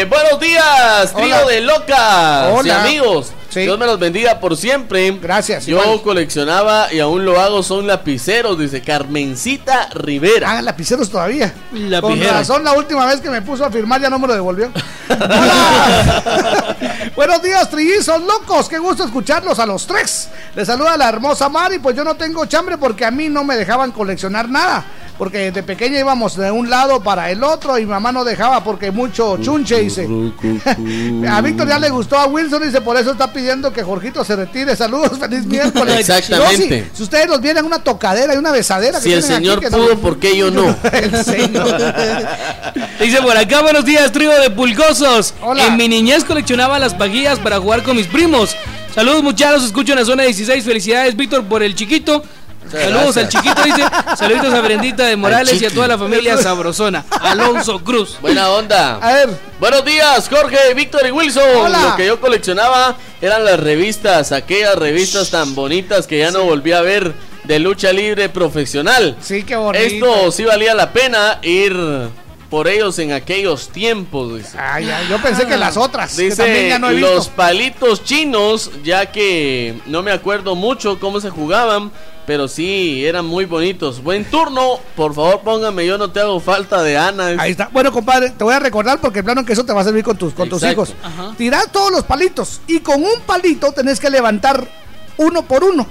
buenos 0.09 0.41
días, 0.41 1.13
trío 1.13 1.37
Hola. 1.37 1.45
de 1.47 1.61
locas 1.61 2.47
Hola. 2.53 2.67
y 2.69 2.71
amigos. 2.71 3.33
Sí. 3.55 3.61
Dios 3.61 3.79
me 3.79 3.87
los 3.87 4.01
bendiga 4.01 4.41
por 4.41 4.57
siempre. 4.57 5.09
Gracias. 5.23 5.67
Yo 5.67 5.81
igual. 5.81 6.03
coleccionaba 6.03 6.93
y 6.93 6.99
aún 6.99 7.25
lo 7.25 7.41
hago, 7.41 7.63
son 7.63 7.87
lapiceros, 7.87 8.59
dice 8.59 8.83
Carmencita 8.83 9.91
Rivera. 9.95 10.59
Ah, 10.59 10.63
lapiceros 10.63 11.09
todavía. 11.09 11.55
La 11.71 12.01
Con 12.01 12.21
razón, 12.21 12.65
la 12.65 12.73
última 12.73 13.07
vez 13.07 13.21
que 13.21 13.31
me 13.31 13.43
puso 13.43 13.65
a 13.65 13.71
firmar 13.71 14.01
ya 14.01 14.11
no 14.11 14.19
me 14.19 14.27
lo 14.27 14.35
devolvió. 14.35 14.73
Buenos 17.15 17.43
días, 17.43 17.71
trillizos 17.71 18.21
locos. 18.23 18.69
Qué 18.69 18.79
gusto 18.79 19.05
escucharlos 19.05 19.61
a 19.61 19.67
los 19.67 19.87
tres. 19.87 20.31
Les 20.57 20.67
saluda 20.67 20.97
la 20.97 21.09
hermosa 21.09 21.49
Mari. 21.49 21.79
Pues 21.79 21.95
yo 21.95 22.03
no 22.03 22.17
tengo 22.17 22.47
chambre 22.47 22.77
porque 22.77 23.05
a 23.05 23.13
mí 23.13 23.29
no 23.29 23.45
me 23.45 23.57
dejaban 23.57 23.93
coleccionar 23.93 24.49
nada. 24.49 24.85
Porque 25.17 25.39
desde 25.39 25.63
pequeña 25.63 26.01
íbamos 26.01 26.37
de 26.37 26.51
un 26.51 26.69
lado 26.69 27.01
para 27.01 27.31
el 27.31 27.45
otro 27.45 27.79
y 27.79 27.87
mamá 27.87 28.11
no 28.11 28.25
dejaba 28.25 28.65
porque 28.65 28.91
mucho 28.91 29.39
chunche, 29.41 29.81
dice. 29.81 30.09
a 31.31 31.41
Víctor 31.41 31.69
ya 31.69 31.79
le 31.79 31.89
gustó 31.91 32.17
a 32.19 32.27
Wilson, 32.27 32.63
dice, 32.65 32.81
por 32.81 32.97
eso 32.97 33.13
está 33.13 33.33
pidiendo 33.33 33.73
que 33.73 33.85
Jorgito 33.85 34.25
se 34.25 34.35
retire. 34.35 34.75
Saludos, 34.75 35.17
feliz 35.19 35.47
miércoles. 35.47 36.01
Exactamente. 36.01 36.81
No, 36.81 36.85
si, 36.91 36.97
si 36.97 37.03
ustedes 37.05 37.29
los 37.29 37.41
vieran 37.41 37.65
una 37.65 37.79
tocadera 37.79 38.35
y 38.35 38.39
una 38.39 38.51
besadera. 38.51 38.99
que 38.99 39.05
Si 39.05 39.13
el 39.13 39.21
tienen 39.21 39.37
aquí, 39.37 39.45
señor 39.47 39.61
que 39.61 39.71
pudo, 39.71 39.95
no- 39.95 40.01
¿por 40.01 40.19
qué 40.19 40.37
yo 40.37 40.51
no? 40.51 40.77
el 40.93 41.25
señor. 41.25 41.77
Dice 43.01 43.23
por 43.23 43.37
acá, 43.37 43.63
buenos 43.63 43.85
días, 43.85 44.11
trío 44.11 44.33
de 44.41 44.51
pulgosos. 44.51 45.35
Hola. 45.43 45.67
En 45.67 45.77
mi 45.77 45.87
niñez 45.89 46.25
coleccionaba 46.25 46.79
las 46.81 46.93
pajillas 46.95 47.39
para 47.39 47.61
jugar 47.61 47.85
con 47.85 47.97
mis 47.97 48.09
primos. 48.09 48.57
Saludos 48.95 49.23
muchachos, 49.23 49.65
escucho 49.65 49.93
en 49.93 50.01
la 50.01 50.05
zona 50.05 50.25
16. 50.25 50.65
Felicidades, 50.65 51.17
Víctor, 51.17 51.45
por 51.45 51.63
el 51.63 51.75
chiquito. 51.75 52.23
Saludos 52.71 53.17
al 53.17 53.29
chiquito, 53.29 53.63
dice. 53.63 53.83
Saluditos 54.17 54.53
a 54.53 54.61
Brendita 54.61 55.05
de 55.07 55.17
Morales 55.17 55.61
y 55.61 55.67
a 55.67 55.71
toda 55.71 55.89
la 55.89 55.99
familia 55.99 56.37
sabrosona. 56.39 57.05
Alonso 57.21 57.83
Cruz. 57.85 58.19
Buena 58.21 58.51
onda. 58.51 58.97
A 58.97 59.13
ver, 59.13 59.31
Buenos 59.61 59.85
días, 59.85 60.29
Jorge, 60.29 60.75
Víctor 60.75 61.07
y 61.07 61.11
Wilson. 61.11 61.43
Hola. 61.57 61.91
Lo 61.91 61.97
que 61.97 62.07
yo 62.07 62.21
coleccionaba 62.21 62.97
eran 63.23 63.45
las 63.45 63.59
revistas, 63.59 64.33
aquellas 64.33 64.77
revistas 64.77 65.31
tan 65.31 65.55
bonitas 65.55 66.07
que 66.07 66.19
ya 66.19 66.31
no 66.31 66.45
volví 66.45 66.73
a 66.73 66.83
ver 66.83 67.15
de 67.45 67.59
lucha 67.59 67.93
libre 67.93 68.29
profesional. 68.29 69.17
sí, 69.21 69.43
qué 69.45 69.57
bonito. 69.57 69.85
Esto 69.85 70.33
sí 70.33 70.45
valía 70.45 70.75
la 70.75 70.93
pena 70.93 71.39
ir 71.43 71.75
por 72.51 72.69
ellos 72.69 72.99
en 72.99 73.13
aquellos 73.13 73.69
tiempos. 73.69 74.37
dice. 74.37 74.59
Ay, 74.59 74.89
ay, 74.91 75.07
yo 75.09 75.21
pensé 75.21 75.47
que 75.47 75.57
las 75.57 75.77
otras. 75.77 76.15
que 76.17 76.25
Dice 76.25 76.69
ya 76.69 76.79
no 76.79 76.91
he 76.91 76.95
los 77.01 77.27
visto. 77.27 77.33
palitos 77.37 78.05
chinos, 78.05 78.71
ya 78.83 79.11
que 79.11 79.81
no 79.87 80.03
me 80.03 80.13
acuerdo 80.13 80.55
mucho 80.55 80.99
cómo 81.01 81.21
se 81.21 81.31
jugaban, 81.31 81.91
pero 82.27 82.47
sí 82.49 83.05
eran 83.05 83.27
muy 83.27 83.45
bonitos. 83.45 84.03
Buen 84.03 84.25
turno, 84.25 84.79
por 84.97 85.15
favor 85.15 85.41
póngame, 85.41 85.85
yo 85.87 85.99
no 85.99 86.11
te 86.11 86.21
hago 86.21 86.39
falta 86.41 86.83
de 86.83 86.97
Ana. 86.97 87.27
Ahí 87.39 87.51
está. 87.51 87.69
Bueno, 87.73 87.93
compadre, 87.93 88.31
te 88.31 88.45
voy 88.45 88.55
a 88.55 88.61
recordar 88.61 89.01
porque 89.01 89.23
plano 89.23 89.45
que 89.45 89.53
eso 89.53 89.65
te 89.65 89.73
va 89.73 89.81
a 89.81 89.85
servir 89.85 90.05
con 90.05 90.17
tus, 90.17 90.33
con 90.33 90.49
tus 90.49 90.63
hijos. 90.63 90.95
Tirás 91.37 91.71
todos 91.73 91.91
los 91.91 92.05
palitos 92.05 92.61
y 92.67 92.81
con 92.81 93.03
un 93.03 93.21
palito 93.27 93.73
tenés 93.73 93.99
que 94.01 94.11
levantar 94.11 94.67
uno 95.17 95.43
por 95.43 95.65
uno. 95.65 95.87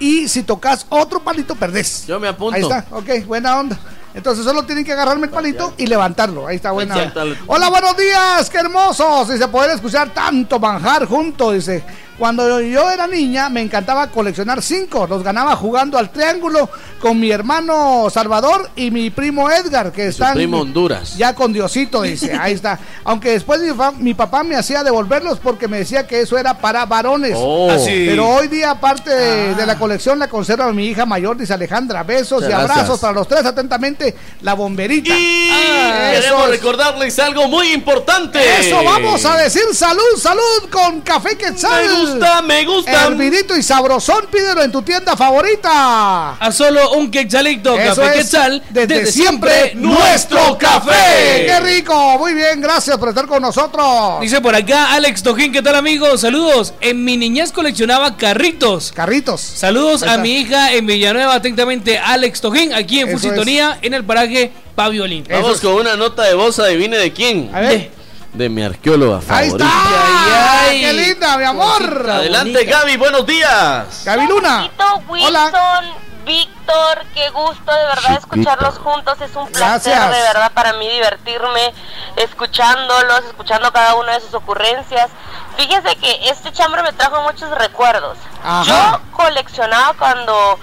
Y 0.00 0.28
si 0.28 0.42
tocas 0.42 0.86
otro 0.88 1.20
palito, 1.22 1.54
perdés. 1.54 2.06
Yo 2.06 2.18
me 2.18 2.28
apunto. 2.28 2.56
Ahí 2.56 2.62
está, 2.62 2.84
ok, 2.90 3.24
buena 3.26 3.58
onda. 3.60 3.78
Entonces 4.14 4.44
solo 4.44 4.64
tienen 4.64 4.84
que 4.84 4.92
agarrarme 4.92 5.26
el 5.26 5.32
palito 5.32 5.74
y 5.76 5.86
levantarlo. 5.86 6.46
Ahí 6.46 6.56
está, 6.56 6.70
buena. 6.70 7.12
Hola, 7.46 7.68
buenos 7.68 7.96
días, 7.96 8.48
qué 8.48 8.58
hermosos. 8.58 9.28
Dice, 9.28 9.48
poder 9.48 9.72
escuchar 9.72 10.14
tanto 10.14 10.60
manjar 10.60 11.04
junto. 11.06 11.50
Dice, 11.50 11.84
Cuando 12.18 12.60
yo 12.60 12.90
era 12.90 13.06
niña 13.06 13.48
me 13.48 13.60
encantaba 13.60 14.06
coleccionar 14.08 14.62
cinco. 14.62 15.06
Los 15.06 15.22
ganaba 15.22 15.56
jugando 15.56 15.98
al 15.98 16.10
triángulo 16.10 16.68
con 17.00 17.18
mi 17.18 17.30
hermano 17.30 18.08
Salvador 18.10 18.70
y 18.76 18.90
mi 18.90 19.10
primo 19.10 19.50
Edgar, 19.50 19.90
que 19.92 20.04
Su 20.04 20.22
están 20.22 20.34
primo 20.34 20.60
Honduras. 20.60 21.16
ya 21.16 21.34
con 21.34 21.52
Diosito, 21.52 22.02
dice. 22.02 22.32
Ahí 22.40 22.52
está. 22.54 22.78
Aunque 23.04 23.30
después 23.32 23.60
mi, 23.98 24.14
papá 24.14 24.42
me 24.42 24.56
hacía 24.56 24.82
devolverlos 24.84 25.38
porque 25.38 25.68
me 25.68 25.78
decía 25.78 26.06
que 26.06 26.20
eso 26.20 26.38
era 26.38 26.58
para 26.58 26.86
varones. 26.86 27.34
Oh. 27.36 27.68
Ah, 27.70 27.78
sí. 27.78 28.04
Pero 28.06 28.28
hoy 28.28 28.48
día, 28.48 28.70
aparte 28.70 29.10
de, 29.10 29.54
de 29.54 29.66
la 29.66 29.76
colección, 29.76 30.18
la 30.18 30.28
conserva 30.28 30.72
mi 30.72 30.86
hija 30.86 31.04
mayor, 31.06 31.36
dice 31.36 31.52
Alejandra. 31.52 32.02
Besos 32.04 32.42
Muchas 32.42 32.50
y 32.50 32.52
abrazos 32.52 32.76
gracias. 32.86 33.00
para 33.00 33.12
los 33.12 33.28
tres. 33.28 33.44
Atentamente, 33.44 34.14
la 34.42 34.54
bomberita. 34.54 35.12
Ah, 35.14 36.12
Queremos 36.14 36.44
es. 36.44 36.50
recordarles 36.50 37.18
algo 37.18 37.48
muy 37.48 37.72
importante. 37.72 38.38
Eso 38.60 38.82
vamos 38.84 39.24
a 39.24 39.36
decir 39.36 39.62
salud, 39.72 40.00
salud 40.18 40.70
con 40.70 41.00
café 41.00 41.36
quetzal. 41.36 42.03
Me 42.04 42.10
gusta, 42.10 42.42
me 42.42 42.64
gusta. 42.64 43.04
Hervidito 43.06 43.56
y 43.56 43.62
sabrosón, 43.62 44.26
pídelo 44.30 44.62
en 44.62 44.70
tu 44.70 44.82
tienda 44.82 45.16
favorita. 45.16 46.32
A 46.34 46.52
solo 46.52 46.92
un 46.92 47.10
quetzalito, 47.10 47.78
Eso 47.78 48.02
café 48.02 48.18
es, 48.18 48.24
quetzal. 48.24 48.62
desde, 48.70 49.10
siempre 49.10 49.72
nuestro 49.74 50.58
café. 50.58 51.46
Qué 51.46 51.60
rico, 51.60 52.18
muy 52.18 52.34
bien, 52.34 52.60
gracias 52.60 52.98
por 52.98 53.08
estar 53.08 53.26
con 53.26 53.40
nosotros. 53.42 54.20
Dice 54.20 54.40
por 54.40 54.54
acá 54.54 54.92
Alex 54.94 55.22
Tojín, 55.22 55.52
¿qué 55.52 55.62
tal 55.62 55.76
amigos? 55.76 56.20
Saludos. 56.20 56.74
En 56.80 57.04
mi 57.04 57.16
niñez 57.16 57.52
coleccionaba 57.52 58.16
carritos. 58.16 58.92
Carritos. 58.92 59.40
Saludos 59.40 60.02
a 60.02 60.18
mi 60.18 60.38
hija 60.38 60.72
en 60.72 60.86
Villanueva, 60.86 61.34
atentamente 61.34 61.98
Alex 61.98 62.40
Tojín, 62.40 62.72
aquí 62.72 63.00
en 63.00 63.08
Eso 63.08 63.18
Fusintonía, 63.18 63.78
en 63.82 63.94
el 63.94 64.04
paraje 64.04 64.52
Paviolín. 64.74 65.24
Vamos 65.30 65.60
con 65.60 65.74
una 65.74 65.96
nota 65.96 66.24
de 66.24 66.34
voz, 66.34 66.58
adivine 66.58 66.96
de 66.96 67.12
quién. 67.12 67.50
A 67.54 67.60
ver. 67.60 67.70
De 67.70 68.03
mi 68.34 68.62
arqueóloga 68.62 69.18
Ahí 69.28 69.50
favorita. 69.50 69.64
está. 69.64 70.70
Qué 70.70 70.92
linda, 70.92 71.38
mi 71.38 71.44
amor. 71.44 72.10
Adelante, 72.10 72.64
Gaby, 72.64 72.96
buenos 72.96 73.24
días. 73.26 74.02
Gaby 74.04 74.26
Luna. 74.26 74.70
Wilson, 75.08 76.03
Víctor, 76.24 77.04
qué 77.14 77.28
gusto 77.30 77.72
de 77.72 77.84
verdad 77.86 78.12
escucharlos 78.18 78.78
juntos. 78.78 79.20
Es 79.20 79.34
un 79.36 79.46
placer 79.48 79.92
Gracias. 79.94 80.10
de 80.10 80.22
verdad 80.22 80.52
para 80.52 80.72
mí 80.74 80.88
divertirme 80.88 81.72
escuchándolos, 82.16 83.24
escuchando 83.26 83.72
cada 83.72 83.94
una 83.94 84.12
de 84.12 84.20
sus 84.20 84.34
ocurrencias. 84.34 85.10
Fíjese 85.56 85.96
que 85.96 86.28
este 86.28 86.52
chambre 86.52 86.82
me 86.82 86.92
trajo 86.92 87.22
muchos 87.22 87.50
recuerdos. 87.50 88.18
Ajá. 88.42 88.64
Yo 88.64 89.00
coleccionaba 89.16 89.94
cuando 89.94 90.58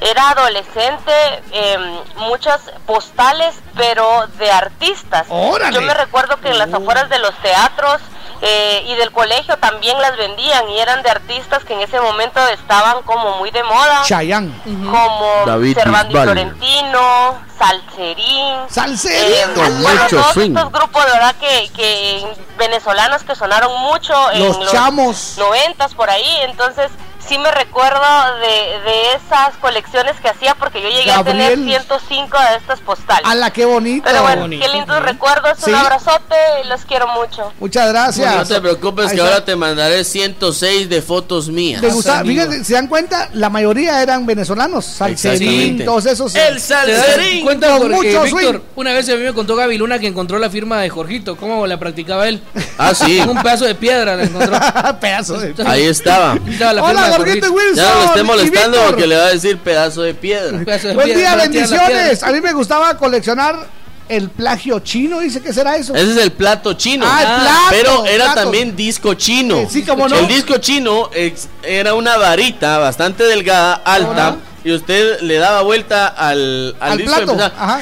era 0.00 0.30
adolescente 0.30 1.42
em, 1.52 1.98
muchas 2.16 2.60
postales, 2.86 3.54
pero 3.76 4.26
de 4.38 4.50
artistas. 4.50 5.26
¡Órale! 5.30 5.74
Yo 5.74 5.80
me 5.82 5.94
recuerdo 5.94 6.36
que 6.40 6.50
en 6.50 6.58
las 6.58 6.72
afueras 6.72 7.08
de 7.08 7.18
los 7.20 7.34
teatros 7.40 8.00
eh, 8.42 8.84
y 8.86 8.94
del 8.96 9.10
colegio 9.12 9.56
también 9.58 10.00
las 10.00 10.16
vendían 10.16 10.68
y 10.70 10.78
eran 10.78 11.02
de 11.02 11.10
artistas 11.10 11.64
que 11.64 11.72
en 11.74 11.80
ese 11.80 12.00
momento 12.00 12.46
estaban 12.48 13.02
como 13.02 13.38
muy 13.38 13.50
de 13.50 13.62
moda. 13.62 14.02
Chayanne. 14.04 14.52
Como 14.64 15.32
David 15.46 15.74
Cervantes 15.78 16.08
Bisbal. 16.08 16.24
Florentino, 16.24 17.38
Salserín. 17.58 18.56
Salserín. 18.68 19.32
eh, 19.32 19.44
Con 19.54 19.82
bueno, 19.82 20.02
mucho 20.02 20.16
todos 20.20 20.32
swing. 20.34 20.56
estos 20.56 20.72
grupos 20.72 21.04
de 21.06 21.12
verdad 21.12 21.34
que, 21.40 21.70
que 21.74 22.26
venezolanos 22.58 23.22
que 23.24 23.34
sonaron 23.34 23.72
mucho 23.80 24.30
en 24.32 24.46
Los 24.46 24.58
los 24.58 24.70
chamos. 24.72 25.34
noventas 25.38 25.94
por 25.94 26.10
ahí, 26.10 26.38
entonces 26.42 26.90
sí 27.28 27.38
me 27.38 27.50
recuerdo 27.50 28.00
de, 28.40 28.90
de 28.90 29.14
esas 29.16 29.56
colecciones 29.60 30.14
que 30.20 30.28
hacía 30.28 30.54
porque 30.54 30.82
yo 30.82 30.88
llegué 30.88 31.06
Gabriel. 31.06 31.42
a 31.42 31.48
tener 31.48 31.58
105 31.64 32.38
de 32.50 32.56
estas 32.56 32.80
postales. 32.80 33.24
¡Hala, 33.26 33.50
qué 33.50 33.64
bonito! 33.64 34.04
Pero 34.06 34.22
bueno, 34.22 34.42
Bonito. 34.42 34.64
qué 34.66 34.72
lindos 34.72 35.02
recuerdos, 35.02 35.58
Sí. 35.58 35.70
un 35.70 35.76
abrazote, 35.76 36.34
los 36.68 36.82
quiero 36.84 37.06
mucho. 37.08 37.52
Muchas 37.60 37.88
gracias. 37.88 38.34
No 38.36 38.44
te 38.46 38.60
preocupes 38.60 39.06
Ahí 39.06 39.10
que 39.12 39.16
está. 39.22 39.28
ahora 39.32 39.44
te 39.44 39.56
mandaré 39.56 40.04
106 40.04 40.88
de 40.88 41.02
fotos 41.02 41.48
mías. 41.48 41.82
Me 41.82 41.88
gusta, 41.88 42.22
fíjense, 42.24 42.64
se 42.64 42.74
dan 42.74 42.86
cuenta, 42.88 43.28
la 43.32 43.48
mayoría 43.50 44.02
eran 44.02 44.26
venezolanos, 44.26 44.84
salserín, 44.84 45.84
todos 45.84 46.06
esos. 46.06 46.34
El 46.34 46.46
¿Te 46.48 46.52
das 46.54 46.62
salserín. 46.62 47.44
cuenta 47.44 47.78
Con 47.78 47.90
mucho 47.90 48.22
Víctor, 48.24 48.62
una 48.76 48.92
vez 48.92 49.08
a 49.08 49.12
mí 49.16 49.22
me 49.22 49.32
contó 49.32 49.56
Gaby 49.56 49.78
Luna 49.78 49.98
que 49.98 50.06
encontró 50.06 50.38
la 50.38 50.50
firma 50.50 50.80
de 50.80 50.88
Jorgito, 50.90 51.36
cómo 51.36 51.66
la 51.66 51.78
practicaba 51.78 52.28
él. 52.28 52.42
Ah, 52.78 52.94
sí. 52.94 53.20
Un 53.28 53.42
pedazo 53.42 53.64
de 53.64 53.74
piedra 53.74 54.16
la 54.16 54.24
encontró. 54.24 54.58
Pedazo 55.00 55.38
de 55.38 55.54
Ahí 55.66 55.84
estaba. 55.84 56.36
Estaba 56.48 56.72
la 56.72 56.82
Hola, 56.82 57.00
firma 57.02 57.13
Jorgito 57.16 57.52
Wilson. 57.52 57.76
Ya 57.76 57.94
lo 57.94 58.04
esté 58.04 58.22
molestando 58.22 58.78
porque 58.86 59.06
le 59.06 59.16
va 59.16 59.26
a 59.26 59.30
decir 59.30 59.58
pedazo 59.58 60.02
de 60.02 60.14
piedra. 60.14 60.56
Un 60.56 60.64
pedazo 60.64 60.88
de 60.88 60.94
Buen 60.94 61.06
piedra 61.06 61.20
día, 61.20 61.36
bendiciones. 61.36 62.22
A 62.22 62.30
mí 62.32 62.40
me 62.40 62.52
gustaba 62.52 62.96
coleccionar 62.96 63.68
el 64.08 64.28
plagio 64.28 64.80
chino, 64.80 65.20
dice 65.20 65.40
que 65.40 65.52
será 65.52 65.76
eso. 65.76 65.94
Ese 65.94 66.10
es 66.12 66.16
el 66.18 66.32
plato 66.32 66.74
chino. 66.74 67.06
Ah, 67.08 67.20
el 67.20 67.40
plato, 67.42 67.60
Pero 67.70 68.04
era 68.06 68.24
plato. 68.26 68.40
también 68.42 68.76
disco 68.76 69.14
chino. 69.14 69.56
Eh, 69.60 69.68
sí, 69.70 69.82
cómo 69.82 70.08
no. 70.08 70.16
El 70.18 70.26
disco 70.28 70.58
chino 70.58 71.08
ex- 71.14 71.48
era 71.62 71.94
una 71.94 72.16
varita 72.18 72.78
bastante 72.78 73.24
delgada, 73.24 73.74
alta, 73.84 74.28
Ajá. 74.28 74.36
y 74.62 74.72
usted 74.72 75.20
le 75.22 75.36
daba 75.38 75.62
vuelta 75.62 76.08
al, 76.08 76.76
al, 76.80 76.92
al 76.92 76.98
disco 76.98 77.12
y 77.22 77.24
plato. 77.24 77.42
Ajá. 77.56 77.80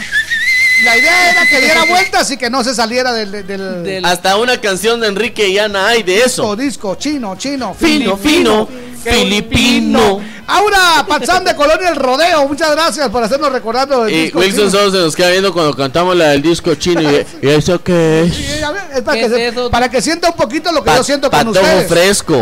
La 0.84 0.96
idea 0.98 1.30
era 1.30 1.46
que 1.46 1.60
diera 1.60 1.84
vueltas 1.84 2.28
y 2.32 2.36
que 2.36 2.50
no 2.50 2.64
se 2.64 2.74
saliera 2.74 3.12
del, 3.12 3.30
del, 3.30 3.82
Del- 3.84 4.04
Hasta 4.04 4.36
una 4.36 4.60
canción 4.60 5.00
de 5.00 5.08
Enrique 5.08 5.46
y 5.48 5.58
Ana 5.58 5.86
hay 5.88 6.02
de 6.02 6.18
eso. 6.18 6.56
disco, 6.56 6.56
disco, 6.56 6.94
chino, 6.96 7.36
chino, 7.36 7.72
Fino, 7.74 8.16
fino, 8.16 8.68
filipino. 9.02 10.20
Aura 10.46 11.04
Pazán 11.08 11.44
de 11.44 11.54
Colonia 11.54 11.88
El 11.90 11.96
Rodeo, 11.96 12.46
muchas 12.48 12.72
gracias 12.72 13.08
por 13.10 13.22
hacernos 13.22 13.52
recordar 13.52 13.88
el 13.92 14.10
Y 14.10 14.22
disco 14.24 14.38
Wilson 14.40 14.70
chino. 14.70 14.90
se 14.90 14.96
nos 14.98 15.16
queda 15.16 15.30
viendo 15.30 15.52
cuando 15.52 15.74
cantamos 15.74 16.16
la 16.16 16.28
del 16.30 16.42
disco 16.42 16.74
chino. 16.74 17.00
¿Y, 17.00 17.26
¿y 17.42 17.48
eso 17.48 17.82
qué 17.82 18.24
es? 18.24 18.34
Sí, 18.34 18.62
a 18.62 18.70
ver, 18.72 18.82
es 18.94 19.02
para, 19.02 19.20
¿Qué 19.20 19.28
que 19.30 19.46
es 19.48 19.54
se- 19.54 19.70
para 19.70 19.88
que 19.88 20.02
sienta 20.02 20.28
un 20.30 20.36
poquito 20.36 20.72
lo 20.72 20.82
que 20.82 20.90
Pa- 20.90 20.96
yo 20.96 21.04
siento 21.04 21.30
con 21.30 21.48
ustedes. 21.48 21.88
fresco. 21.88 22.36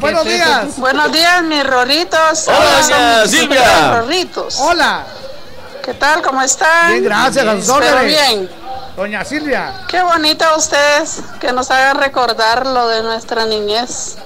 Buenos 0.00 0.26
es 0.26 0.32
días. 0.32 0.76
Buenos 0.76 1.12
días, 1.12 1.42
mis 1.42 1.66
roritos. 1.66 2.46
Hola, 2.48 3.26
Silvia. 3.26 4.00
rorritos. 4.00 4.56
Hola. 4.60 5.04
¿Qué 5.84 5.94
tal? 5.94 6.22
¿Cómo 6.22 6.40
están? 6.42 6.92
Bien, 6.92 7.04
gracias, 7.04 7.44
a 7.46 7.52
sus 7.56 7.68
Espero 7.68 7.76
órdenes. 7.96 8.06
bien. 8.06 8.50
Doña 8.96 9.24
Silvia. 9.24 9.72
Qué 9.88 10.00
bonito 10.02 10.44
ustedes 10.56 11.20
que 11.40 11.52
nos 11.52 11.70
hagan 11.70 11.96
recordar 11.96 12.66
lo 12.66 12.86
de 12.88 13.02
nuestra 13.02 13.44
niñez. 13.46 14.16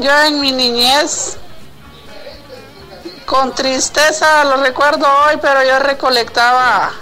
Yo 0.00 0.10
en 0.26 0.40
mi 0.40 0.52
niñez, 0.52 1.36
con 3.26 3.54
tristeza 3.54 4.44
lo 4.44 4.56
recuerdo 4.58 5.06
hoy, 5.26 5.38
pero 5.40 5.62
yo 5.64 5.78
recolectaba 5.78 6.92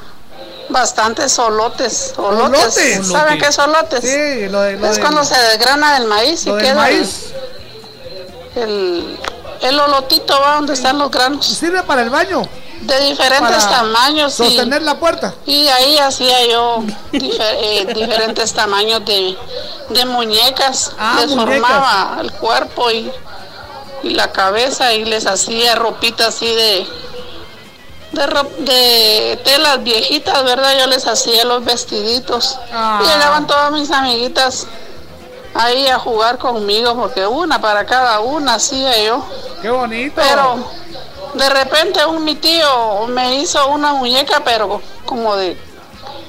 bastantes 0.68 1.32
solotes. 1.32 2.14
Olotes. 2.16 2.60
¿Olotes? 2.76 3.06
¿Saben 3.08 3.38
qué 3.38 3.46
es 3.48 3.58
olotes? 3.58 4.00
Sí, 4.00 4.48
lo 4.48 4.60
de 4.62 4.74
lo 4.76 4.86
es 4.86 4.92
del- 4.94 5.00
cuando 5.00 5.24
se 5.24 5.38
desgrana 5.38 5.96
el 5.96 6.06
maíz 6.06 6.42
y 6.46 6.52
queda 6.56 6.70
el- 6.70 6.76
maíz. 6.76 7.32
el, 8.56 9.18
el 9.62 9.80
olotito 9.80 10.38
va 10.40 10.54
donde 10.56 10.74
están 10.74 10.98
los 10.98 11.10
granos. 11.10 11.46
Sirve 11.46 11.82
para 11.82 12.02
el 12.02 12.10
baño. 12.10 12.42
De 12.82 13.00
diferentes 13.00 13.64
tamaños. 13.68 14.34
y- 14.40 14.44
Sostener 14.44 14.82
la 14.82 14.98
puerta. 14.98 15.34
y 15.46 15.68
ahí 15.68 15.98
hacía 15.98 16.46
yo 16.46 16.78
difer- 17.12 17.56
eh, 17.60 17.86
diferentes 17.94 18.52
tamaños 18.52 19.04
de, 19.04 19.36
de 19.90 20.04
muñecas. 20.04 20.92
Ah, 20.98 21.16
les 21.20 21.30
muñecas. 21.34 21.60
formaba 21.70 22.18
el 22.20 22.32
cuerpo 22.32 22.90
y, 22.90 23.10
y 24.02 24.10
la 24.10 24.32
cabeza 24.32 24.92
y 24.94 25.04
les 25.04 25.26
hacía 25.26 25.74
ropita 25.76 26.26
así 26.28 26.46
de, 26.46 26.86
de, 28.12 28.26
de 28.64 29.40
telas 29.44 29.82
viejitas, 29.82 30.42
¿verdad? 30.44 30.76
Yo 30.78 30.86
les 30.88 31.06
hacía 31.06 31.44
los 31.44 31.64
vestiditos. 31.64 32.58
Ah. 32.72 33.00
Y 33.02 33.06
llegaban 33.06 33.46
todas 33.46 33.70
mis 33.72 33.90
amiguitas 33.90 34.66
ahí 35.54 35.86
a 35.88 35.98
jugar 35.98 36.38
conmigo 36.38 36.96
porque 36.96 37.26
una 37.26 37.60
para 37.60 37.86
cada 37.86 38.20
una 38.20 38.54
hacía 38.54 39.02
yo. 39.04 39.24
Qué 39.62 39.70
bonito. 39.70 40.14
Pero 40.16 40.64
de 41.34 41.48
repente 41.48 42.04
un 42.06 42.24
mi 42.24 42.34
tío 42.36 43.06
me 43.08 43.36
hizo 43.36 43.66
una 43.68 43.92
muñeca, 43.94 44.42
pero 44.44 44.80
como 45.06 45.36
de 45.36 45.56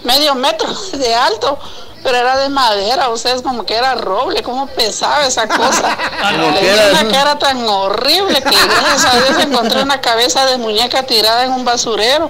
medio 0.04 0.36
metro 0.36 0.68
de 0.94 1.16
alto, 1.16 1.58
pero 2.04 2.18
era 2.18 2.38
de 2.38 2.50
madera, 2.50 3.08
ustedes 3.10 3.42
como 3.42 3.66
que 3.66 3.76
era 3.76 3.96
roble, 3.96 4.44
como 4.44 4.68
pesaba 4.68 5.26
esa 5.26 5.48
cosa. 5.48 5.98
Le 6.38 6.60
que 6.60 6.70
era- 6.70 7.00
una 7.02 7.12
cara 7.12 7.40
tan 7.40 7.66
horrible 7.66 8.42
que 8.42 8.50
gracias 8.56 9.06
a 9.06 9.18
Dios 9.22 9.40
encontré 9.46 9.82
una 9.82 10.02
cabeza 10.02 10.46
de 10.48 10.58
muñeca 10.58 11.04
tirada 11.04 11.46
en 11.46 11.54
un 11.54 11.64
basurero 11.64 12.30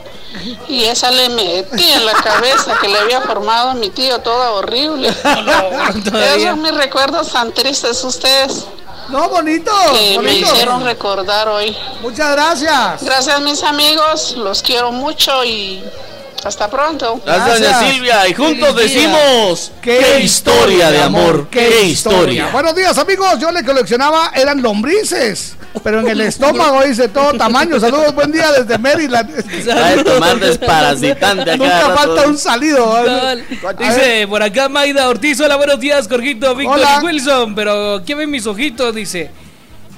y 0.67 0.83
esa 0.85 1.09
le 1.11 1.29
metí 1.29 1.91
en 1.91 2.05
la 2.05 2.13
cabeza 2.13 2.77
que 2.81 2.87
le 2.87 2.99
había 2.99 3.21
formado 3.21 3.69
a 3.71 3.73
mi 3.75 3.89
tío, 3.89 4.19
toda 4.19 4.51
horrible. 4.51 5.09
Esos 5.09 6.43
son 6.43 6.61
mis 6.61 6.73
recuerdos 6.73 7.31
tan 7.31 7.51
tristes 7.53 8.03
ustedes 8.03 8.65
No, 9.13 9.29
bonito. 9.29 9.71
que 9.91 10.09
me 10.09 10.15
bonito. 10.15 10.47
hicieron 10.47 10.83
recordar 10.83 11.47
hoy. 11.47 11.77
Muchas 12.01 12.31
gracias. 12.31 13.03
Gracias 13.03 13.41
mis 13.41 13.61
amigos, 13.61 14.35
los 14.37 14.63
quiero 14.63 14.91
mucho 14.91 15.43
y 15.43 15.83
hasta 16.45 16.69
pronto. 16.69 17.21
Gracias, 17.25 17.59
doña 17.59 17.69
Gracias. 17.69 17.93
Silvia. 17.93 18.27
Y 18.27 18.33
juntos 18.33 18.75
decimos: 18.75 19.71
¡Qué, 19.81 20.19
historia 20.21 20.91
de 20.91 21.01
amor! 21.01 21.47
¡Qué, 21.49 21.85
historia! 21.85 22.49
Buenos 22.51 22.75
días, 22.75 22.97
amigos. 22.97 23.39
Yo 23.39 23.51
le 23.51 23.63
coleccionaba, 23.63 24.31
eran 24.35 24.61
lombrices, 24.61 25.55
pero 25.83 26.01
en 26.01 26.07
el 26.07 26.21
estómago 26.21 26.83
dice 26.83 27.07
todo 27.07 27.33
tamaño. 27.33 27.79
Saludos, 27.79 28.13
buen 28.13 28.31
día 28.31 28.51
desde 28.51 28.77
Maryland. 28.77 29.29
Va 29.69 29.89
a 29.89 30.03
tomar 30.03 30.39
desparasitante 30.39 31.57
Nunca 31.57 31.95
falta 31.95 32.27
un 32.27 32.37
salido. 32.37 32.95
Dice 33.77 34.27
por 34.27 34.43
acá 34.43 34.69
Maida 34.69 35.07
Ortiz, 35.09 35.39
hola 35.39 35.55
buenos 35.55 35.79
días, 35.79 36.07
Jorgito, 36.07 36.55
Víctor 36.55 36.79
y 37.01 37.05
Wilson, 37.05 37.55
pero 37.55 38.01
¿qué 38.05 38.15
ven 38.15 38.29
mis 38.29 38.45
ojitos? 38.47 38.93
Dice, 38.93 39.31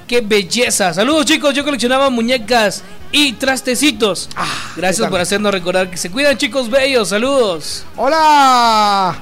Qué 0.06 0.20
belleza. 0.20 0.94
Saludos 0.94 1.26
chicos, 1.26 1.52
yo 1.52 1.64
coleccionaba 1.64 2.10
muñecas 2.10 2.84
y 3.10 3.32
trastecitos. 3.32 4.28
Gracias 4.76 5.08
por 5.08 5.20
hacernos 5.20 5.52
recordar 5.52 5.90
que 5.90 5.96
se 5.96 6.10
cuidan 6.10 6.36
chicos 6.38 6.70
bellos. 6.70 7.08
Saludos. 7.08 7.84
Hola. 7.96 9.16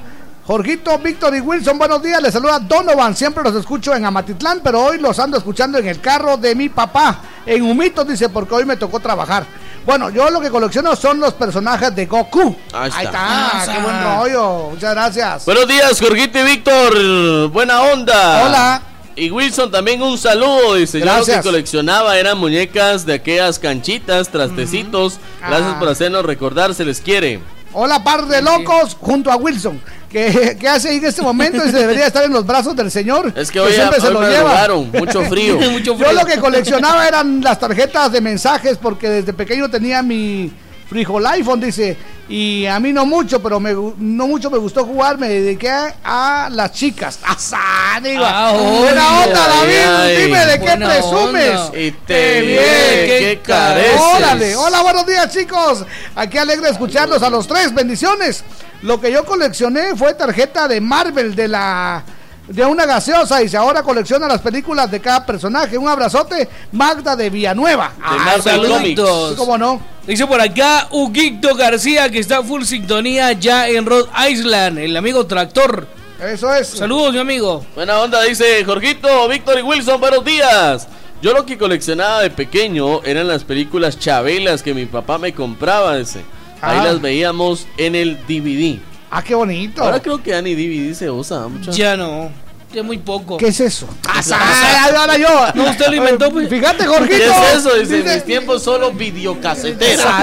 Jorgito, 0.46 0.98
Víctor 0.98 1.34
y 1.34 1.40
Wilson, 1.40 1.78
buenos 1.78 2.02
días. 2.02 2.20
Les 2.20 2.34
saluda 2.34 2.58
Donovan. 2.58 3.16
Siempre 3.16 3.42
los 3.42 3.54
escucho 3.54 3.94
en 3.94 4.04
Amatitlán, 4.04 4.60
pero 4.62 4.84
hoy 4.84 4.98
los 4.98 5.18
ando 5.18 5.38
escuchando 5.38 5.78
en 5.78 5.88
el 5.88 6.02
carro 6.02 6.36
de 6.36 6.54
mi 6.54 6.68
papá. 6.68 7.18
En 7.46 7.62
Humitos, 7.62 8.06
dice, 8.06 8.28
porque 8.28 8.54
hoy 8.54 8.66
me 8.66 8.76
tocó 8.76 9.00
trabajar. 9.00 9.46
Bueno, 9.86 10.10
yo 10.10 10.28
lo 10.28 10.42
que 10.42 10.50
colecciono 10.50 10.94
son 10.96 11.18
los 11.18 11.32
personajes 11.32 11.96
de 11.96 12.04
Goku. 12.04 12.54
Ahí 12.74 12.88
está. 12.88 12.98
Ahí 12.98 13.60
está, 13.60 13.72
qué 13.72 13.80
buen 13.80 14.04
rollo. 14.04 14.70
Muchas 14.72 14.90
gracias. 14.90 15.44
Buenos 15.46 15.66
días, 15.66 15.98
Jorgito 15.98 16.38
y 16.38 16.42
Víctor. 16.42 17.48
Buena 17.48 17.80
onda. 17.80 18.44
Hola. 18.44 18.82
Y 19.16 19.30
Wilson 19.30 19.70
también 19.70 20.02
un 20.02 20.18
saludo. 20.18 20.74
Dice, 20.74 20.98
yo 20.98 21.04
lo 21.06 21.12
Gracias. 21.12 21.36
que 21.38 21.42
coleccionaba 21.44 22.18
eran 22.18 22.36
muñecas 22.38 23.06
de 23.06 23.14
aquellas 23.14 23.58
canchitas, 23.58 24.28
trastecitos. 24.28 25.18
Gracias 25.40 25.72
Ah. 25.74 25.78
por 25.78 25.88
hacernos 25.88 26.24
recordar, 26.24 26.74
se 26.74 26.84
les 26.84 27.00
quiere. 27.00 27.40
Hola, 27.72 28.02
par 28.04 28.26
de 28.26 28.40
locos, 28.42 28.96
junto 29.00 29.30
a 29.30 29.36
Wilson. 29.36 29.80
que, 30.10 30.56
que 30.60 30.68
hace 30.68 30.90
ahí 30.90 30.98
en 30.98 31.06
este 31.06 31.22
momento 31.22 31.56
y 31.66 31.70
se 31.72 31.76
debería 31.78 32.06
estar 32.06 32.22
en 32.24 32.32
los 32.32 32.46
brazos 32.46 32.76
del 32.76 32.88
Señor. 32.88 33.32
Es 33.34 33.50
que 33.50 33.58
hoy, 33.58 33.72
siempre 33.72 34.00
se 34.00 34.06
hoy 34.06 34.12
lo 34.14 34.20
me 34.20 34.28
lleva. 34.28 34.42
robaron, 34.50 34.90
mucho 34.92 35.22
frío. 35.28 35.56
Mucho 35.72 35.96
Yo 35.98 36.12
lo 36.12 36.24
que 36.24 36.38
coleccionaba 36.38 37.08
eran 37.08 37.40
las 37.40 37.58
tarjetas 37.58 38.12
de 38.12 38.20
mensajes 38.20 38.78
porque 38.80 39.08
desde 39.08 39.32
pequeño 39.32 39.68
tenía 39.68 40.02
mi 40.04 40.52
frijol 40.88 41.26
iPhone, 41.26 41.60
dice. 41.60 41.96
Y 42.28 42.64
a 42.66 42.80
mí 42.80 42.92
no 42.92 43.04
mucho, 43.04 43.42
pero 43.42 43.60
me, 43.60 43.72
no 43.72 44.26
mucho 44.26 44.50
me 44.50 44.56
gustó 44.56 44.84
jugar. 44.84 45.18
Me 45.18 45.28
dediqué 45.28 45.70
a, 46.02 46.48
las 46.50 46.72
chicas. 46.72 47.18
¡Azá, 47.22 48.00
digo! 48.02 48.24
Ah, 48.26 48.52
¡Buena 48.52 49.20
onda, 49.20 49.48
David! 49.48 49.74
ay. 49.86 50.16
Dime 50.22 50.46
de 50.46 50.60
qué 50.60 50.76
presumes. 50.76 51.56
onda. 51.56 51.78
Y 51.78 51.90
te 51.90 52.06
¡Qué 52.06 52.40
bien! 52.40 53.20
qué 53.20 53.40
careces. 53.44 54.00
¡Órale! 54.00 54.56
Hola, 54.56 54.82
buenos 54.82 55.06
días, 55.06 55.30
chicos. 55.30 55.84
Aquí 56.14 56.38
alegre 56.38 56.70
escucharlos 56.70 57.22
a 57.22 57.28
los 57.28 57.46
tres. 57.46 57.74
Bendiciones. 57.74 58.42
Lo 58.80 59.00
que 59.00 59.12
yo 59.12 59.24
coleccioné 59.24 59.94
fue 59.94 60.14
tarjeta 60.14 60.66
de 60.66 60.80
Marvel 60.80 61.34
de 61.34 61.48
la 61.48 62.04
de 62.46 62.64
una 62.64 62.84
gaseosa 62.86 63.42
y 63.42 63.48
se 63.48 63.56
ahora 63.56 63.82
colecciona 63.82 64.28
las 64.28 64.40
películas 64.40 64.90
de 64.90 65.00
cada 65.00 65.24
personaje. 65.24 65.78
Un 65.78 65.88
abrazote, 65.88 66.48
Magda 66.72 67.16
de 67.16 67.30
Villanueva. 67.30 67.92
De 67.96 68.18
Marvel 68.18 68.42
saluditos. 68.42 69.34
¿Cómo 69.36 69.56
no? 69.56 69.80
Dice 70.06 70.26
por 70.26 70.40
acá 70.40 70.88
Huguito 70.90 71.54
García 71.54 72.10
que 72.10 72.18
está 72.18 72.42
full 72.42 72.64
sintonía 72.64 73.32
ya 73.32 73.68
en 73.68 73.86
Rhode 73.86 74.10
Island, 74.30 74.78
el 74.78 74.96
amigo 74.96 75.26
Tractor. 75.26 75.86
Eso 76.22 76.54
es. 76.54 76.68
Saludos, 76.68 77.12
mi 77.12 77.18
amigo. 77.18 77.64
Buena 77.74 77.98
onda, 78.00 78.22
dice 78.22 78.64
Jorgito, 78.64 79.28
Víctor 79.28 79.58
y 79.58 79.62
Wilson, 79.62 80.00
buenos 80.00 80.24
días. 80.24 80.86
Yo 81.22 81.32
lo 81.32 81.46
que 81.46 81.56
coleccionaba 81.56 82.20
de 82.20 82.30
pequeño 82.30 83.02
eran 83.02 83.26
las 83.28 83.44
películas 83.44 83.98
chabelas 83.98 84.62
que 84.62 84.74
mi 84.74 84.84
papá 84.84 85.16
me 85.18 85.32
compraba. 85.32 85.96
Dice. 85.96 86.20
Ahí 86.60 86.78
Ah. 86.80 86.84
las 86.84 87.00
veíamos 87.00 87.66
en 87.78 87.94
el 87.94 88.18
DVD. 88.26 88.78
Ah, 89.16 89.22
qué 89.22 89.34
bonito. 89.34 89.82
Ahora 89.82 90.00
creo 90.00 90.20
que 90.22 90.42
ni 90.42 90.54
DVD 90.54 90.92
se 90.94 91.08
usa 91.10 91.46
mucho. 91.46 91.70
Ya 91.70 91.96
no, 91.96 92.30
ya 92.72 92.82
muy 92.82 92.98
poco. 92.98 93.36
¿Qué 93.36 93.46
es 93.48 93.60
eso? 93.60 93.86
Ah, 94.08 94.20
Ah, 94.32 94.90
ahora 94.98 95.16
yo. 95.16 95.28
No, 95.54 95.70
usted 95.70 95.86
lo 95.88 95.94
inventó, 95.96 96.30
pues. 96.32 96.48
Fíjate, 96.48 96.78
¿Qué 96.78 96.86
Jorgito. 96.86 97.14
es 97.22 97.54
eso? 97.58 97.74
Dice, 97.76 97.96
en 97.98 98.02
Dice- 98.02 98.14
mis 98.16 98.24
tiempos 98.24 98.62
solo 98.64 98.90
videocasetera. 98.92 100.22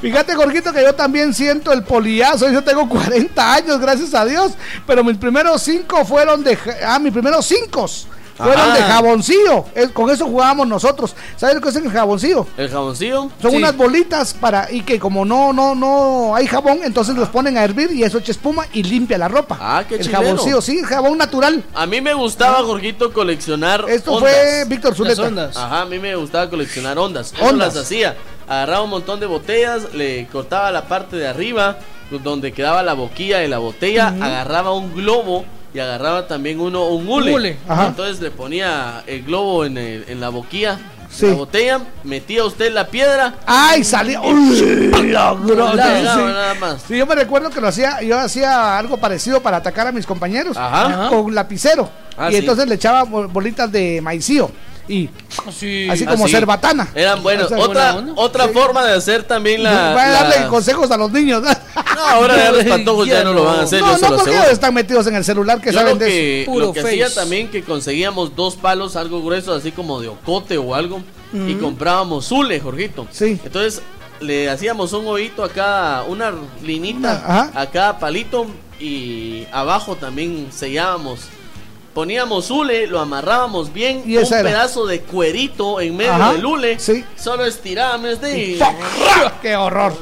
Fíjate, 0.00 0.34
Jorgito, 0.34 0.72
que 0.72 0.82
yo 0.82 0.94
también 0.94 1.34
siento 1.34 1.72
el 1.72 1.82
poliazo. 1.82 2.50
Yo 2.50 2.62
tengo 2.64 2.88
40 2.88 3.54
años, 3.54 3.78
gracias 3.80 4.14
a 4.14 4.24
Dios. 4.24 4.52
Pero 4.86 5.04
mis 5.04 5.16
primeros 5.18 5.62
cinco 5.62 6.04
fueron 6.04 6.42
de. 6.42 6.56
Ah, 6.86 6.98
mis 6.98 7.12
primeros 7.12 7.44
cinco 7.46 7.86
fueron 8.38 8.60
Ajá. 8.70 8.74
de 8.76 8.82
jaboncillo. 8.82 9.64
Es- 9.74 9.90
con 9.90 10.08
eso 10.10 10.26
jugábamos 10.26 10.66
nosotros. 10.66 11.14
¿Sabes 11.36 11.56
lo 11.56 11.60
que 11.60 11.68
es 11.68 11.76
el 11.76 11.90
jaboncillo? 11.90 12.46
¿El 12.56 12.70
jaboncillo? 12.70 13.30
Son 13.42 13.50
Sí. 13.50 13.56
unas 13.58 13.76
bolitas 13.76 14.32
para. 14.34 14.70
Y 14.72 14.82
que 14.82 14.98
como 14.98 15.24
no, 15.24 15.52
no, 15.52 15.74
no 15.74 16.34
hay 16.34 16.46
jabón, 16.46 16.80
entonces 16.84 17.16
los 17.16 17.28
ponen 17.28 17.58
a 17.58 17.64
hervir 17.64 17.90
y 17.92 18.02
eso 18.04 18.18
echa 18.18 18.32
espuma 18.32 18.66
y 18.72 18.82
limpia 18.82 19.18
la 19.18 19.28
ropa. 19.28 19.58
Ah, 19.60 19.84
qué 19.88 19.96
El 19.96 20.02
chileno. 20.02 20.22
jaboncillo, 20.22 20.60
sí, 20.62 20.78
el 20.78 20.86
jabón 20.86 21.18
natural. 21.18 21.62
A 21.74 21.86
mí 21.86 22.00
me 22.00 22.14
gustaba, 22.14 22.62
Jorgito, 22.62 23.12
coleccionar 23.12 23.84
Esto 23.88 24.12
ondas. 24.14 24.30
fue 24.32 24.64
Víctor 24.66 24.90
Las 24.92 24.96
Zuleta. 24.96 25.22
ondas. 25.22 25.56
Ajá, 25.56 25.82
a 25.82 25.86
mí 25.86 25.98
me 25.98 26.14
gustaba 26.16 26.48
coleccionar 26.48 26.98
ondas. 26.98 27.32
¿Cómo 27.36 27.50
Ondas. 27.50 27.74
las 27.74 27.84
hacía? 27.84 28.16
Agarraba 28.48 28.82
un 28.84 28.90
montón 28.90 29.20
de 29.20 29.26
botellas, 29.26 29.92
le 29.92 30.26
cortaba 30.28 30.70
la 30.70 30.86
parte 30.88 31.16
de 31.16 31.28
arriba, 31.28 31.78
donde 32.24 32.52
quedaba 32.52 32.82
la 32.82 32.94
boquilla 32.94 33.38
de 33.38 33.48
la 33.48 33.58
botella, 33.58 34.08
agarraba 34.08 34.72
un 34.72 34.94
globo 34.94 35.44
y 35.74 35.78
agarraba 35.78 36.26
también 36.26 36.60
uno 36.60 36.86
un 36.88 37.08
hule. 37.08 37.34
hule. 37.34 37.56
Entonces 37.86 38.20
le 38.20 38.30
ponía 38.30 39.02
el 39.06 39.22
globo 39.24 39.64
en, 39.64 39.76
el- 39.78 40.04
en 40.08 40.20
la 40.20 40.28
boquilla 40.30 40.78
Sí. 41.10 41.26
la 41.26 41.32
botella, 41.34 41.80
metía 42.04 42.44
usted 42.44 42.70
la 42.70 42.86
piedra. 42.88 43.34
¡Ay, 43.46 43.82
salió! 43.82 44.20
¡Uy, 44.22 45.08
la 45.10 45.34
Sí, 45.34 45.52
nada 45.56 46.54
más. 46.60 46.82
Sí, 46.86 46.98
yo 46.98 47.06
me 47.06 47.14
recuerdo 47.14 47.48
que 47.48 47.62
lo 47.62 47.68
hacía, 47.68 48.02
yo 48.02 48.18
hacía 48.18 48.76
algo 48.78 48.98
parecido 48.98 49.40
para 49.42 49.56
atacar 49.56 49.86
a 49.86 49.92
mis 49.92 50.04
compañeros 50.04 50.54
Ajá. 50.56 51.08
con 51.08 51.34
lapicero. 51.34 51.88
Ah, 52.16 52.30
y 52.30 52.36
entonces 52.36 52.68
le 52.68 52.74
echaba 52.74 53.04
bol- 53.04 53.28
bolitas 53.28 53.72
de 53.72 54.00
maicillo. 54.02 54.50
Y 54.88 55.10
Sí. 55.52 55.86
así 55.90 56.06
como 56.06 56.24
Así. 56.24 56.32
cerbatana. 56.32 56.88
Eran 56.94 57.22
buenos. 57.22 57.46
Esa- 57.52 57.58
Otra, 57.60 57.92
buena 57.92 58.10
onda. 58.10 58.22
otra 58.22 58.48
forma 58.48 58.84
de 58.86 58.94
hacer 58.94 59.22
también 59.24 59.62
la. 59.62 59.92
Voy 59.92 60.00
a 60.02 60.08
darle 60.08 60.40
la- 60.40 60.48
consejos 60.48 60.90
a 60.90 60.96
los 60.96 61.12
niños. 61.12 61.42
¿no? 61.42 61.48
Ahora 62.08 62.36
ya 62.36 62.52
los 62.52 62.64
patojos 62.78 63.06
ya 63.06 63.22
no 63.22 63.32
lo 63.34 63.44
van 63.44 63.60
a 63.60 63.62
hacer, 63.64 63.80
no, 63.82 63.88
yo 63.92 63.96
se 63.98 64.02
no, 64.04 64.10
lo 64.10 64.16
porque 64.16 64.30
aseguro. 64.30 64.50
están 64.52 64.72
metidos 64.74 65.06
en 65.06 65.14
el 65.16 65.24
celular 65.24 65.60
que 65.60 65.72
Yo 65.72 65.78
saben 65.78 65.98
lo 65.98 66.04
de 66.04 66.10
que, 66.10 66.42
Puro 66.46 66.66
lo 66.66 66.72
que 66.72 66.80
face. 66.82 67.02
hacía 67.04 67.14
también 67.20 67.48
que 67.50 67.62
conseguíamos 67.62 68.34
dos 68.34 68.56
palos 68.56 68.96
algo 68.96 69.22
gruesos 69.22 69.58
así 69.60 69.72
como 69.72 70.00
de 70.00 70.08
ocote 70.08 70.56
o 70.58 70.74
algo 70.74 71.00
y 71.34 71.54
comprábamos 71.56 72.26
zule, 72.28 72.58
Jorgito. 72.58 73.06
Sí. 73.10 73.38
Entonces 73.44 73.82
le 74.20 74.48
hacíamos 74.48 74.92
un 74.94 75.06
hoyito 75.06 75.44
a 75.44 75.50
cada 75.50 76.04
una 76.04 76.32
linita 76.64 77.50
a 77.54 77.66
cada 77.66 77.98
palito 77.98 78.46
y 78.80 79.44
abajo 79.52 79.96
también 79.96 80.48
sellábamos. 80.50 81.20
Poníamos 81.98 82.46
zule, 82.46 82.86
lo 82.86 83.00
amarrábamos 83.00 83.72
bien, 83.72 84.04
Y 84.06 84.16
un 84.18 84.24
era. 84.24 84.44
pedazo 84.44 84.86
de 84.86 85.00
cuerito 85.00 85.80
en 85.80 85.96
medio 85.96 86.12
Ajá, 86.12 86.32
del 86.32 86.46
hule. 86.46 86.78
sí. 86.78 87.04
Solo 87.16 87.44
estirábamos 87.44 88.20
y 88.22 88.56
¡Qué 89.42 89.56
horror! 89.56 89.92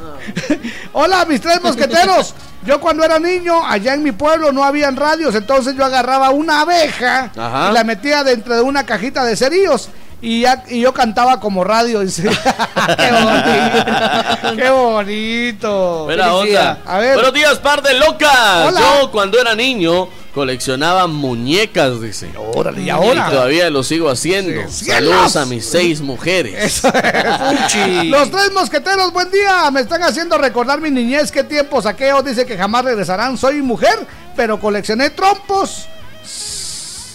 Hola, 0.92 1.24
mis 1.24 1.40
tres 1.40 1.62
mosqueteros. 1.62 2.34
Yo 2.66 2.78
cuando 2.82 3.02
era 3.02 3.18
niño, 3.18 3.64
allá 3.66 3.94
en 3.94 4.02
mi 4.02 4.12
pueblo 4.12 4.52
no 4.52 4.62
habían 4.62 4.94
radios, 4.94 5.34
entonces 5.36 5.74
yo 5.74 5.86
agarraba 5.86 6.28
una 6.28 6.60
abeja 6.60 7.30
Ajá. 7.34 7.70
y 7.70 7.72
la 7.72 7.82
metía 7.82 8.22
dentro 8.24 8.54
de 8.54 8.60
una 8.60 8.84
cajita 8.84 9.24
de 9.24 9.34
cerillos 9.34 9.88
y, 10.22 10.40
ya, 10.42 10.64
y 10.68 10.80
yo 10.80 10.92
cantaba 10.94 11.40
como 11.40 11.62
radio. 11.64 12.00
dice. 12.00 12.22
¡Qué 12.96 13.10
bonito! 13.12 14.56
¡Qué 14.56 14.70
bonito! 14.70 16.04
Buena 16.04 16.34
onda. 16.34 16.78
A 16.86 16.98
ver, 16.98 17.14
Buenos 17.14 17.32
días, 17.34 17.58
par 17.58 17.82
de 17.82 17.94
locas. 17.94 18.66
Hola. 18.68 18.80
Yo 18.80 19.10
cuando 19.10 19.38
era 19.40 19.54
niño 19.54 20.08
coleccionaba 20.34 21.06
muñecas, 21.06 22.00
dice. 22.00 22.30
órale, 22.54 22.82
y 22.82 22.86
Y 22.86 22.90
ahora. 22.90 23.30
todavía 23.30 23.70
lo 23.70 23.82
sigo 23.82 24.10
haciendo. 24.10 24.68
Sí, 24.70 24.84
Saludos 24.86 25.32
cielos. 25.32 25.36
a 25.36 25.46
mis 25.46 25.64
seis 25.66 26.00
mujeres. 26.02 26.54
Eso 26.62 26.88
es. 26.94 28.04
Los 28.06 28.30
tres 28.30 28.52
mosqueteros, 28.52 29.12
buen 29.12 29.30
día. 29.30 29.70
Me 29.70 29.80
están 29.80 30.02
haciendo 30.02 30.36
recordar 30.38 30.80
mi 30.80 30.90
niñez. 30.90 31.32
¿Qué 31.32 31.42
tiempo 31.44 31.80
saqueo? 31.80 32.22
Dice 32.22 32.44
que 32.44 32.56
jamás 32.58 32.84
regresarán. 32.84 33.38
Soy 33.38 33.62
mujer, 33.62 34.06
pero 34.36 34.60
coleccioné 34.60 35.08
trompos. 35.10 35.86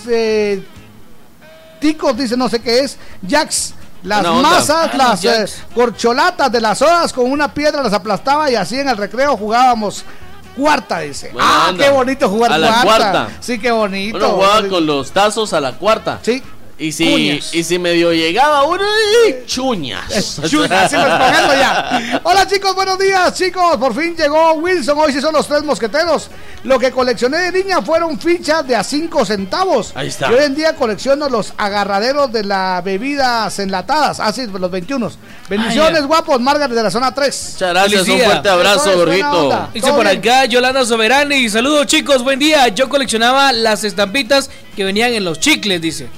eh, 0.09 0.63
ticos, 1.81 2.15
dice 2.15 2.37
no 2.37 2.47
sé 2.47 2.61
qué 2.61 2.79
es. 2.79 2.97
Jacks. 3.21 3.73
Las 4.03 4.23
masas, 4.41 4.89
Ah, 4.93 4.97
las 4.97 5.25
eh, 5.25 5.45
corcholatas 5.75 6.51
de 6.51 6.59
las 6.59 6.81
hojas 6.81 7.13
con 7.13 7.29
una 7.31 7.53
piedra 7.53 7.83
las 7.83 7.93
aplastaba 7.93 8.49
y 8.49 8.55
así 8.55 8.79
en 8.79 8.89
el 8.89 8.97
recreo 8.97 9.37
jugábamos 9.37 10.03
cuarta, 10.57 10.99
dice. 10.99 11.29
Buena 11.31 11.47
ah, 11.47 11.69
onda. 11.69 11.83
qué 11.83 11.89
bonito 11.91 12.27
jugar 12.29 12.53
A 12.53 12.57
la 12.57 12.81
cuarta. 12.81 13.11
cuarta. 13.11 13.27
Sí, 13.39 13.59
qué 13.59 13.69
bonito. 13.69 14.17
Uno 14.17 14.29
jugaba 14.29 14.67
con 14.67 14.85
los 14.87 15.11
tazos 15.11 15.53
a 15.53 15.61
la 15.61 15.73
cuarta. 15.73 16.17
Sí. 16.23 16.41
Y 16.81 16.91
si, 16.91 17.05
Cuñas. 17.05 17.53
y 17.53 17.63
si 17.63 17.77
medio 17.77 18.11
llegaba 18.11 18.63
uno, 18.63 18.81
¡y! 19.29 19.45
chuñas. 19.45 20.09
Me 20.09 20.45
escogiendo 20.47 21.53
ya. 21.53 22.19
Hola 22.23 22.47
chicos, 22.47 22.73
buenos 22.73 22.97
días 22.97 23.35
chicos. 23.37 23.77
Por 23.77 23.93
fin 23.93 24.15
llegó 24.17 24.53
Wilson. 24.53 24.97
Hoy 24.97 25.13
sí 25.13 25.21
son 25.21 25.31
los 25.35 25.47
tres 25.47 25.63
mosqueteros. 25.63 26.31
Lo 26.63 26.79
que 26.79 26.89
coleccioné 26.89 27.37
de 27.37 27.51
niña 27.63 27.83
fueron 27.83 28.19
fichas 28.19 28.67
de 28.67 28.75
a 28.75 28.83
5 28.83 29.25
centavos. 29.25 29.91
Ahí 29.93 30.07
está. 30.07 30.31
Y 30.31 30.33
hoy 30.33 30.43
en 30.45 30.55
día 30.55 30.75
colecciono 30.75 31.29
los 31.29 31.53
agarraderos 31.55 32.31
de 32.31 32.45
las 32.45 32.83
bebidas 32.83 33.59
enlatadas. 33.59 34.19
Así, 34.19 34.47
los 34.47 34.71
21. 34.71 35.11
Bendiciones, 35.49 36.01
Ah, 36.01 36.05
guapos. 36.07 36.41
Margaret 36.41 36.75
de 36.75 36.81
la 36.81 36.89
zona 36.89 37.13
3. 37.13 37.49
Muchas 37.53 37.69
gracias, 37.69 38.07
un 38.07 38.19
fuerte 38.21 38.49
abrazo, 38.49 38.91
onda. 38.99 39.69
Dice 39.71 39.91
por 39.93 40.05
bien. 40.05 40.17
acá 40.17 40.45
Yolanda 40.45 40.83
Soberani. 40.83 41.47
Saludos 41.47 41.85
chicos, 41.85 42.23
buen 42.23 42.39
día. 42.39 42.67
Yo 42.69 42.89
coleccionaba 42.89 43.51
las 43.53 43.83
estampitas 43.83 44.49
que 44.75 44.83
venían 44.83 45.13
en 45.13 45.23
los 45.23 45.39
chicles, 45.39 45.79
dice. 45.79 46.09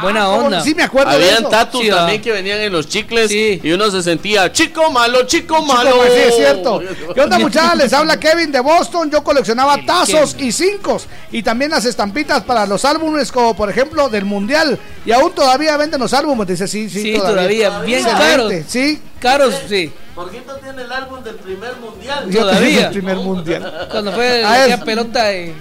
Buena 0.00 0.28
onda. 0.28 0.60
Sí, 0.60 0.74
me 0.74 0.82
acuerdo 0.82 1.10
de 1.10 1.16
Habían 1.16 1.48
tatus 1.48 1.80
Sí, 1.82 1.88
también 1.88 2.20
que 2.20 2.32
venían 2.32 2.58
en 2.60 2.72
los 2.72 2.88
chicles 2.88 3.30
y 3.30 3.60
uno 3.72 3.90
se 3.90 4.02
sentía 4.02 4.50
chico 4.52 4.90
malo, 4.90 5.24
chico 5.26 5.62
malo. 5.62 5.90
Chico, 5.90 6.04
sí, 6.14 6.20
es 6.28 6.36
cierto. 6.36 6.82
¿Qué 7.14 7.20
onda, 7.20 7.38
muchachos? 7.38 7.78
Les 7.78 7.92
habla 7.92 8.18
Kevin 8.18 8.50
de 8.50 8.60
Boston. 8.60 9.10
Yo 9.10 9.22
coleccionaba 9.22 9.78
tazos 9.86 10.36
y 10.38 10.52
cincos 10.52 11.06
y 11.30 11.42
también 11.42 11.70
las 11.70 11.84
estampitas 11.84 12.42
para 12.42 12.66
los 12.66 12.84
álbumes, 12.84 13.30
como 13.30 13.54
por 13.54 13.70
ejemplo 13.70 14.08
del 14.08 14.24
Mundial. 14.24 14.78
Y 15.06 15.12
aún 15.12 15.32
todavía 15.34 15.76
venden 15.76 16.00
los 16.00 16.12
álbumes. 16.12 16.46
Dice, 16.48 16.66
sí, 16.66 16.88
sí, 16.90 17.02
Sí, 17.02 17.14
todavía, 17.18 17.80
bien 17.80 18.00
Excelente, 18.00 18.24
caros. 18.24 18.52
Sí. 18.68 19.02
Caros, 19.20 19.54
sí. 19.68 19.92
Jorgito 20.14 20.54
tiene 20.56 20.82
el 20.82 20.92
álbum 20.92 21.22
del 21.24 21.34
primer 21.36 21.76
mundial. 21.76 22.30
Yo 22.30 22.40
Todavía. 22.40 22.86
el 22.86 22.92
primer 22.92 23.16
mundial. 23.16 23.88
Cuando 23.90 24.12
fue 24.12 24.44
A 24.44 24.52
aquella 24.62 24.76
ver. 24.76 24.84
pelota 24.84 25.24
de... 25.24 25.54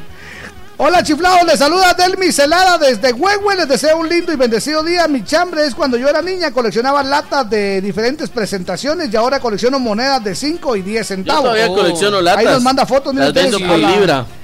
Hola 0.78 1.04
chiflados, 1.04 1.44
les 1.46 1.60
saluda 1.60 1.94
Delmi 1.94 2.32
Celada 2.32 2.78
desde 2.80 3.14
Huehue, 3.14 3.56
les 3.56 3.68
deseo 3.68 3.98
un 4.00 4.10
lindo 4.10 4.34
y 4.34 4.36
bendecido 4.36 4.84
día. 4.84 5.08
Mi 5.08 5.24
chambre 5.24 5.66
es 5.66 5.76
cuando 5.76 5.98
yo 5.98 6.10
era 6.10 6.22
niña, 6.22 6.52
coleccionaba 6.52 7.04
latas 7.04 7.48
de 7.50 7.80
diferentes 7.80 8.30
presentaciones 8.30 9.10
y 9.14 9.16
ahora 9.16 9.40
colecciono 9.40 9.80
monedas 9.80 10.24
de 10.24 10.34
5 10.36 10.76
y 10.76 10.82
10 10.82 11.08
centavos. 11.08 11.44
todavía 11.44 11.68
colecciono 11.68 12.20
latas. 12.22 12.40
Ahí 12.40 12.46
nos 12.48 12.62
manda 12.64 12.86
fotos, 12.88 13.14
Las 13.14 13.32
vendo 13.34 13.60
por 13.60 13.78
libra. 13.78 14.26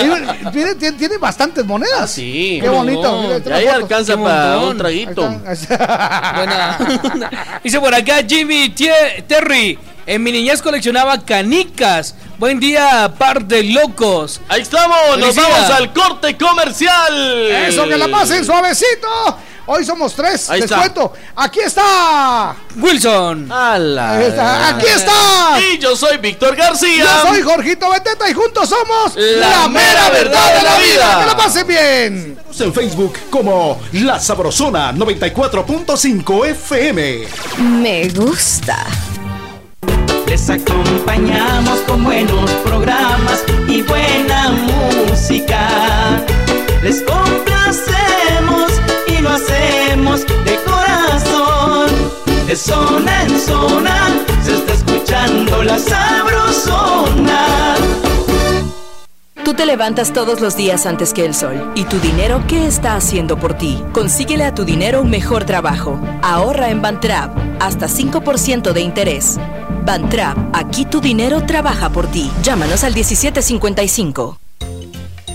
Y 0.00 0.50
tiene, 0.50 0.74
tiene- 0.76 0.98
tiene 0.98 1.16
bastantes 1.18 1.64
monedas. 1.64 2.00
Ah, 2.02 2.06
Sí. 2.06 2.58
Qué 2.60 2.68
bonito. 2.68 3.02
No, 3.02 3.38
ya 3.38 3.54
ahí 3.56 3.66
alcanza 3.66 4.16
Qué 4.16 4.22
para 4.22 4.50
montón. 4.56 4.68
un 4.70 4.76
traguito. 4.78 5.22
Buena. 6.36 6.78
Dice 7.64 7.80
por 7.80 7.94
acá 7.94 8.16
Jimmy 8.28 8.68
Terry. 9.26 9.78
En 10.08 10.22
mi 10.22 10.32
niñez 10.32 10.62
coleccionaba 10.62 11.22
canicas. 11.22 12.14
Buen 12.38 12.58
día, 12.58 13.12
par 13.18 13.44
de 13.44 13.62
locos. 13.62 14.40
Ahí 14.48 14.62
estamos, 14.62 14.96
nos 15.18 15.36
vamos 15.36 15.68
al 15.68 15.92
corte 15.92 16.34
comercial. 16.34 17.14
Eso, 17.68 17.86
que 17.86 17.98
la 17.98 18.08
pasen 18.08 18.42
suavecito. 18.42 19.06
Hoy 19.66 19.84
somos 19.84 20.14
tres, 20.14 20.48
Ahí 20.48 20.62
les 20.62 20.70
está. 20.70 20.78
cuento. 20.80 21.12
Aquí 21.36 21.60
está. 21.60 22.56
Wilson. 22.76 23.52
Ahí 23.52 24.24
está. 24.28 24.68
Aquí 24.70 24.86
está. 24.86 25.60
Y 25.60 25.78
yo 25.78 25.94
soy 25.94 26.16
Víctor 26.16 26.56
García. 26.56 27.04
Yo 27.04 27.28
soy 27.28 27.42
Jorgito 27.42 27.90
Beteta 27.90 28.30
y 28.30 28.32
juntos 28.32 28.66
somos 28.66 29.14
La 29.14 29.68
mera 29.68 30.08
verdad 30.08 30.56
de 30.56 30.62
la 30.62 30.78
vida. 30.78 31.20
Que 31.20 31.26
la 31.26 31.36
pasen 31.36 31.66
bien. 31.66 32.38
En 32.58 32.72
Facebook 32.72 33.18
como 33.28 33.78
La 33.92 34.18
Sabrosona 34.18 34.90
94.5 34.94 36.46
FM. 36.46 37.28
Me 37.58 38.08
gusta. 38.08 38.86
Les 40.28 40.50
acompañamos 40.50 41.78
con 41.86 42.04
buenos 42.04 42.50
programas 42.64 43.44
y 43.66 43.80
buena 43.82 44.50
música. 44.50 46.22
Les 46.82 47.02
complacemos 47.02 48.70
y 49.06 49.22
lo 49.22 49.30
hacemos 49.30 50.26
de 50.44 50.58
corazón. 50.66 51.90
De 52.46 52.54
zona 52.54 53.22
en 53.24 53.40
zona 53.40 54.08
se 54.44 54.54
está 54.54 54.74
escuchando 54.74 55.62
la 55.62 55.78
sabrosona. 55.78 57.76
Tú 59.48 59.54
te 59.54 59.64
levantas 59.64 60.12
todos 60.12 60.42
los 60.42 60.56
días 60.56 60.84
antes 60.84 61.14
que 61.14 61.24
el 61.24 61.34
sol. 61.34 61.72
¿Y 61.74 61.84
tu 61.84 61.98
dinero 62.00 62.44
qué 62.46 62.66
está 62.66 62.96
haciendo 62.96 63.38
por 63.38 63.54
ti? 63.54 63.82
Consíguele 63.94 64.44
a 64.44 64.54
tu 64.54 64.66
dinero 64.66 65.00
un 65.00 65.08
mejor 65.08 65.44
trabajo. 65.44 65.98
Ahorra 66.20 66.68
en 66.68 66.82
Bantrap. 66.82 67.34
Hasta 67.58 67.86
5% 67.86 68.74
de 68.74 68.82
interés. 68.82 69.38
Bantrap, 69.86 70.36
aquí 70.52 70.84
tu 70.84 71.00
dinero 71.00 71.46
trabaja 71.46 71.88
por 71.88 72.10
ti. 72.10 72.30
Llámanos 72.42 72.84
al 72.84 72.92
1755. 72.92 74.38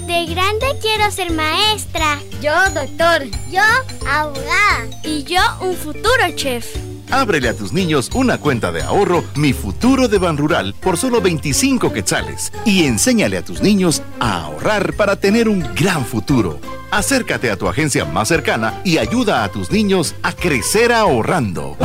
De 0.05 0.25
grande 0.27 0.67
quiero 0.79 1.09
ser 1.09 1.31
maestra. 1.31 2.19
Yo 2.39 2.53
doctor. 2.69 3.23
Yo 3.49 3.63
abogada. 4.07 4.85
Y 5.03 5.23
yo 5.23 5.41
un 5.59 5.75
futuro 5.75 6.29
chef. 6.35 6.67
Ábrele 7.13 7.47
a 7.47 7.53
tus 7.55 7.73
niños 7.73 8.09
una 8.15 8.39
cuenta 8.39 8.71
de 8.71 8.81
ahorro 8.81 9.23
Mi 9.35 9.53
Futuro 9.53 10.07
de 10.07 10.17
Banrural 10.17 10.73
por 10.73 10.97
solo 10.97 11.21
25 11.21 11.93
quetzales 11.93 12.51
y 12.65 12.85
enséñale 12.85 13.37
a 13.37 13.45
tus 13.45 13.61
niños 13.61 14.01
a 14.19 14.45
ahorrar 14.45 14.93
para 14.93 15.15
tener 15.15 15.47
un 15.47 15.63
gran 15.75 16.05
futuro. 16.05 16.59
Acércate 16.89 17.51
a 17.51 17.55
tu 17.55 17.67
agencia 17.67 18.03
más 18.03 18.29
cercana 18.29 18.81
y 18.83 18.97
ayuda 18.97 19.43
a 19.43 19.49
tus 19.49 19.69
niños 19.69 20.15
a 20.23 20.33
crecer 20.33 20.91
ahorrando. 20.91 21.77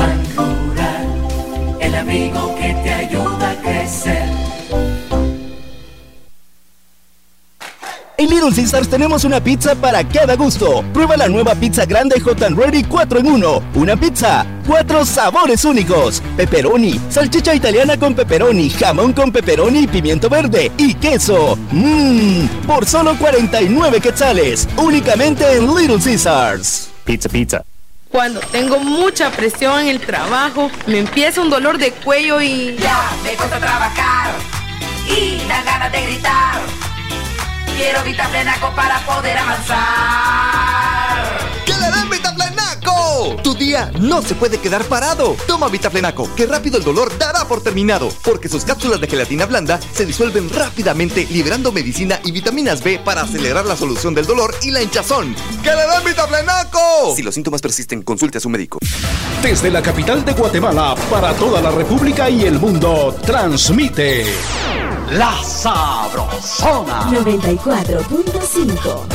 El 1.78 1.94
amigo 1.94 2.56
que 2.56 2.72
te 2.82 2.94
ayuda 2.94 3.50
a 3.50 3.56
crecer. 3.56 4.47
En 8.20 8.28
Little 8.30 8.50
Caesars 8.52 8.88
tenemos 8.88 9.22
una 9.22 9.40
pizza 9.40 9.76
para 9.76 10.02
cada 10.02 10.34
gusto. 10.34 10.82
Prueba 10.92 11.16
la 11.16 11.28
nueva 11.28 11.54
pizza 11.54 11.84
grande 11.84 12.18
Hot 12.18 12.42
and 12.42 12.58
Ready 12.58 12.82
4 12.82 13.20
en 13.20 13.26
1. 13.28 13.62
Una 13.76 13.96
pizza, 13.96 14.44
cuatro 14.66 15.04
sabores 15.06 15.64
únicos. 15.64 16.20
Pepperoni, 16.36 17.00
salchicha 17.10 17.54
italiana 17.54 17.96
con 17.96 18.16
pepperoni, 18.16 18.70
jamón 18.70 19.12
con 19.12 19.30
pepperoni 19.30 19.84
y 19.84 19.86
pimiento 19.86 20.28
verde 20.28 20.72
y 20.78 20.94
queso. 20.94 21.56
Mmm, 21.70 22.46
por 22.66 22.86
solo 22.86 23.16
49 23.16 24.00
quetzales. 24.00 24.68
Únicamente 24.76 25.52
en 25.52 25.72
Little 25.72 26.00
Caesars. 26.02 26.90
Pizza, 27.04 27.28
pizza. 27.28 27.62
Cuando 28.10 28.40
tengo 28.50 28.80
mucha 28.80 29.30
presión 29.30 29.78
en 29.82 29.88
el 29.90 30.00
trabajo, 30.00 30.72
me 30.88 30.98
empieza 30.98 31.40
un 31.40 31.50
dolor 31.50 31.78
de 31.78 31.92
cuello 31.92 32.40
y... 32.40 32.76
Ya 32.80 33.12
me 33.22 33.36
cuesta 33.36 33.60
trabajar 33.60 34.34
y 35.06 35.38
dan 35.46 35.64
ganas 35.64 35.92
de 35.92 36.02
gritar. 36.02 36.87
Quiero 37.78 38.02
Vitaplenaco 38.02 38.74
para 38.74 38.98
poder 39.06 39.38
avanzar. 39.38 39.78
¡Que 41.64 41.74
le 41.74 41.92
den 41.92 42.10
Vitaplenaco! 42.10 43.36
Tu 43.44 43.54
día 43.54 43.92
no 44.00 44.20
se 44.20 44.34
puede 44.34 44.58
quedar 44.58 44.82
parado. 44.86 45.36
Toma 45.46 45.68
Vitaplenaco, 45.68 46.28
que 46.34 46.46
rápido 46.46 46.78
el 46.78 46.82
dolor 46.82 47.16
dará 47.18 47.46
por 47.46 47.62
terminado, 47.62 48.08
porque 48.24 48.48
sus 48.48 48.64
cápsulas 48.64 49.00
de 49.00 49.06
gelatina 49.06 49.46
blanda 49.46 49.78
se 49.92 50.04
disuelven 50.04 50.50
rápidamente, 50.50 51.28
liberando 51.30 51.70
medicina 51.70 52.18
y 52.24 52.32
vitaminas 52.32 52.82
B 52.82 52.98
para 52.98 53.20
acelerar 53.20 53.64
la 53.64 53.76
solución 53.76 54.12
del 54.12 54.26
dolor 54.26 54.52
y 54.62 54.72
la 54.72 54.82
hinchazón. 54.82 55.36
¡Que 55.62 55.70
le 55.70 55.82
den 55.82 56.04
Vitaplenaco! 56.04 57.14
Si 57.14 57.22
los 57.22 57.32
síntomas 57.32 57.62
persisten, 57.62 58.02
consulte 58.02 58.38
a 58.38 58.40
su 58.40 58.48
médico. 58.48 58.80
Desde 59.40 59.70
la 59.70 59.82
capital 59.82 60.24
de 60.24 60.32
Guatemala 60.32 60.96
para 61.08 61.32
toda 61.34 61.62
la 61.62 61.70
República 61.70 62.28
y 62.28 62.44
el 62.44 62.58
mundo, 62.58 63.16
transmite 63.24 64.26
La 65.12 65.32
Sabrosona. 65.42 67.08
94.5. 67.10 69.06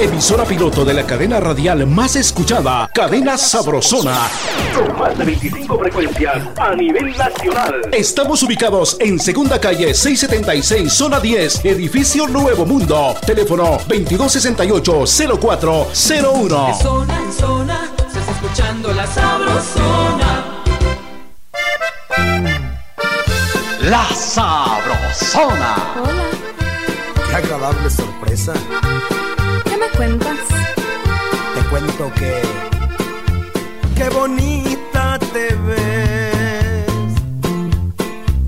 Emisora 0.00 0.46
piloto 0.46 0.86
de 0.86 0.94
la 0.94 1.04
cadena 1.04 1.38
radial 1.38 1.86
más 1.86 2.16
escuchada, 2.16 2.88
Cadena 2.94 3.36
Sabrosona. 3.36 4.26
Con 4.74 4.98
más 4.98 5.18
de 5.18 5.24
25 5.26 5.78
frecuencias 5.78 6.48
a 6.58 6.74
nivel 6.74 7.14
nacional. 7.14 7.82
Estamos 7.92 8.42
ubicados 8.42 8.96
en 9.00 9.20
Segunda 9.20 9.60
Calle 9.60 9.92
676, 9.92 10.90
Zona 10.90 11.20
10, 11.20 11.66
Edificio 11.66 12.26
Nuevo 12.26 12.64
Mundo. 12.64 13.14
Teléfono 13.26 13.76
2268-0401. 13.80 16.66
De 16.68 16.74
zona 16.82 17.18
en 17.18 17.32
zona 17.32 17.90
se 18.10 18.18
está 18.18 18.32
escuchando 18.32 18.94
la 18.94 19.06
sabrosona. 19.06 20.43
La 23.90 24.08
Sabrosona. 24.14 25.76
Hola. 25.96 26.28
Qué 27.28 27.36
agradable 27.36 27.90
sorpresa. 27.90 28.54
¿Qué 29.64 29.76
me 29.76 29.88
cuentas? 29.94 30.38
Te 31.54 31.60
cuento 31.68 32.10
que. 32.14 32.40
Qué 33.94 34.08
bonita 34.08 35.18
te 35.34 35.54
ves. 35.66 36.86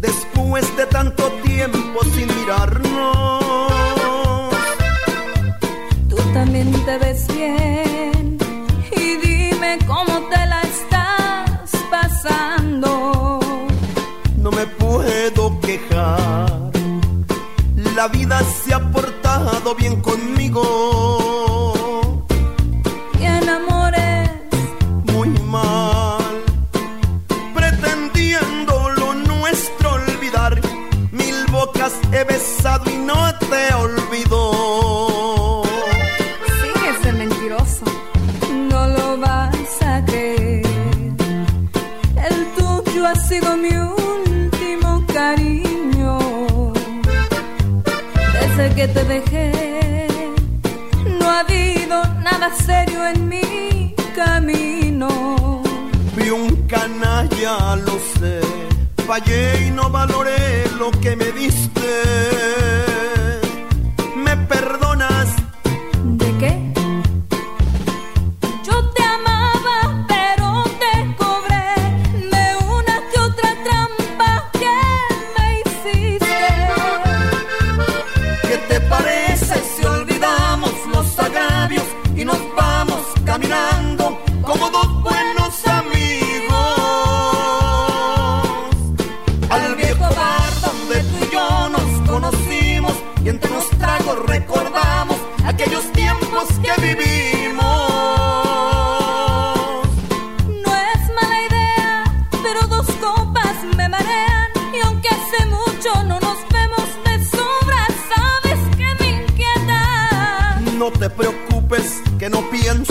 Después 0.01 0.75
de 0.79 0.87
tanto 0.87 1.31
tiempo 1.45 2.01
sin 2.15 2.29
mirarnos. 2.35 3.45
Tú 6.09 6.17
también 6.33 6.73
te 6.87 6.97
ves 6.97 7.27
La 17.95 18.09
vida 18.09 18.41
se 18.43 18.75
ha 18.75 18.81
portado 18.91 19.75
bien 19.75 20.01
conmigo. 20.03 21.16
Te 48.89 49.05
dejé, 49.05 50.07
no 51.19 51.31
nada 52.23 52.51
serio 52.55 53.07
en 53.07 53.29
mi 53.29 53.95
camino. 54.15 55.63
Vi 56.17 56.31
un 56.31 56.67
canalla, 56.67 57.77
lo 57.77 57.99
sé. 58.19 58.41
Fallé 59.07 59.67
y 59.67 59.71
no 59.71 59.91
valoré 59.91 60.65
lo 60.79 60.91
que 60.91 61.17
me 61.17 61.33
diste. 61.33 62.66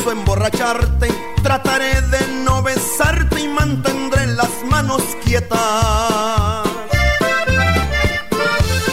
Pienso 0.05 0.11
emborracharte. 0.11 1.07
Trataré 1.41 2.01
de 2.01 2.27
no 2.43 2.61
besarte 2.63 3.41
y 3.41 3.47
mantendré 3.47 4.27
las 4.27 4.49
manos 4.69 5.01
quietas. 5.23 5.59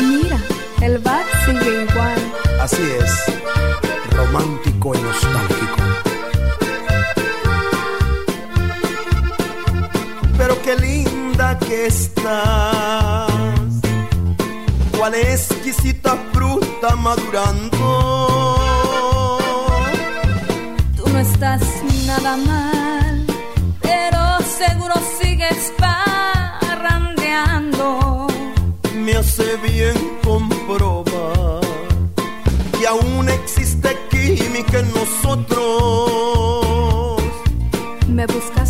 Mira, 0.01 0.39
el 0.81 0.99
bar 0.99 1.25
sigue 1.45 1.85
igual. 1.85 2.33
Así 2.61 2.83
es, 2.83 3.13
romántico 4.11 4.95
y 4.95 4.99
nostálgico. 4.99 5.77
Pero 10.37 10.63
qué 10.63 10.77
linda 10.77 11.59
que 11.59 11.87
estás. 11.87 13.33
Cuál 14.97 15.15
exquisita 15.15 16.17
fruta 16.33 16.97
madurando. 16.97 17.92
Nada 22.23 22.37
mal, 22.37 23.27
pero 23.81 24.21
seguro 24.59 24.95
sigues 25.21 25.73
parrandeando. 25.79 28.29
Me 28.95 29.17
hace 29.17 29.57
bien 29.57 29.97
comprobar 30.23 31.61
que 32.79 32.87
aún 32.87 33.29
existe 33.29 33.99
química 34.11 34.79
en 34.79 34.93
nosotros. 34.95 37.21
¿Me 38.09 38.27
buscaste 38.27 38.62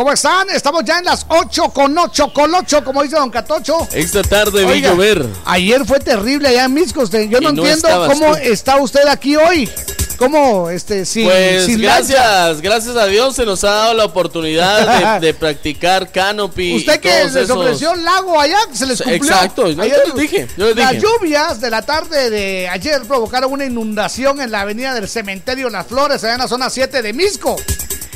¿cómo 0.00 0.12
están? 0.14 0.48
Estamos 0.48 0.82
ya 0.82 0.98
en 0.98 1.04
las 1.04 1.26
8 1.28 1.64
con 1.74 1.96
8 1.98 2.32
con 2.32 2.54
8, 2.54 2.82
como 2.82 3.02
dice 3.02 3.16
Don 3.16 3.28
Catocho. 3.28 3.86
Esta 3.92 4.22
tarde 4.22 4.64
vi 4.64 4.80
llover. 4.80 5.26
Ayer 5.44 5.84
fue 5.84 6.00
terrible 6.00 6.48
allá 6.48 6.64
en 6.64 6.72
Misco. 6.72 7.02
usted- 7.02 7.28
Yo 7.28 7.38
no, 7.38 7.50
entiendo 7.50 7.86
cómo 8.08 8.30
tú. 8.34 8.36
está 8.42 8.76
usted 8.78 9.06
aquí 9.08 9.36
hoy. 9.36 9.68
¿Cómo, 10.16 10.70
este, 10.70 11.04
sin, 11.04 11.26
Pues 11.26 11.66
sin 11.66 11.82
lancha? 11.84 12.14
gracias, 12.14 12.60
gracias 12.62 12.96
a 12.96 13.04
Dios 13.06 13.36
se 13.36 13.44
nos 13.44 13.62
ha 13.64 13.70
dado 13.72 13.94
la 13.94 14.06
oportunidad 14.06 15.18
de, 15.20 15.26
de 15.26 15.34
practicar 15.34 16.10
canopy. 16.10 16.76
Usted 16.76 16.94
y 16.94 16.98
que 17.00 17.10
todos 17.20 17.32
les 17.34 17.50
ofreció 17.50 17.92
el 17.92 18.02
lago 18.02 18.40
allá, 18.40 18.56
se 18.72 18.86
les 18.86 19.02
cumplió. 19.02 19.16
Exacto, 19.34 19.68
yo 19.70 19.82
Ayer- 19.82 20.00
les 20.06 20.14
dije, 20.14 20.48
yo 20.56 20.64
les 20.66 20.76
Las 20.76 20.92
dije. 20.92 21.02
lluvias 21.06 21.60
de 21.60 21.68
la 21.68 21.82
tarde 21.82 22.30
de 22.30 22.68
ayer 22.70 23.02
provocaron 23.02 23.52
una 23.52 23.66
inundación 23.66 24.40
en 24.40 24.50
la 24.50 24.62
avenida 24.62 24.94
del 24.94 25.08
cementerio 25.10 25.68
Las 25.68 25.86
Flores, 25.86 26.24
allá 26.24 26.32
en 26.34 26.40
la 26.40 26.48
zona 26.48 26.70
7 26.70 27.02
de 27.02 27.12
Misco. 27.12 27.56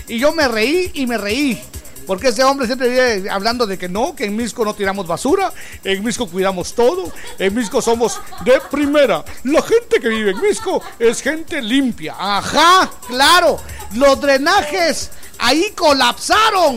Y 0.09 0.19
yo 0.19 0.33
me 0.33 0.49
reí 0.49 0.91
y 0.95 1.07
me 1.07 1.19
reí. 1.19 1.63
Porque 2.07 2.29
ese 2.29 2.45
hombre 2.45 2.67
siempre 2.67 2.89
vive 2.89 3.31
hablando 3.31 3.67
de 3.67 3.79
que 3.79 3.89
no, 3.89 4.15
que 4.15 4.25
en 4.25 4.37
Misco 4.37 4.65
no 4.65 4.75
tiramos 4.75 5.07
basura, 5.07 5.53
en 5.83 6.05
Misco 6.05 6.27
cuidamos 6.29 6.75
todo, 6.75 7.13
en 7.39 7.55
Misco 7.55 7.81
somos 7.83 8.21
de 8.45 8.61
primera. 8.71 9.25
La 9.45 9.63
gente 9.63 10.01
que 10.01 10.09
vive 10.09 10.31
en 10.33 10.41
Misco 10.41 10.83
es 10.99 11.21
gente 11.23 11.61
limpia. 11.63 12.15
Ajá, 12.19 12.91
claro. 13.09 13.59
Los 13.95 14.21
drenajes 14.21 15.11
ahí 15.39 15.73
colapsaron. 15.75 16.77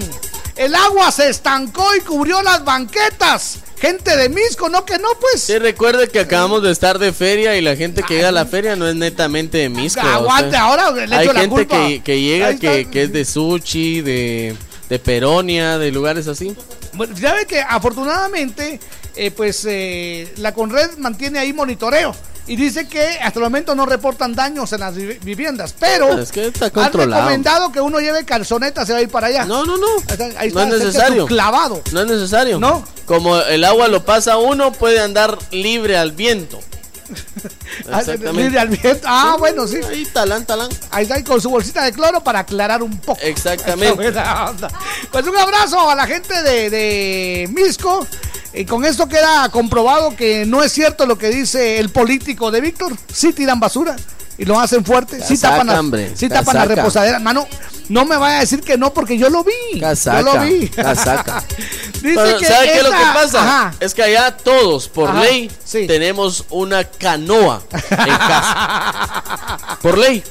El 0.56 0.74
agua 0.74 1.12
se 1.12 1.30
estancó 1.30 1.96
y 1.96 2.02
cubrió 2.02 2.42
las 2.42 2.64
banquetas. 2.64 3.60
Gente 3.80 4.18
de 4.18 4.28
Misco, 4.30 4.70
no 4.70 4.86
que 4.86 4.98
no, 4.98 5.10
pues. 5.22 5.44
Sí, 5.44 5.60
recuerde 5.60 6.10
que 6.10 6.20
acabamos 6.20 6.64
de 6.64 6.72
estar 6.72 6.98
de 6.98 7.14
feria 7.14 7.56
y 7.58 7.62
la 7.62 7.76
gente 7.76 8.02
que 8.02 8.16
llega 8.16 8.30
a 8.30 8.32
la 8.32 8.48
feria 8.48 8.76
no 8.76 8.88
es 8.88 8.96
netamente 8.96 9.60
de 9.60 9.70
Misco. 9.70 10.02
Aguante, 10.02 10.48
o 10.48 10.52
sea, 10.52 10.64
ahora 10.64 10.92
le 10.92 11.16
Hay 11.16 11.26
echo 11.26 11.34
la 11.34 11.42
gente 11.42 11.56
culpa. 11.56 11.88
que, 11.88 12.02
que 12.02 12.20
llega 12.20 12.56
que, 12.56 12.88
es 12.92 13.14
de 13.14 13.24
Suchi, 13.24 14.02
de, 14.02 14.56
de 14.90 15.00
Peronia, 15.00 15.78
de 15.78 15.92
lugares 15.92 16.28
así. 16.28 16.56
Bueno, 16.94 17.16
ya 17.18 17.34
ve 17.34 17.46
que 17.46 17.62
afortunadamente, 17.62 18.80
eh, 19.16 19.32
pues 19.32 19.66
eh, 19.68 20.32
la 20.38 20.54
Conred 20.54 20.98
mantiene 20.98 21.40
ahí 21.40 21.54
monitoreo 21.54 22.16
y 22.48 22.56
dice 22.56 22.88
que 22.88 23.20
hasta 23.22 23.40
el 23.40 23.44
momento 23.44 23.76
no 23.76 23.86
reportan 23.86 24.34
daños 24.34 24.72
en 24.72 24.80
las 24.80 24.96
vi- 24.96 25.20
viviendas, 25.22 25.76
pero 25.78 26.18
Es 26.18 26.32
que 26.32 26.48
está 26.48 26.66
han 26.68 26.72
controlado. 26.72 27.22
recomendado 27.24 27.72
que 27.74 27.82
uno 27.82 28.00
lleve 28.00 28.24
calzoneta, 28.24 28.86
se 28.86 28.94
va 28.94 29.00
a 29.00 29.02
ir 29.02 29.10
para 29.10 29.28
allá. 29.28 29.44
No, 29.46 29.66
no, 29.66 29.76
no. 29.78 29.88
Ahí 29.88 30.02
está, 30.10 30.40
ahí 30.40 30.52
No 30.54 30.62
es 30.64 30.70
necesario. 30.84 31.26
clavado. 31.26 31.82
No 31.92 32.02
es 32.02 32.08
necesario. 32.08 32.58
No. 32.58 32.88
Como 33.06 33.38
el 33.38 33.64
agua 33.66 33.90
lo 33.90 34.06
pasa 34.06 34.38
uno, 34.38 34.72
puede 34.72 35.00
andar 35.02 35.38
libre 35.52 35.98
al 35.98 36.14
viento. 36.14 36.60
Ah, 37.92 38.02
viento. 38.02 39.02
Ah, 39.06 39.36
bueno, 39.40 39.68
sí. 39.68 39.78
Ahí, 39.90 40.06
talán, 40.06 40.46
talán. 40.46 40.70
Ahí 40.92 41.04
está, 41.04 41.20
y 41.20 41.24
con 41.24 41.40
su 41.40 41.50
bolsita 41.50 41.84
de 41.84 41.94
cloro 41.94 42.24
para 42.24 42.40
aclarar 42.40 42.84
un 42.84 42.98
poco. 42.98 43.20
Exactamente. 43.22 44.14
Pues 45.12 45.26
un 45.26 45.38
abrazo 45.38 45.90
a 45.90 45.96
la 45.96 46.08
gente 46.08 46.42
de, 46.44 46.70
de 46.70 47.50
Misco. 47.54 48.06
Y 48.54 48.66
con 48.66 48.86
esto 48.86 49.08
queda 49.08 49.50
comprobado 49.50 50.16
que 50.16 50.46
no 50.46 50.64
es 50.64 50.72
cierto 50.72 51.06
lo 51.06 51.18
que 51.18 51.30
dice 51.30 51.80
el 51.80 51.90
político 51.90 52.50
de 52.52 52.62
Víctor. 52.62 52.94
Sí 53.14 53.34
tiran 53.34 53.60
basura 53.60 53.96
y 54.38 54.46
lo 54.46 54.60
hacen 54.60 54.84
fuerte. 54.86 55.20
Sí 55.22 55.36
Casaca, 55.36 55.54
tapan, 55.54 55.68
la, 55.68 55.80
hombre, 55.80 56.12
sí 56.16 56.30
tapan 56.30 56.56
la 56.56 56.66
reposadera. 56.66 57.20
Mano, 57.20 57.48
no 57.90 58.06
me 58.06 58.18
vaya 58.18 58.38
a 58.38 58.40
decir 58.42 58.62
que 58.62 58.78
no 58.78 58.94
porque 58.94 59.18
yo 59.18 59.30
lo 59.30 59.44
vi. 59.44 59.80
Casaca, 59.80 60.22
yo 60.22 60.34
lo 60.36 60.42
vi. 60.42 60.68
casaca. 60.70 61.44
Dice 62.02 62.14
Pero, 62.16 62.38
que 62.38 62.46
¿Sabe 62.46 62.72
qué 62.72 62.78
es 62.78 62.84
lo 62.84 62.92
que 62.92 62.98
pasa? 63.14 63.42
Ajá. 63.42 63.74
Es 63.80 63.94
que 63.96 64.04
allá 64.04 64.38
todos, 64.38 64.88
por 64.88 65.10
Ajá. 65.10 65.22
ley, 65.22 65.52
tenemos 65.88 66.46
una 66.52 66.84
canoa 66.84 67.62
en 67.72 67.80
casa. 68.06 69.78
Por 69.82 69.98
ley. 69.98 70.24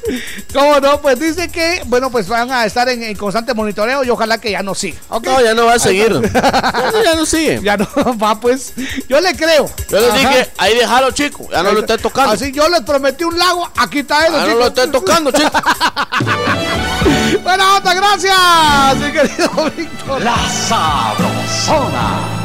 ¿Cómo 0.52 0.80
no? 0.80 1.00
Pues 1.00 1.18
dice 1.20 1.48
que, 1.48 1.82
bueno, 1.86 2.10
pues 2.10 2.26
van 2.28 2.50
a 2.50 2.64
estar 2.64 2.88
en, 2.88 3.02
en 3.02 3.16
constante 3.16 3.54
monitoreo 3.54 4.02
y 4.04 4.10
ojalá 4.10 4.38
que 4.38 4.50
ya 4.50 4.62
no 4.62 4.74
siga. 4.74 4.98
¿ok? 5.08 5.24
No, 5.24 5.40
ya 5.40 5.54
no 5.54 5.66
va 5.66 5.74
a 5.74 5.78
seguir. 5.78 6.12
ya, 6.34 6.90
no- 6.92 7.02
ya 7.04 7.14
no 7.14 7.26
sigue. 7.26 7.60
Ya 7.62 7.76
no 7.76 7.86
va, 8.18 8.40
pues. 8.40 8.72
Yo 9.08 9.20
le 9.20 9.36
creo. 9.36 9.70
Yo 9.88 10.00
les 10.00 10.10
Ajá. 10.10 10.18
dije, 10.18 10.50
ahí 10.58 10.74
déjalo, 10.76 11.10
chico. 11.12 11.48
Ya 11.50 11.62
no 11.62 11.72
lo 11.72 11.80
esté 11.80 11.96
tocando. 11.98 12.32
Así 12.32 12.50
yo 12.52 12.68
les 12.68 12.80
prometí 12.80 13.24
un 13.24 13.38
lago, 13.38 13.70
aquí 13.76 13.95
él. 14.00 14.32
Ya 14.32 14.46
no 14.46 14.54
lo 14.54 14.66
esté 14.66 14.86
tocando, 14.88 15.30
chico. 15.30 15.50
Buena 17.42 17.76
onda, 17.76 17.94
gracias, 17.94 18.96
mi 18.96 19.12
querido 19.12 19.70
Víctor. 19.76 20.22
La 20.22 20.36
Sabrosona. 20.48 22.36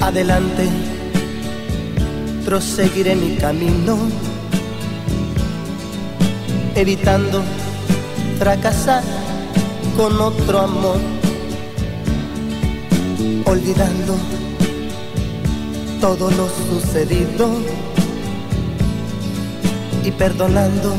Adelante, 0.00 0.68
proseguiré 2.44 3.16
mi 3.16 3.36
camino, 3.36 3.96
evitando 6.74 7.42
fracasar 8.38 9.02
con 9.96 10.20
otro 10.20 10.60
amor, 10.60 10.98
olvidando 13.44 14.16
todo 16.00 16.30
lo 16.30 16.48
sucedido 16.48 17.48
y 20.04 20.10
perdonando 20.10 20.94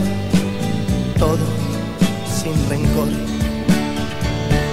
todo 1.17 1.45
sin 2.27 2.53
rencor. 2.69 3.07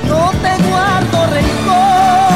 No 0.08 0.30
te 0.42 0.68
guardo 0.68 1.26
rencor, 1.26 2.31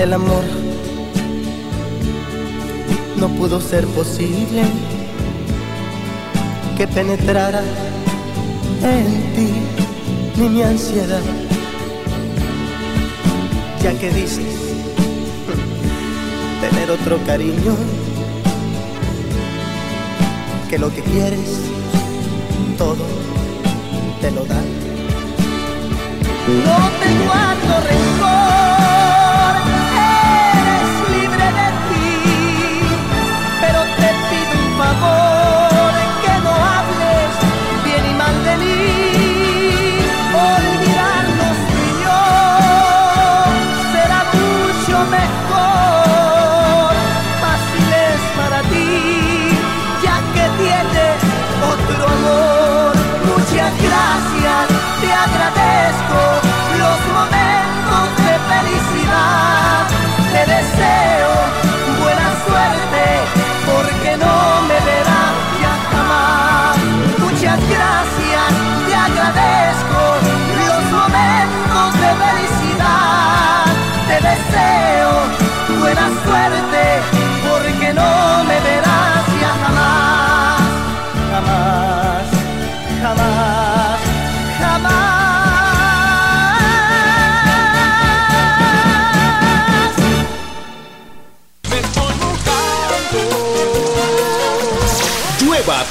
El 0.00 0.14
amor 0.14 0.42
no 3.18 3.28
pudo 3.28 3.60
ser 3.60 3.86
posible 3.88 4.62
que 6.78 6.88
penetrara 6.88 7.60
en 8.82 9.34
ti 9.34 10.48
mi 10.48 10.62
ansiedad, 10.62 11.20
ya 13.82 13.92
que 13.92 14.10
dices 14.10 14.56
tener 16.62 16.90
otro 16.90 17.18
cariño, 17.26 17.76
que 20.70 20.78
lo 20.78 20.88
que 20.94 21.02
quieres 21.02 21.60
todo 22.78 23.04
te 24.22 24.30
lo 24.30 24.46
da. 24.46 24.62
No 26.64 26.78
te 27.00 27.10
guardo 27.26 27.74
rencor, 27.86 28.79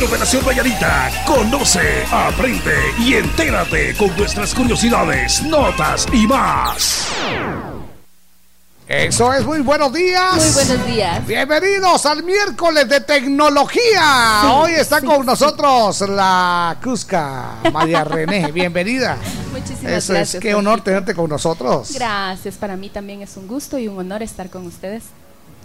En 0.00 0.06
Operación 0.06 0.42
Valladita, 0.46 1.10
conoce, 1.26 2.06
aprende 2.10 2.74
y 3.00 3.16
entérate 3.16 3.94
con 3.98 4.16
nuestras 4.16 4.54
curiosidades, 4.54 5.42
notas 5.42 6.06
y 6.10 6.26
más. 6.26 7.06
Eso 8.88 9.30
es, 9.34 9.44
muy 9.44 9.60
buenos 9.60 9.92
días. 9.92 10.36
Muy 10.36 10.64
buenos 10.64 10.86
días. 10.86 11.26
Bienvenidos 11.26 12.06
al 12.06 12.22
miércoles 12.22 12.88
de 12.88 13.02
tecnología. 13.02 14.40
Sí, 14.40 14.48
Hoy 14.50 14.72
está 14.72 15.00
sí, 15.00 15.06
con 15.06 15.20
sí. 15.20 15.26
nosotros 15.26 16.00
la 16.08 16.78
Cusca, 16.82 17.56
María 17.70 18.02
René. 18.02 18.50
Bienvenida. 18.52 19.18
Muchísimas 19.52 19.92
Eso 19.92 20.14
gracias. 20.14 20.36
es, 20.36 20.40
qué 20.40 20.54
honor 20.54 20.80
tenerte 20.80 21.14
con 21.14 21.28
nosotros. 21.28 21.92
Gracias, 21.92 22.56
para 22.56 22.74
mí 22.74 22.88
también 22.88 23.20
es 23.20 23.36
un 23.36 23.46
gusto 23.46 23.76
y 23.76 23.86
un 23.86 23.98
honor 23.98 24.22
estar 24.22 24.48
con 24.48 24.66
ustedes 24.66 25.02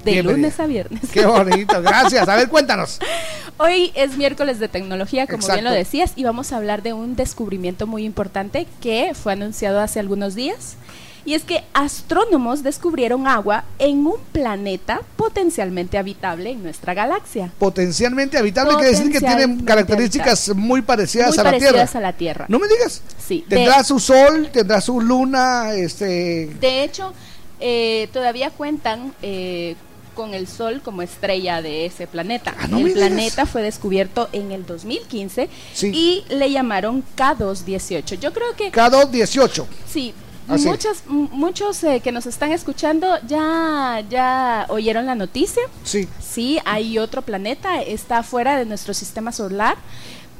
de 0.06 0.12
Bienvenida. 0.12 0.38
lunes 0.48 0.60
a 0.60 0.66
viernes. 0.68 1.02
Qué 1.12 1.26
bonito, 1.26 1.82
gracias. 1.82 2.28
A 2.30 2.36
ver, 2.36 2.48
cuéntanos. 2.50 3.00
Hoy 3.58 3.92
es 3.96 4.18
miércoles 4.18 4.60
de 4.60 4.68
tecnología, 4.68 5.28
como 5.28 5.46
bien 5.48 5.64
lo 5.64 5.72
decías, 5.72 6.14
y 6.16 6.24
vamos 6.24 6.52
a 6.54 6.58
hablar 6.58 6.82
de 6.84 6.94
un 6.94 7.16
descubrimiento 7.16 7.88
muy 7.88 8.04
importante 8.06 8.68
que 8.82 9.12
fue 9.14 9.34
anunciado 9.34 9.80
hace 9.82 10.00
algunos 10.00 10.36
días. 10.36 10.76
Y 11.28 11.34
es 11.34 11.44
que 11.44 11.64
astrónomos 11.74 12.62
descubrieron 12.62 13.26
agua 13.28 13.64
en 13.80 14.06
un 14.06 14.18
planeta 14.32 15.02
potencialmente 15.16 15.98
habitable 15.98 16.52
en 16.52 16.62
nuestra 16.62 16.94
galaxia. 16.94 17.52
Potencialmente 17.58 18.38
habitable 18.38 18.76
quiere 18.76 18.92
decir 18.92 19.12
que 19.12 19.20
tiene 19.20 19.64
características 19.66 20.54
muy 20.54 20.84
parecidas 20.84 21.30
Muy 21.30 21.40
a 21.40 21.44
la 21.44 21.50
parecidas 21.50 21.74
Tierra. 21.74 21.98
a 21.98 22.02
la 22.02 22.14
Tierra. 22.14 22.46
No 22.48 22.60
me 22.60 22.68
digas. 22.68 23.02
Sí. 23.18 23.44
de- 23.48 23.56
Tendrá 23.56 23.84
su 23.84 24.00
sol, 24.00 24.50
tendrá 24.54 24.80
su 24.82 25.02
luna, 25.02 25.74
este. 25.74 26.46
De 26.60 26.84
hecho, 26.84 27.12
eh, 27.60 28.08
todavía 28.14 28.52
cuentan 28.52 29.16
eh, 29.24 29.76
con 30.16 30.34
el 30.34 30.48
Sol 30.48 30.82
como 30.84 31.02
estrella 31.04 31.62
de 31.62 31.86
ese 31.86 32.08
planeta. 32.08 32.56
Ah, 32.58 32.68
no 32.68 32.78
el 32.80 32.86
digas. 32.86 33.00
planeta 33.10 33.46
fue 33.46 33.62
descubierto 33.62 34.30
en 34.32 34.52
el 34.52 34.66
2015 34.66 35.50
Sí. 35.74 35.92
y 35.94 36.34
le 36.34 36.50
llamaron 36.50 37.04
K218. 37.16 38.16
Yo 38.20 38.34
creo 38.34 38.56
que 38.56 38.72
K2 38.72 39.12
18. 39.12 39.68
sí. 39.88 40.14
Ah, 40.48 40.60
sí. 40.60 40.68
Muchas, 40.68 41.02
m- 41.10 41.28
muchos 41.32 41.84
eh, 41.84 42.02
que 42.04 42.12
nos 42.12 42.28
están 42.28 42.52
escuchando 42.52 43.08
ya, 43.28 44.04
ya 44.12 44.68
oyeron 44.70 45.08
la 45.08 45.16
noticia. 45.16 45.64
Sí. 45.84 46.08
Sí, 46.22 46.60
hay 46.66 47.00
otro 47.00 47.24
planeta, 47.24 47.82
está 47.82 48.22
fuera 48.22 48.56
de 48.56 48.66
nuestro 48.66 48.94
sistema 48.94 49.32
solar, 49.32 49.76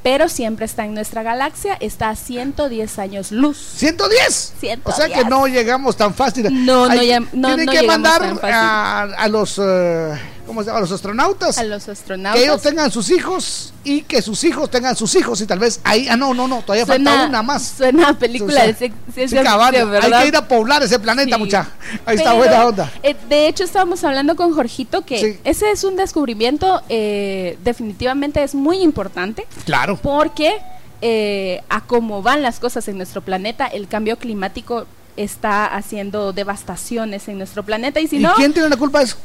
pero 0.06 0.28
siempre 0.28 0.66
está 0.66 0.84
en 0.84 0.94
nuestra 0.94 1.24
galaxia, 1.24 1.76
está 1.80 2.10
a 2.10 2.14
110 2.14 2.98
años 3.00 3.32
luz. 3.32 3.58
¿110? 3.80 4.80
O 4.84 4.92
sea 4.92 5.08
que 5.08 5.24
no 5.24 5.48
llegamos 5.48 5.96
tan 5.96 6.14
fácil. 6.14 6.46
No, 6.64 6.86
no 6.86 6.92
Hay- 6.92 7.08
llam- 7.08 7.26
no- 7.32 7.48
Tienen 7.48 7.66
no 7.66 7.72
que 7.72 7.82
mandar 7.82 8.22
a, 8.44 9.02
a 9.02 9.26
los 9.28 9.58
eh, 9.60 10.12
¿cómo 10.46 10.62
se 10.62 10.66
llama? 10.66 10.78
A 10.78 10.80
los 10.82 10.92
astronautas. 10.92 11.58
A 11.58 11.64
los 11.64 11.88
astronautas. 11.88 12.40
Que 12.40 12.46
ellos 12.46 12.62
tengan 12.62 12.90
sus 12.90 13.10
hijos 13.10 13.72
y 13.84 14.02
que 14.02 14.22
sus 14.22 14.42
hijos 14.44 14.70
tengan 14.70 14.96
sus 14.96 15.14
hijos 15.16 15.40
y 15.40 15.46
tal 15.46 15.58
vez 15.58 15.80
ahí, 15.84 16.06
ah, 16.08 16.16
no, 16.16 16.32
no, 16.34 16.46
no, 16.48 16.62
todavía 16.62 16.86
Suena- 16.86 17.10
falta 17.10 17.28
una 17.28 17.42
más. 17.42 17.74
Suena 17.76 18.08
a 18.08 18.12
película 18.18 18.64
de 18.66 18.74
ciencia 18.74 18.92
ficción, 19.12 19.46
hay 19.46 19.84
¿verdad? 19.84 20.22
que 20.22 20.28
ir 20.28 20.36
a 20.36 20.46
poblar 20.48 20.82
ese 20.82 20.98
planeta, 20.98 21.36
Sí. 21.36 21.42
mucha. 21.42 21.68
Ahí 22.04 22.16
está 22.16 22.32
buena 22.34 22.64
onda. 22.66 22.92
eh, 23.02 23.16
de 23.28 23.48
hecho, 23.48 23.64
estábamos 23.64 24.02
hablando 24.04 24.36
con 24.36 24.54
Jorgito 24.54 25.04
que 25.04 25.18
Sí. 25.18 25.40
ese 25.44 25.70
es 25.70 25.84
un 25.84 25.96
descubrimiento 25.96 26.82
eh, 26.88 27.58
definitivamente 27.64 28.42
es 28.42 28.54
muy 28.54 28.78
importante. 28.78 29.46
Claro. 29.64 29.98
Porque 30.02 30.54
eh, 31.02 31.62
a 31.68 31.82
cómo 31.82 32.22
van 32.22 32.40
las 32.42 32.58
cosas 32.58 32.88
en 32.88 32.96
nuestro 32.96 33.20
planeta, 33.20 33.66
el 33.66 33.86
cambio 33.86 34.16
climático 34.16 34.86
está 35.16 35.66
haciendo 35.66 36.32
devastaciones 36.32 37.28
en 37.28 37.38
nuestro 37.38 37.62
planeta 37.62 38.00
y 38.00 38.06
si 38.08 38.16
¿Y 38.16 38.20
no, 38.20 38.34
quién 38.34 38.52
tiene 38.52 38.68
la 38.68 38.76
culpa 38.76 38.98
de 39.00 39.04
eso? 39.06 39.16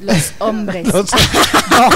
Los 0.00 0.32
hombres. 0.38 0.86
Los- 0.92 1.10
no, 1.70 1.88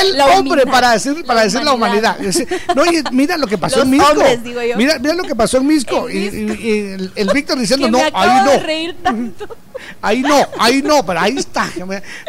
el 0.00 0.16
La 0.18 0.26
hombre 0.26 0.62
humanidad. 0.62 0.70
para 0.72 0.90
decir 0.92 1.24
para 1.24 1.40
La 1.40 1.44
decir 1.44 1.62
la 1.62 1.72
humanidad. 1.74 2.16
humanidad. 2.18 2.26
Es 2.26 2.48
decir, 2.48 2.62
No, 2.74 2.82
oye, 2.82 3.02
mira 3.12 3.36
lo 3.36 3.46
que 3.46 3.58
pasó 3.58 3.76
Los 3.78 3.84
en 3.86 3.90
Misco. 3.92 4.10
hombres, 4.12 4.42
digo 4.44 4.62
yo. 4.62 4.76
Mira, 4.76 4.98
mira 4.98 5.14
lo 5.14 5.22
que 5.24 5.34
pasó 5.34 5.58
en 5.58 5.66
Misco. 5.66 6.08
Y, 6.10 6.16
y- 6.16 6.58
y 6.62 6.78
el, 6.94 7.12
el 7.14 7.30
Víctor 7.32 7.58
diciendo, 7.60 7.88
no, 7.90 7.98
ahí 8.12 8.44
de 8.50 8.56
no. 8.58 8.62
reír 8.64 8.96
tanto. 9.02 9.56
Ahí 10.00 10.20
no, 10.22 10.36
ahí 10.58 10.82
no, 10.82 11.04
pero 11.04 11.20
ahí 11.20 11.36
está. 11.36 11.68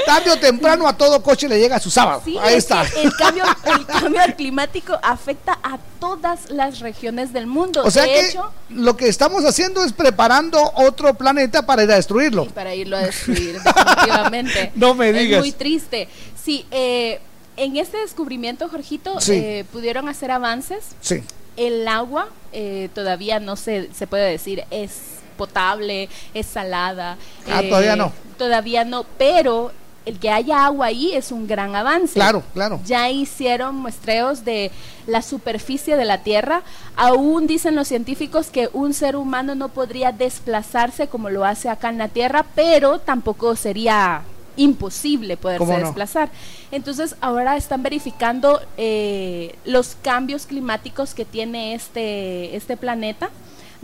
Tarde 0.06 0.32
o 0.32 0.38
temprano 0.40 0.88
a 0.88 0.98
todo 0.98 1.22
coche 1.22 1.48
le 1.48 1.60
llega 1.60 1.80
su 1.80 1.90
sábado. 1.92 2.22
Sí, 2.26 2.38
ahí 2.42 2.54
es 2.56 2.64
está. 2.64 2.82
el 2.98 3.12
cambio, 3.16 3.44
el 3.66 3.86
cambio 3.86 4.22
climático 4.36 4.98
afecta 5.04 5.60
a 5.64 5.78
todas 6.00 6.50
las 6.50 6.80
regiones 6.80 7.34
del 7.34 7.48
mundo. 7.48 7.84
O 7.86 7.92
sea 7.92 8.04
de 8.04 8.10
que 8.10 8.30
hecho, 8.30 8.52
lo 8.70 8.96
que 8.98 9.08
estamos 9.08 9.44
haciendo 9.46 9.84
es 9.84 9.94
preparando 9.94 10.60
otro 10.76 11.14
planeta 11.14 11.66
para 11.66 11.84
ir 11.84 11.92
a 11.92 11.96
destruirlo. 11.96 12.46
para 12.48 12.74
irlo 12.76 12.98
a 12.98 13.02
destruir, 13.02 13.60
definitivamente. 13.62 14.72
No 14.76 14.94
me 14.94 15.10
Es 15.10 15.16
digas. 15.20 15.40
muy 15.40 15.52
triste. 15.52 16.08
Sí, 16.42 16.66
eh, 16.72 17.20
en 17.58 17.78
este 17.78 17.98
descubrimiento, 17.98 18.68
Jorgito, 18.70 19.20
Sí. 19.22 19.34
eh, 19.34 19.66
pudieron 19.72 20.10
hacer 20.10 20.32
avances. 20.32 20.84
Sí. 21.02 21.24
El 21.58 21.88
agua 21.88 22.30
eh, 22.52 22.90
todavía 22.94 23.40
no 23.40 23.56
se, 23.56 23.90
se 23.94 24.08
puede 24.08 24.30
decir 24.30 24.64
es 24.72 24.92
potable, 25.36 26.10
es 26.34 26.46
salada. 26.46 27.18
Ah, 27.52 27.62
eh, 27.62 27.70
todavía 27.70 27.96
no. 27.96 28.12
Todavía 28.38 28.84
no, 28.84 29.06
pero 29.18 29.72
el 30.06 30.20
que 30.20 30.30
haya 30.30 30.66
agua 30.66 30.88
ahí 30.88 31.14
es 31.14 31.32
un 31.32 31.48
gran 31.48 31.76
avance. 31.76 32.14
Claro, 32.14 32.44
claro. 32.54 32.80
Ya 32.86 33.10
hicieron 33.10 33.76
muestreos 33.76 34.46
de 34.46 34.72
la 35.08 35.22
superficie 35.22 35.98
de 35.98 36.06
la 36.06 36.20
Tierra. 36.20 36.62
Aún 36.96 37.48
dicen 37.48 37.76
los 37.76 37.88
científicos 37.88 38.48
que 38.48 38.70
un 38.74 38.94
ser 38.94 39.16
humano 39.16 39.56
no 39.56 39.70
podría 39.70 40.12
desplazarse 40.12 41.08
como 41.08 41.30
lo 41.30 41.44
hace 41.44 41.70
acá 41.70 41.90
en 41.90 41.98
la 41.98 42.08
Tierra, 42.08 42.46
pero 42.56 43.00
tampoco 43.00 43.56
sería 43.56 44.22
imposible 44.58 45.38
poderse 45.38 45.78
desplazar. 45.78 46.30
Entonces 46.72 47.16
ahora 47.20 47.58
están 47.58 47.84
verificando 47.84 48.62
eh, 48.78 49.56
los 49.66 49.98
cambios 50.02 50.46
climáticos 50.46 51.14
que 51.14 51.26
tiene 51.26 51.74
este, 51.74 52.56
este 52.56 52.78
planeta. 52.78 53.30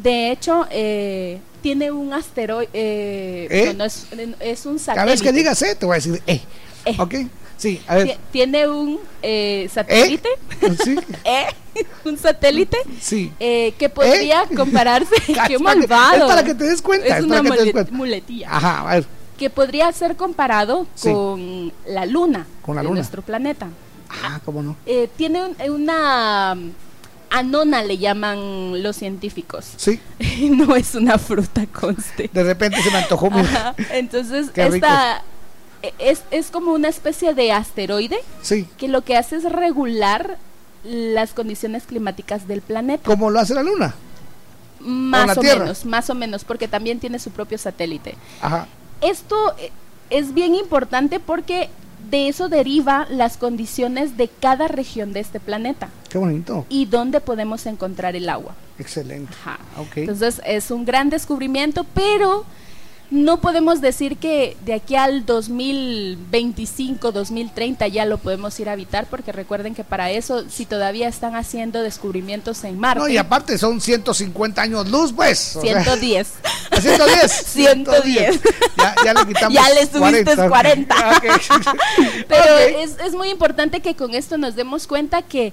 De 0.01 0.31
hecho, 0.31 0.65
eh, 0.71 1.39
tiene 1.61 1.91
un 1.91 2.11
asteroide, 2.13 2.69
eh, 2.73 3.47
¿Eh? 3.49 3.65
no, 3.73 3.79
no 3.79 3.83
es, 3.85 4.07
es 4.39 4.65
un 4.65 4.79
satélite. 4.79 4.95
Cada 4.95 5.05
vez 5.05 5.21
que 5.21 5.31
digas 5.31 5.61
eh, 5.61 5.75
te 5.75 5.85
voy 5.85 5.93
a 5.93 5.95
decir 5.97 6.21
eh. 6.25 6.41
Eh. 6.85 6.95
¿Ok? 6.97 7.15
Sí, 7.57 7.79
a 7.87 7.95
ver. 7.95 8.07
Ti- 8.07 8.17
Tiene 8.31 8.67
un 8.67 8.99
eh, 9.21 9.69
satélite, 9.71 10.27
Sí, 10.83 10.95
¿eh? 11.23 11.45
un 12.05 12.17
satélite 12.17 12.77
sí. 12.99 13.31
que 13.39 13.89
podría 13.93 14.45
compararse, 14.55 15.13
qué 15.47 15.59
malvado. 15.59 16.25
es 16.25 16.29
para 16.31 16.43
que 16.43 16.55
te 16.55 16.63
des 16.63 16.81
cuenta, 16.81 17.17
Es 17.19 17.23
una 17.23 17.43
mulet- 17.43 17.91
muletilla. 17.91 18.47
Ajá, 18.49 18.81
a 18.89 18.95
ver. 18.95 19.05
Que 19.37 19.49
podría 19.51 19.91
ser 19.91 20.15
comparado 20.15 20.87
Sí. 20.95 21.11
con 21.11 21.71
la 21.87 22.07
luna, 22.07 22.47
Con 22.63 22.75
la 22.75 22.81
de 22.81 22.87
luna. 22.87 22.95
nuestro 23.01 23.21
planeta. 23.21 23.67
Ah, 24.09 24.39
cómo 24.43 24.63
no. 24.63 24.75
Eh, 24.87 25.07
tiene 25.15 25.43
un- 25.45 25.55
una 25.71 26.57
anona, 27.31 27.81
le 27.83 27.97
llaman 27.97 28.83
los 28.83 28.97
científicos. 28.97 29.65
Sí. 29.77 29.99
no 30.51 30.75
es 30.75 30.93
una 30.95 31.17
fruta, 31.17 31.65
conste. 31.67 32.29
De 32.31 32.43
repente 32.43 32.81
se 32.83 32.91
me 32.91 32.97
antojó. 32.97 33.31
mira. 33.31 33.43
Ajá, 33.49 33.75
Entonces, 33.93 34.51
Qué 34.51 34.65
esta 34.67 35.23
es, 35.97 36.23
es 36.29 36.51
como 36.51 36.73
una 36.73 36.89
especie 36.89 37.33
de 37.33 37.51
asteroide 37.51 38.17
Sí. 38.43 38.67
que 38.77 38.87
lo 38.87 39.01
que 39.03 39.17
hace 39.17 39.37
es 39.37 39.43
regular 39.45 40.37
las 40.83 41.33
condiciones 41.33 41.83
climáticas 41.83 42.47
del 42.47 42.61
planeta. 42.61 43.03
Como 43.05 43.29
lo 43.31 43.39
hace 43.39 43.53
la 43.55 43.63
luna. 43.63 43.95
Más 44.79 45.37
o 45.37 45.41
Tierra. 45.41 45.59
menos, 45.59 45.85
más 45.85 46.09
o 46.09 46.15
menos, 46.15 46.43
porque 46.43 46.67
también 46.67 46.99
tiene 46.99 47.19
su 47.19 47.29
propio 47.31 47.57
satélite. 47.57 48.15
Ajá. 48.41 48.67
Esto 49.01 49.35
eh, 49.59 49.71
es 50.09 50.33
bien 50.33 50.55
importante 50.55 51.19
porque 51.19 51.69
de 52.11 52.27
eso 52.27 52.49
deriva 52.49 53.07
las 53.09 53.37
condiciones 53.37 54.17
de 54.17 54.27
cada 54.27 54.67
región 54.67 55.13
de 55.13 55.21
este 55.21 55.39
planeta 55.39 55.89
Qué 56.09 56.17
bonito. 56.17 56.65
y 56.69 56.85
dónde 56.85 57.21
podemos 57.21 57.65
encontrar 57.65 58.15
el 58.15 58.29
agua. 58.29 58.53
Excelente. 58.77 59.33
Ajá. 59.41 59.59
Ok. 59.79 59.97
Entonces 59.97 60.41
es 60.45 60.69
un 60.71 60.85
gran 60.85 61.09
descubrimiento, 61.09 61.85
pero 61.93 62.45
no 63.11 63.41
podemos 63.41 63.81
decir 63.81 64.17
que 64.17 64.55
de 64.65 64.73
aquí 64.73 64.95
al 64.95 65.25
2025, 65.25 67.11
2030 67.11 67.87
ya 67.89 68.05
lo 68.05 68.17
podemos 68.17 68.57
ir 68.61 68.69
a 68.69 68.71
habitar, 68.71 69.05
porque 69.07 69.33
recuerden 69.33 69.75
que 69.75 69.83
para 69.83 70.11
eso, 70.11 70.45
si 70.49 70.65
todavía 70.65 71.09
están 71.09 71.35
haciendo 71.35 71.81
descubrimientos 71.81 72.63
en 72.63 72.79
Marte, 72.79 73.01
no, 73.01 73.09
y 73.09 73.17
aparte 73.17 73.57
son 73.57 73.81
150 73.81 74.61
años 74.61 74.89
luz, 74.89 75.11
pues. 75.11 75.57
o 75.57 75.61
sea, 75.61 75.83
110. 75.83 76.33
¿A 76.71 76.79
110? 76.79 77.31
110. 77.47 78.39
Ya, 78.77 78.95
ya 79.03 79.13
le 79.13 79.27
quitamos. 79.27 79.53
Ya 79.53 79.69
le 79.69 79.85
subiste 79.85 80.35
40. 80.47 80.95
Ok. 81.11 81.25
Pero 82.27 82.57
es, 82.57 82.97
es 83.03 83.13
muy 83.13 83.29
importante 83.29 83.81
que 83.81 83.95
con 83.95 84.13
esto 84.13 84.37
nos 84.37 84.55
demos 84.55 84.87
cuenta 84.87 85.21
que 85.21 85.51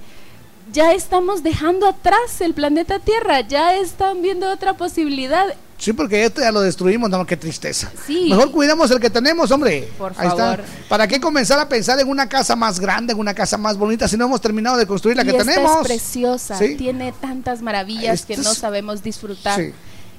ya 0.73 0.93
estamos 0.93 1.43
dejando 1.43 1.89
atrás 1.89 2.41
el 2.41 2.55
planeta 2.55 2.99
Tierra, 2.99 3.41
ya 3.41 3.75
están 3.75 4.23
viendo 4.23 4.51
otra 4.51 4.75
posibilidad. 4.75 5.47
Sí, 5.79 5.93
porque 5.93 6.25
esto 6.25 6.41
ya 6.41 6.51
lo 6.51 6.61
destruimos, 6.61 7.09
no, 7.09 7.25
qué 7.25 7.37
tristeza. 7.37 7.91
Sí. 8.05 8.27
Mejor 8.29 8.51
cuidamos 8.51 8.91
el 8.91 8.99
que 8.99 9.11
tenemos, 9.11 9.49
hombre. 9.53 9.89
Por 9.97 10.13
Ahí 10.19 10.29
favor. 10.29 10.61
está. 10.61 10.89
¿Para 10.89 11.07
qué 11.07 11.21
comenzar 11.21 11.59
a 11.61 11.69
pensar 11.69 12.01
en 12.01 12.09
una 12.09 12.29
casa 12.29 12.57
más 12.57 12.81
grande, 12.81 13.13
en 13.13 13.19
una 13.21 13.33
casa 13.33 13.57
más 13.57 13.77
bonita, 13.77 14.09
si 14.09 14.17
no 14.17 14.25
hemos 14.25 14.41
terminado 14.41 14.77
de 14.77 14.87
construir 14.89 15.17
la 15.17 15.23
y 15.23 15.27
que 15.27 15.31
esta 15.37 15.45
tenemos? 15.45 15.81
es 15.83 15.87
preciosa, 15.87 16.59
Sí. 16.59 16.75
tiene 16.75 17.13
tantas 17.13 17.63
maravillas 17.63 18.27
que 18.27 18.33
Esto 18.35 18.49
no 18.49 18.55
sabemos 18.55 19.05
disfrutar, 19.05 19.61
Sí. 19.61 19.73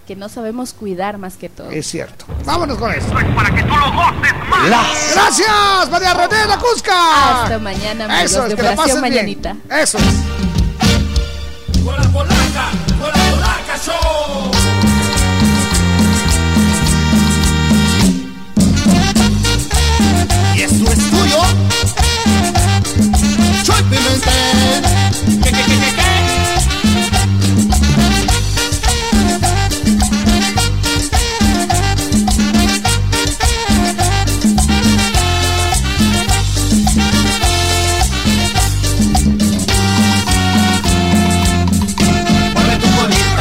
que 0.08 0.16
no 0.16 0.30
sabemos 0.30 0.72
cuidar 0.72 1.18
más 1.18 1.36
que 1.36 1.50
todo. 1.50 1.70
Es 1.72 1.88
cierto. 1.88 2.24
Vámonos 2.46 2.78
con 2.78 2.92
esto. 2.94 3.12
Para 3.12 3.54
que 3.54 3.62
tú 3.62 3.68
lo 3.76 3.92
goces 3.92 4.34
más. 4.50 4.70
Las- 4.70 5.14
Gracias, 5.14 5.90
María 5.92 6.14
René 6.14 6.46
La 6.48 6.58
Cusca. 6.58 7.44
Hasta 7.44 7.60
mañana, 7.60 8.06
amigos 8.06 8.24
Eso 8.32 8.44
es, 8.44 8.50
de 8.52 8.56
que 8.56 8.64
la 8.64 8.86
bien. 8.86 9.02
Mañanita. 9.02 9.56
Eso 9.78 9.98
es. 9.98 10.06
Con 11.84 11.96
la 11.98 12.10
polaca, 12.12 12.70
con 12.98 13.08
la 13.10 13.32
polaca 13.32 13.78
show. 13.84 14.59
Tuyo. 21.30 21.42
Choy 23.64 23.84
Pimentel. 23.84 24.82
¿Qué, 25.44 25.52
qué, 25.52 25.64
qué, 25.64 25.78
qué, 25.80 25.92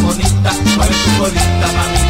bonita, 0.02 0.52
mueve 0.72 0.94
tu 1.04 1.10
colita, 1.18 1.66
mamita 1.72 2.07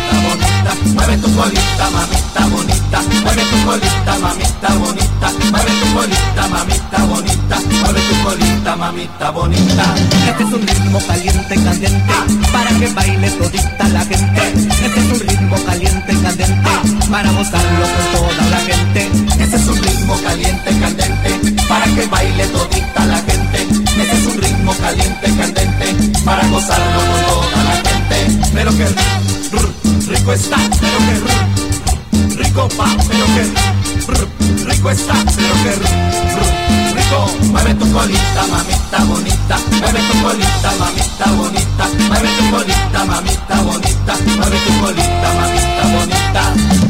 bonita, 0.68 0.94
mueve 0.94 1.16
tu 1.18 1.34
colita, 1.34 1.90
mamita 1.90 2.46
bonita, 2.46 3.00
mueve 3.22 3.42
tu 3.42 3.64
colita, 3.64 4.18
mamita 4.18 4.74
bonita, 4.74 5.32
mueve 5.50 5.72
tu 5.80 5.94
colita, 5.94 6.48
mamita 6.48 7.04
bonita, 7.04 7.56
mueve 7.82 8.00
tu 8.08 8.22
colita, 8.22 8.76
mamita 8.76 9.30
bonita. 9.30 9.94
Este 10.28 10.42
es 10.44 10.52
un 10.52 10.66
ritmo 10.66 10.98
caliente, 11.06 11.54
candente, 11.54 12.14
para 12.52 12.70
que 12.78 12.86
baile 12.88 13.30
todita 13.30 13.88
la 13.88 14.00
gente. 14.04 14.42
Este 14.84 15.00
es 15.00 15.20
un 15.20 15.28
ritmo 15.28 15.56
caliente, 15.64 16.12
candente, 16.22 16.70
para 17.10 17.30
gozarlo 17.32 17.86
con 17.94 18.04
toda 18.12 18.50
la 18.50 18.60
gente. 18.60 19.10
Ese 19.38 19.56
es 19.56 19.66
un 19.66 19.82
ritmo 19.82 20.16
caliente, 20.22 20.78
candente, 20.80 21.62
para 21.68 21.84
que 21.86 22.06
baile 22.06 22.46
todita 22.48 23.04
la 23.06 23.18
gente. 23.18 23.66
Ese 24.00 24.12
es 24.12 24.26
un 24.26 24.42
ritmo 24.42 24.74
caliente, 24.76 25.36
candente, 25.36 26.20
para 26.24 26.46
gozarlo 26.48 27.00
con 27.00 27.20
toda 27.26 27.64
la 27.64 27.76
gente. 27.76 28.48
Pero 28.52 28.70
que 28.76 29.37
rico 29.50 30.32
está, 30.32 30.56
pero 30.80 30.98
que 31.06 32.36
rico 32.42 32.68
pa, 32.76 32.96
pero 33.08 33.26
que 33.26 34.64
rico 34.64 34.90
está, 34.90 35.14
pero 35.36 35.54
que 35.62 35.72
rico. 35.74 37.48
Mueve 37.50 37.74
tu 37.74 37.90
colita, 37.90 38.46
mamita 38.50 39.04
bonita, 39.04 39.58
mueve 39.80 40.00
tu 40.00 40.22
colita, 40.22 40.72
mamita 40.78 41.26
bonita, 41.32 41.88
mueve 42.08 42.28
tu 42.36 42.50
colita, 42.50 43.04
mamita 43.04 43.62
bonita, 43.62 44.16
mueve 44.36 44.58
tu 44.58 44.80
colita, 44.80 45.32
mamita 45.34 45.84
bonita. 45.94 46.87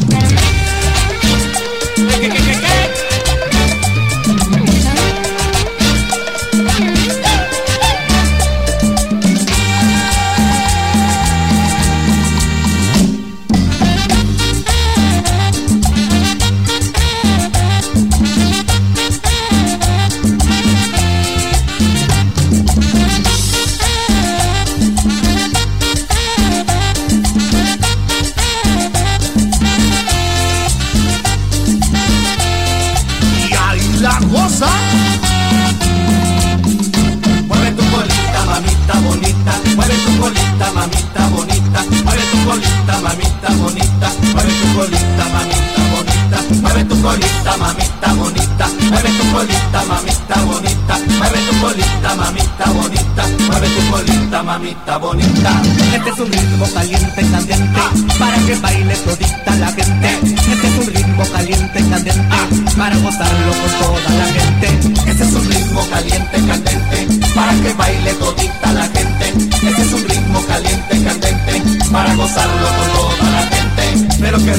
Mamita 42.97 43.49
bonita, 43.61 44.09
mueve 44.33 44.53
tu 44.61 44.67
colita, 44.77 45.25
mamita 45.33 45.83
bonita, 45.93 46.39
mueve 46.63 46.85
tu 46.85 47.03
colita, 47.03 47.57
mamita 47.57 48.15
bonita, 48.15 48.67
mueve 48.91 49.11
tu 49.19 49.25
colita, 49.33 49.83
mamita 49.89 50.37
bonita, 50.45 50.95
mueve 51.19 51.39
tu 51.47 51.61
colita, 51.61 52.15
mamita 52.17 52.65
bonita, 52.73 53.23
mueve 53.47 53.69
tu 53.69 53.91
colita, 53.91 54.43
mamita 54.43 54.99
bonita. 54.99 55.63
Este 55.95 56.11
es 56.11 56.19
un 56.19 56.33
ritmo 56.33 56.67
caliente, 56.73 57.23
candente, 57.31 57.81
para 58.19 58.37
que 58.47 58.55
baile 58.57 58.95
todita 59.05 59.55
la 59.57 59.69
gente. 59.73 60.09
Este 60.53 60.67
es 60.67 60.79
un 60.79 60.95
ritmo 60.95 61.25
caliente, 61.33 61.85
candente, 61.91 62.37
para 62.77 62.97
gozarlo 62.97 63.53
con 63.53 63.71
toda 63.81 64.11
la 64.17 64.27
gente. 64.27 65.11
Ese 65.11 65.25
es 65.25 65.33
un 65.33 65.45
ritmo 65.49 65.87
caliente, 65.91 66.37
candente, 66.47 67.07
para 67.35 67.53
que 67.63 67.73
baile 67.75 68.15
todita 68.15 68.73
la 68.73 68.87
gente. 68.89 69.33
Ese 69.69 69.83
es 69.83 69.93
un 69.93 70.09
ritmo 70.09 70.41
caliente, 70.47 71.03
candente, 71.03 71.58
para 71.93 72.15
gozarlo 72.15 72.67
con 72.79 72.89
toda 72.93 73.31
la 73.31 73.43
gente. 73.43 74.09
Pero 74.21 74.39
que 74.39 74.55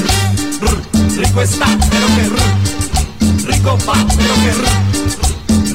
rico 1.16 1.42
está, 1.42 1.66
pero 1.90 2.06
que 2.14 2.22
rico 3.46 3.78
pa, 3.86 3.94
pero 4.16 4.34
que 4.42 4.52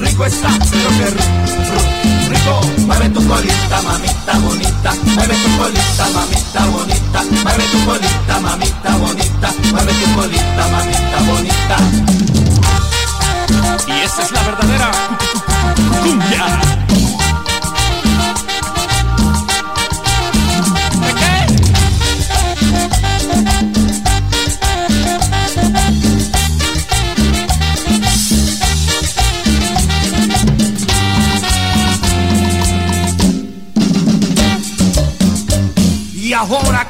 rico 0.00 0.24
está, 0.24 0.48
pero 0.70 0.88
que 0.98 1.06
rico. 2.30 2.60
Mueve 2.86 3.08
tu 3.10 3.26
colita, 3.26 3.82
mamita 3.82 4.38
bonita, 4.38 4.94
mueve 5.14 5.34
tu 5.34 5.56
colita, 5.58 6.08
mamita 6.14 6.66
bonita, 6.66 7.22
mueve 7.42 7.64
tu 7.72 7.84
colita, 7.84 8.40
mamita 8.40 8.96
bonita, 8.96 9.54
mueve 9.72 9.92
tu 9.92 10.14
colita, 10.14 10.68
mamita 10.70 11.18
bonita. 11.26 11.76
Y 13.88 14.00
esa 14.04 14.22
es 14.22 14.32
la 14.32 14.42
verdadera 14.42 14.90
cumbia. 16.02 16.75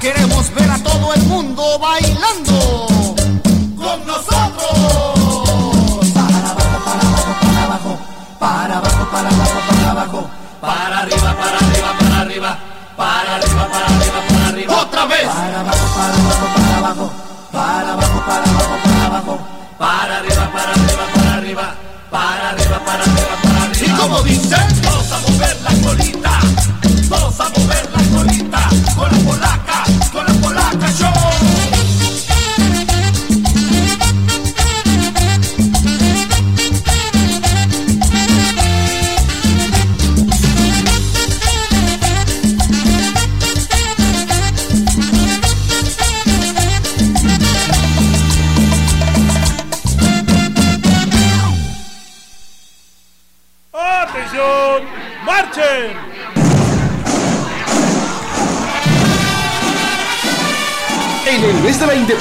Queremos 0.00 0.54
ver 0.54 0.70
a 0.70 0.78
todo 0.78 1.14
el 1.14 1.22
mundo 1.24 1.78
bailando 1.78 2.86
con 3.76 4.06
nosotros. 4.06 5.16
para 6.12 7.64
abajo, 7.64 7.98
para 8.38 8.76
abajo, 8.76 9.10
para 9.10 9.28
abajo, 9.28 9.60
para 9.68 9.90
abajo, 9.90 10.30
para 10.60 10.98
arriba, 11.00 11.36
para 11.36 11.58
arriba, 11.58 11.96
para 11.98 12.20
arriba, 12.20 12.58
para 12.96 13.36
arriba, 13.36 13.68
para 13.68 13.86
arriba, 13.86 14.20
para 14.28 14.48
arriba. 14.48 14.82
Otra 14.82 15.06
vez. 15.06 15.26
Para 15.26 15.60
abajo, 15.60 15.86
para 15.94 16.14
abajo, 16.16 16.46
para 16.56 16.76
abajo, 16.78 17.10
para 17.52 17.92
abajo, 17.92 18.20
para 18.26 18.42
abajo, 18.42 18.76
para 18.84 19.06
abajo, 19.06 19.38
para 19.78 20.18
arriba, 20.18 20.50
para 20.52 20.72
arriba, 20.72 21.04
para 21.14 21.34
arriba, 21.34 21.74
para 22.10 22.48
arriba, 22.50 22.78
para 22.84 23.02
arriba, 23.04 23.36
para 23.42 23.62
arriba. 23.64 23.86
¿Y 23.86 23.90
cómo 23.98 24.22
dice? 24.22 24.65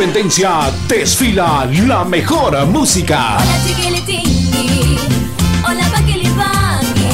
Independencia 0.06 0.72
desfila 0.88 1.68
la 1.88 2.06
mejor 2.06 2.64
música. 2.68 3.38
Hola 5.68 5.90
Paquilipaqui. 5.92 7.10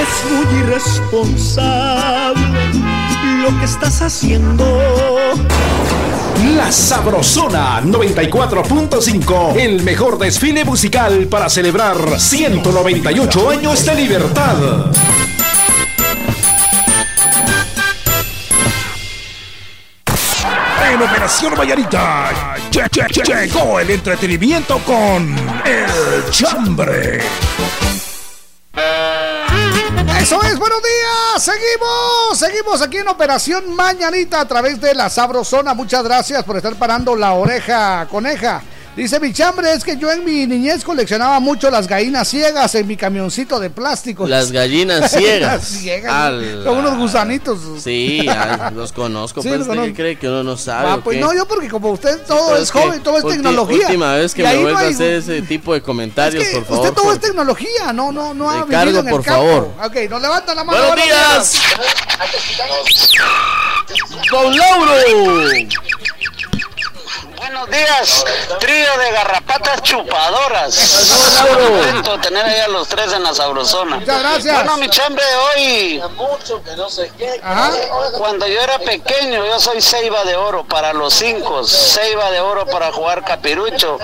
Es 0.00 0.24
muy 0.30 0.46
irresponsable 0.60 2.40
lo 3.42 3.58
que 3.58 3.64
estás 3.66 4.00
haciendo. 4.00 4.64
La 6.56 6.72
Sabrosona 6.72 7.82
94.5, 7.82 9.56
el 9.56 9.82
mejor 9.82 10.16
desfile 10.18 10.64
musical 10.64 11.26
para 11.26 11.50
celebrar 11.50 12.18
198 12.18 13.50
años 13.50 13.84
de 13.84 13.94
libertad. 13.94 14.56
En 21.44 21.48
Operación 21.48 21.58
Vallarita 21.58 22.30
lle- 22.70 22.88
lle- 22.88 23.08
lle- 23.08 23.46
llegó 23.46 23.80
el 23.80 23.90
entretenimiento 23.90 24.78
con 24.84 25.36
El 25.64 26.30
Chambre. 26.30 27.20
Eso 30.20 30.40
es, 30.44 30.56
buenos 30.58 30.80
días. 30.82 31.42
Seguimos, 31.42 32.38
seguimos 32.38 32.80
aquí 32.82 32.98
en 32.98 33.08
Operación 33.08 33.74
Mañanita 33.74 34.40
a 34.40 34.46
través 34.46 34.80
de 34.80 34.94
la 34.94 35.10
Sabrosona. 35.10 35.74
Muchas 35.74 36.04
gracias 36.04 36.44
por 36.44 36.56
estar 36.56 36.76
parando 36.76 37.16
la 37.16 37.32
oreja, 37.32 38.06
coneja. 38.08 38.62
Dice 38.94 39.18
mi 39.20 39.32
chambre, 39.32 39.72
es 39.72 39.84
que 39.84 39.96
yo 39.96 40.12
en 40.12 40.22
mi 40.22 40.46
niñez 40.46 40.84
coleccionaba 40.84 41.40
mucho 41.40 41.70
las 41.70 41.88
gallinas 41.88 42.28
ciegas 42.28 42.74
en 42.74 42.86
mi 42.86 42.94
camioncito 42.98 43.58
de 43.58 43.70
plástico. 43.70 44.26
Las 44.28 44.52
gallinas 44.52 45.10
ciegas. 45.10 45.52
Las 45.62 45.66
ciegas, 45.66 46.12
Ala. 46.12 46.62
Son 46.64 46.76
unos 46.76 46.98
gusanitos. 46.98 47.58
Sí, 47.82 48.26
los 48.74 48.92
conozco. 48.92 49.40
Sí, 49.40 49.48
pues, 49.48 49.60
¿usted 49.62 49.70
conozco. 49.70 49.86
qué 49.88 49.94
cree 49.94 50.18
que 50.18 50.28
uno 50.28 50.44
no 50.44 50.58
sabe? 50.58 50.90
Ah, 50.90 51.00
pues 51.02 51.18
no, 51.18 51.32
yo 51.32 51.48
porque 51.48 51.68
como 51.70 51.90
usted 51.90 52.20
todo 52.26 52.48
Pero 52.50 52.62
es 52.62 52.70
joven, 52.70 53.02
todo 53.02 53.16
es 53.16 53.24
tecnología. 53.34 53.86
Última 53.86 54.14
vez 54.14 54.34
que 54.34 54.42
me 54.42 54.54
no 54.56 54.60
vuelva 54.60 54.80
a 54.80 54.88
hacer 54.88 55.14
ese 55.14 55.40
tipo 55.48 55.72
de 55.72 55.80
comentarios, 55.80 56.44
por 56.52 56.64
favor. 56.66 56.84
Usted 56.86 56.94
todo 57.02 57.12
es 57.14 57.20
tecnología, 57.20 57.94
no, 57.94 58.12
no, 58.12 58.34
no 58.34 58.50
ha 58.50 58.66
Le 58.66 58.76
vivido 58.76 59.00
en 59.00 59.06
el 59.08 59.10
por 59.12 59.24
campo. 59.24 59.40
favor. 59.46 59.70
Ok, 59.84 60.10
nos 60.10 60.20
levanta 60.20 60.54
la 60.54 60.64
mano. 60.64 60.78
¡Buenos 60.88 61.04
días! 61.06 61.62
¡Don 64.30 64.54
Lauro! 64.54 64.92
Buenos 67.52 67.68
días, 67.68 68.24
trío 68.60 68.96
de 68.96 69.12
garrapatas 69.12 69.82
chupadoras. 69.82 70.74
Contento 71.42 72.18
tener 72.20 72.46
ahí 72.46 72.60
a 72.60 72.68
los 72.68 72.88
tres 72.88 73.12
en 73.12 73.22
la 73.22 73.34
sabrosona. 73.34 73.96
Muchas 73.96 74.20
gracias. 74.20 74.54
Bueno, 74.54 74.78
mi 74.78 74.88
chambre, 74.88 75.22
hoy, 75.54 76.02
cuando 78.16 78.46
yo 78.46 78.58
era 78.58 78.78
pequeño, 78.78 79.44
yo 79.44 79.60
soy 79.60 79.82
ceiba 79.82 80.24
de 80.24 80.34
oro 80.34 80.64
para 80.64 80.94
los 80.94 81.12
cinco, 81.12 81.62
ceiba 81.64 82.30
de 82.30 82.40
oro 82.40 82.64
para 82.64 82.90
jugar 82.90 83.22
capirucho, 83.22 83.98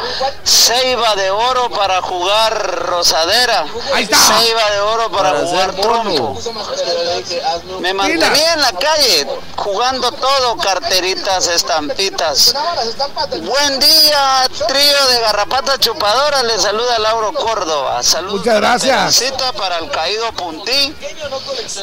ceiba 0.45 1.17
de 1.17 1.31
oro 1.31 1.71
para 1.71 2.03
jugar 2.03 2.85
rosadera, 2.85 3.65
ceiba 3.95 4.71
de 4.73 4.81
oro 4.81 5.11
para, 5.11 5.33
Para 5.33 5.47
jugar 5.47 5.73
trompo. 5.73 6.39
Me 7.81 7.95
mantenía 7.95 8.53
en 8.53 8.61
la 8.61 8.73
calle 8.73 9.27
jugando 9.57 10.13
todo, 10.13 10.57
carteritas, 10.59 11.47
estampitas. 11.49 12.55
Buen 13.43 13.79
día, 13.79 14.49
trío 14.67 15.07
de 15.13 15.21
garrapata 15.21 15.79
chupadora. 15.79 16.43
Le 16.43 16.59
saluda 16.59 16.99
Lauro 16.99 17.33
Córdoba. 17.33 18.03
Saludos. 18.03 18.39
Muchas 18.41 18.57
gracias. 18.57 19.15
Cita 19.15 19.53
para 19.53 19.79
el 19.79 19.91
caído 19.91 20.33
Puntín, 20.33 20.95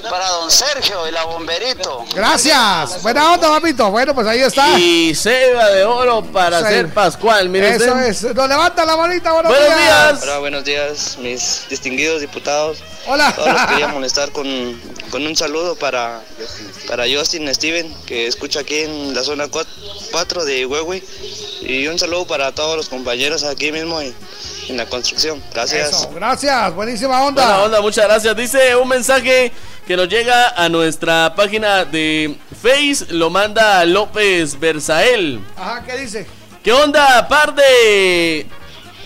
para 0.10 0.28
don 0.30 0.52
Sergio 0.52 1.08
y 1.08 1.12
la 1.12 1.24
bomberito. 1.26 2.04
Gracias. 2.14 3.02
Buena 3.02 3.34
onda, 3.34 3.50
papito. 3.50 3.90
Bueno, 3.90 4.14
pues 4.14 4.28
ahí 4.28 4.42
está. 4.42 4.78
Y 4.78 5.16
ceba 5.16 5.70
de 5.70 5.84
oro 5.86 6.24
para 6.24 6.60
Sí. 6.60 6.68
ser 6.68 6.94
Pascual. 6.94 7.50
Mire 7.50 7.76
Eso 7.76 7.86
usted. 7.94 8.00
es. 8.06 8.24
Nos 8.36 8.48
levanta 8.50 8.86
la 8.86 8.96
bonita. 8.96 9.32
Buenos, 9.34 9.52
Buenos 9.52 9.78
días. 9.80 10.20
Hola, 10.24 10.40
buenos 10.40 10.64
días, 10.64 11.18
mis 11.20 11.62
distinguidos 11.70 12.22
diputados. 12.22 12.80
Hola. 13.08 13.34
Todos 13.36 13.50
los 13.54 13.62
quería 13.68 13.88
molestar 13.88 14.32
con, 14.32 14.46
con 15.12 15.26
un 15.26 15.36
saludo 15.36 15.76
para, 15.76 16.22
para 16.88 17.06
Justin 17.08 17.54
Steven, 17.54 17.94
que 18.06 18.28
escucha 18.28 18.62
aquí 18.62 18.80
en 18.80 19.14
la 19.14 19.24
zona 19.24 19.48
4 20.12 20.46
de 20.46 20.66
Huehue. 20.66 21.04
Y 21.62 21.88
un 21.88 21.98
saludo 21.98 22.26
para 22.28 22.52
todos 22.52 22.78
los 22.78 22.90
compañeros 22.90 23.44
aquí 23.44 23.72
mismo 23.72 24.00
en, 24.02 24.14
en 24.70 24.78
la 24.78 24.86
construcción. 24.86 25.42
Gracias. 25.54 25.90
Eso, 25.90 26.12
Gracias. 26.14 26.76
Buenísima 26.76 27.24
onda. 27.24 27.44
Buena 27.44 27.64
onda, 27.64 27.82
muchas 27.82 28.06
gracias. 28.06 28.36
Dice 28.36 28.76
un 28.76 28.88
mensaje 28.88 29.52
que 29.88 29.96
nos 29.96 30.08
llega 30.10 30.50
a 30.50 30.70
nuestra 30.70 31.34
página 31.36 31.86
de 31.86 32.36
Face, 32.62 33.06
lo 33.10 33.30
manda 33.30 33.84
López 33.86 34.60
Berzael. 34.60 35.40
Ajá, 35.58 35.84
¿qué 35.84 35.98
dice? 35.98 36.28
¿Qué 36.64 36.72
onda, 36.72 37.28
par 37.28 37.54
de 37.54 38.48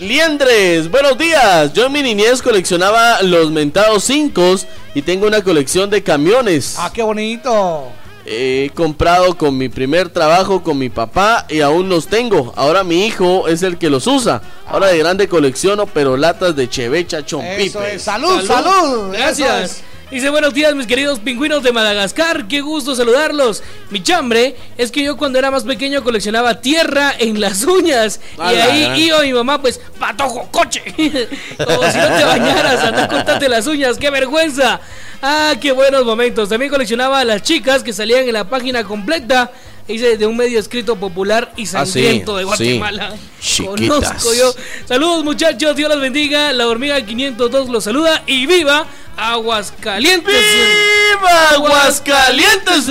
liendres? 0.00 0.90
Buenos 0.90 1.18
días. 1.18 1.72
Yo 1.74 1.86
en 1.86 1.92
mi 1.92 2.02
niñez 2.02 2.40
coleccionaba 2.40 3.20
los 3.22 3.50
mentados 3.50 4.04
cinco 4.04 4.54
y 4.94 5.02
tengo 5.02 5.26
una 5.26 5.42
colección 5.42 5.90
de 5.90 6.02
camiones. 6.02 6.76
Ah, 6.78 6.90
qué 6.92 7.02
bonito. 7.02 7.92
He 8.32 8.70
comprado 8.76 9.36
con 9.36 9.58
mi 9.58 9.68
primer 9.68 10.08
trabajo 10.08 10.62
con 10.62 10.78
mi 10.78 10.88
papá 10.88 11.46
y 11.48 11.62
aún 11.62 11.88
los 11.88 12.06
tengo. 12.06 12.52
Ahora 12.54 12.84
mi 12.84 13.04
hijo 13.04 13.48
es 13.48 13.64
el 13.64 13.76
que 13.76 13.90
los 13.90 14.06
usa. 14.06 14.40
Ahora 14.68 14.86
de 14.86 14.98
grande 14.98 15.26
colecciono, 15.26 15.86
pero 15.86 16.16
latas 16.16 16.54
de 16.54 16.68
chevecha 16.68 17.26
chompipe. 17.26 17.64
Eso 17.64 17.82
es. 17.82 18.02
Salud, 18.02 18.40
salud. 18.46 19.12
Eso 19.12 19.42
Gracias. 19.42 19.82
Dice 20.10 20.28
buenos 20.28 20.52
días 20.54 20.74
mis 20.74 20.88
queridos 20.88 21.20
pingüinos 21.20 21.62
de 21.62 21.70
Madagascar, 21.70 22.48
qué 22.48 22.62
gusto 22.62 22.96
saludarlos. 22.96 23.62
Mi 23.90 24.02
chambre 24.02 24.56
es 24.76 24.90
que 24.90 25.04
yo 25.04 25.16
cuando 25.16 25.38
era 25.38 25.52
más 25.52 25.62
pequeño 25.62 26.02
coleccionaba 26.02 26.60
tierra 26.60 27.12
en 27.16 27.40
las 27.40 27.62
uñas 27.62 28.20
y 28.36 28.56
ahí 28.56 29.04
iba 29.04 29.20
mi 29.20 29.32
mamá 29.32 29.62
pues 29.62 29.80
patojo 30.00 30.48
coche, 30.50 30.82
como 31.64 31.90
si 31.92 31.98
no 31.98 32.08
te 32.08 32.24
bañaras, 32.24 32.82
anda 32.82 33.04
a 33.04 33.08
cortarte 33.08 33.48
las 33.48 33.68
uñas, 33.68 33.98
qué 33.98 34.10
vergüenza. 34.10 34.80
Ah, 35.22 35.54
qué 35.60 35.70
buenos 35.70 36.04
momentos. 36.04 36.48
También 36.48 36.72
coleccionaba 36.72 37.20
a 37.20 37.24
las 37.24 37.42
chicas 37.42 37.84
que 37.84 37.92
salían 37.92 38.26
en 38.26 38.32
la 38.32 38.48
página 38.48 38.82
completa. 38.82 39.52
Dice 39.92 40.16
de 40.16 40.26
un 40.26 40.36
medio 40.36 40.60
escrito 40.60 40.96
popular 40.96 41.52
y 41.56 41.62
Ah, 41.74 41.84
sí, 41.84 41.92
sangriento 41.92 42.36
de 42.36 42.42
sí. 42.42 42.46
Guatemala. 42.46 43.14
Chiquitas. 43.40 43.88
Conozco 43.88 44.34
yo. 44.34 44.54
Saludos 44.86 45.24
muchachos, 45.24 45.74
Dios 45.74 45.88
los 45.88 46.00
bendiga. 46.00 46.52
La 46.52 46.68
hormiga 46.68 47.04
502 47.04 47.68
los 47.68 47.82
saluda 47.84 48.22
y 48.26 48.46
viva 48.46 48.86
Aguascalientes. 49.16 50.34
¡Viva 50.34 51.48
Aguascalientes! 51.50 52.88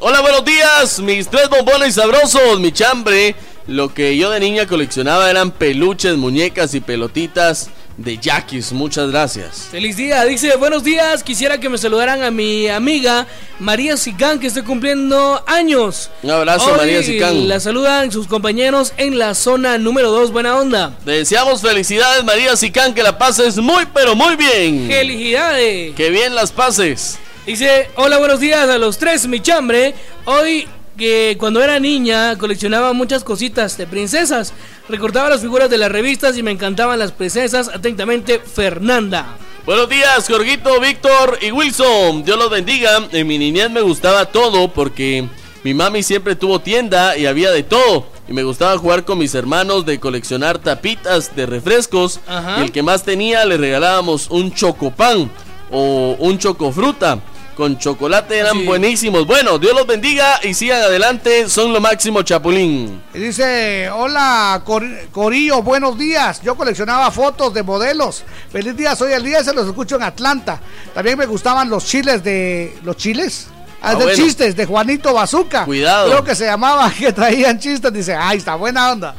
Hola, 0.00 0.20
buenos 0.20 0.44
días, 0.44 1.00
mis 1.00 1.28
tres 1.28 1.48
bombones 1.48 1.94
sabrosos, 1.94 2.60
mi 2.60 2.72
chambre. 2.72 3.34
Lo 3.66 3.92
que 3.92 4.16
yo 4.16 4.30
de 4.30 4.38
niña 4.40 4.66
coleccionaba 4.66 5.28
eran 5.28 5.50
peluches, 5.50 6.16
muñecas 6.16 6.74
y 6.74 6.80
pelotitas 6.80 7.70
de 7.96 8.18
Yaquis. 8.18 8.72
Muchas 8.72 9.10
gracias. 9.10 9.68
Feliz 9.70 9.96
día, 9.96 10.24
dice, 10.24 10.56
buenos 10.56 10.84
días, 10.84 11.22
quisiera 11.22 11.58
que 11.58 11.68
me 11.68 11.78
saludaran 11.78 12.22
a 12.22 12.30
mi 12.30 12.68
amiga 12.68 13.26
María 13.58 13.96
Sicán 13.96 14.38
que 14.38 14.46
está 14.46 14.62
cumpliendo 14.64 15.42
años. 15.46 16.10
Un 16.22 16.30
abrazo, 16.30 16.72
Hoy 16.72 16.78
María 16.78 17.02
Sicán. 17.02 17.48
La 17.48 17.60
saludan 17.60 18.12
sus 18.12 18.26
compañeros 18.26 18.92
en 18.96 19.18
la 19.18 19.34
zona 19.34 19.78
número 19.78 20.10
2, 20.10 20.32
buena 20.32 20.56
onda. 20.56 20.96
Deseamos 21.04 21.62
felicidades, 21.62 22.24
María 22.24 22.56
Sicán, 22.56 22.94
que 22.94 23.02
la 23.02 23.18
pases 23.18 23.56
muy, 23.58 23.86
pero 23.94 24.14
muy 24.14 24.36
bien. 24.36 24.88
Felicidades. 24.88 25.94
Que 25.94 26.10
bien 26.10 26.34
las 26.34 26.52
pases. 26.52 27.18
Dice, 27.46 27.88
hola, 27.94 28.18
buenos 28.18 28.40
días 28.40 28.68
a 28.68 28.76
los 28.76 28.98
tres, 28.98 29.26
mi 29.28 29.40
chambre. 29.40 29.94
Hoy 30.24 30.66
que 30.96 31.36
cuando 31.38 31.62
era 31.62 31.78
niña 31.78 32.36
coleccionaba 32.38 32.92
muchas 32.92 33.22
cositas 33.22 33.76
de 33.76 33.86
princesas. 33.86 34.52
Recortaba 34.88 35.28
las 35.28 35.40
figuras 35.40 35.70
de 35.70 35.78
las 35.78 35.92
revistas 35.92 36.36
y 36.36 36.42
me 36.42 36.50
encantaban 36.50 36.98
las 36.98 37.12
princesas. 37.12 37.68
Atentamente, 37.68 38.40
Fernanda. 38.40 39.36
Buenos 39.64 39.88
días, 39.88 40.26
Jorgito, 40.28 40.80
Víctor 40.80 41.38
y 41.42 41.50
Wilson. 41.50 42.24
Dios 42.24 42.38
los 42.38 42.50
bendiga. 42.50 43.08
En 43.12 43.26
mi 43.26 43.38
niñez 43.38 43.70
me 43.70 43.80
gustaba 43.80 44.26
todo 44.26 44.68
porque 44.68 45.28
mi 45.64 45.74
mami 45.74 46.02
siempre 46.02 46.36
tuvo 46.36 46.60
tienda 46.60 47.16
y 47.16 47.26
había 47.26 47.50
de 47.50 47.62
todo. 47.62 48.06
Y 48.28 48.32
me 48.32 48.42
gustaba 48.42 48.78
jugar 48.78 49.04
con 49.04 49.18
mis 49.18 49.34
hermanos 49.34 49.84
de 49.84 50.00
coleccionar 50.00 50.58
tapitas 50.58 51.34
de 51.36 51.46
refrescos. 51.46 52.20
Ajá. 52.26 52.58
Y 52.60 52.64
el 52.64 52.72
que 52.72 52.82
más 52.82 53.02
tenía 53.02 53.44
le 53.44 53.56
regalábamos 53.56 54.28
un 54.30 54.52
chocopán 54.52 55.30
o 55.70 56.16
un 56.18 56.38
chocofruta. 56.38 57.20
Con 57.56 57.78
chocolate 57.78 58.36
eran 58.38 58.58
Sí. 58.58 58.64
buenísimos. 58.66 59.26
Bueno, 59.26 59.58
Dios 59.58 59.72
los 59.74 59.86
bendiga 59.86 60.38
y 60.42 60.52
sigan 60.52 60.82
adelante. 60.82 61.48
Son 61.48 61.72
lo 61.72 61.80
máximo, 61.80 62.20
Chapulín. 62.22 63.02
Y 63.14 63.18
dice, 63.18 63.88
hola 63.90 64.60
Cor- 64.62 65.08
Corillo, 65.10 65.62
buenos 65.62 65.96
días. 65.96 66.42
Yo 66.42 66.54
coleccionaba 66.54 67.10
fotos 67.10 67.54
de 67.54 67.62
modelos. 67.62 68.24
Feliz 68.52 68.76
día, 68.76 68.94
soy 68.94 69.14
Elías, 69.14 69.46
se 69.46 69.54
los 69.54 69.66
escucho 69.66 69.96
en 69.96 70.02
Atlanta. 70.02 70.60
También 70.92 71.16
me 71.16 71.24
gustaban 71.24 71.70
los 71.70 71.86
chiles 71.86 72.22
de... 72.22 72.76
¿Los 72.84 72.98
chiles? 72.98 73.46
Ah, 73.80 73.90
Ah, 73.90 73.94
de 73.94 74.04
bueno. 74.04 74.22
chistes 74.22 74.54
de 74.54 74.66
Juanito 74.66 75.14
Bazooka. 75.14 75.64
Cuidado. 75.64 76.10
Creo 76.10 76.24
que 76.24 76.34
se 76.34 76.44
llamaba, 76.44 76.90
que 76.98 77.10
traían 77.12 77.58
chistes. 77.58 77.90
Dice, 77.92 78.14
ay, 78.14 78.36
está 78.38 78.54
buena 78.56 78.90
onda. 78.92 79.14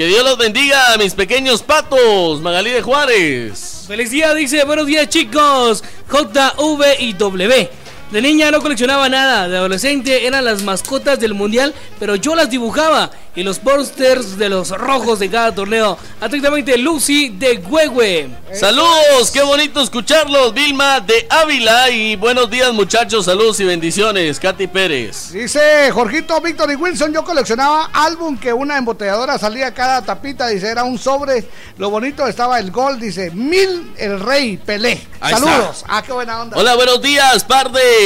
Que 0.00 0.06
Dios 0.06 0.24
los 0.24 0.38
bendiga 0.38 0.94
a 0.94 0.96
mis 0.96 1.12
pequeños 1.12 1.62
patos. 1.62 2.40
Magalí 2.40 2.70
de 2.70 2.80
Juárez. 2.80 3.84
Feliz 3.86 4.10
día, 4.10 4.32
dice, 4.32 4.64
buenos 4.64 4.86
días 4.86 5.10
chicos. 5.10 5.84
J, 6.08 6.54
V 6.56 6.96
y 7.00 7.12
W. 7.12 7.70
De 8.10 8.20
niña 8.20 8.50
no 8.50 8.60
coleccionaba 8.60 9.08
nada, 9.08 9.48
de 9.48 9.56
adolescente 9.56 10.26
eran 10.26 10.44
las 10.44 10.64
mascotas 10.64 11.20
del 11.20 11.32
mundial, 11.32 11.72
pero 12.00 12.16
yo 12.16 12.34
las 12.34 12.50
dibujaba 12.50 13.08
y 13.36 13.44
los 13.44 13.60
posters 13.60 14.36
de 14.36 14.48
los 14.48 14.70
rojos 14.70 15.20
de 15.20 15.30
cada 15.30 15.54
torneo. 15.54 15.96
Atentamente, 16.20 16.76
Lucy 16.76 17.28
de 17.28 17.58
Huehue. 17.58 18.28
Saludos, 18.52 19.30
qué 19.32 19.42
bonito 19.42 19.80
escucharlos, 19.80 20.52
Vilma 20.52 20.98
de 20.98 21.24
Ávila 21.30 21.88
y 21.90 22.16
buenos 22.16 22.50
días 22.50 22.72
muchachos, 22.72 23.26
saludos 23.26 23.60
y 23.60 23.64
bendiciones, 23.64 24.40
Katy 24.40 24.66
Pérez. 24.66 25.30
Dice 25.30 25.92
Jorgito, 25.92 26.40
Víctor 26.40 26.72
y 26.72 26.74
Wilson, 26.74 27.12
yo 27.12 27.22
coleccionaba 27.22 27.90
álbum 27.92 28.36
que 28.36 28.52
una 28.52 28.76
embotelladora 28.76 29.38
salía 29.38 29.72
cada 29.72 30.02
tapita, 30.02 30.48
dice, 30.48 30.66
era 30.66 30.82
un 30.82 30.98
sobre, 30.98 31.46
lo 31.78 31.90
bonito 31.90 32.26
estaba 32.26 32.58
el 32.58 32.72
gol, 32.72 32.98
dice, 32.98 33.30
mil 33.30 33.92
el 33.98 34.18
rey, 34.18 34.56
Pelé. 34.56 35.06
Ahí 35.20 35.34
Saludos. 35.34 35.76
está. 35.76 35.86
Ah, 35.88 36.02
qué 36.02 36.12
buena 36.12 36.42
onda. 36.42 36.56
Hola, 36.56 36.74
buenos 36.74 37.00
días, 37.00 37.44
par 37.44 37.70
de 37.70 37.99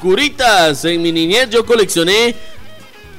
curitas. 0.00 0.84
En 0.84 1.02
mi 1.02 1.12
niñez 1.12 1.50
yo 1.50 1.64
coleccioné 1.64 2.34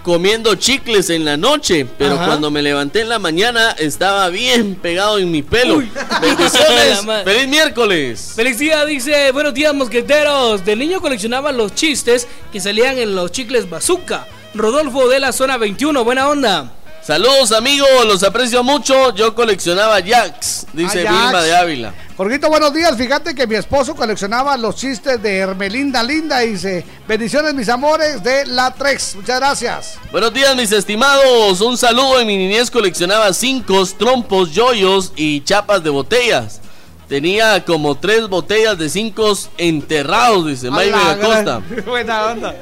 comiendo 0.04 0.56
chicles 0.56 1.10
en 1.10 1.26
la 1.26 1.38
noche, 1.38 1.86
pero 1.98 2.16
Ajá. 2.16 2.26
cuando 2.26 2.50
me 2.50 2.62
levanté 2.62 3.02
en 3.02 3.10
la 3.10 3.20
mañana 3.20 3.72
estaba 3.78 4.30
bien 4.30 4.76
pegado 4.76 5.20
en 5.20 5.32
mi 5.32 5.44
pelo. 5.44 5.84
Bendiciones, 6.22 7.02
feliz 7.24 7.48
miércoles. 7.48 8.34
Feliz 8.36 8.58
día, 8.58 8.84
dice, 8.86 9.32
buenos 9.32 9.54
días 9.54 9.74
mosqueteros. 9.74 10.66
De 10.66 10.76
niño 10.76 11.02
coleccionaba 11.02 11.52
los 11.52 11.76
chistes 11.76 12.28
que 12.52 12.60
salían 12.60 12.98
en 12.98 13.16
los 13.16 13.32
chicles 13.32 13.70
bazooka. 13.70 14.28
Rodolfo 14.54 15.08
de 15.08 15.20
la 15.20 15.32
zona 15.32 15.58
21, 15.58 16.04
buena 16.04 16.28
onda. 16.28 16.74
Saludos 17.04 17.52
amigos, 17.52 17.90
los 18.06 18.22
aprecio 18.24 18.64
mucho. 18.64 19.14
Yo 19.16 19.34
coleccionaba 19.34 20.00
Jacks, 20.00 20.68
dice 20.72 21.06
Ah. 21.08 21.12
Vilma 21.12 21.42
de 21.42 21.56
Ávila. 21.58 21.94
Jorgito, 22.16 22.48
buenos 22.48 22.72
días. 22.74 22.96
Fíjate 22.96 23.34
que 23.34 23.48
mi 23.48 23.56
esposo 23.56 23.96
coleccionaba 23.96 24.56
los 24.56 24.76
chistes 24.76 25.20
de 25.22 25.38
Hermelinda 25.40 26.04
Linda. 26.04 26.40
Dice, 26.40 26.86
bendiciones 27.08 27.56
mis 27.56 27.70
amores 27.70 28.22
de 28.24 28.46
la 28.46 28.72
Trex. 28.76 29.16
Muchas 29.16 29.40
gracias. 29.40 29.96
Buenos 30.12 30.32
días, 30.32 30.56
mis 30.56 30.72
estimados. 30.72 31.60
Un 31.62 31.76
saludo. 31.76 32.20
En 32.20 32.28
mi 32.28 32.38
niñez 32.38 32.70
coleccionaba 32.70 33.34
cinco, 33.34 33.84
trompos, 33.98 34.52
yoyos 34.52 35.12
y 35.16 35.42
chapas 35.42 35.84
de 35.84 35.90
botellas. 35.90 36.62
Tenía 37.10 37.66
como 37.66 37.96
tres 37.98 38.28
botellas 38.30 38.78
de 38.78 38.90
cinco 38.90 39.34
enterrados, 39.58 40.46
dice 40.46 40.70
May 40.70 40.92
A 40.92 40.98
la 40.98 41.18
Costa. 41.18 41.62
gran- 41.68 41.86
Buena 41.86 42.26
onda. 42.28 42.56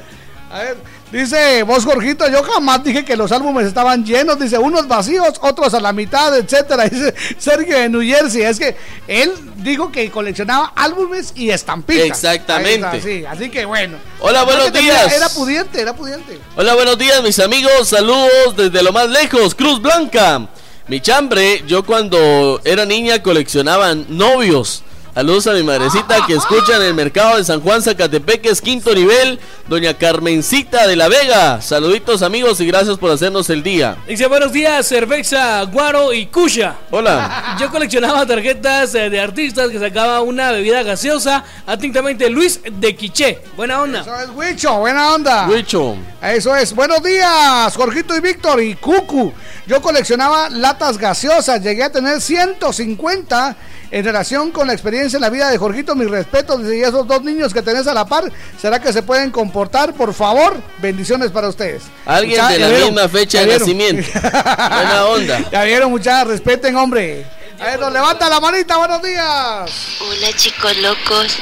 A 0.50 0.58
ver, 0.60 0.78
dice 1.12 1.62
vos, 1.64 1.84
Jorgito, 1.84 2.28
yo 2.30 2.42
jamás 2.42 2.82
dije 2.84 3.04
que 3.04 3.16
los 3.16 3.32
álbumes 3.32 3.66
estaban 3.66 4.04
llenos. 4.04 4.38
Dice, 4.38 4.58
unos 4.58 4.86
vacíos, 4.88 5.34
otros 5.40 5.74
a 5.74 5.80
la 5.80 5.92
mitad, 5.92 6.36
etcétera. 6.36 6.84
Dice 6.88 7.14
Sergio 7.38 7.76
de 7.78 7.88
New 7.88 8.02
Jersey. 8.02 8.42
Es 8.42 8.58
que 8.58 8.76
él 9.08 9.32
dijo 9.56 9.90
que 9.90 10.10
coleccionaba 10.10 10.72
álbumes 10.76 11.32
y 11.34 11.50
estampitas. 11.50 12.06
Exactamente. 12.06 12.96
Está, 12.96 13.00
sí, 13.00 13.24
así 13.24 13.50
que 13.50 13.64
bueno. 13.64 13.98
Hola, 14.20 14.44
buenos 14.44 14.72
tenía- 14.72 14.92
días. 15.04 15.12
Era 15.12 15.28
pudiente, 15.28 15.80
era 15.80 15.94
pudiente. 15.94 16.38
Hola, 16.56 16.74
buenos 16.74 16.98
días, 16.98 17.22
mis 17.22 17.38
amigos. 17.38 17.88
Saludos 17.88 18.56
desde 18.56 18.82
lo 18.82 18.92
más 18.92 19.08
lejos, 19.08 19.54
Cruz 19.54 19.80
Blanca. 19.80 20.48
Mi 20.88 21.00
chambre, 21.00 21.62
yo 21.66 21.84
cuando 21.84 22.60
era 22.64 22.84
niña 22.84 23.22
coleccionaba 23.22 23.94
novios. 23.94 24.82
Saludos 25.12 25.48
a 25.48 25.52
mi 25.54 25.64
madrecita 25.64 26.24
que 26.24 26.34
escucha 26.34 26.76
en 26.76 26.82
el 26.82 26.94
mercado 26.94 27.36
de 27.36 27.44
San 27.44 27.60
Juan 27.60 27.82
Zacatepeques, 27.82 28.60
quinto 28.60 28.94
nivel, 28.94 29.40
doña 29.66 29.94
Carmencita 29.94 30.86
de 30.86 30.94
la 30.94 31.08
Vega. 31.08 31.60
Saluditos 31.60 32.22
amigos 32.22 32.60
y 32.60 32.66
gracias 32.66 32.96
por 32.96 33.10
hacernos 33.10 33.50
el 33.50 33.64
día. 33.64 33.96
Dice 34.06 34.28
buenos 34.28 34.52
días, 34.52 34.86
cerveza, 34.86 35.62
guaro 35.64 36.12
y 36.12 36.26
cuya. 36.26 36.76
Hola. 36.92 37.56
Yo 37.58 37.70
coleccionaba 37.70 38.24
tarjetas 38.24 38.94
eh, 38.94 39.10
de 39.10 39.20
artistas 39.20 39.70
que 39.70 39.80
sacaba 39.80 40.20
una 40.20 40.52
bebida 40.52 40.84
gaseosa, 40.84 41.44
atentamente 41.66 42.30
Luis 42.30 42.60
de 42.70 42.94
Quiché. 42.94 43.40
Buena 43.56 43.82
onda. 43.82 44.02
Eso 44.02 44.14
es 44.20 44.28
Huicho, 44.30 44.78
buena 44.78 45.12
onda. 45.12 45.48
Huicho. 45.48 45.96
Eso 46.22 46.54
es. 46.54 46.72
Buenos 46.72 47.02
días, 47.02 47.74
Jorgito 47.76 48.16
y 48.16 48.20
Víctor 48.20 48.62
y 48.62 48.76
Cucu. 48.76 49.32
Yo 49.66 49.82
coleccionaba 49.82 50.48
latas 50.50 50.98
gaseosas, 50.98 51.60
llegué 51.60 51.82
a 51.82 51.90
tener 51.90 52.20
150 52.20 53.56
en 53.90 54.04
relación 54.04 54.50
con 54.50 54.66
la 54.66 54.72
experiencia 54.72 55.16
en 55.16 55.22
la 55.22 55.30
vida 55.30 55.48
de 55.50 55.58
Jorgito. 55.58 55.94
Mis 55.94 56.10
respetos, 56.10 56.60
y 56.72 56.80
esos 56.82 57.06
dos 57.06 57.22
niños 57.22 57.52
que 57.52 57.62
tenés 57.62 57.86
a 57.86 57.94
la 57.94 58.04
par, 58.06 58.30
¿será 58.60 58.78
que 58.80 58.92
se 58.92 59.02
pueden 59.02 59.30
comportar? 59.30 59.92
Por 59.94 60.14
favor, 60.14 60.56
bendiciones 60.78 61.30
para 61.30 61.48
ustedes. 61.48 61.82
Alguien 62.06 62.40
Mucha- 62.40 62.52
de 62.52 62.58
la 62.58 62.68
vieron, 62.68 62.94
misma 62.94 63.08
fecha 63.08 63.40
de 63.44 63.58
nacimiento. 63.58 64.08
Buena 64.22 65.04
onda. 65.06 65.50
Ya 65.50 65.64
vieron, 65.64 65.90
muchachos, 65.90 66.28
respeten, 66.28 66.76
hombre. 66.76 67.24
A 67.60 67.64
ver, 67.66 67.80
nos 67.80 67.92
levanta 67.92 68.26
la 68.30 68.40
manita, 68.40 68.78
buenos 68.78 69.02
días. 69.02 69.70
Hola 70.00 70.32
chicos 70.34 70.74
locos, 70.78 71.36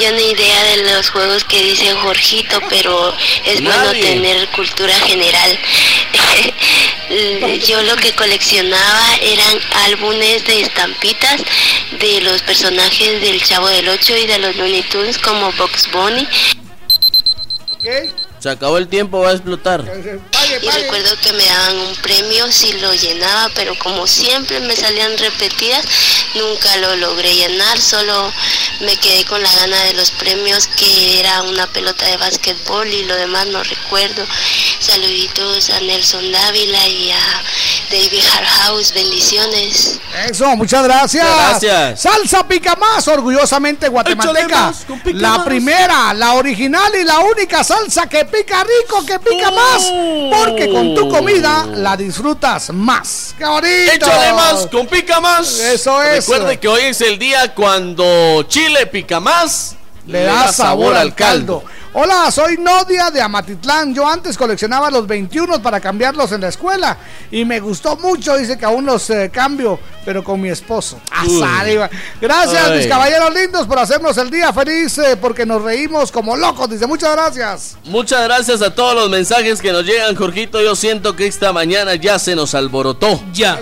yo 0.00 0.12
no 0.12 0.20
idea 0.20 0.62
de 0.76 0.94
los 0.94 1.10
juegos 1.10 1.42
que 1.42 1.60
dice 1.60 1.92
Jorgito, 1.94 2.60
pero 2.68 3.12
es 3.44 3.60
bueno 3.64 3.76
Nadie. 3.86 4.00
tener 4.14 4.48
cultura 4.50 4.94
general. 5.00 5.58
yo 7.66 7.82
lo 7.82 7.96
que 7.96 8.12
coleccionaba 8.14 9.16
eran 9.20 9.60
álbumes 9.86 10.44
de 10.46 10.62
estampitas 10.62 11.42
de 12.00 12.20
los 12.22 12.42
personajes 12.42 13.20
del 13.20 13.42
Chavo 13.42 13.68
del 13.68 13.88
Ocho 13.88 14.16
y 14.16 14.26
de 14.26 14.38
los 14.38 14.56
Looney 14.56 14.82
Tunes 14.84 15.18
como 15.18 15.52
Box 15.52 15.90
Bunny. 15.92 16.28
Se 18.46 18.52
acabó 18.52 18.78
el 18.78 18.86
tiempo, 18.86 19.18
va 19.18 19.30
a 19.30 19.32
explotar. 19.32 19.82
Y 20.62 20.70
recuerdo 20.70 21.10
que 21.20 21.32
me 21.32 21.44
daban 21.44 21.78
un 21.78 21.96
premio 21.96 22.46
si 22.52 22.74
lo 22.74 22.94
llenaba, 22.94 23.50
pero 23.56 23.76
como 23.76 24.06
siempre 24.06 24.60
me 24.60 24.76
salían 24.76 25.18
repetidas, 25.18 25.84
nunca 26.36 26.76
lo 26.76 26.94
logré 26.94 27.34
llenar, 27.34 27.80
solo 27.80 28.32
me 28.82 28.96
quedé 28.98 29.24
con 29.24 29.42
la 29.42 29.50
gana 29.52 29.82
de 29.82 29.94
los 29.94 30.12
premios 30.12 30.68
que 30.68 31.18
era 31.18 31.42
una 31.42 31.66
pelota 31.66 32.06
de 32.06 32.18
básquetbol 32.18 32.86
y 32.86 33.04
lo 33.06 33.16
demás 33.16 33.48
no 33.48 33.64
recuerdo. 33.64 34.24
Saluditos 34.78 35.70
a 35.70 35.80
Nelson 35.80 36.30
Dávila 36.30 36.86
y 36.86 37.10
a 37.10 37.42
David 37.90 38.22
Harhouse, 38.32 38.92
bendiciones. 38.92 39.98
Eso, 40.30 40.54
muchas 40.54 40.84
gracias. 40.84 41.24
Muchas 41.24 41.62
gracias. 41.62 42.00
Salsa 42.00 42.46
pica 42.46 42.76
más, 42.76 43.08
orgullosamente 43.08 43.88
guatemalteca. 43.88 44.56
Más, 44.56 44.86
La 45.06 45.38
más. 45.38 45.46
primera, 45.46 46.14
la 46.14 46.34
original 46.34 46.92
y 46.94 47.02
la 47.02 47.18
única 47.18 47.64
salsa 47.64 48.06
que 48.08 48.24
pica 48.24 48.35
rico, 48.42 49.04
que 49.06 49.18
pica 49.18 49.50
más. 49.50 49.84
Porque 50.30 50.70
con 50.70 50.94
tu 50.94 51.08
comida 51.08 51.66
la 51.66 51.96
disfrutas 51.96 52.70
más. 52.70 53.34
¡Qué 53.38 53.44
bonito! 53.44 53.92
Échale 53.92 54.32
más, 54.32 54.66
con 54.66 54.86
pica 54.86 55.20
más. 55.20 55.58
Eso 55.58 56.02
es. 56.02 56.26
Recuerde 56.26 56.58
que 56.58 56.68
hoy 56.68 56.82
es 56.82 57.00
el 57.00 57.18
día 57.18 57.54
cuando 57.54 58.44
Chile 58.48 58.86
pica 58.86 59.20
más. 59.20 59.76
Le 60.06 60.24
da 60.24 60.52
sabor 60.52 60.94
al 60.94 61.14
caldo. 61.14 61.64
Hola, 61.98 62.30
soy 62.30 62.58
Nodia 62.58 63.10
de 63.10 63.22
Amatitlán. 63.22 63.94
Yo 63.94 64.06
antes 64.06 64.36
coleccionaba 64.36 64.90
los 64.90 65.06
21 65.06 65.62
para 65.62 65.80
cambiarlos 65.80 66.30
en 66.32 66.42
la 66.42 66.48
escuela 66.48 66.98
y 67.30 67.46
me 67.46 67.58
gustó 67.58 67.96
mucho. 67.96 68.36
Dice 68.36 68.58
que 68.58 68.66
aún 68.66 68.84
los 68.84 69.08
eh, 69.08 69.30
cambio, 69.32 69.80
pero 70.04 70.22
con 70.22 70.38
mi 70.38 70.50
esposo. 70.50 71.00
Azar, 71.10 71.66
iba. 71.66 71.88
Gracias, 72.20 72.66
Ay. 72.66 72.76
mis 72.76 72.86
caballeros 72.86 73.32
lindos, 73.32 73.66
por 73.66 73.78
hacernos 73.78 74.14
el 74.18 74.30
día 74.30 74.52
feliz 74.52 74.98
eh, 74.98 75.16
porque 75.16 75.46
nos 75.46 75.62
reímos 75.62 76.12
como 76.12 76.36
locos. 76.36 76.68
Dice, 76.68 76.86
muchas 76.86 77.12
gracias. 77.12 77.78
Muchas 77.84 78.24
gracias 78.24 78.60
a 78.60 78.74
todos 78.74 78.94
los 78.94 79.08
mensajes 79.08 79.62
que 79.62 79.72
nos 79.72 79.86
llegan, 79.86 80.14
Jorgito. 80.16 80.60
Yo 80.60 80.76
siento 80.76 81.16
que 81.16 81.26
esta 81.26 81.54
mañana 81.54 81.94
ya 81.94 82.18
se 82.18 82.36
nos 82.36 82.54
alborotó. 82.54 83.22
Ya. 83.32 83.58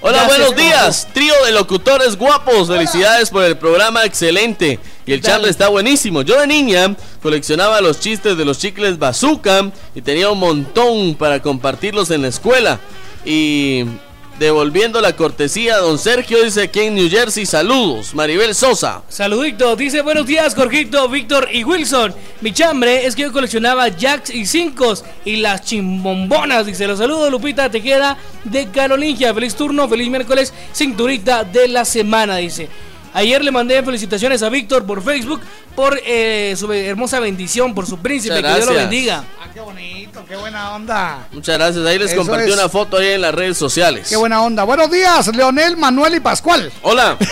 Hola, 0.00 0.22
Ya 0.22 0.26
buenos 0.26 0.48
se 0.48 0.54
días. 0.56 1.08
Trío 1.14 1.34
de 1.44 1.52
locutores 1.52 2.16
guapos. 2.16 2.66
Felicidades 2.66 3.30
por 3.30 3.44
el 3.44 3.56
programa 3.56 4.04
excelente. 4.04 4.80
Y 5.06 5.12
el 5.12 5.20
charla 5.20 5.48
está 5.48 5.68
buenísimo. 5.68 6.22
Yo 6.22 6.40
de 6.40 6.46
niña 6.46 6.96
coleccionaba 7.22 7.80
los 7.80 8.00
chistes 8.00 8.36
de 8.36 8.44
los 8.44 8.58
chicles 8.58 8.98
bazooka 8.98 9.70
y 9.94 10.00
tenía 10.00 10.30
un 10.30 10.38
montón 10.38 11.14
para 11.14 11.42
compartirlos 11.42 12.10
en 12.10 12.22
la 12.22 12.28
escuela. 12.28 12.80
Y 13.24 13.84
devolviendo 14.38 15.00
la 15.00 15.14
cortesía, 15.14 15.76
don 15.76 15.98
Sergio 15.98 16.42
dice 16.42 16.62
aquí 16.62 16.80
en 16.80 16.94
New 16.94 17.10
Jersey, 17.10 17.44
saludos. 17.44 18.14
Maribel 18.14 18.54
Sosa. 18.54 19.02
Saludito, 19.08 19.76
dice 19.76 20.00
buenos 20.00 20.26
días 20.26 20.54
Jorgito, 20.54 21.08
Víctor 21.08 21.48
y 21.52 21.64
Wilson. 21.64 22.14
Mi 22.40 22.52
chambre 22.52 23.06
es 23.06 23.14
que 23.14 23.22
yo 23.22 23.32
coleccionaba 23.32 23.88
jacks 23.88 24.30
y 24.30 24.46
cincos 24.46 25.04
y 25.24 25.36
las 25.36 25.62
chimbombonas. 25.62 26.64
Dice, 26.64 26.86
los 26.86 26.98
saludo 26.98 27.30
Lupita 27.30 27.70
Tejeda 27.70 28.16
de 28.44 28.68
Carolingia. 28.70 29.34
Feliz 29.34 29.54
turno, 29.54 29.86
feliz 29.86 30.08
miércoles, 30.08 30.52
cinturita 30.72 31.44
de 31.44 31.68
la 31.68 31.84
semana, 31.84 32.36
dice. 32.36 32.68
Ayer 33.14 33.44
le 33.44 33.50
mandé 33.52 33.80
felicitaciones 33.82 34.42
a 34.42 34.48
Víctor 34.48 34.84
por 34.84 35.02
Facebook 35.02 35.40
por 35.76 35.98
eh, 36.04 36.54
su 36.58 36.70
hermosa 36.72 37.20
bendición, 37.20 37.74
por 37.74 37.86
su 37.86 37.98
príncipe. 37.98 38.34
Muchas 38.34 38.52
Que 38.52 38.58
Dios 38.58 38.68
lo 38.68 38.74
bendiga. 38.74 39.24
Ah, 39.40 39.46
qué 39.54 39.60
bonito, 39.60 40.24
qué 40.28 40.34
buena 40.36 40.74
onda. 40.74 41.28
Muchas 41.30 41.56
gracias. 41.56 41.86
Ahí 41.86 41.98
les 41.98 42.10
Eso 42.10 42.18
compartí 42.20 42.50
es. 42.50 42.54
una 42.56 42.68
foto 42.68 42.96
ahí 42.96 43.08
en 43.12 43.20
las 43.22 43.34
redes 43.34 43.56
sociales. 43.56 44.08
Qué 44.08 44.16
buena 44.16 44.42
onda. 44.42 44.64
Buenos 44.64 44.90
días, 44.90 45.28
Leonel, 45.34 45.76
Manuel 45.76 46.16
y 46.16 46.20
Pascual. 46.20 46.72
Hola. 46.82 47.16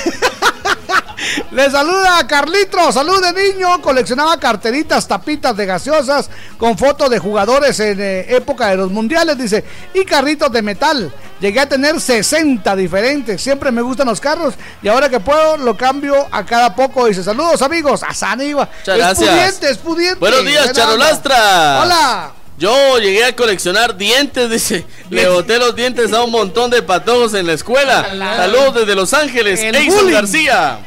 Le 1.50 1.70
saluda 1.70 2.18
a 2.18 2.26
Carlitro, 2.26 2.90
salud 2.92 3.22
de 3.22 3.52
niño. 3.52 3.80
Coleccionaba 3.80 4.38
carteritas, 4.38 5.06
tapitas 5.06 5.56
de 5.56 5.66
gaseosas 5.66 6.30
con 6.58 6.76
fotos 6.76 7.10
de 7.10 7.18
jugadores 7.18 7.78
en 7.80 8.00
eh, 8.00 8.34
época 8.34 8.68
de 8.68 8.76
los 8.76 8.90
mundiales, 8.90 9.38
dice. 9.38 9.64
Y 9.94 10.04
carritos 10.04 10.50
de 10.50 10.62
metal. 10.62 11.12
Llegué 11.40 11.60
a 11.60 11.68
tener 11.68 12.00
60 12.00 12.76
diferentes. 12.76 13.42
Siempre 13.42 13.70
me 13.70 13.82
gustan 13.82 14.06
los 14.06 14.20
carros 14.20 14.54
y 14.80 14.88
ahora 14.88 15.08
que 15.08 15.20
puedo 15.20 15.56
lo 15.56 15.76
cambio 15.76 16.26
a 16.30 16.44
cada 16.44 16.74
poco. 16.74 17.06
Dice, 17.06 17.22
saludos 17.22 17.62
amigos. 17.62 18.02
A 18.02 18.14
Saniva. 18.14 18.68
Muchas 18.78 18.96
es 18.96 18.96
gracias. 18.96 19.30
pudiente, 19.30 19.70
es 19.70 19.78
pudiente. 19.78 20.20
Buenos 20.20 20.44
días. 20.44 20.72
Charolastra. 20.72 21.82
Hola. 21.82 22.41
Yo 22.62 22.96
llegué 23.00 23.24
a 23.24 23.34
coleccionar 23.34 23.96
dientes, 23.96 24.48
dice. 24.48 24.86
Le 25.10 25.28
boté 25.28 25.58
los 25.58 25.74
dientes 25.74 26.12
a 26.12 26.22
un 26.22 26.30
montón 26.30 26.70
de 26.70 26.80
patojos 26.80 27.34
en 27.34 27.48
la 27.48 27.54
escuela. 27.54 28.08
Saludos 28.36 28.74
desde 28.76 28.94
Los 28.94 29.12
Ángeles, 29.14 29.58
bullying. 30.00 30.12
García. 30.12 30.78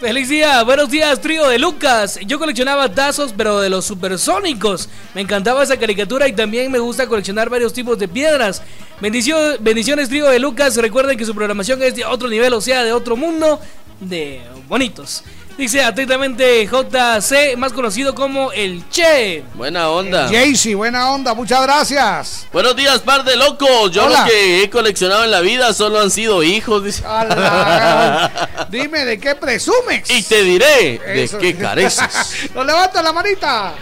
Feliz 0.00 0.30
día, 0.30 0.62
buenos 0.62 0.88
días, 0.90 1.20
trío 1.20 1.46
de 1.48 1.58
Lucas. 1.58 2.18
Yo 2.24 2.38
coleccionaba 2.38 2.94
tazos, 2.94 3.34
pero 3.36 3.60
de 3.60 3.68
los 3.68 3.84
supersónicos. 3.84 4.88
Me 5.14 5.20
encantaba 5.20 5.62
esa 5.62 5.76
caricatura 5.76 6.26
y 6.26 6.32
también 6.32 6.72
me 6.72 6.78
gusta 6.78 7.06
coleccionar 7.06 7.50
varios 7.50 7.74
tipos 7.74 7.98
de 7.98 8.08
piedras. 8.08 8.62
Bendicio- 8.98 9.58
bendiciones, 9.60 10.08
trío 10.08 10.28
de 10.28 10.38
Lucas. 10.38 10.76
Recuerden 10.76 11.18
que 11.18 11.26
su 11.26 11.34
programación 11.34 11.82
es 11.82 11.94
de 11.94 12.06
otro 12.06 12.28
nivel, 12.28 12.54
o 12.54 12.62
sea, 12.62 12.82
de 12.84 12.92
otro 12.94 13.16
mundo, 13.18 13.60
de 14.00 14.40
bonitos. 14.66 15.24
Dice 15.58 15.82
atentamente 15.82 16.64
JC, 16.68 17.56
más 17.56 17.72
conocido 17.72 18.14
como 18.14 18.52
el 18.52 18.88
Che. 18.90 19.42
Buena 19.54 19.90
onda. 19.90 20.28
Jaycee, 20.28 20.76
buena 20.76 21.10
onda. 21.10 21.34
Muchas 21.34 21.60
gracias. 21.62 22.46
Buenos 22.52 22.76
días, 22.76 23.00
par 23.00 23.24
de 23.24 23.34
locos. 23.34 23.90
Yo 23.90 24.04
Hola. 24.04 24.20
lo 24.20 24.26
que 24.30 24.62
he 24.62 24.70
coleccionado 24.70 25.24
en 25.24 25.32
la 25.32 25.40
vida 25.40 25.72
solo 25.72 25.98
han 25.98 26.12
sido 26.12 26.44
hijos, 26.44 26.84
dice. 26.84 27.02
Dime 28.70 29.04
de 29.04 29.18
qué 29.18 29.34
presumes. 29.34 30.08
Y 30.08 30.22
te 30.22 30.44
diré 30.44 31.00
de 31.00 31.28
qué 31.40 31.56
careces. 31.56 32.50
Nos 32.54 32.64
levanta 32.64 33.02
la 33.02 33.12
manita. 33.12 33.74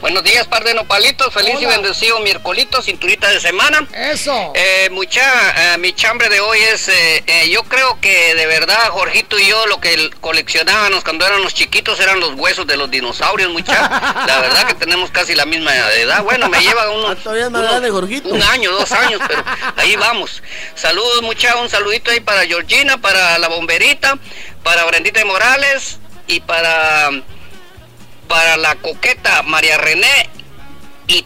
Buenos 0.00 0.24
días, 0.24 0.46
par 0.46 0.64
de 0.64 0.72
nopalitos. 0.72 1.32
Feliz 1.32 1.56
y 1.60 1.66
bendecido 1.66 2.18
miércolito, 2.20 2.80
cinturita 2.80 3.28
de 3.28 3.38
semana. 3.38 3.86
Eso. 3.92 4.52
Eh, 4.54 4.88
mucha, 4.90 5.74
eh, 5.74 5.78
mi 5.78 5.92
chambre 5.92 6.30
de 6.30 6.40
hoy 6.40 6.58
es, 6.58 6.88
eh, 6.88 7.22
eh, 7.26 7.50
yo 7.50 7.64
creo 7.64 8.00
que 8.00 8.34
de 8.34 8.46
verdad, 8.46 8.88
Jorgito 8.88 9.38
y 9.38 9.46
yo, 9.48 9.66
lo 9.66 9.78
que 9.78 10.08
coleccionábamos 10.22 11.04
cuando 11.04 11.26
éramos 11.26 11.52
chiquitos 11.52 12.00
eran 12.00 12.18
los 12.18 12.32
huesos 12.34 12.66
de 12.66 12.78
los 12.78 12.90
dinosaurios, 12.90 13.50
mucha. 13.52 13.74
La 14.26 14.40
verdad 14.40 14.66
que 14.66 14.74
tenemos 14.74 15.10
casi 15.10 15.34
la 15.34 15.44
misma 15.44 15.76
edad. 15.76 16.22
Bueno, 16.24 16.48
me 16.48 16.60
lleva 16.60 16.88
unos, 16.90 17.18
Todavía 17.22 17.50
más 17.50 17.60
unos- 17.60 17.70
grande, 17.72 17.90
Jorgito. 17.90 18.28
un 18.30 18.42
año, 18.42 18.72
dos 18.72 18.90
años, 18.92 19.20
pero 19.28 19.44
ahí 19.76 19.96
vamos. 19.96 20.42
Saludos, 20.76 21.20
mucha, 21.20 21.56
un 21.56 21.68
saludito 21.68 22.10
ahí 22.10 22.20
para 22.20 22.46
Georgina, 22.46 22.96
para 22.96 23.38
la 23.38 23.48
bomberita, 23.48 24.16
para 24.62 24.82
Brendita 24.86 25.20
de 25.20 25.26
Morales 25.26 25.98
y 26.26 26.40
para 26.40 27.10
para 28.30 28.56
la 28.56 28.76
coqueta 28.76 29.42
María 29.42 29.76
René 29.76 30.30
y 31.08 31.24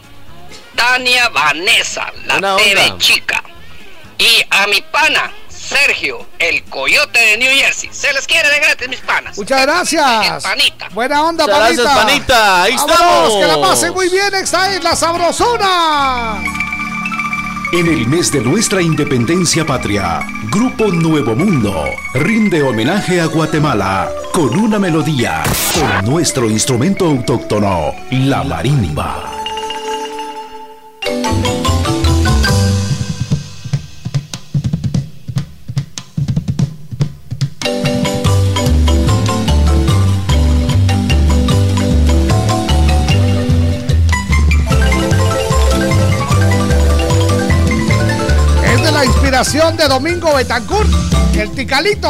Tania 0.75 1.29
Vanessa, 1.29 2.11
la 2.25 2.35
Buena 2.35 2.57
TV 2.57 2.81
onda. 2.81 2.99
chica. 2.99 3.45
Y 4.17 4.43
a 4.49 4.67
mi 4.69 4.81
pana, 4.81 5.31
Sergio, 5.49 6.27
el 6.39 6.65
coyote 6.65 7.19
de 7.21 7.37
New 7.37 7.51
Jersey. 7.53 7.91
Se 7.93 8.11
les 8.15 8.27
quiere 8.27 8.49
de 8.49 8.59
gratis, 8.59 8.89
mis 8.89 9.01
panas. 9.01 9.37
Muchas 9.37 9.61
gracias. 9.63 10.43
Panita. 10.43 10.89
Buena 10.93 11.23
onda, 11.25 11.45
Muchas 11.45 11.59
panita. 11.61 11.83
gracias, 11.83 12.05
panita. 12.07 12.63
Ahí 12.63 12.75
Vámonos, 12.77 12.95
estamos. 12.99 13.33
que 13.35 13.47
la 13.47 13.61
pasen 13.69 13.93
muy 13.93 14.09
bien. 14.09 14.35
Esta 14.35 14.75
es 14.75 14.83
la 14.83 14.97
sabrosona. 14.97 16.43
En 17.77 17.89
el 17.89 18.07
mes 18.07 18.31
de 18.31 18.41
nuestra 18.41 18.81
independencia 18.81 19.67
patria, 19.67 20.21
Grupo 20.49 20.93
Nuevo 20.93 21.35
Mundo 21.35 21.75
rinde 22.15 22.63
homenaje 22.63 23.21
a 23.21 23.27
Guatemala 23.27 24.09
con 24.33 24.57
una 24.57 24.79
melodía, 24.79 25.43
con 25.75 26.09
nuestro 26.09 26.49
instrumento 26.49 27.05
autóctono, 27.05 27.93
la 28.13 28.45
marimba. 28.45 29.29
De 49.35 49.89
Domingo 49.89 50.33
Betancourt, 50.33 50.89
el 51.37 51.51
Ticalito. 51.51 52.09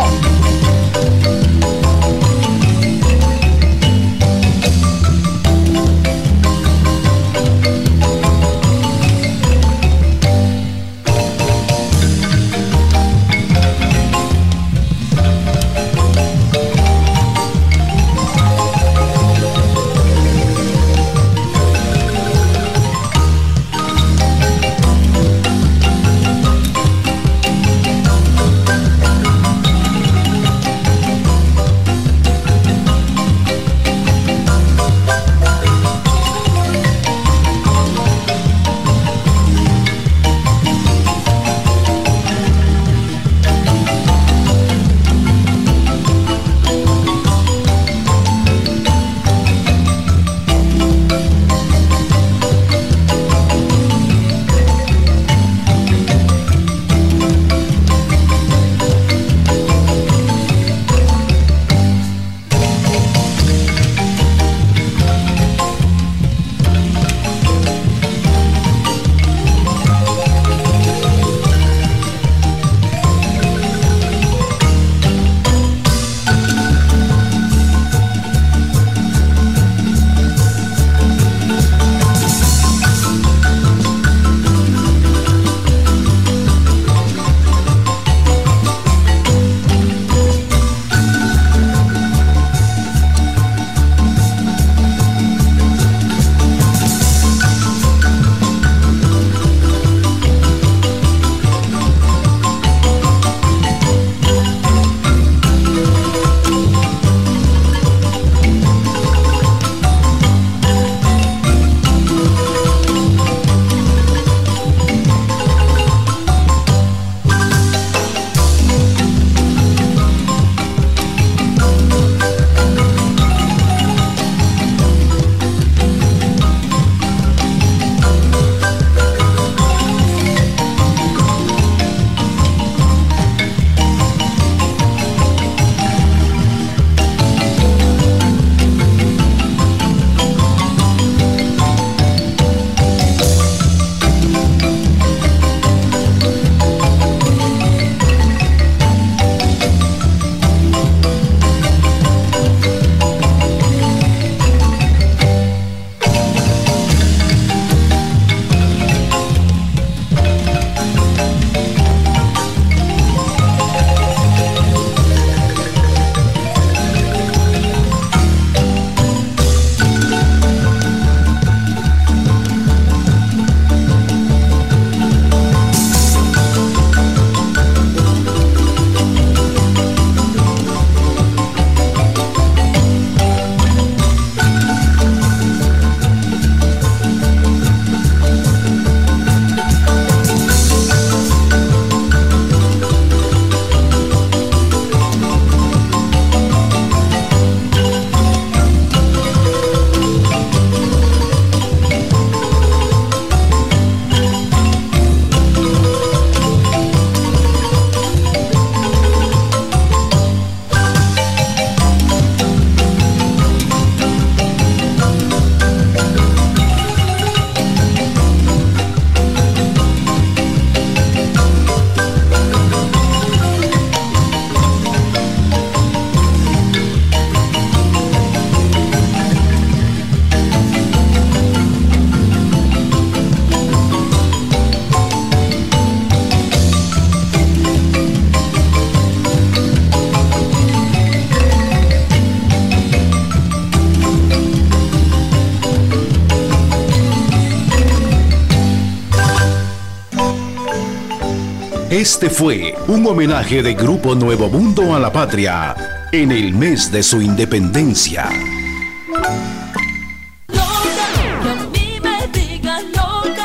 Este 252.04 252.28
fue 252.28 252.74
un 252.86 253.06
homenaje 253.06 253.62
de 253.62 253.72
Grupo 253.72 254.14
Nuevo 254.14 254.50
Mundo 254.50 254.94
a 254.94 254.98
la 254.98 255.10
patria 255.10 255.74
en 256.12 256.32
el 256.32 256.52
mes 256.52 256.92
de 256.92 257.02
su 257.02 257.22
independencia. 257.22 258.28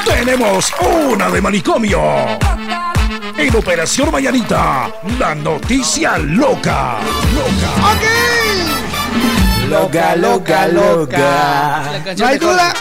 tenemos 0.06 0.74
una 1.10 1.30
de 1.30 1.42
manicomio. 1.42 2.02
En 3.38 3.56
Operación 3.56 4.12
Mañanita, 4.12 4.92
la 5.18 5.34
noticia 5.36 6.18
loca. 6.18 6.98
Loca. 7.34 7.78
Loca, 9.70 10.16
loca, 10.18 10.68
loca. 10.68 12.02
No 12.18 12.26
hay 12.26 12.38
duda, 12.38 12.74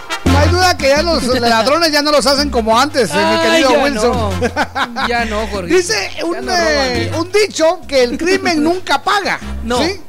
hay 0.49 0.55
duda 0.55 0.77
que 0.77 0.89
ya 0.89 1.03
los 1.03 1.23
ladrones 1.41 1.93
ya 1.93 2.03
no 2.03 2.11
los 2.11 2.27
hacen 2.27 2.51
como 2.51 2.79
antes, 2.79 3.11
eh, 3.13 3.15
mi 3.15 3.51
querido 3.51 3.71
ya 3.71 3.85
Wilson. 3.85 4.13
no. 4.13 5.09
Ya 5.09 5.25
no, 5.25 5.47
Jorge. 5.49 5.75
Dice 5.75 6.11
un, 6.25 6.45
no 6.45 6.53
eh, 6.53 7.11
un 7.19 7.31
dicho 7.31 7.81
que 7.87 8.03
el 8.03 8.19
crimen 8.19 8.63
nunca 8.65 9.03
paga. 9.03 9.39
No. 9.65 9.79
¿sí? 9.83 10.01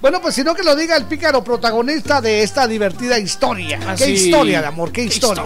Bueno, 0.00 0.20
pues 0.20 0.34
sino 0.34 0.54
que 0.54 0.62
lo 0.62 0.76
diga 0.76 0.96
el 0.96 1.06
pícaro 1.06 1.42
protagonista 1.42 2.20
de 2.20 2.42
esta 2.42 2.66
divertida 2.66 3.18
historia. 3.18 3.80
Ah, 3.86 3.94
¿Qué 3.96 4.04
sí. 4.04 4.12
historia 4.12 4.60
de 4.60 4.66
amor? 4.66 4.92
¿Qué 4.92 5.02
historia? 5.02 5.44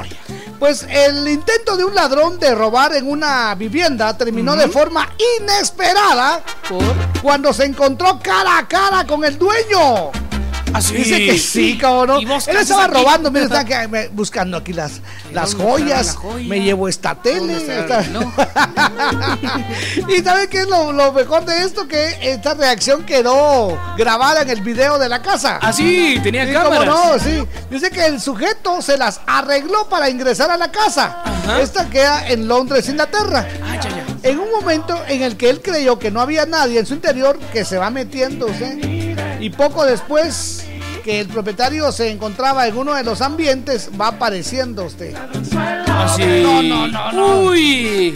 Pues 0.59 0.87
el 0.91 1.27
intento 1.27 1.77
de 1.77 1.85
un 1.85 1.95
ladrón 1.95 2.39
de 2.39 2.55
robar 2.55 2.95
en 2.95 3.09
una 3.09 3.55
vivienda 3.55 4.15
terminó 4.19 4.57
de 4.57 4.69
forma 4.69 5.09
inesperada 5.41 6.43
cuando 7.23 7.53
se 7.55 7.65
encontró 7.65 8.19
cara 8.23 8.59
a 8.59 8.69
cara 8.69 9.07
con 9.07 9.25
el 9.25 9.39
dueño. 9.39 10.11
¿Ah? 10.73 10.81
Dice 10.81 11.19
que 11.27 11.39
sí, 11.39 11.77
cabrón. 11.79 12.07
¿no? 12.17 12.21
¿Y 12.21 12.25
vos 12.27 12.45
qué 12.45 12.53
Él 12.53 12.57
estaba 12.59 12.87
robando, 12.87 13.31
mira, 13.31 13.45
está 13.47 13.89
me- 13.89 14.09
buscando 14.09 14.57
aquí 14.57 14.73
las, 14.73 15.01
las 15.33 15.53
¿dónde 15.57 15.65
está 15.65 15.65
joyas. 15.65 16.15
joya? 16.17 16.49
Me 16.49 16.61
llevo 16.61 16.89
esta 16.89 17.15
tele. 17.15 17.59
y 20.09 20.23
¿sabe 20.23 20.49
qué 20.49 20.61
es 20.63 20.69
lo, 20.69 20.93
lo 20.93 21.13
mejor 21.13 21.45
de 21.45 21.65
esto? 21.65 21.87
Que 21.89 22.17
esta 22.33 22.55
reacción 22.55 23.05
quedó 23.05 23.79
grabada 23.97 24.43
en 24.43 24.51
el 24.51 24.61
video 24.63 24.99
de 24.99 25.09
la 25.09 25.23
casa. 25.23 25.59
Ah, 25.63 25.73
sí, 25.73 26.19
tenía 26.23 26.47
Sí, 26.47 26.53
cámaras. 26.53 26.87
no, 26.87 27.19
sí. 27.19 27.43
Dice 27.71 27.91
que 27.91 28.07
el 28.07 28.21
sujeto 28.21 28.81
se 28.83 28.97
las 28.97 29.21
arregló 29.27 29.89
para 29.89 30.09
ingresar 30.11 30.51
a 30.51 30.57
la 30.57 30.71
casa. 30.71 31.23
Esta 31.61 31.89
queda 31.91 32.29
en 32.29 32.47
Londres, 32.49 32.89
Inglaterra. 32.89 33.47
En 34.23 34.39
un 34.39 34.51
momento 34.53 35.01
en 35.09 35.23
el 35.23 35.37
que 35.37 35.49
él 35.51 35.61
creyó 35.63 35.99
que 35.99 36.11
no 36.11 36.21
había 36.21 36.45
nadie 36.47 36.79
en 36.81 36.87
su 36.87 36.95
interior, 36.95 37.39
que 37.53 37.65
se 37.65 37.79
va 37.79 37.91
metiendo, 37.91 38.47
¿sí? 38.49 39.17
y 39.41 39.49
poco 39.51 39.87
después 39.87 40.60
que 41.01 41.21
el 41.21 41.29
propietario 41.29 41.91
se 41.93 42.11
encontraba 42.11 42.67
en 42.67 42.77
uno 42.77 42.95
de 42.95 43.05
los 43.05 43.21
ambientes, 43.21 43.91
va 44.01 44.09
apareciendo 44.09 44.85
usted. 44.85 45.15
Así. 45.89 46.23
No, 46.43 46.63
no, 46.63 46.87
no, 46.89 47.13
no. 47.13 47.41
Uy. 47.43 48.15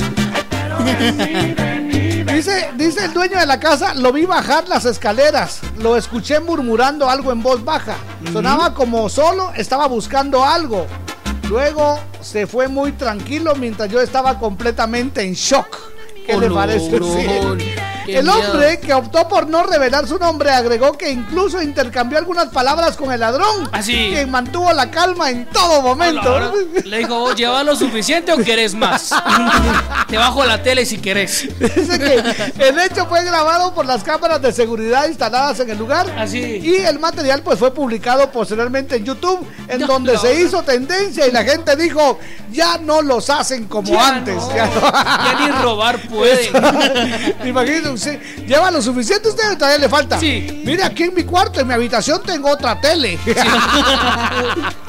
Dice, 2.35 2.71
dice 2.77 3.05
el 3.05 3.13
dueño 3.13 3.39
de 3.39 3.47
la 3.47 3.61
casa, 3.61 3.95
lo 3.95 4.13
vi 4.13 4.27
bajar 4.27 4.69
las 4.69 4.85
escaleras, 4.87 5.61
lo 5.79 5.97
escuché 5.97 6.41
murmurando 6.41 7.09
algo 7.09 7.31
en 7.31 7.43
voz 7.45 7.65
baja. 7.65 7.95
Sonaba 8.33 8.75
como 8.75 9.09
solo 9.09 9.53
estaba 9.55 9.87
buscando 9.87 10.45
algo. 10.45 10.87
Luego 11.49 12.01
se 12.21 12.49
fue 12.49 12.67
muy 12.67 12.91
tranquilo 12.93 13.55
mientras 13.55 13.89
yo 13.89 14.01
estaba 14.01 14.39
completamente 14.41 15.23
en 15.23 15.35
shock. 15.35 15.79
¿Qué 16.27 16.33
le 16.33 16.47
Olorón. 16.47 16.55
parece? 16.55 17.01
Sí. 17.65 17.84
El 18.07 18.28
hombre 18.28 18.81
que 18.81 18.92
optó 18.92 19.28
por 19.28 19.49
no 19.49 19.62
revelar 19.65 20.07
su 20.07 20.18
nombre 20.18 20.50
agregó 20.50 20.92
que 20.99 21.10
incluso 21.10 21.60
intercambió 21.62 22.18
algunas 22.18 22.47
palabras 22.49 22.97
con 22.97 23.12
el 23.12 23.20
ladrón, 23.20 23.68
Así. 23.73 24.10
quien 24.12 24.31
mantuvo 24.31 24.73
la 24.73 24.91
calma 24.91 25.31
en 25.31 25.47
todo 25.47 25.83
momento. 25.83 26.52
Le 26.84 26.99
dijo, 26.99 27.18
¿vos 27.18 27.34
llevas 27.36 27.65
lo 27.65 27.74
suficiente 27.76 28.33
o 28.33 28.36
querés 28.39 28.74
más? 28.74 29.10
Te 30.08 30.16
bajo 30.16 30.44
la 30.44 30.62
tele 30.62 30.84
si 30.86 30.99
querés. 30.99 31.49
Dice 31.58 31.99
que 31.99 32.68
el 32.68 32.78
hecho 32.78 33.07
fue 33.07 33.24
grabado 33.24 33.74
por 33.74 33.86
las 33.86 34.02
cámaras 34.05 34.41
de 34.42 34.52
seguridad 34.52 35.07
instaladas 35.08 35.60
en 35.60 35.70
el 35.70 35.78
lugar. 35.78 36.07
Así. 36.18 36.39
Y 36.39 36.76
el 36.76 36.99
material 36.99 37.42
pues 37.42 37.58
fue 37.58 37.73
publicado 37.73 38.31
posteriormente 38.31 38.97
en 38.97 39.05
YouTube, 39.05 39.47
en 39.68 39.81
donde 39.86 40.15
no. 40.15 40.20
se 40.20 40.41
hizo 40.41 40.62
tendencia 40.62 41.26
y 41.26 41.31
la 41.33 41.42
gente 41.44 41.74
dijo, 41.76 42.18
ya 42.50 42.78
no 42.78 43.02
los 43.02 43.31
hacen 43.31 43.65
como 43.66 43.89
Ya 43.89 44.08
antes. 44.08 44.36
no. 44.36 44.55
Ya, 44.55 45.36
ni 45.41 45.49
robar 45.62 45.99
pueden. 46.08 46.52
Imagínese 47.44 47.89
usted, 47.95 48.21
lleva 48.47 48.71
lo 48.71 48.83
suficiente 48.83 49.29
usted 49.29 49.53
o 49.53 49.57
todavía 49.57 49.79
le 49.79 49.89
falta. 49.89 50.19
Sí. 50.19 50.63
Mire, 50.65 50.85
aquí 50.85 51.05
en 51.05 51.15
mi 51.15 51.25
cuarto, 51.25 51.61
en 51.61 51.69
mi 51.69 51.75
habitación 51.75 52.23
tengo 52.23 52.51
otra 52.51 52.81
tele. 52.81 53.19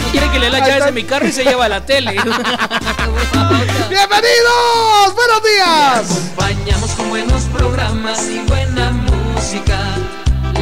No 0.06 0.12
quiere 0.12 0.32
que 0.32 0.40
le 0.40 0.46
dé 0.46 0.52
las 0.52 0.68
llaves 0.68 0.86
de 0.86 0.92
mi 0.94 1.04
carro 1.04 1.28
y 1.28 1.32
se 1.34 1.44
lleva 1.44 1.68
la 1.68 1.86
tele. 1.86 2.12
¡Bienvenidos! 3.90 5.14
¡Buenos 5.14 5.44
días! 5.44 6.26
acompañamos 6.56 6.92
con 6.92 7.10
buenos 7.10 7.44
programas 7.46 8.30
y 8.30 8.40
buena 8.48 8.92
música. 8.92 9.80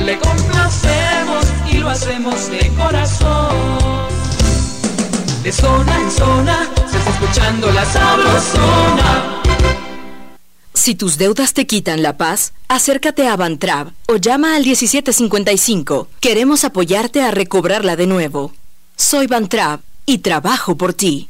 Le 0.03 0.17
complacemos 0.17 1.45
y 1.71 1.77
lo 1.77 1.89
hacemos 1.89 2.49
de 2.49 2.67
corazón. 2.77 4.07
De 5.43 5.51
zona 5.51 5.95
en 5.99 6.11
zona 6.11 6.69
se 6.89 6.97
está 6.97 7.09
escuchando 7.11 7.71
la 7.71 7.85
sabrosona. 7.85 9.43
Si 10.83 10.95
tus 10.95 11.17
deudas 11.17 11.53
te 11.53 11.65
quitan 11.65 12.03
la 12.03 12.17
paz, 12.17 12.51
acércate 12.67 13.25
a 13.29 13.37
Bantrab 13.37 13.93
o 14.05 14.17
llama 14.17 14.57
al 14.57 14.63
1755. 14.65 16.09
Queremos 16.19 16.65
apoyarte 16.65 17.21
a 17.21 17.31
recobrarla 17.31 17.95
de 17.95 18.05
nuevo. 18.05 18.51
Soy 18.97 19.27
Bantrab 19.27 19.79
y 20.05 20.17
trabajo 20.17 20.75
por 20.75 20.93
ti. 20.93 21.29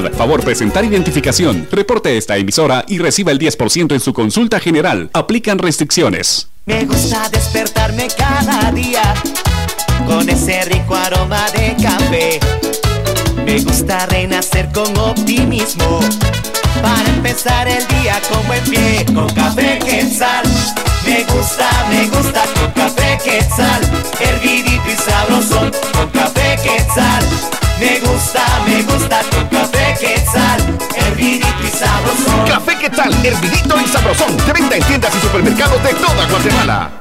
favor 0.09 0.43
presentar 0.43 0.83
identificación. 0.83 1.67
Reporte 1.71 2.17
esta 2.17 2.37
emisora 2.37 2.83
y 2.87 2.97
reciba 2.97 3.31
el 3.31 3.39
10% 3.39 3.93
en 3.93 3.99
su 3.99 4.13
consulta 4.13 4.59
general. 4.59 5.09
Aplican 5.13 5.59
restricciones. 5.59 6.49
Me 6.65 6.85
gusta 6.85 7.29
despertarme 7.29 8.07
cada 8.17 8.71
día 8.71 9.13
con 10.07 10.29
ese 10.29 10.63
rico 10.65 10.95
aroma 10.95 11.45
de 11.51 11.75
café. 11.81 12.39
Me 13.45 13.59
gusta 13.61 14.05
renacer 14.07 14.69
con 14.71 14.95
optimismo 14.97 15.99
para 16.81 17.09
empezar 17.09 17.67
el 17.67 17.85
día 17.87 18.21
con 18.29 18.45
buen 18.47 18.63
pie. 18.65 19.05
Con 19.13 19.29
café 19.33 19.79
quetzal, 19.79 20.43
me 21.05 21.23
gusta, 21.23 21.69
me 21.89 22.07
gusta 22.07 22.43
con 22.55 22.71
café 22.71 23.17
quetzal, 23.23 23.81
hervidito 24.19 24.83
y 24.87 24.95
sabrosón. 24.95 25.71
Con 25.93 26.09
café 26.09 26.57
quetzal, 26.63 27.23
me 27.81 27.99
gusta, 27.99 28.43
me 28.67 28.83
gusta 28.83 29.21
con 29.31 29.47
café 29.47 29.95
quetzal, 29.99 30.61
hervidito 30.95 31.47
y 31.63 31.67
sabrosón. 31.67 32.45
Café 32.47 32.77
¿qué 32.79 32.89
tal? 32.91 33.25
Hervidito 33.25 33.75
y 33.81 33.87
sabrosón. 33.87 34.37
De 34.45 34.53
venta 34.53 34.75
en 34.75 34.83
tiendas 34.83 35.15
y 35.15 35.19
supermercados 35.19 35.81
de 35.83 35.93
toda 35.95 36.27
Guatemala. 36.27 36.91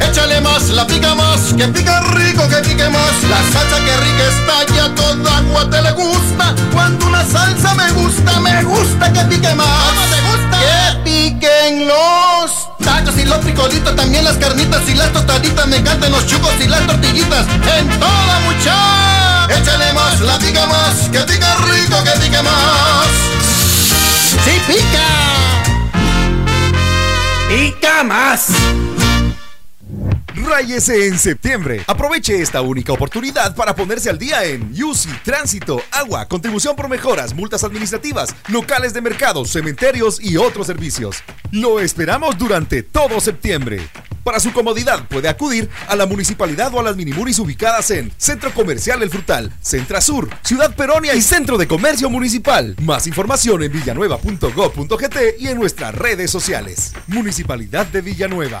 Échale 0.00 0.40
más, 0.40 0.70
la 0.70 0.86
pica 0.86 1.14
más, 1.14 1.52
que 1.54 1.68
pica 1.68 2.00
rico, 2.00 2.48
que 2.48 2.56
pique 2.66 2.88
más. 2.88 3.14
La 3.28 3.42
salsa 3.52 3.76
que 3.84 3.96
rica 4.04 4.24
está 4.34 4.74
ya 4.74 4.94
toda 4.94 5.40
guate 5.52 5.82
le 5.82 5.92
gusta. 5.92 6.54
Cuando 6.72 7.06
una 7.06 7.24
salsa 7.26 7.74
me 7.74 7.90
gusta, 7.92 8.40
me 8.40 8.64
gusta 8.64 9.12
que 9.12 9.20
pique 9.24 9.54
más. 9.54 9.92
te 10.10 10.20
gusta? 10.22 10.85
Piquen 11.16 11.88
los 11.88 12.68
tacos 12.84 13.16
y 13.18 13.24
los 13.24 13.38
frijolitos, 13.38 13.96
también 13.96 14.24
las 14.24 14.36
carnitas 14.36 14.82
y 14.88 14.94
las 14.94 15.12
tostaditas. 15.12 15.66
Me 15.66 15.76
encantan 15.76 16.12
los 16.12 16.26
chucos 16.26 16.52
y 16.60 16.66
las 16.68 16.86
tortillitas. 16.86 17.46
En 17.78 17.88
toda 17.98 18.40
mucha. 18.40 19.46
Échale 19.58 19.92
más, 19.94 20.20
la 20.20 20.38
pica 20.38 20.66
más, 20.66 21.08
que 21.10 21.20
pica 21.20 21.56
rico, 21.56 21.96
que 22.04 22.10
pique 22.20 22.42
más. 22.42 23.06
¡Sí 24.44 24.60
pica! 24.66 25.06
¡Pica 27.48 28.02
más! 28.04 28.48
Ráyese 30.36 31.06
en 31.06 31.18
septiembre. 31.18 31.82
Aproveche 31.86 32.42
esta 32.42 32.60
única 32.60 32.92
oportunidad 32.92 33.56
para 33.56 33.74
ponerse 33.74 34.10
al 34.10 34.18
día 34.18 34.44
en 34.44 34.70
UCI, 34.70 35.08
tránsito, 35.24 35.80
agua, 35.90 36.28
contribución 36.28 36.76
por 36.76 36.90
mejoras, 36.90 37.32
multas 37.32 37.64
administrativas, 37.64 38.36
locales 38.48 38.92
de 38.92 39.00
mercados, 39.00 39.48
cementerios 39.48 40.20
y 40.22 40.36
otros 40.36 40.66
servicios. 40.66 41.22
Lo 41.52 41.80
esperamos 41.80 42.36
durante 42.36 42.82
todo 42.82 43.18
septiembre. 43.18 43.88
Para 44.24 44.38
su 44.38 44.52
comodidad 44.52 45.08
puede 45.08 45.30
acudir 45.30 45.70
a 45.88 45.96
la 45.96 46.04
municipalidad 46.04 46.74
o 46.74 46.80
a 46.80 46.82
las 46.82 46.96
minimunis 46.96 47.38
ubicadas 47.38 47.90
en 47.90 48.12
Centro 48.18 48.52
Comercial 48.52 49.02
El 49.02 49.08
Frutal, 49.08 49.50
Centra 49.62 50.02
Sur, 50.02 50.28
Ciudad 50.42 50.74
Peronia 50.76 51.14
y 51.14 51.22
Centro 51.22 51.56
de 51.56 51.66
Comercio 51.66 52.10
Municipal. 52.10 52.76
Más 52.82 53.06
información 53.06 53.62
en 53.62 53.72
villanueva.gov.gt 53.72 55.16
y 55.38 55.48
en 55.48 55.58
nuestras 55.58 55.94
redes 55.94 56.30
sociales. 56.30 56.92
Municipalidad 57.06 57.86
de 57.86 58.02
Villanueva. 58.02 58.60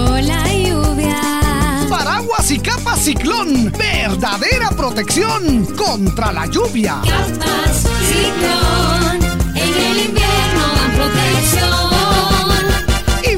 Paraguas 2.41 2.51
y 2.51 2.59
capa 2.59 2.95
ciclón. 2.95 3.71
Verdadera 3.77 4.69
protección 4.69 5.65
contra 5.75 6.31
la 6.31 6.47
lluvia. 6.47 6.99
Capas 7.03 7.87
ciclón. 8.07 9.21
En 9.55 9.73
el 9.77 9.97
invierno 10.05 10.61
dan 10.75 10.91
protección. 10.95 11.71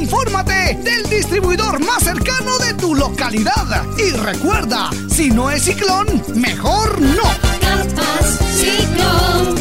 Infórmate 0.01 0.79
del 0.83 1.09
distribuidor 1.09 1.79
más 1.81 2.03
cercano 2.03 2.57
de 2.59 2.73
tu 2.75 2.95
localidad. 2.95 3.85
Y 3.97 4.11
recuerda, 4.11 4.89
si 5.09 5.29
no 5.29 5.51
es 5.51 5.63
ciclón, 5.63 6.07
mejor 6.35 7.01
no. 7.01 7.23
Capas 7.59 8.39
ciclón. 8.55 9.57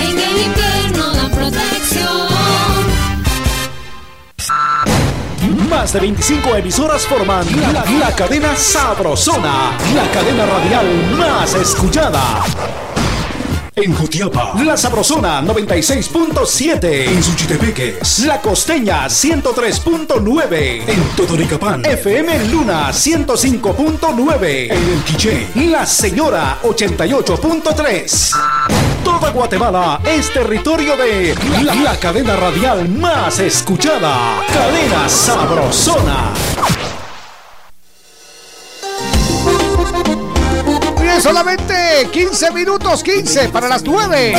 En 0.00 0.18
el 0.18 0.46
invierno 0.46 1.12
dan 1.12 1.30
protección. 1.32 2.26
Más 5.68 5.92
de 5.92 6.00
25 6.00 6.56
emisoras 6.56 7.06
forman 7.06 7.44
la, 7.72 8.14
cadena 8.14 8.54
Sabrosona, 8.54 9.76
la 9.94 10.10
cadena 10.12 10.46
radial 10.46 10.86
más 11.18 11.54
escuchada. 11.54 12.44
En 13.74 13.94
Jutiapa, 13.94 14.54
La 14.64 14.76
Sabrosona 14.76 15.42
96.7. 15.42 17.08
En 17.08 17.22
Suchitepeques, 17.22 18.20
La 18.20 18.40
Costeña 18.40 19.06
103.9. 19.06 20.82
En 20.86 21.02
Totonicapán, 21.16 21.84
FM 21.84 22.46
Luna 22.46 22.90
105.9. 22.90 24.44
En 24.70 24.70
El 24.70 25.02
Quiché, 25.04 25.48
La 25.54 25.84
Señora 25.84 26.58
88.3. 26.62 28.95
Toda 29.06 29.30
Guatemala 29.30 30.00
es 30.04 30.32
territorio 30.32 30.96
de 30.96 31.32
la, 31.62 31.76
la 31.76 31.96
cadena 31.96 32.34
radial 32.34 32.88
más 32.88 33.38
escuchada. 33.38 34.42
Cadena 34.52 35.08
Sabrosona. 35.08 36.32
Bien, 41.00 41.22
solamente 41.22 42.08
15 42.12 42.50
minutos 42.50 43.04
15 43.04 43.48
para 43.50 43.68
las 43.68 43.84
9. 43.84 44.34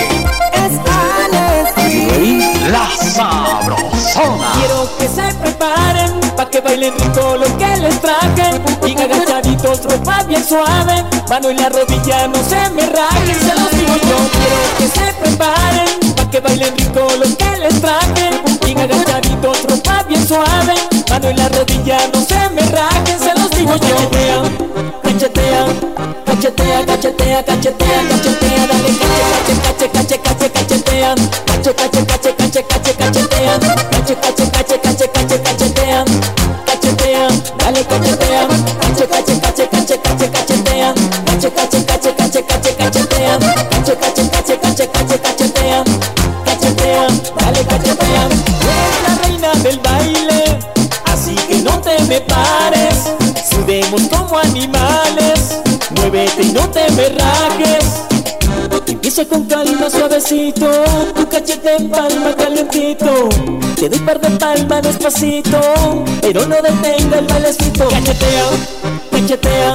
La 2.70 2.90
sabrosona. 2.90 4.52
Quiero 4.60 4.98
que 4.98 5.08
se 5.08 5.34
preparen 5.36 6.07
pa' 6.38 6.50
que 6.50 6.62
bailen 6.62 6.94
rico 7.00 7.36
lo 7.36 7.48
que 7.58 7.76
les 7.78 8.00
traje. 8.00 8.62
Y 8.86 8.96
agachaditos, 8.96 9.84
ropa 9.84 10.24
bien 10.24 10.46
suave. 10.48 11.04
Mano 11.28 11.50
y 11.52 11.56
la 11.56 11.68
rodilla 11.70 12.28
no 12.28 12.38
se 12.44 12.70
me 12.76 12.86
rajen, 12.86 13.40
se 13.46 13.54
los 13.60 13.72
digo 13.72 13.96
yo. 14.10 14.18
Quiero 14.36 14.60
que 14.78 14.88
se 14.88 15.14
preparen 15.20 16.16
pa' 16.16 16.30
que 16.30 16.40
bailen 16.40 16.78
rico 16.78 17.08
lo 17.22 17.28
que 17.36 17.52
les 17.64 17.82
traje. 17.82 18.30
Y 18.68 18.80
agachaditos, 18.80 19.64
ropa 19.64 20.04
bien 20.08 20.26
suave. 20.28 20.76
Mano 21.10 21.32
y 21.32 21.34
la 21.34 21.50
rodilla 21.50 21.98
no 22.14 22.22
se 22.22 22.50
me 22.52 22.62
rajen, 22.62 23.20
se 23.20 23.34
los 23.40 23.50
digo 23.52 23.76
yo. 23.76 23.98
Cachetea, 25.04 25.66
cachetea, 26.26 26.86
cachetea, 26.86 27.44
cachetea, 27.44 28.00
cachetea, 28.10 28.68
dale 28.68 28.92
cache, 29.64 29.90
cache, 29.90 29.90
cache, 29.90 30.20
cache, 30.22 30.52
cachetea. 30.52 31.16
Cache, 31.46 31.74
cache, 31.74 32.06
cache, 32.06 32.66
cache, 32.68 32.96
cache. 32.96 33.27
Suavecito, 60.20 60.68
tu 61.14 61.28
cachete 61.28 61.76
en 61.78 61.90
palma 61.90 62.36
calientito. 62.36 63.30
Te 63.76 63.90
doy 63.90 64.00
par 64.00 64.20
de 64.20 64.30
palmas 64.32 64.82
despacito, 64.82 65.60
pero 66.22 66.46
no 66.46 66.56
detenga 66.56 67.20
el 67.20 67.26
bailecito. 67.26 67.88
Cachetea, 67.88 68.46
cachetea, 69.12 69.74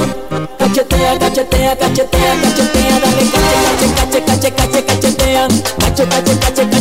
cachetea, 0.58 1.18
cachetea, 1.18 1.76
cachetea, 1.76 2.34
cachetea, 2.42 3.00
dale 3.02 3.24
cache, 3.32 3.86
cache, 3.94 4.24
cache, 4.24 4.52
cache, 4.52 4.84
cachetea. 4.84 5.46
Cache, 5.78 6.06
cache, 6.08 6.38
cache, 6.38 6.38
cache, 6.38 6.38
cache, 6.38 6.71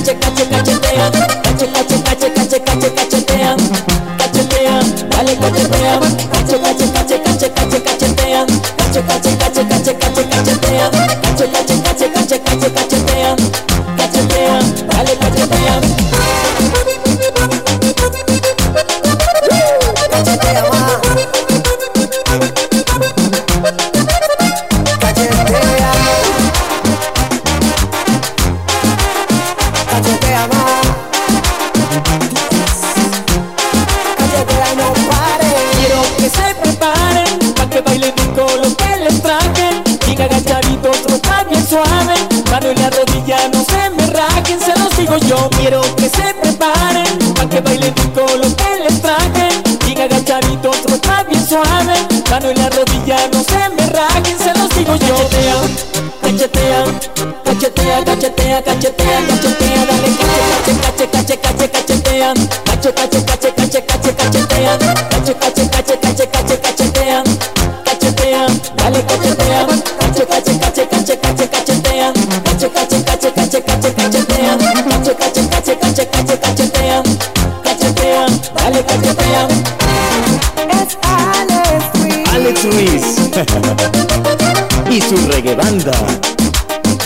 su 85.12 85.18
reggae 85.28 85.56
banda. 85.56 85.92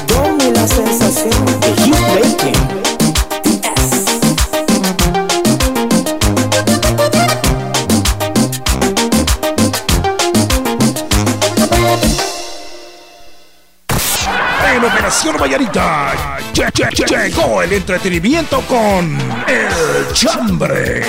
Dame 0.08 0.52
la 0.52 0.68
sensación 0.68 1.46
de 1.60 1.70
Hugh 1.72 2.00
Bacon. 2.14 2.76
En 14.74 14.84
Operación 14.84 15.38
Vallarita 15.40 16.14
lle- 16.54 16.72
lle- 16.74 16.90
lle- 16.92 17.30
llegó 17.30 17.62
el 17.62 17.74
entretenimiento 17.74 18.62
con 18.62 19.18
El 19.48 20.14
Chambre. 20.14 21.04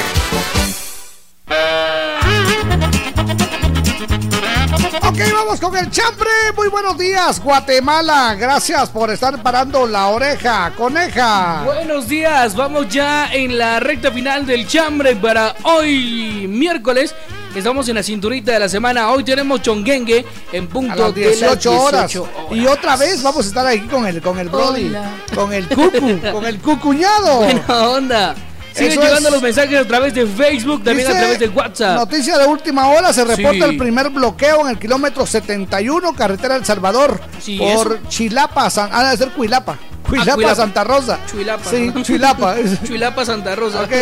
Vamos 5.56 5.60
con 5.60 5.76
el 5.76 5.90
chambre. 5.90 6.28
Muy 6.56 6.68
buenos 6.68 6.98
días, 6.98 7.42
Guatemala. 7.42 8.34
Gracias 8.34 8.90
por 8.90 9.10
estar 9.10 9.42
parando 9.42 9.86
la 9.86 10.08
oreja, 10.08 10.72
coneja. 10.76 11.62
Buenos 11.64 12.08
días, 12.08 12.54
vamos 12.54 12.88
ya 12.88 13.32
en 13.32 13.56
la 13.58 13.80
recta 13.80 14.10
final 14.10 14.46
del 14.46 14.66
chambre 14.66 15.16
para 15.16 15.54
hoy 15.64 16.46
miércoles 16.48 17.14
Estamos 17.56 17.88
en 17.88 17.94
la 17.94 18.02
cinturita 18.02 18.52
de 18.52 18.58
la 18.58 18.68
semana. 18.68 19.10
Hoy 19.10 19.24
tenemos 19.24 19.62
chonguengue 19.62 20.26
en 20.52 20.66
punto 20.66 20.92
A 20.92 20.96
las 21.06 21.14
de 21.14 21.24
las 21.36 21.38
18 21.38 21.82
horas. 21.82 22.12
18 22.12 22.48
Y 22.50 22.66
otra 22.66 22.96
vez 22.96 23.22
vamos 23.22 23.46
a 23.46 23.48
estar 23.48 23.66
aquí 23.66 23.86
con 23.86 24.06
el, 24.06 24.20
con 24.20 24.38
el 24.38 24.50
Brody, 24.50 24.92
con 25.34 25.54
el 25.54 25.66
Cucu, 25.66 26.20
con 26.32 26.44
el 26.44 26.58
Cucuñado. 26.60 27.38
Buena 27.38 27.88
onda. 27.88 28.34
Siguen 28.76 29.00
llegando 29.00 29.28
es. 29.28 29.34
los 29.34 29.42
mensajes 29.42 29.78
a 29.80 29.84
través 29.86 30.14
de 30.14 30.26
Facebook, 30.26 30.84
también 30.84 31.08
a 31.08 31.12
través 31.12 31.38
de 31.38 31.48
WhatsApp. 31.48 31.96
Noticia 31.96 32.38
de 32.38 32.46
última 32.46 32.88
hora, 32.88 33.12
se 33.12 33.24
reporta 33.24 33.64
Sí. 33.66 33.70
el 33.72 33.76
primer 33.76 34.10
bloqueo 34.10 34.60
en 34.62 34.68
el 34.68 34.78
kilómetro 34.78 35.26
71, 35.26 36.12
carretera 36.14 36.56
El 36.56 36.64
Salvador, 36.64 37.20
Sí, 37.40 37.58
por 37.58 37.92
eso. 37.96 38.08
Chilapa, 38.08 38.68
San, 38.70 38.90
ah, 38.92 39.04
debe 39.04 39.16
ser 39.16 39.30
Cuilapa. 39.30 39.78
Cuilapa, 40.08 40.34
Cuilapa. 40.34 40.54
Santa 40.54 40.84
Rosa. 40.84 41.18
Chuilapa. 41.30 41.70
Sí, 41.70 41.90
¿no? 41.94 42.02
Chuilapa. 42.02 42.54
Chuilapa 42.86 43.24
Santa 43.24 43.56
Rosa. 43.56 43.82
Ok. 43.82 43.92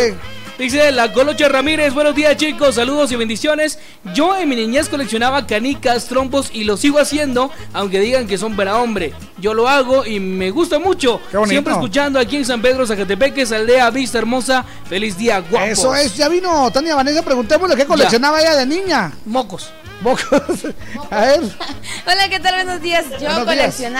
Dice 0.57 0.89
la 0.93 1.11
Colocha 1.11 1.49
Ramírez, 1.49 1.93
buenos 1.93 2.15
días 2.15 2.37
chicos, 2.37 2.75
saludos 2.75 3.11
y 3.11 3.17
bendiciones. 3.17 3.77
Yo 4.13 4.37
en 4.37 4.47
mi 4.47 4.55
niñez 4.55 4.87
coleccionaba 4.87 5.45
canicas, 5.45 6.05
trompos 6.05 6.49
y 6.53 6.63
lo 6.63 6.77
sigo 6.77 6.97
haciendo, 6.97 7.51
aunque 7.73 7.99
digan 7.99 8.25
que 8.25 8.37
son 8.37 8.55
para 8.55 8.77
hombre. 8.77 9.13
Yo 9.37 9.53
lo 9.53 9.67
hago 9.67 10.05
y 10.05 10.21
me 10.21 10.51
gusta 10.51 10.79
mucho. 10.79 11.19
bonito. 11.33 11.49
Siempre 11.49 11.73
escuchando 11.73 12.19
aquí 12.19 12.37
en 12.37 12.45
San 12.45 12.61
Pedro, 12.61 12.87
Zacatepeques, 12.87 13.51
aldea 13.51 13.89
Vista 13.89 14.17
Hermosa. 14.17 14.63
Feliz 14.87 15.17
día, 15.17 15.39
guapos. 15.41 15.69
Eso 15.69 15.93
es, 15.93 16.15
ya 16.15 16.29
vino 16.29 16.71
Tania 16.71 16.95
Vanessa, 16.95 17.21
preguntémosle 17.21 17.75
qué 17.75 17.85
coleccionaba 17.85 18.39
ella 18.39 18.55
de 18.55 18.65
niña. 18.65 19.11
Mocos. 19.25 19.71
Mocos. 19.99 20.23
A 21.11 21.21
ver, 21.21 21.41
Hola, 22.07 22.29
¿qué 22.29 22.39
tal? 22.39 22.55
Buenos 22.55 22.81
días. 22.81 23.05
Yo 23.19 23.43
Buenos 23.43 23.77
días. 23.77 23.91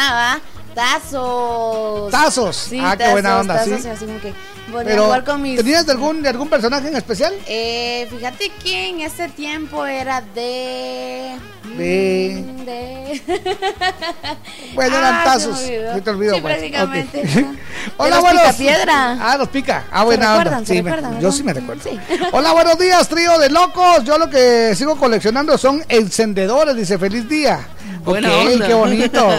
Tazos. 0.75 2.11
Tazos. 2.11 2.55
Sí, 2.55 2.79
Ah, 2.81 2.91
qué 2.91 2.97
tazos, 2.99 3.11
buena 3.13 3.39
onda, 3.39 3.55
tazos, 3.55 3.81
sí. 3.81 3.87
así 3.89 4.05
como 4.05 4.19
que 4.21 4.33
pero 4.83 5.05
jugar 5.05 5.23
con 5.23 5.41
mis... 5.43 5.57
¿tenías 5.57 5.85
de 5.85 5.91
algún, 5.93 6.21
de 6.23 6.29
algún 6.29 6.49
personaje 6.49 6.87
en 6.87 6.95
especial? 6.95 7.33
Eh, 7.45 8.07
fíjate 8.09 8.49
que 8.63 8.89
en 8.89 9.01
ese 9.01 9.29
tiempo 9.29 9.85
era 9.85 10.21
de... 10.21 11.35
De- 11.77 12.43
mm, 12.45 12.65
de... 12.65 13.21
Bueno, 14.73 14.95
Ah, 14.97 14.99
eran 14.99 15.11
se 15.13 15.17
me 15.17 15.23
tazos. 15.53 15.59
olvidó. 15.63 15.93
Sí, 15.95 16.01
te 16.01 16.09
olvidó, 16.09 16.35
Sí, 16.35 16.41
pues. 16.41 16.53
prácticamente. 16.55 17.19
Ok. 17.21 17.25
De 17.35 17.45
Hola, 17.97 18.09
los 18.15 18.21
buenos 18.21 18.41
picapiedra. 18.43 19.17
Ah, 19.21 19.37
los 19.37 19.49
pica. 19.49 19.83
Ah, 19.91 19.99
¿Se 19.99 20.05
buena 20.05 20.35
onda. 20.37 20.59
¿Se 20.59 20.65
Sí, 20.65 20.81
me- 20.81 21.21
yo 21.21 21.31
sí 21.31 21.43
me 21.43 21.53
recuerdo. 21.53 21.89
Hola, 22.31 22.51
buenos 22.53 22.77
días, 22.79 23.07
trío 23.07 23.37
de 23.37 23.49
locos. 23.49 24.03
Yo 24.03 24.17
lo 24.17 24.29
que 24.29 24.73
sigo 24.75 24.97
coleccionando 24.97 25.57
son 25.57 25.83
encendedores. 25.87 26.75
Dice, 26.75 26.97
feliz 26.97 27.29
día. 27.29 27.59
Buena 28.03 28.29
Ok, 28.29 28.47
onda. 28.53 28.67
qué 28.67 28.73
bonito. 28.73 29.29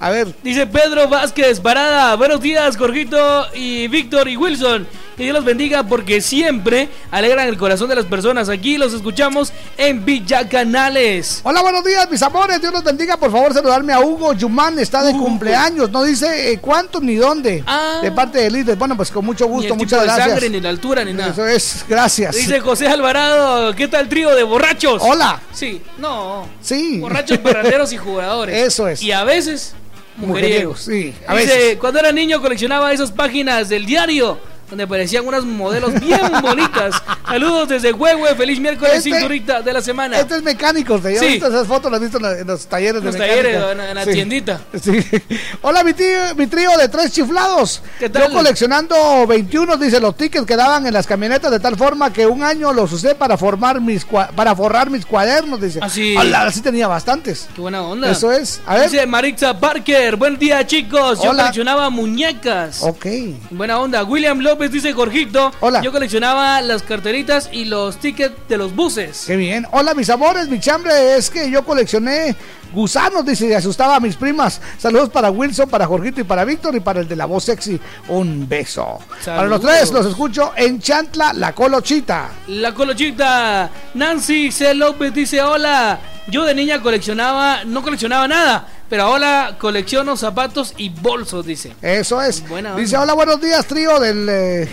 A 0.00 0.10
ver. 0.10 0.32
Dice 0.44 0.66
Pedro 0.66 1.08
Vázquez 1.08 1.58
Parada, 1.60 2.14
buenos 2.14 2.40
días, 2.40 2.76
Jorgito 2.76 3.46
y 3.54 3.88
Víctor 3.88 4.28
y 4.28 4.36
Wilson. 4.36 4.86
Que 5.16 5.24
Dios 5.24 5.34
los 5.34 5.44
bendiga 5.44 5.82
porque 5.82 6.20
siempre 6.20 6.88
alegran 7.10 7.48
el 7.48 7.58
corazón 7.58 7.88
de 7.88 7.96
las 7.96 8.04
personas. 8.04 8.48
Aquí 8.48 8.78
los 8.78 8.92
escuchamos 8.92 9.52
en 9.76 10.04
Villa 10.04 10.48
Canales. 10.48 11.40
Hola, 11.42 11.60
buenos 11.62 11.82
días, 11.82 12.08
mis 12.08 12.22
amores. 12.22 12.60
Dios 12.60 12.72
los 12.72 12.84
bendiga. 12.84 13.16
Por 13.16 13.32
favor, 13.32 13.52
saludarme 13.52 13.92
a 13.92 13.98
Hugo 13.98 14.32
Yumán. 14.34 14.78
Está 14.78 15.02
de 15.02 15.10
cumpleaños. 15.14 15.90
No 15.90 16.04
dice 16.04 16.52
eh, 16.52 16.60
cuánto 16.60 17.00
ni 17.00 17.16
dónde. 17.16 17.64
De 18.00 18.12
parte 18.12 18.38
de 18.38 18.48
Lides. 18.52 18.78
Bueno, 18.78 18.96
pues 18.96 19.10
con 19.10 19.24
mucho 19.24 19.46
Ni 19.46 19.50
gusto. 19.50 19.72
el 19.74 19.78
Muchas 19.80 19.88
tipo 19.88 20.00
de 20.02 20.06
gracias. 20.06 20.28
sangre, 20.28 20.50
ni 20.50 20.60
la 20.60 20.68
altura, 20.68 21.04
ni 21.04 21.12
nada. 21.12 21.32
Eso 21.32 21.44
es, 21.44 21.84
gracias. 21.88 22.36
Dice 22.36 22.60
José 22.60 22.86
Alvarado, 22.86 23.74
¿qué 23.74 23.88
tal 23.88 24.08
trío 24.08 24.32
de 24.36 24.44
borrachos? 24.44 25.02
Hola. 25.04 25.40
Sí, 25.52 25.82
no. 25.98 26.46
Sí. 26.62 26.98
Borrachos, 27.00 27.38
parranderos 27.38 27.92
y 27.92 27.96
jugadores. 27.96 28.56
Eso 28.68 28.86
es. 28.86 29.02
Y 29.02 29.10
a 29.10 29.24
veces, 29.24 29.74
mujeriegos. 30.18 30.78
Mujeriegos, 30.78 30.80
sí, 30.80 31.14
a 31.26 31.34
Dice, 31.36 31.46
veces. 31.56 31.76
cuando 31.78 32.00
era 32.00 32.12
niño 32.12 32.40
coleccionaba 32.40 32.92
esas 32.92 33.10
páginas 33.12 33.68
del 33.68 33.86
diario 33.86 34.38
donde 34.68 34.84
aparecían 34.84 35.26
unas 35.26 35.44
modelos 35.44 35.98
bien 36.00 36.20
bonitas. 36.42 36.94
Saludos 37.26 37.68
desde 37.68 37.92
Huehue, 37.92 38.34
feliz 38.34 38.58
miércoles, 38.60 38.96
Este- 38.98 39.10
cinturita 39.12 39.62
de 39.62 39.72
la 39.72 39.82
semana. 39.82 40.18
Este 40.18 40.36
es 40.36 40.42
mecánico. 40.42 40.98
¿te? 40.98 41.18
Sí. 41.18 41.26
visto 41.26 41.46
esas 41.48 41.66
fotos, 41.66 41.90
las 41.90 42.00
he 42.00 42.04
visto 42.04 42.18
en, 42.18 42.22
la- 42.22 42.38
en 42.38 42.46
los 42.46 42.66
talleres 42.66 43.02
Los 43.02 43.14
de 43.14 43.20
talleres, 43.20 43.54
mecánica. 43.60 43.72
en 43.72 43.78
la- 43.78 43.88
en 43.90 43.94
la 43.96 44.04
Sí. 44.04 44.12
tiendita. 44.12 44.60
Sí. 44.82 44.92
Hola, 45.62 45.84
mi, 45.84 45.92
tío, 45.94 46.06
mi 46.36 46.46
trío 46.46 46.76
de 46.76 46.88
tres 46.88 47.12
chiflados. 47.12 47.82
¿Qué 47.98 48.08
tal? 48.08 48.28
Yo 48.28 48.32
coleccionando 48.34 49.26
21, 49.26 49.76
dice, 49.76 50.00
los 50.00 50.16
tickets 50.16 50.46
que 50.46 50.56
daban 50.56 50.86
en 50.86 50.92
las 50.94 51.06
camionetas 51.06 51.50
de 51.50 51.60
tal 51.60 51.76
forma 51.76 52.12
que 52.12 52.26
un 52.26 52.42
año 52.42 52.72
los 52.72 52.92
usé 52.92 53.14
para 53.14 53.36
formar 53.36 53.80
mis 53.80 54.04
para 54.34 54.54
forrar 54.56 54.90
mis 54.90 55.04
cuadernos, 55.06 55.60
dice. 55.60 55.78
Así. 55.82 56.16
Hola, 56.16 56.50
sí 56.50 56.60
tenía 56.60 56.88
bastantes. 56.88 57.48
Qué 57.54 57.60
buena 57.60 57.82
onda. 57.82 58.10
Eso 58.10 58.32
es. 58.32 58.60
A 58.66 58.74
ver. 58.76 58.90
Dice 58.90 59.06
Maritza 59.06 59.58
Parker, 59.60 60.16
buen 60.16 60.38
día 60.38 60.66
chicos. 60.66 61.22
Yo 61.22 61.30
Hola. 61.30 61.42
coleccionaba 61.44 61.90
muñecas. 61.90 62.82
Ok. 62.82 63.06
Buena 63.50 63.78
onda. 63.78 64.02
William 64.04 64.38
López 64.40 64.57
dice 64.66 64.92
Jorgito. 64.92 65.52
Hola. 65.60 65.80
Yo 65.82 65.92
coleccionaba 65.92 66.60
las 66.60 66.82
carteritas 66.82 67.48
y 67.52 67.66
los 67.66 67.98
tickets 67.98 68.34
de 68.48 68.58
los 68.58 68.74
buses. 68.74 69.24
Qué 69.26 69.36
bien. 69.36 69.66
Hola, 69.70 69.94
mis 69.94 70.10
amores. 70.10 70.48
Mi 70.48 70.58
chambre 70.58 71.16
es 71.16 71.30
que 71.30 71.50
yo 71.50 71.64
coleccioné 71.64 72.34
gusanos, 72.72 73.24
dice, 73.24 73.46
y 73.46 73.52
asustaba 73.52 73.96
a 73.96 74.00
mis 74.00 74.16
primas. 74.16 74.60
Saludos 74.76 75.08
para 75.10 75.30
Wilson, 75.30 75.68
para 75.68 75.86
Jorgito 75.86 76.20
y 76.20 76.24
para 76.24 76.44
Víctor 76.44 76.74
y 76.74 76.80
para 76.80 77.00
el 77.00 77.08
de 77.08 77.16
la 77.16 77.26
voz 77.26 77.44
sexy. 77.44 77.80
Un 78.08 78.48
beso. 78.48 78.98
Para 79.24 79.46
los 79.46 79.60
tres, 79.60 79.92
los 79.92 80.06
escucho 80.06 80.52
en 80.56 80.80
Chantla, 80.80 81.32
la 81.32 81.54
Colochita. 81.54 82.30
La 82.48 82.74
colochita. 82.74 83.70
Nancy 83.94 84.50
C. 84.50 84.74
López 84.74 85.14
dice 85.14 85.40
hola. 85.40 85.98
Yo 86.30 86.44
de 86.44 86.54
niña 86.54 86.82
coleccionaba, 86.82 87.64
no 87.64 87.82
coleccionaba 87.82 88.28
nada, 88.28 88.68
pero 88.88 89.04
ahora 89.04 89.56
colecciono 89.58 90.16
zapatos 90.16 90.74
y 90.76 90.88
bolsos, 90.88 91.44
dice. 91.46 91.72
Eso 91.82 92.20
es. 92.22 92.46
Buena 92.48 92.74
Dice, 92.76 92.96
hola, 92.96 93.12
buenos 93.14 93.40
días, 93.40 93.66
trío 93.66 93.98
del... 94.00 94.28
eh, 94.28 94.68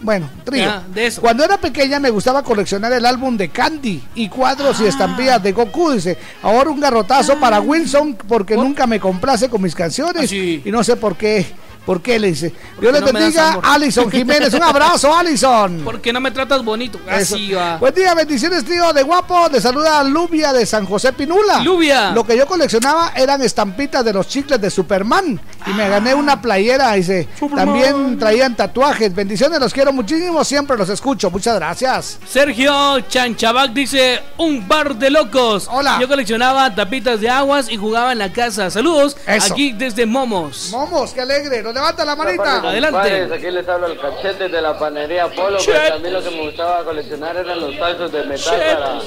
Bueno, 0.00 0.30
trío. 0.44 0.64
Ya, 0.64 0.84
de 0.94 1.06
eso. 1.06 1.20
Cuando 1.20 1.44
era 1.44 1.58
pequeña 1.58 1.98
me 1.98 2.10
gustaba 2.10 2.42
coleccionar 2.42 2.92
el 2.92 3.04
álbum 3.04 3.36
de 3.36 3.48
Candy 3.48 4.02
y 4.14 4.28
cuadros 4.28 4.80
y 4.80 4.84
Ah. 4.84 4.88
estampillas 4.88 5.42
de 5.42 5.52
Goku. 5.52 5.90
Dice, 5.92 6.16
ahora 6.42 6.70
un 6.70 6.78
garrotazo 6.80 7.38
para 7.40 7.60
Wilson 7.60 8.14
porque 8.28 8.56
nunca 8.56 8.86
me 8.86 9.00
complace 9.00 9.48
con 9.48 9.60
mis 9.60 9.74
canciones 9.74 10.32
y 10.32 10.62
no 10.66 10.84
sé 10.84 10.96
por 10.96 11.16
qué. 11.16 11.44
¿Por 11.88 12.02
qué 12.02 12.18
le 12.18 12.26
dice? 12.26 12.52
Dios 12.78 12.92
les 12.92 13.00
no 13.00 13.10
bendiga. 13.10 13.60
Alison 13.62 14.10
Jiménez. 14.10 14.52
Un 14.52 14.62
abrazo, 14.62 15.16
Alison. 15.16 15.80
Porque 15.86 16.12
no 16.12 16.20
me 16.20 16.30
tratas 16.30 16.62
bonito. 16.62 17.00
Eso. 17.10 17.36
Así 17.36 17.52
va. 17.54 17.78
Buen 17.78 17.94
día, 17.94 18.12
bendiciones, 18.12 18.62
trío 18.62 18.92
de 18.92 19.02
guapo. 19.02 19.48
Le 19.50 19.58
saluda 19.58 20.04
Lubia 20.04 20.52
de 20.52 20.66
San 20.66 20.84
José 20.84 21.14
Pinula. 21.14 21.62
Lubia. 21.62 22.10
Lo 22.10 22.24
que 22.24 22.36
yo 22.36 22.46
coleccionaba 22.46 23.12
eran 23.16 23.40
estampitas 23.40 24.04
de 24.04 24.12
los 24.12 24.28
chicles 24.28 24.60
de 24.60 24.68
Superman. 24.68 25.40
Y 25.66 25.70
me 25.70 25.88
gané 25.88 26.14
una 26.14 26.42
playera. 26.42 26.92
Dice, 26.92 27.26
también 27.56 28.18
traían 28.18 28.54
tatuajes. 28.54 29.14
Bendiciones, 29.14 29.58
los 29.58 29.72
quiero 29.72 29.90
muchísimo. 29.90 30.44
Siempre 30.44 30.76
los 30.76 30.90
escucho. 30.90 31.30
Muchas 31.30 31.54
gracias. 31.54 32.18
Sergio 32.28 33.00
Chanchabac 33.00 33.72
dice 33.72 34.20
un 34.36 34.68
bar 34.68 34.94
de 34.94 35.08
locos. 35.08 35.66
Hola. 35.72 35.96
Yo 35.98 36.06
coleccionaba 36.06 36.74
tapitas 36.74 37.18
de 37.22 37.30
aguas 37.30 37.70
y 37.70 37.78
jugaba 37.78 38.12
en 38.12 38.18
la 38.18 38.30
casa. 38.30 38.70
Saludos. 38.70 39.16
Eso. 39.26 39.54
Aquí 39.54 39.72
desde 39.72 40.04
Momos. 40.04 40.68
Momos, 40.70 41.14
qué 41.14 41.22
alegre. 41.22 41.62
Nos 41.62 41.77
levanta 41.78 42.04
la 42.04 42.16
manita. 42.16 42.58
Adelante. 42.58 43.28
Aquí 43.34 43.50
les 43.50 43.68
hablo 43.68 43.86
el 43.86 43.98
cachete 43.98 44.48
de 44.48 44.60
la 44.60 44.78
panería 44.78 45.28
Polo, 45.28 45.58
Chet. 45.58 45.74
porque 45.74 45.92
a 45.92 45.98
mí 45.98 46.10
lo 46.10 46.22
que 46.22 46.30
me 46.30 46.42
gustaba 46.42 46.84
coleccionar 46.84 47.36
eran 47.36 47.60
los 47.60 47.78
tazos 47.78 48.12
de 48.12 48.24
metal 48.24 48.58
Chet. 48.58 48.78
para 48.78 49.00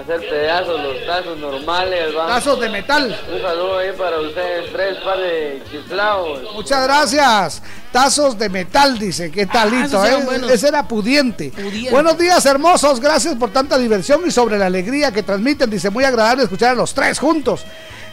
hacer 0.00 0.30
pedazos, 0.30 0.80
los 0.82 1.06
tazos 1.06 1.38
normales, 1.38 2.16
¿va? 2.16 2.26
Tazos 2.28 2.60
de 2.60 2.68
metal. 2.70 3.20
Un 3.30 3.42
saludo 3.42 3.78
ahí 3.78 3.92
para 3.92 4.18
ustedes, 4.20 4.72
tres 4.72 4.96
par 5.04 5.18
de 5.18 5.62
chiflados. 5.70 6.54
Muchas 6.54 6.82
gracias. 6.84 7.62
Tazos 7.92 8.38
de 8.38 8.48
metal, 8.48 8.98
dice. 8.98 9.30
Qué 9.30 9.46
talito, 9.46 10.02
esos 10.02 10.06
eran 10.06 10.44
¿eh? 10.44 10.54
Ese 10.54 10.68
era 10.68 10.88
pudiente. 10.88 11.50
Pudiente. 11.50 11.90
Buenos 11.90 12.16
días, 12.16 12.46
hermosos. 12.46 13.00
Gracias 13.00 13.34
por 13.34 13.50
tanta 13.50 13.76
diversión 13.76 14.22
y 14.26 14.30
sobre 14.30 14.56
la 14.56 14.66
alegría 14.66 15.12
que 15.12 15.22
transmiten. 15.22 15.68
Dice, 15.68 15.90
muy 15.90 16.04
agradable 16.04 16.44
escuchar 16.44 16.70
a 16.70 16.74
los 16.76 16.94
tres 16.94 17.18
juntos. 17.18 17.64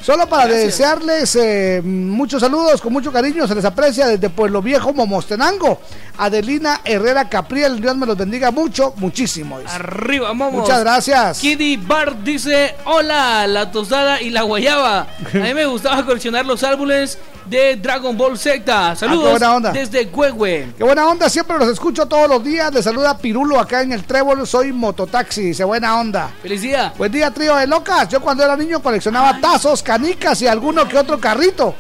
Solo 0.02 0.28
para 0.28 0.46
Gracias. 0.46 0.66
desearles 0.78 1.36
eh, 1.36 1.82
muchos 1.84 2.40
saludos, 2.42 2.80
con 2.82 2.94
mucho 2.94 3.12
cariño, 3.12 3.46
se 3.48 3.56
les 3.56 3.66
aprecia 3.66 4.08
desde 4.08 4.30
Pueblo 4.30 4.62
Viejo, 4.62 4.94
Momostenango. 4.94 5.82
Adelina 6.20 6.82
Herrera 6.84 7.30
Capriel, 7.30 7.80
Dios 7.80 7.96
me 7.96 8.06
los 8.06 8.18
bendiga 8.18 8.50
mucho, 8.52 8.94
muchísimo. 8.98 9.60
dice. 9.60 9.72
Arriba, 9.76 10.34
Momos. 10.34 10.62
Muchas 10.62 10.80
gracias. 10.80 11.40
Kiddy 11.40 11.78
Bart 11.78 12.18
dice: 12.24 12.76
Hola, 12.86 13.46
la 13.48 13.70
tostada 13.72 14.22
y 14.22 14.30
la 14.30 14.42
guayaba. 14.44 15.02
A 15.02 15.38
mí 15.38 15.54
me 15.54 15.66
gustaba 15.66 16.04
coleccionar 16.06 16.46
los 16.46 16.64
álbumes 16.64 17.18
de 17.46 17.76
Dragon 17.78 18.18
Ball 18.18 18.38
Z. 18.38 18.96
Saludos 18.96 19.24
Ah, 19.24 19.28
qué 19.28 19.32
buena 19.32 19.56
onda. 19.56 19.72
desde 19.72 20.06
Huehue. 20.08 20.74
Qué 20.78 20.84
buena 20.84 21.08
onda, 21.08 21.30
siempre 21.30 21.58
los 21.60 21.70
escucho 21.70 22.06
todos 22.08 22.28
los 22.28 22.44
días. 22.44 22.74
Les 22.74 22.84
saluda 22.84 23.18
Pirulo 23.18 23.60
acá 23.60 23.82
en 23.84 23.92
el 23.94 24.04
Trébol, 24.04 24.46
soy 24.48 24.74
mototaxi, 24.74 25.42
dice 25.44 25.64
buena 25.64 26.00
onda. 26.00 26.32
Feliz 26.42 26.62
día. 26.62 26.94
Buen 26.98 27.12
día, 27.12 27.30
trío 27.32 27.56
de 27.56 27.68
locas. 27.68 28.10
Yo 28.10 28.20
cuando 28.22 28.44
era 28.44 28.58
niño 28.58 28.82
coleccionaba 28.82 29.40
tazos, 29.40 29.84
canicas 29.88 30.42
y 30.42 30.48
alguno 30.48 30.86
que 30.86 30.98
otro 30.98 31.18
carrito. 31.18 31.74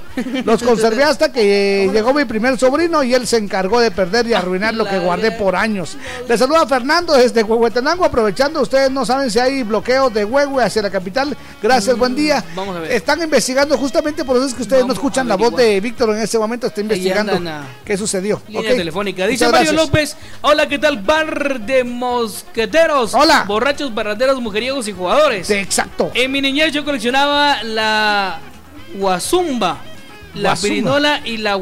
Los 0.46 0.64
conservé 0.64 1.04
hasta 1.04 1.30
que 1.32 1.90
llegó 1.94 2.14
mi 2.14 2.24
primer 2.24 2.58
sobrino 2.58 3.04
y 3.04 3.14
él 3.14 3.28
se 3.28 3.36
encargó 3.38 3.82
de 3.82 3.92
perder 3.92 4.26
y 4.28 4.34
arruinar 4.34 4.74
lo 4.74 4.86
que 4.88 4.98
guardé 4.98 5.32
por 5.34 5.56
años. 5.58 5.98
Le 6.28 6.38
saluda 6.38 6.66
Fernando 6.66 7.14
desde 7.14 7.44
Huehuetenango, 7.44 8.06
aprovechando, 8.06 8.62
ustedes 8.62 8.90
no 8.90 9.06
saben 9.06 9.30
si 9.30 9.40
hay 9.40 9.62
bloqueo 9.64 10.10
de 10.10 10.24
Huehue 10.24 10.64
hacia 10.64 10.82
la 10.82 10.90
capital. 10.90 11.36
Gracias, 11.62 11.98
buen 11.98 12.16
día. 12.16 12.44
Mm, 12.54 12.56
Vamos 12.56 12.78
a 12.78 12.80
ver. 12.80 12.92
Están 12.94 13.22
investigando 13.22 13.78
justamente 13.78 14.24
por 14.24 14.38
eso 14.38 14.46
es 14.48 14.54
que 14.54 14.62
ustedes 14.62 14.86
no 14.86 14.94
escuchan 14.94 15.28
la 15.28 15.36
voz 15.36 15.54
de 15.56 15.80
Víctor 15.82 16.10
en 16.16 16.22
este 16.22 16.40
momento, 16.40 16.68
está 16.68 16.80
investigando 16.82 17.34
andan 17.36 17.64
a- 17.64 17.68
qué 17.84 17.98
sucedió. 17.98 18.42
Línea 18.48 18.72
Ok. 18.72 18.78
telefónica. 18.78 19.28
Dice 19.28 19.50
Mario. 19.50 19.74
López. 19.74 20.16
Hola, 20.42 20.68
¿qué 20.68 20.80
tal? 20.80 20.98
Bar 21.02 21.60
de 21.60 21.84
mosqueteros. 21.84 23.14
Hola. 23.14 23.44
Borrachos, 23.48 23.94
barranderos, 23.94 24.40
mujeriegos 24.42 24.88
y 24.88 24.94
jugadores. 24.94 25.50
exacto. 25.52 26.10
En 26.14 26.32
mi 26.32 26.42
niñez 26.42 26.72
yo 26.74 26.84
coleccionaba 26.86 27.62
la 27.64 27.97
guazumba, 28.96 29.78
la 30.36 30.50
Guazumba. 30.50 30.62
pirinola 30.62 31.22
y 31.26 31.38
la 31.38 31.56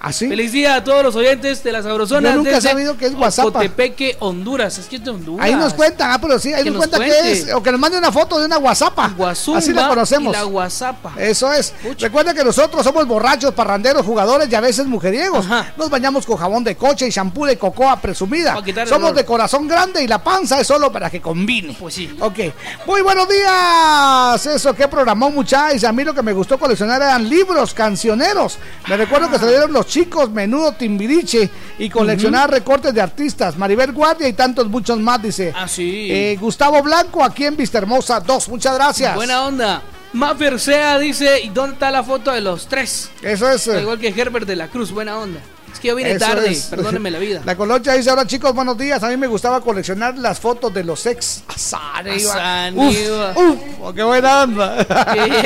¿Así? 0.00 0.28
Feliz 0.28 0.52
día 0.52 0.76
a 0.76 0.84
todos 0.84 1.02
los 1.02 1.16
oyentes 1.16 1.64
de 1.64 1.72
las 1.72 1.84
sabrosonas. 1.84 2.32
Yo 2.32 2.38
nunca 2.38 2.58
he 2.58 2.60
sabido 2.60 2.96
qué 2.96 3.06
es 3.06 3.14
guazapa. 3.16 3.50
Cotepeque, 3.50 4.16
Honduras. 4.20 4.78
Es 4.78 4.86
que 4.86 4.96
es 4.96 5.04
de 5.04 5.10
Honduras. 5.10 5.44
Ahí 5.44 5.54
nos 5.54 5.74
cuentan, 5.74 6.12
ah, 6.12 6.18
pero 6.20 6.38
sí, 6.38 6.54
ahí 6.54 6.62
Que 6.64 6.70
nos, 6.70 6.80
nos 6.80 6.88
cuentan 6.88 7.10
qué 7.10 7.32
es, 7.32 7.52
o 7.52 7.62
que 7.62 7.72
nos 7.72 7.80
mande 7.80 7.98
una 7.98 8.12
foto 8.12 8.38
de 8.38 8.46
una 8.46 8.58
guasapa. 8.58 9.08
Guazumba 9.16 9.58
Así 9.58 9.72
la 9.72 9.88
conocemos. 9.88 10.32
y 10.32 10.36
la 10.36 10.44
guazapa. 10.44 11.14
Eso 11.18 11.52
es. 11.52 11.74
Recuerda 11.98 12.32
que 12.32 12.44
nosotros 12.44 12.84
somos 12.84 13.06
borrachos, 13.08 13.52
parranderos, 13.54 14.06
jugadores 14.06 14.48
y 14.50 14.54
a 14.54 14.60
veces 14.60 14.86
mujeriegos. 14.86 15.46
Nos 15.76 15.90
bañamos 15.90 16.24
con 16.26 16.36
jabón 16.36 16.62
de 16.62 16.76
coche 16.76 17.06
y 17.08 17.10
shampoo 17.10 17.46
de 17.46 17.58
cocoa 17.58 18.00
presumida. 18.00 18.56
Somos 18.86 19.14
de 19.14 19.24
corazón 19.24 19.66
grande 19.66 20.02
y 20.04 20.06
la 20.06 20.22
panza 20.22 20.60
es 20.60 20.66
solo 20.66 20.92
para 20.92 21.10
que 21.10 21.20
combine. 21.20 21.76
Pues 21.78 21.94
sí. 21.94 22.16
Ok. 22.20 22.38
Muy 22.86 23.02
buenos 23.02 23.28
días. 23.28 24.46
Eso, 24.46 24.74
qué 24.74 24.86
programó 24.86 25.30
muchachos. 25.30 25.82
A 25.84 25.92
mí 25.92 26.04
lo 26.04 26.14
que 26.14 26.22
me 26.22 26.32
gustó 26.32 26.56
coleccionar 26.58 27.02
eran 27.02 27.28
libros 27.28 27.74
cancioneros. 27.74 28.58
Me 28.86 28.96
recuerdo 28.96 29.28
que 29.28 29.38
salieron 29.38 29.72
los 29.72 29.87
chicos, 29.88 30.30
menudo 30.30 30.72
Timbiriche 30.72 31.50
y 31.78 31.88
coleccionar 31.90 32.50
recortes 32.50 32.94
de 32.94 33.00
artistas. 33.00 33.56
Maribel 33.58 33.92
Guardia 33.92 34.28
y 34.28 34.32
tantos 34.34 34.68
muchos 34.68 34.98
más, 35.00 35.20
dice. 35.20 35.52
Ah, 35.56 35.66
sí. 35.66 36.08
Eh, 36.10 36.36
Gustavo 36.40 36.80
Blanco, 36.82 37.24
aquí 37.24 37.44
en 37.44 37.56
Vista 37.56 37.78
Hermosa 37.78 38.20
2. 38.20 38.48
Muchas 38.50 38.74
gracias. 38.76 39.14
Buena 39.16 39.46
onda. 39.46 39.82
Maffer 40.12 40.58
Sea 40.58 40.98
dice, 40.98 41.40
¿y 41.42 41.48
dónde 41.50 41.74
está 41.74 41.90
la 41.90 42.02
foto 42.02 42.32
de 42.32 42.40
los 42.40 42.66
tres? 42.66 43.10
Eso 43.22 43.50
es. 43.50 43.66
eh, 43.68 43.80
Igual 43.82 43.98
que 43.98 44.08
Herbert 44.08 44.46
de 44.46 44.56
la 44.56 44.68
Cruz, 44.68 44.90
buena 44.90 45.18
onda. 45.18 45.40
Es 45.72 45.80
que 45.80 45.88
yo 45.88 45.94
vine 45.94 46.12
Eso 46.12 46.18
tarde, 46.26 46.50
es. 46.50 46.64
perdónenme 46.64 47.10
la 47.10 47.18
vida. 47.18 47.42
La 47.44 47.56
colocha 47.56 47.94
dice, 47.94 48.10
ahora 48.10 48.26
chicos, 48.26 48.54
buenos 48.54 48.76
días. 48.76 49.02
A 49.02 49.08
mí 49.08 49.16
me 49.16 49.26
gustaba 49.26 49.60
coleccionar 49.60 50.16
las 50.18 50.40
fotos 50.40 50.72
de 50.74 50.84
los 50.84 51.04
ex. 51.06 51.42
Asaniva. 51.48 52.32
Asaniva. 52.32 53.30
Uf, 53.30 53.38
uf, 53.38 53.58
oh, 53.82 53.92
qué 53.94 54.02
buena 54.02 54.42
onda. 54.42 54.86
Qué 55.14 55.40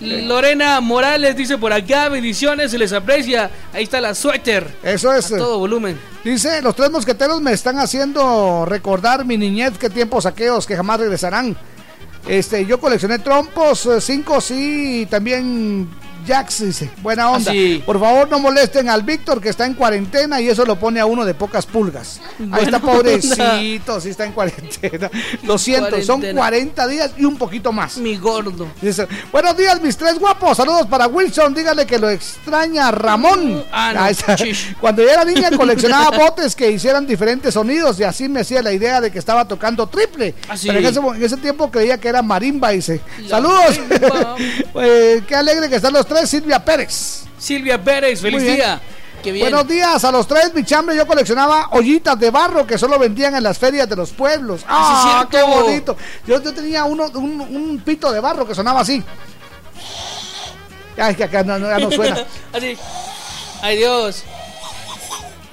bien. 0.00 0.28
Lorena 0.28 0.80
Morales 0.80 1.36
dice 1.36 1.58
por 1.58 1.72
acá, 1.72 2.08
bendiciones, 2.08 2.70
se 2.70 2.78
les 2.78 2.92
aprecia. 2.92 3.50
Ahí 3.72 3.82
está 3.84 4.00
la 4.00 4.14
suéter. 4.14 4.76
Eso 4.82 5.12
es. 5.12 5.32
A 5.32 5.38
todo 5.38 5.58
volumen. 5.58 5.98
Dice, 6.24 6.62
los 6.62 6.76
tres 6.76 6.90
mosqueteros 6.90 7.40
me 7.40 7.52
están 7.52 7.78
haciendo 7.78 8.64
recordar 8.64 9.24
mi 9.24 9.36
niñez, 9.36 9.72
qué 9.78 9.90
tiempos 9.90 10.24
saqueos 10.24 10.66
que 10.66 10.76
jamás 10.76 11.00
regresarán. 11.00 11.56
Este, 12.26 12.64
yo 12.66 12.78
coleccioné 12.78 13.18
trompos, 13.20 13.86
eh, 13.86 14.00
cinco 14.00 14.40
sí, 14.40 15.02
y 15.02 15.06
también 15.06 15.88
Jax, 16.28 16.62
dice, 16.62 16.90
buena 17.02 17.30
onda. 17.30 17.50
Ah, 17.50 17.54
sí. 17.54 17.82
Por 17.86 17.98
favor, 17.98 18.28
no 18.28 18.38
molesten 18.38 18.90
al 18.90 19.02
Víctor 19.02 19.40
que 19.40 19.48
está 19.48 19.64
en 19.64 19.72
cuarentena 19.72 20.40
y 20.42 20.48
eso 20.48 20.66
lo 20.66 20.76
pone 20.78 21.00
a 21.00 21.06
uno 21.06 21.24
de 21.24 21.32
pocas 21.32 21.64
pulgas. 21.64 22.20
Ahí 22.52 22.64
está, 22.64 22.76
onda. 22.76 22.80
pobrecito, 22.80 23.98
sí 24.00 24.10
está 24.10 24.26
en 24.26 24.32
cuarentena. 24.32 25.10
Lo 25.44 25.56
siento, 25.56 26.00
son 26.02 26.20
Cuarentena. 26.20 26.40
40 26.40 26.86
días 26.88 27.10
y 27.16 27.24
un 27.24 27.38
poquito 27.38 27.72
más. 27.72 27.96
Mi 27.96 28.16
gordo. 28.18 28.68
Dice, 28.82 29.08
buenos 29.32 29.56
días, 29.56 29.80
mis 29.80 29.96
tres 29.96 30.18
guapos. 30.18 30.56
Saludos 30.58 30.86
para 30.86 31.06
Wilson. 31.06 31.54
Dígale 31.54 31.86
que 31.86 31.98
lo 31.98 32.10
extraña 32.10 32.90
Ramón. 32.90 33.64
Ah, 33.72 33.94
no. 33.94 34.34
Cuando 34.80 35.02
yo 35.02 35.08
era 35.08 35.24
niña 35.24 35.50
coleccionaba 35.56 36.16
botes 36.16 36.54
que 36.54 36.70
hicieran 36.70 37.06
diferentes 37.06 37.54
sonidos 37.54 37.98
y 38.00 38.04
así 38.04 38.28
me 38.28 38.40
hacía 38.40 38.60
la 38.62 38.72
idea 38.72 39.00
de 39.00 39.10
que 39.10 39.18
estaba 39.18 39.48
tocando 39.48 39.86
triple. 39.86 40.34
Ah, 40.46 40.58
sí. 40.58 40.66
Pero 40.66 40.80
en 40.80 40.86
ese, 40.86 41.00
en 41.00 41.22
ese 41.24 41.36
tiempo 41.38 41.70
creía 41.70 41.98
que 41.98 42.08
era 42.08 42.20
marimba. 42.20 42.68
Dice, 42.70 43.00
La 43.22 43.28
saludos. 43.30 43.80
marimba. 43.88 44.36
Eh, 44.80 45.22
qué 45.26 45.34
alegre 45.34 45.68
que 45.68 45.76
están 45.76 45.92
los 45.92 46.06
tres. 46.06 46.17
Silvia 46.26 46.64
Pérez. 46.64 47.22
Silvia 47.38 47.82
Pérez, 47.82 48.20
feliz 48.20 48.42
bien. 48.42 48.56
día. 48.56 48.80
Qué 49.22 49.32
bien. 49.32 49.44
Buenos 49.50 49.66
días 49.66 50.04
a 50.04 50.12
los 50.12 50.26
tres, 50.28 50.52
mi 50.54 50.64
chambre. 50.64 50.94
Yo 50.96 51.06
coleccionaba 51.06 51.68
ollitas 51.72 52.18
de 52.18 52.30
barro 52.30 52.66
que 52.66 52.78
solo 52.78 52.98
vendían 52.98 53.34
en 53.34 53.42
las 53.42 53.58
ferias 53.58 53.88
de 53.88 53.96
los 53.96 54.10
pueblos. 54.10 54.62
¡Ah, 54.68 55.22
Sí, 55.22 55.28
qué 55.36 55.42
bonito! 55.42 55.96
Yo, 56.26 56.40
yo 56.40 56.54
tenía 56.54 56.84
uno, 56.84 57.06
un, 57.14 57.40
un 57.40 57.82
pito 57.84 58.12
de 58.12 58.20
barro 58.20 58.46
que 58.46 58.54
sonaba 58.54 58.80
así. 58.80 59.02
Ay, 60.96 61.14
que 61.14 61.24
acá 61.24 61.42
no, 61.44 61.58
no- 61.58 61.68
ya 61.68 61.78
no 61.78 61.90
suena. 61.90 62.24
Así. 62.52 62.76
Ay, 63.62 63.76
Dios. 63.76 64.24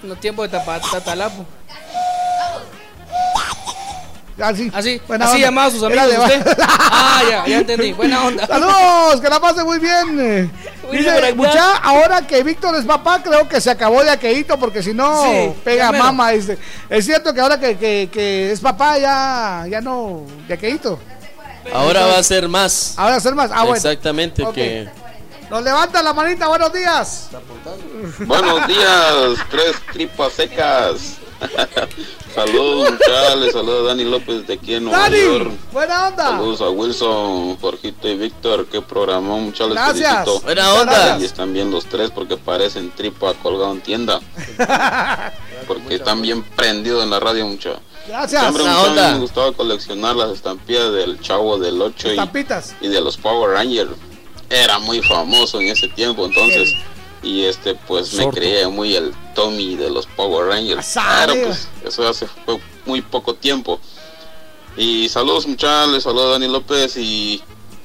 No 0.03 0.15
tiempo 0.15 0.43
de 0.43 0.49
tapa- 0.49 0.79
tatalapo. 0.79 1.45
Así. 4.39 4.69
Así, 4.73 5.01
Buena 5.07 5.25
así 5.25 5.35
onda. 5.35 5.47
llamaba 5.47 5.67
a 5.67 5.71
sus 5.71 5.83
amigos 5.83 6.07
de 6.09 6.17
usted. 6.19 6.57
Ah, 6.67 7.21
ya, 7.29 7.45
ya 7.47 7.57
entendí. 7.59 7.93
Buena 7.93 8.25
onda. 8.25 8.45
Saludos, 8.45 9.21
que 9.21 9.29
la 9.29 9.39
pase 9.39 9.63
muy 9.63 9.79
bien. 9.79 10.51
Dice, 10.91 11.33
mucha, 11.33 11.77
ahora 11.77 12.21
que 12.27 12.43
Víctor 12.43 12.75
es 12.75 12.85
papá, 12.85 13.21
creo 13.23 13.47
que 13.47 13.59
se 13.61 13.71
acabó 13.71 14.03
de 14.03 14.09
aqueíto 14.09 14.59
porque 14.59 14.83
si 14.83 14.93
no 14.93 15.23
Sí, 15.23 15.53
pega 15.63 15.91
mama. 15.91 16.31
Dice. 16.31 16.57
Es 16.89 17.05
cierto 17.05 17.33
que 17.33 17.39
ahora 17.41 17.59
que, 17.59 17.77
que- 17.77 18.09
que 18.11 18.51
es 18.51 18.59
papá 18.59 18.97
ya, 18.97 19.65
ya 19.69 19.79
no 19.81 20.23
de 20.47 20.53
aqueíto. 20.53 20.99
Ahora 21.73 22.05
va 22.05 22.17
a 22.19 22.23
ser 22.23 22.47
más. 22.49 22.93
Ahora 22.97 23.11
va 23.11 23.17
a 23.17 23.21
ser 23.21 23.33
más. 23.35 23.49
Ah, 23.53 23.61
bueno. 23.63 23.75
Exactamente, 23.77 24.45
que 24.53 24.87
Nos 25.49 25.63
levanta 25.63 26.03
la 26.03 26.13
manita, 26.13 26.47
buenos 26.47 26.71
días. 26.73 27.29
Buenos 28.19 28.67
días, 28.67 29.37
tres 29.49 29.75
tripas 29.93 30.33
secas. 30.33 31.17
Saludos, 32.35 32.91
muchachos. 32.91 33.51
Saludos 33.53 33.83
a 33.83 33.87
Dani 33.87 34.03
López 34.03 34.47
de 34.47 34.53
aquí 34.53 34.75
en 34.75 34.85
Nueva 34.85 35.09
York. 35.09 35.45
Dani, 35.45 35.57
buena 35.71 36.07
onda. 36.07 36.23
Saludos 36.23 36.61
a 36.61 36.69
Wilson, 36.69 37.57
Jorgito 37.57 38.07
y 38.07 38.17
Víctor. 38.17 38.67
Qué 38.67 38.81
programó, 38.81 39.39
muchachos. 39.39 39.73
Gracias. 39.73 40.11
felicito. 40.11 40.41
Buena 40.41 40.73
onda. 40.73 41.19
Y 41.19 41.25
están 41.25 41.53
bien 41.53 41.71
los 41.71 41.85
tres 41.85 42.11
porque 42.11 42.37
parecen 42.37 42.91
tripa 42.91 43.33
colgado 43.35 43.71
en 43.71 43.81
tienda. 43.81 44.19
Porque 45.67 45.95
están 45.95 46.21
bien 46.21 46.43
prendidos 46.43 47.03
en 47.03 47.09
la 47.09 47.19
radio, 47.19 47.47
muchachos. 47.47 47.79
Gracias. 48.07 48.39
Siempre 48.39 48.63
onda. 48.63 49.13
me 49.13 49.19
gustaba 49.19 49.51
coleccionar 49.51 50.15
las 50.15 50.29
estampillas 50.31 50.91
del 50.93 51.19
Chavo 51.21 51.57
del 51.57 51.81
8 51.81 52.09
y, 52.09 52.11
Estampitas. 52.11 52.75
y 52.81 52.87
de 52.87 53.01
los 53.01 53.17
Power 53.17 53.51
Rangers. 53.51 53.89
Era 54.49 54.77
muy 54.77 55.01
famoso 55.01 55.59
en 55.59 55.69
ese 55.69 55.87
tiempo, 55.87 56.25
entonces. 56.25 56.75
Y 57.25 57.43
este, 57.45 57.73
pues 57.73 58.13
me 58.13 58.29
creía 58.29 58.69
muy 58.69 58.95
el 58.95 59.11
Tommy 59.33 59.75
de 59.75 59.89
los 59.89 60.05
Power 60.05 60.47
Rangers. 60.47 60.85
Sabe. 60.85 61.33
Pero 61.33 61.47
pues 61.47 61.67
eso 61.83 62.07
hace 62.07 62.27
fue 62.45 62.59
muy 62.85 63.01
poco 63.01 63.33
tiempo. 63.33 63.79
Y 64.77 65.09
saludos 65.09 65.47
muchachos, 65.47 66.03
saludos 66.03 66.27
a 66.27 66.31
Dani 66.33 66.47
López 66.47 66.95
y 66.97 67.41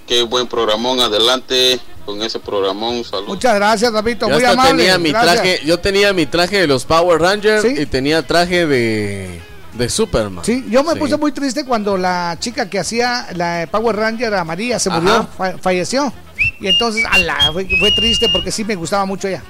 qué 0.06 0.22
buen 0.22 0.46
programón 0.46 1.00
adelante 1.00 1.80
con 2.04 2.20
ese 2.22 2.38
programón. 2.38 3.02
Saludos. 3.04 3.28
Muchas 3.28 3.54
gracias, 3.54 3.92
yo 3.92 4.28
Muy 4.28 4.44
amable. 4.44 4.70
tenía 4.76 4.98
mi 4.98 5.10
Gracias. 5.10 5.34
traje, 5.34 5.60
yo 5.64 5.78
tenía 5.78 6.12
mi 6.12 6.26
traje 6.26 6.58
de 6.60 6.66
los 6.66 6.84
Power 6.84 7.20
Rangers 7.20 7.62
¿Sí? 7.62 7.74
y 7.78 7.86
tenía 7.86 8.26
traje 8.26 8.66
de 8.66 9.40
de 9.72 9.88
Superman. 9.88 10.44
Sí, 10.44 10.64
yo 10.68 10.82
me 10.82 10.94
Sí. 10.94 10.98
puse 10.98 11.16
muy 11.16 11.30
triste 11.30 11.64
cuando 11.64 11.96
la 11.96 12.36
chica 12.40 12.68
que 12.68 12.80
hacía 12.80 13.28
la 13.36 13.68
Power 13.70 13.94
Ranger 13.94 14.34
a 14.34 14.44
María 14.44 14.80
se 14.80 14.90
murió, 14.90 15.28
fa- 15.38 15.58
falleció. 15.58 16.12
Y 16.60 16.68
entonces, 16.68 17.04
ala, 17.10 17.50
fue, 17.52 17.66
fue 17.78 17.92
triste 17.92 18.28
porque 18.30 18.50
sí 18.50 18.64
me 18.64 18.74
gustaba 18.74 19.04
mucho 19.04 19.28
ella. 19.28 19.42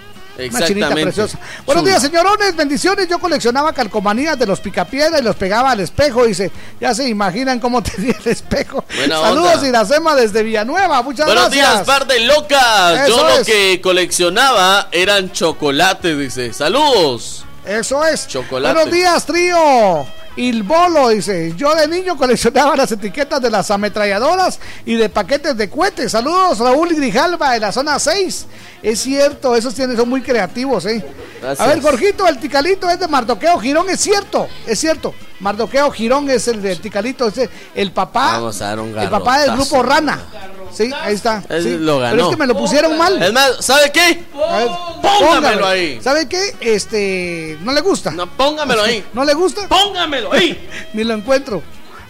Una 0.49 0.67
chinita 0.67 0.91
preciosa. 0.91 1.39
Buenos 1.67 1.85
días, 1.85 2.01
señorones, 2.01 2.57
bendiciones. 2.57 3.09
Yo 3.09 3.19
coleccionaba 3.19 3.73
calcomanías 3.73 4.39
de 4.39 4.47
los 4.47 4.61
picapiedra 4.61 5.19
y 5.19 5.23
los 5.23 5.37
pegaba 5.37 5.73
al 5.73 5.81
espejo. 5.81 6.25
Dice, 6.25 6.51
ya 6.81 6.95
se 6.95 7.09
imaginan 7.09 7.61
cómo 7.61 7.83
tenía 7.83 8.15
el 8.25 8.31
espejo. 8.31 8.85
Buena 8.97 9.21
Saludos, 9.21 9.57
onda. 9.57 9.69
Iracema 9.69 10.15
desde 10.15 10.43
Villanueva. 10.43 11.03
Muchas 11.03 11.27
Buenos 11.27 11.51
gracias. 11.51 11.73
días, 11.73 11.87
par 11.87 12.07
de 12.07 12.21
locas. 12.21 13.01
Eso 13.09 13.17
Yo 13.29 13.39
lo 13.39 13.45
que 13.45 13.81
coleccionaba 13.83 14.89
eran 14.93 15.31
chocolates, 15.33 16.17
dice. 16.17 16.53
Saludos. 16.55 17.45
Eso 17.67 18.05
es. 18.07 18.27
Chocolates. 18.27 18.75
Buenos 18.75 18.95
días, 18.95 19.27
trío. 19.27 20.07
Il 20.37 20.63
Bolo 20.63 21.09
dice, 21.09 21.55
yo 21.57 21.75
de 21.75 21.89
niño 21.89 22.17
coleccionaba 22.17 22.77
las 22.77 22.93
etiquetas 22.93 23.43
de 23.43 23.51
las 23.51 23.71
ametralladoras 23.71 24.61
y 24.87 24.95
de 24.95 25.09
paquetes 25.09 25.57
de 25.57 25.69
cohetes. 25.69 26.13
Saludos, 26.13 26.59
Raúl 26.59 26.95
Grijalva 26.95 27.53
de 27.53 27.61
la 27.61 27.73
zona 27.73 27.99
6. 27.99 28.47
Es 28.83 29.01
cierto, 29.01 29.57
esos 29.57 29.75
tienen, 29.75 29.97
son 29.97 30.09
muy 30.09 30.23
creativos, 30.23 30.87
¿eh? 30.87 31.05
Gracias. 31.41 31.61
A 31.61 31.71
ver, 31.71 31.83
Jorgito, 31.83 32.27
el 32.29 32.39
ticalito 32.39 32.89
es 32.89 33.01
de 33.01 33.09
Mardoqueo 33.09 33.59
Girón, 33.59 33.91
es 33.91 34.01
cierto, 34.01 34.49
es 34.67 34.79
cierto. 34.79 35.15
Mardoqueo 35.41 35.91
Girón 35.91 36.29
es 36.31 36.49
el 36.49 36.63
del 36.63 36.81
ticalito, 36.81 37.29
es 37.29 37.49
el 37.75 37.93
papá, 37.93 38.33
Vamos 38.35 38.61
a 38.61 38.67
dar 38.67 38.81
un 38.81 38.97
el 38.97 39.09
papá 39.09 39.41
del 39.41 39.53
grupo 39.53 39.83
Rana. 39.83 40.21
Sí, 40.73 40.91
ahí 41.03 41.15
está. 41.15 41.43
Él 41.49 41.63
sí. 41.63 41.77
lo 41.79 41.99
ganó. 41.99 42.13
Pero 42.13 42.25
es 42.25 42.31
que 42.31 42.37
me 42.37 42.47
lo 42.47 42.57
pusieron 42.57 42.97
mal. 42.97 43.21
Es 43.21 43.33
más, 43.33 43.57
¿sabe 43.61 43.91
qué? 43.91 44.25
Ver, 44.33 44.69
Póngamelo 45.03 45.67
ahí. 45.67 46.01
¿Sabe 46.01 46.29
qué? 46.29 46.55
Este, 46.61 47.59
no 47.63 47.73
le 47.73 47.81
gusta. 47.81 48.13
No, 48.13 48.29
póngamelo 48.29 48.83
ahí. 48.83 49.05
¿No 49.13 49.25
le 49.25 49.35
gusta? 49.35 49.67
Póngamelo 49.67 50.33
ahí. 50.33 50.69
Ni 50.93 51.03
lo 51.05 51.15
encuentro. 51.15 51.63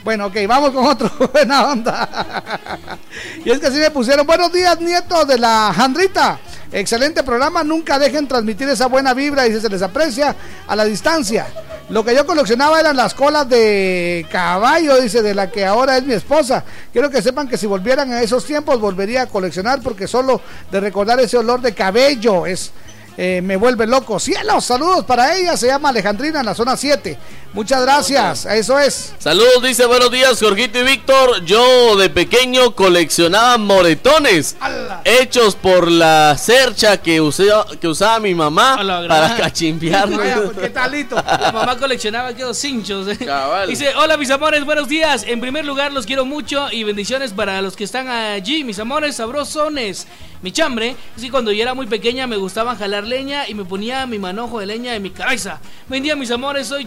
Bueno, 0.04 0.26
ok, 0.26 0.36
vamos 0.46 0.70
con 0.70 0.86
otro. 0.86 1.10
Buena 1.32 1.66
onda. 1.68 2.98
y 3.44 3.50
es 3.50 3.58
que 3.58 3.66
así 3.66 3.78
me 3.78 3.90
pusieron. 3.90 4.26
Buenos 4.26 4.52
días, 4.52 4.78
nietos 4.80 5.26
de 5.26 5.38
la 5.38 5.72
Jandrita. 5.74 6.38
Excelente 6.72 7.22
programa. 7.22 7.64
Nunca 7.64 7.98
dejen 7.98 8.28
transmitir 8.28 8.68
esa 8.68 8.86
buena 8.86 9.12
vibra 9.14 9.46
y 9.46 9.60
se 9.60 9.68
les 9.68 9.82
aprecia 9.82 10.36
a 10.66 10.76
la 10.76 10.84
distancia. 10.84 11.46
Lo 11.88 12.04
que 12.04 12.14
yo 12.14 12.24
coleccionaba 12.24 12.78
eran 12.78 12.96
las 12.96 13.14
colas 13.14 13.48
de 13.48 14.24
caballo, 14.30 15.00
dice, 15.00 15.22
de 15.22 15.34
la 15.34 15.50
que 15.50 15.66
ahora 15.66 15.96
es 15.96 16.04
mi 16.04 16.14
esposa. 16.14 16.62
Quiero 16.92 17.10
que 17.10 17.20
sepan 17.20 17.48
que 17.48 17.58
si 17.58 17.66
volvieran 17.66 18.12
a 18.12 18.22
esos 18.22 18.44
tiempos 18.44 18.80
volvería 18.80 19.22
a 19.22 19.26
coleccionar 19.26 19.80
porque 19.82 20.06
solo 20.06 20.40
de 20.70 20.78
recordar 20.78 21.18
ese 21.18 21.36
olor 21.36 21.60
de 21.60 21.74
cabello 21.74 22.46
es 22.46 22.70
eh, 23.16 23.42
me 23.42 23.56
vuelve 23.56 23.86
loco. 23.86 24.18
Cielos, 24.18 24.64
saludos 24.64 25.04
para 25.04 25.36
ella. 25.36 25.56
Se 25.56 25.66
llama 25.66 25.90
Alejandrina 25.90 26.40
en 26.40 26.46
la 26.46 26.54
zona 26.54 26.76
7. 26.76 27.18
Muchas 27.52 27.82
gracias. 27.82 28.46
Eso 28.46 28.78
es. 28.78 29.12
Saludos, 29.18 29.60
dice 29.64 29.84
buenos 29.84 30.12
días, 30.12 30.38
Jorgito 30.40 30.78
y 30.78 30.84
Víctor. 30.84 31.44
Yo 31.44 31.96
de 31.96 32.08
pequeño 32.08 32.76
coleccionaba 32.76 33.58
moretones 33.58 34.56
hechos 35.04 35.56
por 35.56 35.90
la 35.90 36.36
cercha 36.38 36.98
que, 36.98 37.20
usé- 37.20 37.50
que 37.80 37.88
usaba 37.88 38.20
mi 38.20 38.36
mamá 38.36 38.76
para 39.08 39.36
cachimbiarme. 39.36 40.16
Vaya, 40.16 40.42
pues, 40.44 40.58
¿Qué 40.58 40.70
talito? 40.70 41.16
La 41.16 41.50
mamá 41.52 41.76
coleccionaba 41.76 42.28
aquellos 42.28 42.56
cinchos. 42.56 43.08
¿eh? 43.08 43.18
Dice, 43.66 43.96
hola 43.96 44.16
mis 44.16 44.30
amores, 44.30 44.64
buenos 44.64 44.86
días. 44.88 45.24
En 45.26 45.40
primer 45.40 45.64
lugar, 45.64 45.92
los 45.92 46.06
quiero 46.06 46.24
mucho 46.24 46.68
y 46.70 46.84
bendiciones 46.84 47.32
para 47.32 47.60
los 47.62 47.74
que 47.74 47.82
están 47.82 48.06
allí, 48.08 48.62
mis 48.62 48.78
amores 48.78 49.16
sabrosones. 49.16 50.06
Mi 50.42 50.52
chambre 50.52 50.96
es 51.16 51.22
que 51.22 51.30
cuando 51.30 51.52
yo 51.52 51.60
era 51.62 51.74
muy 51.74 51.86
pequeña 51.86 52.26
me 52.26 52.36
gustaba 52.36 52.74
jalar 52.74 53.04
leña 53.04 53.46
y 53.46 53.52
me 53.54 53.64
ponía 53.66 54.06
mi 54.06 54.18
manojo 54.18 54.58
de 54.60 54.64
leña 54.66 54.94
en 54.94 55.02
mi 55.02 55.10
cabeza. 55.10 55.60
Buen 55.86 56.02
día, 56.02 56.16
mis 56.16 56.30
amores, 56.30 56.66
soy 56.68 56.86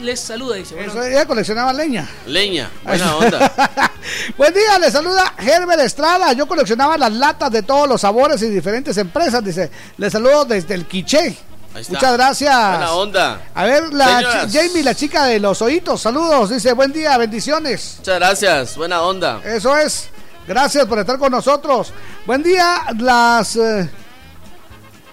Les 0.00 0.20
saluda, 0.20 0.56
dice. 0.56 0.74
Bueno, 0.74 0.92
Eso, 0.92 1.02
ella 1.02 1.26
coleccionaba 1.26 1.72
leña. 1.72 2.08
Leña, 2.26 2.70
buena 2.84 3.16
onda. 3.16 3.52
Buen 4.36 4.52
día, 4.52 4.78
le 4.78 4.90
saluda 4.90 5.34
Herbert 5.38 5.80
Estrada. 5.80 6.32
Yo 6.32 6.46
coleccionaba 6.46 6.98
las 6.98 7.12
latas 7.12 7.50
de 7.50 7.62
todos 7.62 7.88
los 7.88 8.00
sabores 8.00 8.42
y 8.42 8.48
diferentes 8.48 8.96
empresas. 8.98 9.44
Dice, 9.44 9.70
le 9.96 10.10
saludo 10.10 10.44
desde 10.44 10.74
el 10.74 10.86
Quiché. 10.86 11.36
Ahí 11.74 11.80
está. 11.80 11.94
Muchas 11.94 12.12
gracias. 12.12 12.68
Buena 12.68 12.92
onda. 12.92 13.40
A 13.54 13.64
ver, 13.64 13.92
la 13.94 14.46
Jamie, 14.50 14.82
la 14.82 14.94
chica 14.94 15.24
de 15.24 15.40
los 15.40 15.62
oídos, 15.62 16.00
saludos. 16.02 16.50
Dice, 16.50 16.72
buen 16.72 16.92
día, 16.92 17.16
bendiciones. 17.16 17.96
Muchas 17.98 18.16
gracias, 18.16 18.76
buena 18.76 19.02
onda. 19.02 19.40
Eso 19.44 19.76
es. 19.76 20.08
Gracias 20.46 20.84
por 20.86 20.98
estar 20.98 21.18
con 21.18 21.30
nosotros. 21.30 21.92
Buen 22.26 22.42
día, 22.42 22.82
las 22.98 23.56
eh, 23.56 23.88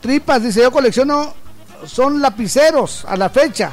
tripas, 0.01 0.41
dice, 0.41 0.61
yo 0.61 0.71
colecciono, 0.71 1.33
son 1.85 2.21
lapiceros 2.21 3.05
a 3.07 3.15
la 3.15 3.29
fecha. 3.29 3.71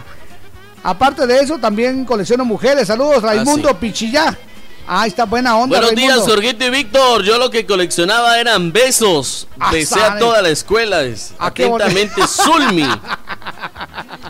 Aparte 0.89 1.27
de 1.27 1.41
eso, 1.41 1.59
también 1.59 2.05
colecciono 2.05 2.45
mujeres. 2.45 2.87
Saludos, 2.87 3.21
Raimundo 3.21 3.71
sí. 3.71 3.75
Pichillá. 3.81 4.39
Ahí 4.87 5.09
está, 5.09 5.25
buena 5.25 5.57
onda. 5.57 5.79
Buenos 5.81 5.97
días. 5.97 6.21
Jorgito 6.21 6.65
y 6.65 6.71
Víctor. 6.71 7.25
Yo 7.25 7.39
lo 7.39 7.51
que 7.51 7.67
coleccionaba 7.67 8.39
eran 8.39 8.71
besos. 8.73 9.49
Ah, 9.59 9.73
Besé 9.73 10.01
a 10.01 10.17
toda 10.17 10.41
la 10.43 10.51
escuela. 10.51 11.03
es- 11.03 11.33
Ah. 11.41 11.47
Atentamente, 11.49 12.23
Zulmi. 12.29 12.89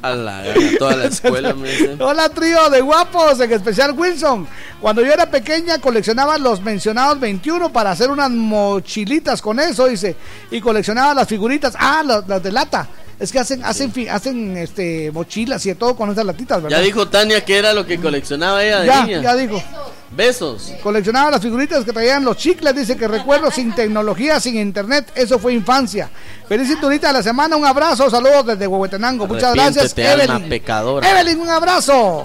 A 0.00 0.10
la 0.14 0.42
gana, 0.44 0.78
toda 0.78 0.96
la 0.96 1.04
escuela 1.08 1.52
me. 1.52 1.68
Hola 2.02 2.30
trío 2.30 2.70
de 2.70 2.80
guapos, 2.80 3.38
en 3.40 3.52
especial 3.52 3.92
Wilson. 3.92 4.48
Cuando 4.80 5.02
yo 5.02 5.12
era 5.12 5.26
pequeña 5.30 5.78
coleccionaba 5.78 6.38
los 6.38 6.62
mencionados 6.62 7.20
21 7.20 7.70
para 7.70 7.90
hacer 7.90 8.08
unas 8.10 8.30
mochilitas 8.30 9.42
con 9.42 9.60
eso, 9.60 9.86
dice. 9.88 10.16
Y 10.50 10.62
coleccionaba 10.62 11.12
las 11.12 11.28
figuritas, 11.28 11.74
ah, 11.78 12.02
las, 12.02 12.26
las 12.26 12.42
de 12.42 12.52
lata. 12.52 12.88
Es 13.18 13.32
que 13.32 13.38
hacen, 13.38 13.64
hacen, 13.64 13.90
fi- 13.92 14.08
hacen 14.08 14.56
este 14.58 15.10
mochilas 15.10 15.64
y 15.64 15.70
de 15.70 15.74
todo 15.74 15.96
con 15.96 16.10
esas 16.10 16.24
latitas, 16.26 16.62
¿verdad? 16.62 16.78
Ya 16.78 16.84
dijo 16.84 17.08
Tania 17.08 17.42
que 17.44 17.56
era 17.56 17.72
lo 17.72 17.86
que 17.86 17.98
coleccionaba 17.98 18.62
ella 18.62 18.80
de 18.80 18.86
Ya, 18.86 19.02
niña. 19.04 19.22
ya 19.22 19.34
dijo. 19.34 19.62
Besos. 20.10 20.72
Coleccionaba 20.82 21.32
las 21.32 21.40
figuritas 21.42 21.84
que 21.84 21.92
traían 21.92 22.24
los 22.24 22.36
chicles, 22.36 22.74
dice 22.76 22.96
que 22.96 23.08
recuerdo 23.08 23.50
sin 23.50 23.74
tecnología, 23.74 24.38
sin 24.38 24.56
internet, 24.56 25.10
eso 25.14 25.38
fue 25.38 25.52
infancia. 25.52 26.08
Feliz 26.48 26.68
cinturita 26.68 27.08
de 27.08 27.14
la 27.14 27.22
semana, 27.22 27.56
un 27.56 27.64
abrazo, 27.64 28.08
saludos 28.08 28.46
desde 28.46 28.66
Huehuetenango, 28.66 29.26
muchas 29.26 29.52
gracias, 29.54 29.94
Evelyn. 29.98 30.48
pecadora. 30.48 31.10
Evelyn, 31.10 31.40
un 31.40 31.48
abrazo. 31.48 32.24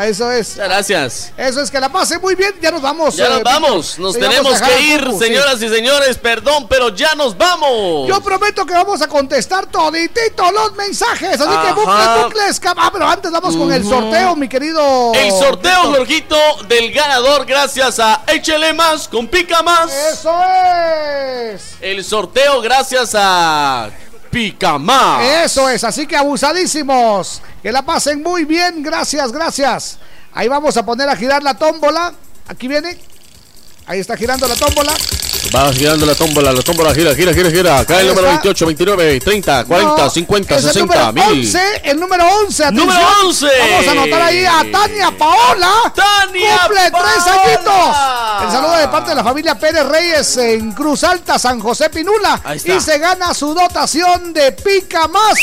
Eso 0.00 0.30
es. 0.30 0.50
Muchas 0.50 0.68
gracias. 0.68 1.32
Eso 1.36 1.60
es 1.60 1.70
que 1.70 1.80
la 1.80 1.88
pase 1.88 2.18
muy 2.18 2.34
bien, 2.34 2.54
ya 2.60 2.70
nos 2.70 2.82
vamos. 2.82 3.16
Ya 3.16 3.26
eh, 3.26 3.28
nos 3.28 3.38
Víctor. 3.38 3.52
vamos. 3.62 3.98
Nos 3.98 4.18
tenemos 4.18 4.60
que 4.60 4.80
ir, 4.80 5.04
Cucu, 5.04 5.18
sí. 5.18 5.24
señoras 5.26 5.62
y 5.62 5.68
señores. 5.68 6.18
Perdón, 6.18 6.66
pero 6.68 6.88
ya 6.94 7.14
nos 7.14 7.36
vamos. 7.36 8.08
Yo 8.08 8.20
prometo 8.20 8.64
que 8.66 8.74
vamos 8.74 9.00
a 9.02 9.08
contestar 9.08 9.66
toditito 9.66 10.50
los 10.52 10.74
mensajes, 10.74 11.40
así 11.40 11.48
que 11.50 11.56
Ajá. 11.68 11.74
bucles, 11.74 12.24
bucles, 12.24 12.60
cam- 12.62 12.74
Ah, 12.78 12.90
pero 12.92 13.06
antes 13.08 13.30
vamos 13.30 13.56
con 13.56 13.72
el 13.72 13.84
sorteo, 13.84 14.36
mi 14.36 14.48
querido. 14.48 15.12
El 15.14 15.30
sorteo. 15.32 15.78
Jorgito, 15.94 16.36
del 16.68 16.92
ganador 16.92 17.44
gracias 17.46 17.98
a 17.98 18.22
Échele 18.28 18.72
Más 18.72 19.08
con 19.08 19.26
Pica 19.28 19.62
Más. 19.62 19.90
Eso 20.12 20.32
es. 20.44 21.62
El 21.80 22.04
sorteo 22.04 22.60
gracias 22.60 23.12
a 23.14 23.90
Pica 24.30 24.78
Más. 24.78 25.24
Eso 25.44 25.68
es, 25.68 25.84
así 25.84 26.06
que 26.06 26.16
abusadísimos. 26.16 27.42
Que 27.62 27.72
la 27.72 27.82
pasen 27.82 28.22
muy 28.22 28.44
bien, 28.44 28.82
gracias, 28.82 29.32
gracias. 29.32 29.98
Ahí 30.32 30.48
vamos 30.48 30.76
a 30.76 30.84
poner 30.84 31.08
a 31.08 31.16
girar 31.16 31.42
la 31.42 31.54
tómbola. 31.54 32.14
Aquí 32.46 32.68
viene. 32.68 32.98
Ahí 33.86 34.00
está 34.00 34.16
girando 34.16 34.46
la 34.46 34.54
tómbola. 34.54 34.92
Va 35.54 35.72
girando 35.72 36.04
la 36.04 36.14
tómbola, 36.14 36.52
la 36.52 36.62
tómbola 36.62 36.94
gira, 36.94 37.14
gira, 37.14 37.32
gira, 37.32 37.50
gira. 37.50 37.78
Ahí 37.78 38.00
el 38.00 38.08
número 38.08 38.26
está. 38.28 38.42
28, 38.42 38.66
29, 38.66 39.20
30, 39.20 39.64
40, 39.64 39.96
No, 39.96 40.10
50, 40.10 40.56
es 40.56 40.64
el 40.64 40.72
60, 40.72 41.12
número 41.12 41.30
1000. 41.30 41.46
11, 41.46 41.60
el 41.84 42.00
número 42.00 42.24
11. 42.44 42.64
atención. 42.64 42.86
Número 42.88 43.06
11. 43.24 43.46
Vamos 43.70 43.88
a 43.88 43.90
anotar 43.92 44.22
ahí 44.22 44.44
a 44.44 44.66
Tania 44.70 45.10
Paola. 45.16 45.72
Tania 45.94 46.58
Cumple 46.58 46.90
Paola. 46.90 47.08
tres 47.12 47.34
añitos. 47.34 48.44
El 48.44 48.50
saludo 48.52 48.76
de 48.76 48.88
parte 48.88 49.10
de 49.10 49.16
la 49.16 49.24
familia 49.24 49.58
Pérez 49.58 49.86
Reyes 49.86 50.36
en 50.36 50.72
Cruz 50.72 51.04
Alta, 51.04 51.38
San 51.38 51.60
José 51.60 51.88
Pinula. 51.88 52.40
Ahí 52.44 52.58
está. 52.58 52.74
Y 52.74 52.80
se 52.80 52.98
gana 52.98 53.32
su 53.32 53.54
dotación 53.54 54.32
de 54.32 54.52
Pica 54.52 55.08
Más. 55.08 55.38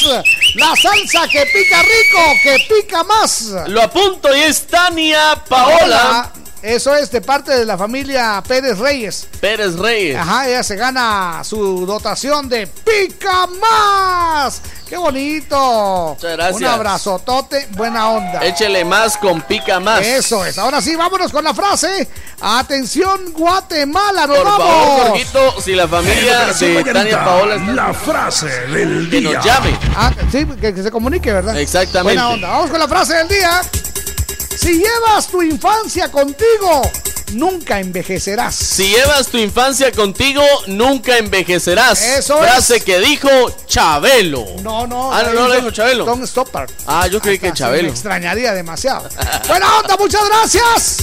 La 0.56 0.76
salsa 0.76 1.28
que 1.28 1.46
pica 1.48 1.82
rico, 1.82 2.20
que 2.44 2.58
pica 2.70 3.04
más. 3.04 3.54
Lo 3.68 3.82
apunto 3.82 4.36
y 4.36 4.42
es 4.42 4.68
Tania 4.68 5.42
Paola 5.50 6.32
Eso 6.66 6.96
es 6.96 7.12
de 7.12 7.22
parte 7.22 7.52
de 7.56 7.64
la 7.64 7.78
familia 7.78 8.42
Pérez 8.48 8.80
Reyes. 8.80 9.28
Pérez 9.40 9.76
Reyes. 9.76 10.18
Ajá, 10.18 10.48
ella 10.50 10.64
se 10.64 10.76
gana 10.76 11.44
su 11.44 11.86
dotación 11.86 12.50
de 12.50 12.66
Pica 12.66 13.46
Más. 13.62 14.62
¡Qué 14.90 14.98
bonito! 14.98 16.16
Muchas 16.16 16.32
gracias. 16.34 16.56
Un 16.58 16.66
abrazotote, 16.66 17.68
buena 17.72 18.10
onda. 18.10 18.44
Échele 18.44 18.84
más 18.84 19.16
con 19.18 19.42
Pica 19.44 19.80
Más. 19.80 20.02
Eso 20.06 20.44
es. 20.44 20.58
Ahora 20.58 20.82
sí, 20.82 20.96
vámonos 20.96 21.32
con 21.32 21.44
la 21.44 21.54
frase. 21.54 22.08
Atención, 22.42 23.32
Guatemala, 23.34 24.26
nos 24.26 24.38
Por 24.38 24.46
vamos. 24.46 24.68
favor, 24.68 25.08
Jorgito, 25.10 25.62
si 25.62 25.74
la 25.76 25.88
familia 25.88 26.48
de 26.48 26.84
Tania 26.94 27.24
Paola 27.24 27.56
está- 27.56 27.72
La 27.74 27.94
frase 27.94 28.48
del 28.48 29.08
que 29.12 29.20
día. 29.22 29.34
nos 29.34 29.46
llame. 29.46 29.80
Ah, 29.96 30.12
sí, 30.32 30.46
que, 30.60 30.74
que 30.74 30.82
se 30.84 30.90
comunique, 30.92 31.32
¿verdad? 31.32 31.58
Exactamente. 31.60 32.16
Buena 32.20 32.30
onda. 32.30 32.48
Vamos 32.50 32.72
con 32.72 32.80
la 32.80 32.88
frase 32.88 33.14
del 33.18 33.28
día. 33.28 33.62
Si 34.58 34.80
llevas 34.80 35.28
tu 35.28 35.42
infancia 35.42 36.10
contigo, 36.12 36.82
nunca 37.34 37.80
envejecerás. 37.80 38.56
Si 38.56 38.88
llevas 38.90 39.28
tu 39.28 39.38
infancia 39.38 39.92
contigo, 39.92 40.42
nunca 40.68 41.18
envejecerás. 41.18 42.02
Eso 42.02 42.38
Frase 42.38 42.78
es. 42.78 42.84
que 42.84 43.00
dijo 43.00 43.30
Chabelo. 43.68 44.46
No, 44.64 44.88
no. 44.88 45.14
Ah, 45.14 45.24
no, 45.24 45.34
no, 45.34 45.48
lo 45.48 45.56
dijo 45.56 45.72
Chabelo. 45.72 46.06
Don't 46.06 46.26
stopper. 46.26 46.68
Ah, 46.88 47.08
yo 47.08 47.20
creí 47.20 47.38
que 47.38 47.48
Sí, 47.48 47.52
me 47.52 47.58
Chabelo. 47.58 47.90
extrañaría 47.90 48.54
demasiado. 48.54 49.10
Buena 49.48 49.78
onda, 49.80 49.98
muchas 49.98 50.26
gracias. 50.28 50.98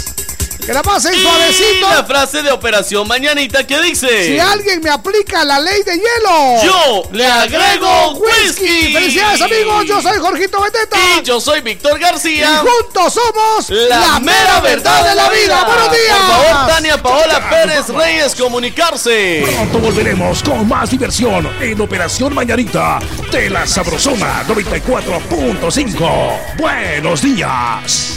Que 0.67 0.73
la 0.73 0.83
pasen 0.83 1.13
Y 1.15 1.23
suavecito. 1.23 1.89
la 1.91 2.05
frase 2.05 2.43
de 2.43 2.51
Operación 2.53 3.09
Mañanita 3.09 3.67
que 3.67 3.81
dice: 3.83 4.27
Si 4.29 4.39
alguien 4.39 4.81
me 4.81 4.91
aplica 4.91 5.45
la 5.45 5.59
ley 5.59 5.83
de 5.83 5.97
hielo, 5.97 6.63
Yo 6.63 7.03
le 7.13 7.27
agrego 7.27 8.13
whisky. 8.13 8.93
Felicidades, 8.93 9.43
amigos. 9.43 9.85
Yo 9.87 10.01
soy 10.01 10.19
Jorgito 10.19 10.63
Beteta. 10.63 10.97
Y 11.21 11.25
yo 11.25 11.41
soy 11.41 11.61
Víctor 11.63 11.99
Y 11.99 12.03
García. 12.03 12.59
juntos 12.63 13.13
somos 13.15 13.69
La, 13.89 14.21
mera 14.21 14.61
verdad 14.61 15.05
de 15.09 15.15
la 15.17 15.29
vida. 15.31 15.65
Buenos 15.65 15.91
días. 15.91 16.19
Por 16.19 16.37
favor, 16.47 16.67
Tania 16.69 17.03
Paola 17.03 17.51
Pérez 17.51 17.89
Reyes, 17.89 18.35
comunicarse. 18.37 19.43
Pronto 19.45 19.79
volveremos 19.81 20.43
con 20.45 20.69
más 20.69 20.91
diversión 20.91 21.49
en 21.61 21.81
Operación 21.81 22.33
Mañanita 22.35 23.01
de 23.33 23.51
la 23.51 23.67
Sabrosona 23.67 24.45
94.5. 24.47 26.57
Buenos 26.59 27.23
días. 27.23 28.15